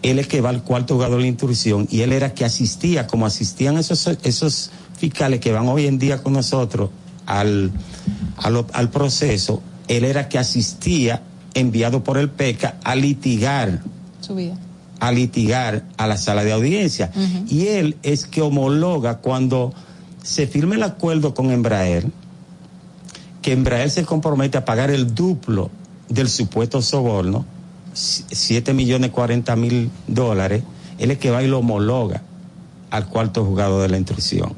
él 0.05 0.19
es 0.19 0.29
que 0.29 0.43
va 0.43 0.51
al 0.51 0.63
cuarto 0.63 0.95
jugador 0.95 1.17
de 1.17 1.23
la 1.23 1.29
instrucción 1.29 1.89
y 1.91 2.03
él 2.03 2.13
era 2.13 2.35
que 2.35 2.45
asistía, 2.45 3.07
como 3.07 3.25
asistían 3.25 3.79
esos, 3.79 4.07
esos 4.23 4.71
fiscales 4.99 5.41
que 5.41 5.51
van 5.51 5.67
hoy 5.67 5.87
en 5.87 5.99
día 5.99 6.23
con 6.23 6.35
nosotros 6.35 6.91
al, 7.25 7.73
al, 8.37 8.67
al 8.75 8.91
proceso, 8.91 9.63
él 9.89 10.05
era 10.05 10.29
que 10.29 10.39
asistía, 10.39 11.23
enviado 11.55 12.05
por 12.05 12.19
el 12.19 12.29
PECA, 12.29 12.77
a 12.85 12.95
litigar 12.95 13.83
Su 14.21 14.35
vida. 14.35 14.59
a 15.01 15.11
litigar 15.11 15.85
a 15.97 16.07
la 16.07 16.19
sala 16.19 16.45
de 16.45 16.53
audiencia. 16.53 17.11
Y 17.49 17.69
él 17.69 17.97
es 18.03 18.27
que 18.27 18.43
homologa 18.43 19.19
cuando 19.19 19.73
se 20.23 20.47
firma 20.47 20.75
el 20.75 20.83
acuerdo 20.83 21.33
con 21.33 21.51
Embraer, 21.51 22.07
que 23.41 23.53
Embraer 23.53 23.91
se 23.91 24.05
compromete 24.05 24.59
a 24.59 24.67
pagar 24.67 24.91
el 24.91 25.15
duplo 25.15 25.71
del 26.11 26.29
supuesto 26.29 26.83
soborno, 26.83 27.47
7 27.95 28.75
millones 28.75 29.11
40 29.11 29.57
mil 29.57 29.91
dólares, 30.07 30.63
él 30.99 31.11
es 31.11 31.19
que 31.19 31.31
va 31.31 31.43
y 31.43 31.49
lo 31.49 31.61
homologa 31.61 32.23
al 32.91 33.09
cuarto 33.09 33.45
juzgado 33.45 33.81
de 33.81 33.89
la 33.89 33.97
instrucción. 33.97 34.53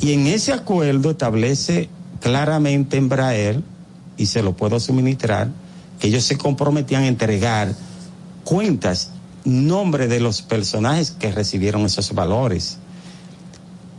Y 0.00 0.12
en 0.12 0.26
ese 0.26 0.52
acuerdo 0.52 1.10
establece 1.10 1.88
claramente 2.20 2.96
Embraer, 2.96 3.62
y 4.16 4.26
se 4.26 4.42
lo 4.42 4.56
puedo 4.56 4.80
suministrar, 4.80 5.48
que 5.98 6.08
ellos 6.08 6.24
se 6.24 6.36
comprometían 6.36 7.04
a 7.04 7.08
entregar 7.08 7.74
cuentas, 8.44 9.10
nombre 9.44 10.08
de 10.08 10.20
los 10.20 10.42
personajes 10.42 11.12
que 11.12 11.32
recibieron 11.32 11.82
esos 11.82 12.12
valores. 12.14 12.78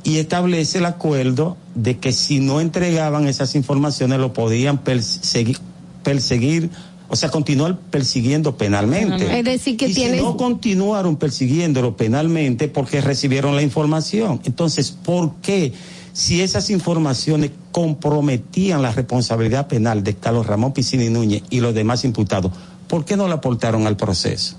Y 0.04 0.18
establece 0.18 0.78
el 0.78 0.86
acuerdo 0.86 1.58
de 1.76 1.98
que 1.98 2.14
si 2.14 2.40
no 2.40 2.62
entregaban 2.62 3.28
esas 3.28 3.56
informaciones 3.56 4.20
lo 4.20 4.34
podían 4.34 4.78
perseguir, 4.80 5.60
perseguir 6.04 6.70
o 7.10 7.16
sea, 7.16 7.30
continuar 7.30 7.78
persiguiendo 7.90 8.58
penalmente. 8.58 9.40
Es 9.40 9.46
decir, 9.46 9.78
que 9.78 9.88
y 9.88 9.94
si 9.94 10.08
no 10.10 10.36
continuaron 10.38 11.16
persiguiéndolo 11.18 11.96
penalmente 11.96 12.68
porque 12.68 13.02
recibieron 13.02 13.56
la 13.56 13.62
información. 13.62 14.42
Entonces, 14.46 14.92
¿por 14.92 15.36
qué? 15.36 15.74
Si 16.14 16.42
esas 16.42 16.70
informaciones 16.70 17.52
comprometían 17.72 18.82
la 18.82 18.92
responsabilidad 18.92 19.68
penal 19.68 20.04
de 20.04 20.16
Carlos 20.16 20.48
Ramón 20.48 20.74
Piscini 20.74 21.10
Núñez 21.10 21.44
y 21.50 21.60
los 21.60 21.74
demás 21.76 22.04
imputados, 22.06 22.52
¿por 22.88 23.06
qué 23.06 23.16
no 23.16 23.28
la 23.28 23.36
aportaron 23.36 23.86
al 23.88 23.96
proceso? 23.98 24.56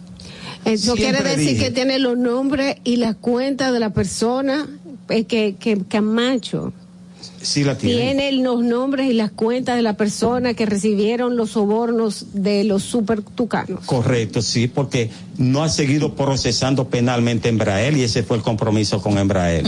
Eso 0.65 0.94
Siempre 0.97 1.23
quiere 1.23 1.36
decir 1.36 1.55
dije- 1.55 1.65
que 1.67 1.70
tiene 1.70 1.99
los 1.99 2.17
nombres 2.17 2.77
y 2.85 2.97
la 2.97 3.15
cuenta 3.15 3.73
de 3.73 3.81
la 3.81 3.91
persona 3.91 4.67
eh, 5.09 5.25
que, 5.25 5.57
que 5.59 5.78
Camacho 5.89 6.73
Sí 7.49 7.65
la 7.65 7.78
tienen. 7.78 8.18
tiene 8.18 8.33
los 8.43 8.62
nombres 8.62 9.10
y 9.10 9.15
las 9.15 9.31
cuentas 9.31 9.77
de 9.77 9.83
la 9.83 9.94
persona 9.94 10.52
que 10.52 10.67
recibieron 10.67 11.36
los 11.36 11.52
sobornos 11.52 12.27
de 12.35 12.62
los 12.65 12.83
super 12.83 13.23
tucanos. 13.23 13.86
Correcto, 13.86 14.43
sí, 14.43 14.68
porque 14.68 15.10
no 15.39 15.62
ha 15.62 15.70
seguido 15.70 16.15
procesando 16.15 16.89
penalmente 16.89 17.49
Embraer 17.49 17.97
y 17.97 18.02
ese 18.02 18.23
fue 18.23 18.36
el 18.36 18.43
compromiso 18.43 19.01
con 19.01 19.17
Embraer. 19.17 19.65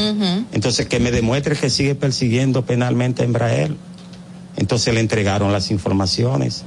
Entonces, 0.53 0.87
que 0.87 1.01
me 1.01 1.11
demuestre 1.11 1.57
que 1.57 1.71
sigue 1.71 1.95
persiguiendo 1.95 2.67
penalmente 2.67 3.23
a 3.23 3.25
Embraer. 3.25 3.75
Entonces 4.57 4.93
le 4.93 5.01
entregaron 5.01 5.51
las 5.51 5.71
informaciones. 5.71 6.65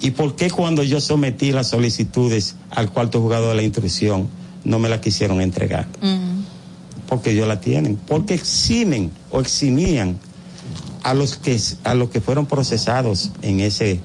¿Y 0.00 0.12
por 0.12 0.36
qué 0.36 0.50
cuando 0.50 0.82
yo 0.82 1.02
sometí 1.02 1.52
las 1.52 1.68
solicitudes 1.68 2.56
al 2.70 2.90
cuarto 2.90 3.20
juzgado 3.20 3.50
de 3.50 3.56
la 3.56 3.62
instrucción 3.62 4.28
no 4.64 4.78
me 4.78 4.88
las 4.88 5.00
quisieron 5.00 5.42
entregar? 5.42 5.86
Porque 7.06 7.32
ellos 7.32 7.46
la 7.46 7.60
tienen. 7.60 7.96
Porque 7.96 8.32
eximen 8.32 9.10
o 9.30 9.40
eximían 9.40 10.18
a 11.02 11.14
los 11.14 11.36
que 11.36 11.58
a 11.84 11.94
los 11.94 12.10
que 12.10 12.20
fueron 12.20 12.46
procesados 12.46 13.30
en 13.42 13.60
ese 13.60 14.00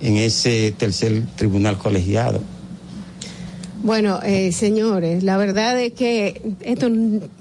en 0.00 0.16
ese 0.16 0.74
tercer 0.76 1.22
tribunal 1.36 1.78
colegiado. 1.78 2.40
Bueno, 3.84 4.20
eh, 4.22 4.52
señores, 4.52 5.24
la 5.24 5.36
verdad 5.36 5.80
es 5.80 5.92
que 5.92 6.40
esto 6.60 6.88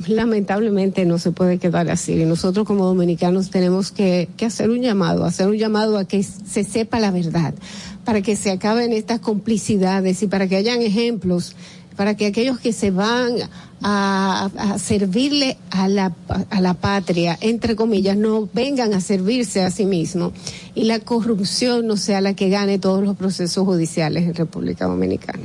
lamentablemente 0.07 1.05
no 1.05 1.19
se 1.19 1.31
puede 1.31 1.59
quedar 1.59 1.91
así. 1.91 2.13
Y 2.13 2.25
nosotros 2.25 2.65
como 2.65 2.85
dominicanos 2.85 3.51
tenemos 3.51 3.91
que, 3.91 4.27
que 4.37 4.47
hacer 4.47 4.71
un 4.71 4.81
llamado, 4.81 5.23
hacer 5.25 5.47
un 5.47 5.57
llamado 5.57 5.99
a 5.99 6.05
que 6.05 6.23
se 6.23 6.63
sepa 6.63 6.99
la 6.99 7.11
verdad, 7.11 7.53
para 8.05 8.21
que 8.21 8.35
se 8.35 8.49
acaben 8.49 8.91
estas 8.91 9.19
complicidades 9.19 10.23
y 10.23 10.27
para 10.27 10.47
que 10.47 10.55
hayan 10.55 10.81
ejemplos, 10.81 11.55
para 12.01 12.15
que 12.15 12.25
aquellos 12.25 12.59
que 12.59 12.73
se 12.73 12.89
van 12.89 13.35
a, 13.83 14.49
servirle 14.79 15.55
a 15.69 15.87
la, 15.87 16.11
a 16.49 16.59
la 16.59 16.73
patria, 16.73 17.37
entre 17.41 17.75
comillas, 17.75 18.17
no 18.17 18.49
vengan 18.51 18.95
a 18.95 19.01
servirse 19.01 19.61
a 19.61 19.69
sí 19.69 19.85
mismos 19.85 20.33
y 20.73 20.85
la 20.85 20.97
corrupción 20.97 21.85
no 21.85 21.97
sea 21.97 22.19
la 22.19 22.33
que 22.33 22.49
gane 22.49 22.79
todos 22.79 23.03
los 23.03 23.15
procesos 23.15 23.63
judiciales 23.65 24.23
en 24.23 24.33
República 24.33 24.87
Dominicana. 24.87 25.43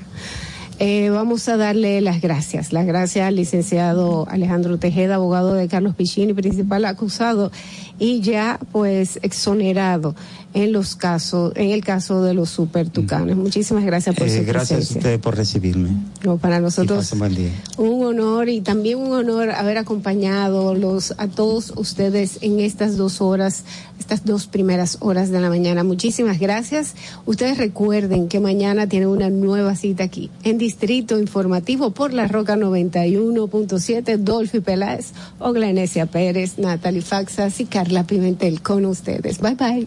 Eh, 0.79 1.11
vamos 1.11 1.47
a 1.49 1.59
darle 1.59 2.01
las 2.01 2.23
gracias. 2.23 2.73
Las 2.73 2.87
gracias 2.87 3.27
al 3.27 3.37
licenciado 3.37 4.27
Alejandro 4.31 4.79
Tejeda, 4.79 5.17
abogado 5.17 5.53
de 5.53 5.69
Carlos 5.69 5.95
Pichini, 5.95 6.33
principal 6.33 6.87
acusado 6.87 7.51
y 7.99 8.21
ya 8.21 8.59
pues 8.73 9.19
exonerado 9.23 10.15
en 10.55 10.73
los 10.73 10.97
casos, 10.97 11.53
en 11.55 11.71
el 11.71 11.85
caso 11.85 12.23
de 12.23 12.33
los 12.33 12.49
super 12.49 12.89
tucanes. 12.89 13.37
Muchísimas 13.37 13.85
gracias 13.85 14.17
por 14.17 14.27
Eh, 14.27 14.39
su 14.39 14.45
gracias 14.47 14.71
a 14.73 14.77
presencia. 14.77 14.97
usted 14.99 15.21
por 15.21 15.37
recibirme. 15.37 15.91
No, 16.25 16.39
para 16.39 16.61
nosotros 16.61 17.13
un 17.13 17.19
buen 17.19 17.35
día. 17.35 17.51
un 17.77 18.03
honor 18.05 18.49
y 18.49 18.63
también 18.63 18.99
un 18.99 19.13
honor 19.13 19.51
haber 19.51 19.77
acompañado 19.77 20.75
los, 20.75 21.13
a 21.19 21.29
todos 21.29 21.75
ustedes 21.77 22.39
en 22.41 22.61
estas 22.61 22.97
dos 22.97 23.21
horas, 23.21 23.65
estas 23.99 24.25
dos 24.25 24.47
primeras 24.47 24.97
horas 25.01 25.31
de 25.31 25.41
la 25.41 25.51
mañana. 25.51 25.85
Muchísimas 25.85 26.39
gracias. 26.39 26.95
Ustedes 27.27 27.59
recuerden 27.59 28.29
que 28.29 28.41
mañana 28.41 28.89
tienen 28.89 29.09
una 29.11 29.29
nueva 29.29 29.77
cita 29.77 30.05
aquí 30.05 30.31
en 30.43 30.57
Distrito 30.57 31.19
Informativo 31.19 31.91
por 31.91 32.15
la 32.15 32.29
Roca 32.29 32.57
91.7, 32.57 34.17
Dolphy 34.19 34.61
Peláez, 34.61 35.13
Oglenesia 35.39 36.07
Pérez, 36.07 36.59
Natalie 36.59 37.03
Faxas 37.03 37.61
y 37.61 37.67
Carla 37.87 38.03
Pimentel 38.03 38.63
con 38.63 38.85
ustedes. 38.85 39.39
Bye 39.39 39.55
bye. 39.55 39.87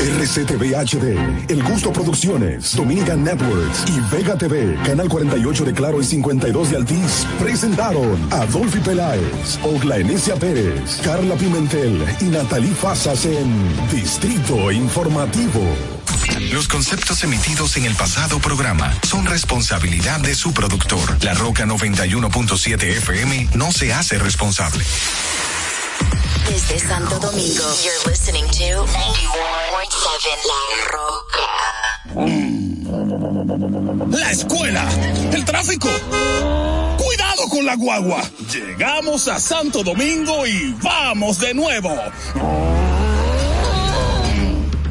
RCTV 0.00 0.74
HD, 0.74 1.50
El 1.50 1.62
Gusto 1.62 1.92
Producciones, 1.92 2.74
Dominican 2.74 3.22
Networks 3.22 3.84
y 3.88 4.14
Vega 4.14 4.38
TV, 4.38 4.74
Canal 4.86 5.10
48 5.10 5.64
de 5.66 5.74
Claro 5.74 6.00
y 6.00 6.04
52 6.04 6.70
de 6.70 6.76
Altiz, 6.78 7.26
presentaron 7.38 8.16
a 8.32 8.46
Dolphy 8.46 8.80
Peláez, 8.80 9.58
Ogla 9.64 9.98
Enesia 9.98 10.36
Pérez, 10.36 11.02
Carla 11.04 11.34
Pimentel 11.34 12.02
y 12.22 12.24
Natalie 12.24 12.74
Fasas 12.74 13.26
en 13.26 13.68
Distrito 13.90 14.72
Informativo. 14.72 15.60
Los 16.52 16.68
conceptos 16.68 17.22
emitidos 17.24 17.76
en 17.76 17.84
el 17.84 17.94
pasado 17.94 18.38
programa 18.38 18.92
son 19.02 19.26
responsabilidad 19.26 20.20
de 20.20 20.34
su 20.34 20.52
productor. 20.52 21.22
La 21.24 21.34
Roca 21.34 21.64
91.7 21.64 22.82
FM 22.82 23.48
no 23.54 23.72
se 23.72 23.92
hace 23.92 24.18
responsable. 24.18 24.84
Desde 26.48 26.78
Santo 26.78 27.18
Domingo, 27.18 27.64
you're 27.82 28.10
listening 28.10 28.44
to 28.44 28.84
91.7 28.86 30.44
La 30.46 30.60
Roca. 30.92 31.44
La 34.16 34.30
escuela, 34.30 34.88
el 35.32 35.44
tráfico. 35.44 35.88
Cuidado 36.98 37.48
con 37.48 37.64
la 37.64 37.74
guagua. 37.76 38.22
Llegamos 38.52 39.28
a 39.28 39.40
Santo 39.40 39.82
Domingo 39.82 40.46
y 40.46 40.74
vamos 40.82 41.38
de 41.40 41.54
nuevo. 41.54 41.96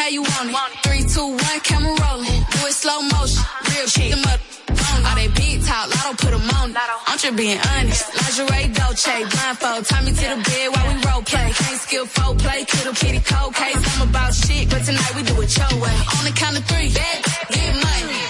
how 0.00 0.08
you 0.08 0.22
want 0.22 0.48
it. 0.48 0.56
Three, 0.82 1.04
two, 1.04 1.28
one, 1.28 1.60
camera 1.60 1.92
rolling. 1.92 2.40
Do 2.52 2.58
it 2.64 2.72
slow 2.72 3.00
motion. 3.12 3.44
Real 3.68 3.86
shit. 3.86 4.10
Them 4.10 4.24
up. 4.32 4.40
All 5.06 5.14
they 5.14 5.28
big 5.28 5.62
talk, 5.64 5.88
lotto 5.90 6.12
put 6.22 6.32
them 6.32 6.50
on. 6.56 6.74
I'm 7.06 7.18
just 7.18 7.36
being 7.36 7.60
honest. 7.72 8.04
Lingerie, 8.16 8.68
Dolce, 8.72 9.24
blindfold. 9.32 9.84
Tie 9.84 10.02
me 10.02 10.12
to 10.12 10.26
the 10.32 10.40
bed 10.48 10.66
while 10.72 10.86
we 10.88 10.94
role 11.04 11.22
play. 11.22 11.52
Can't 11.52 11.80
skill 11.80 12.06
folk 12.06 12.38
play, 12.38 12.64
kittle 12.64 12.94
kitty 12.94 13.20
cold 13.20 13.54
case. 13.54 13.80
I'm 14.00 14.08
about 14.08 14.32
shit, 14.34 14.70
but 14.70 14.82
tonight 14.84 15.14
we 15.16 15.22
do 15.22 15.34
it 15.40 15.56
your 15.56 15.72
way. 15.82 15.96
On 16.16 16.22
the 16.24 16.32
count 16.34 16.56
of 16.58 16.64
three, 16.64 16.88
get 16.88 17.74
money. 17.84 18.29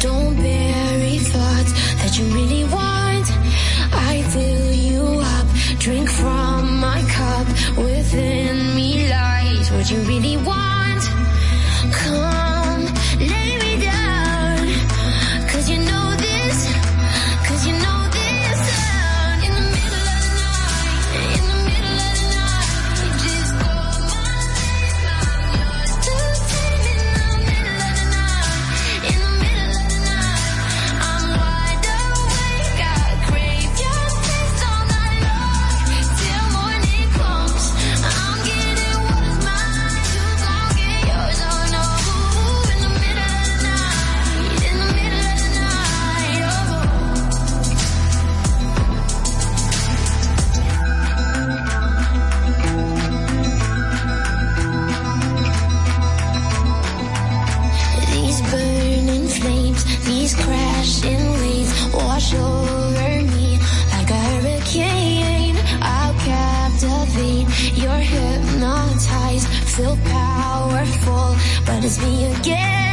Don't 0.00 0.29
ties 69.06 69.46
feel 69.76 69.96
powerful, 70.04 71.36
but 71.66 71.84
it's 71.84 72.00
me 72.02 72.26
again. 72.34 72.90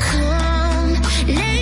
Come, 0.00 1.53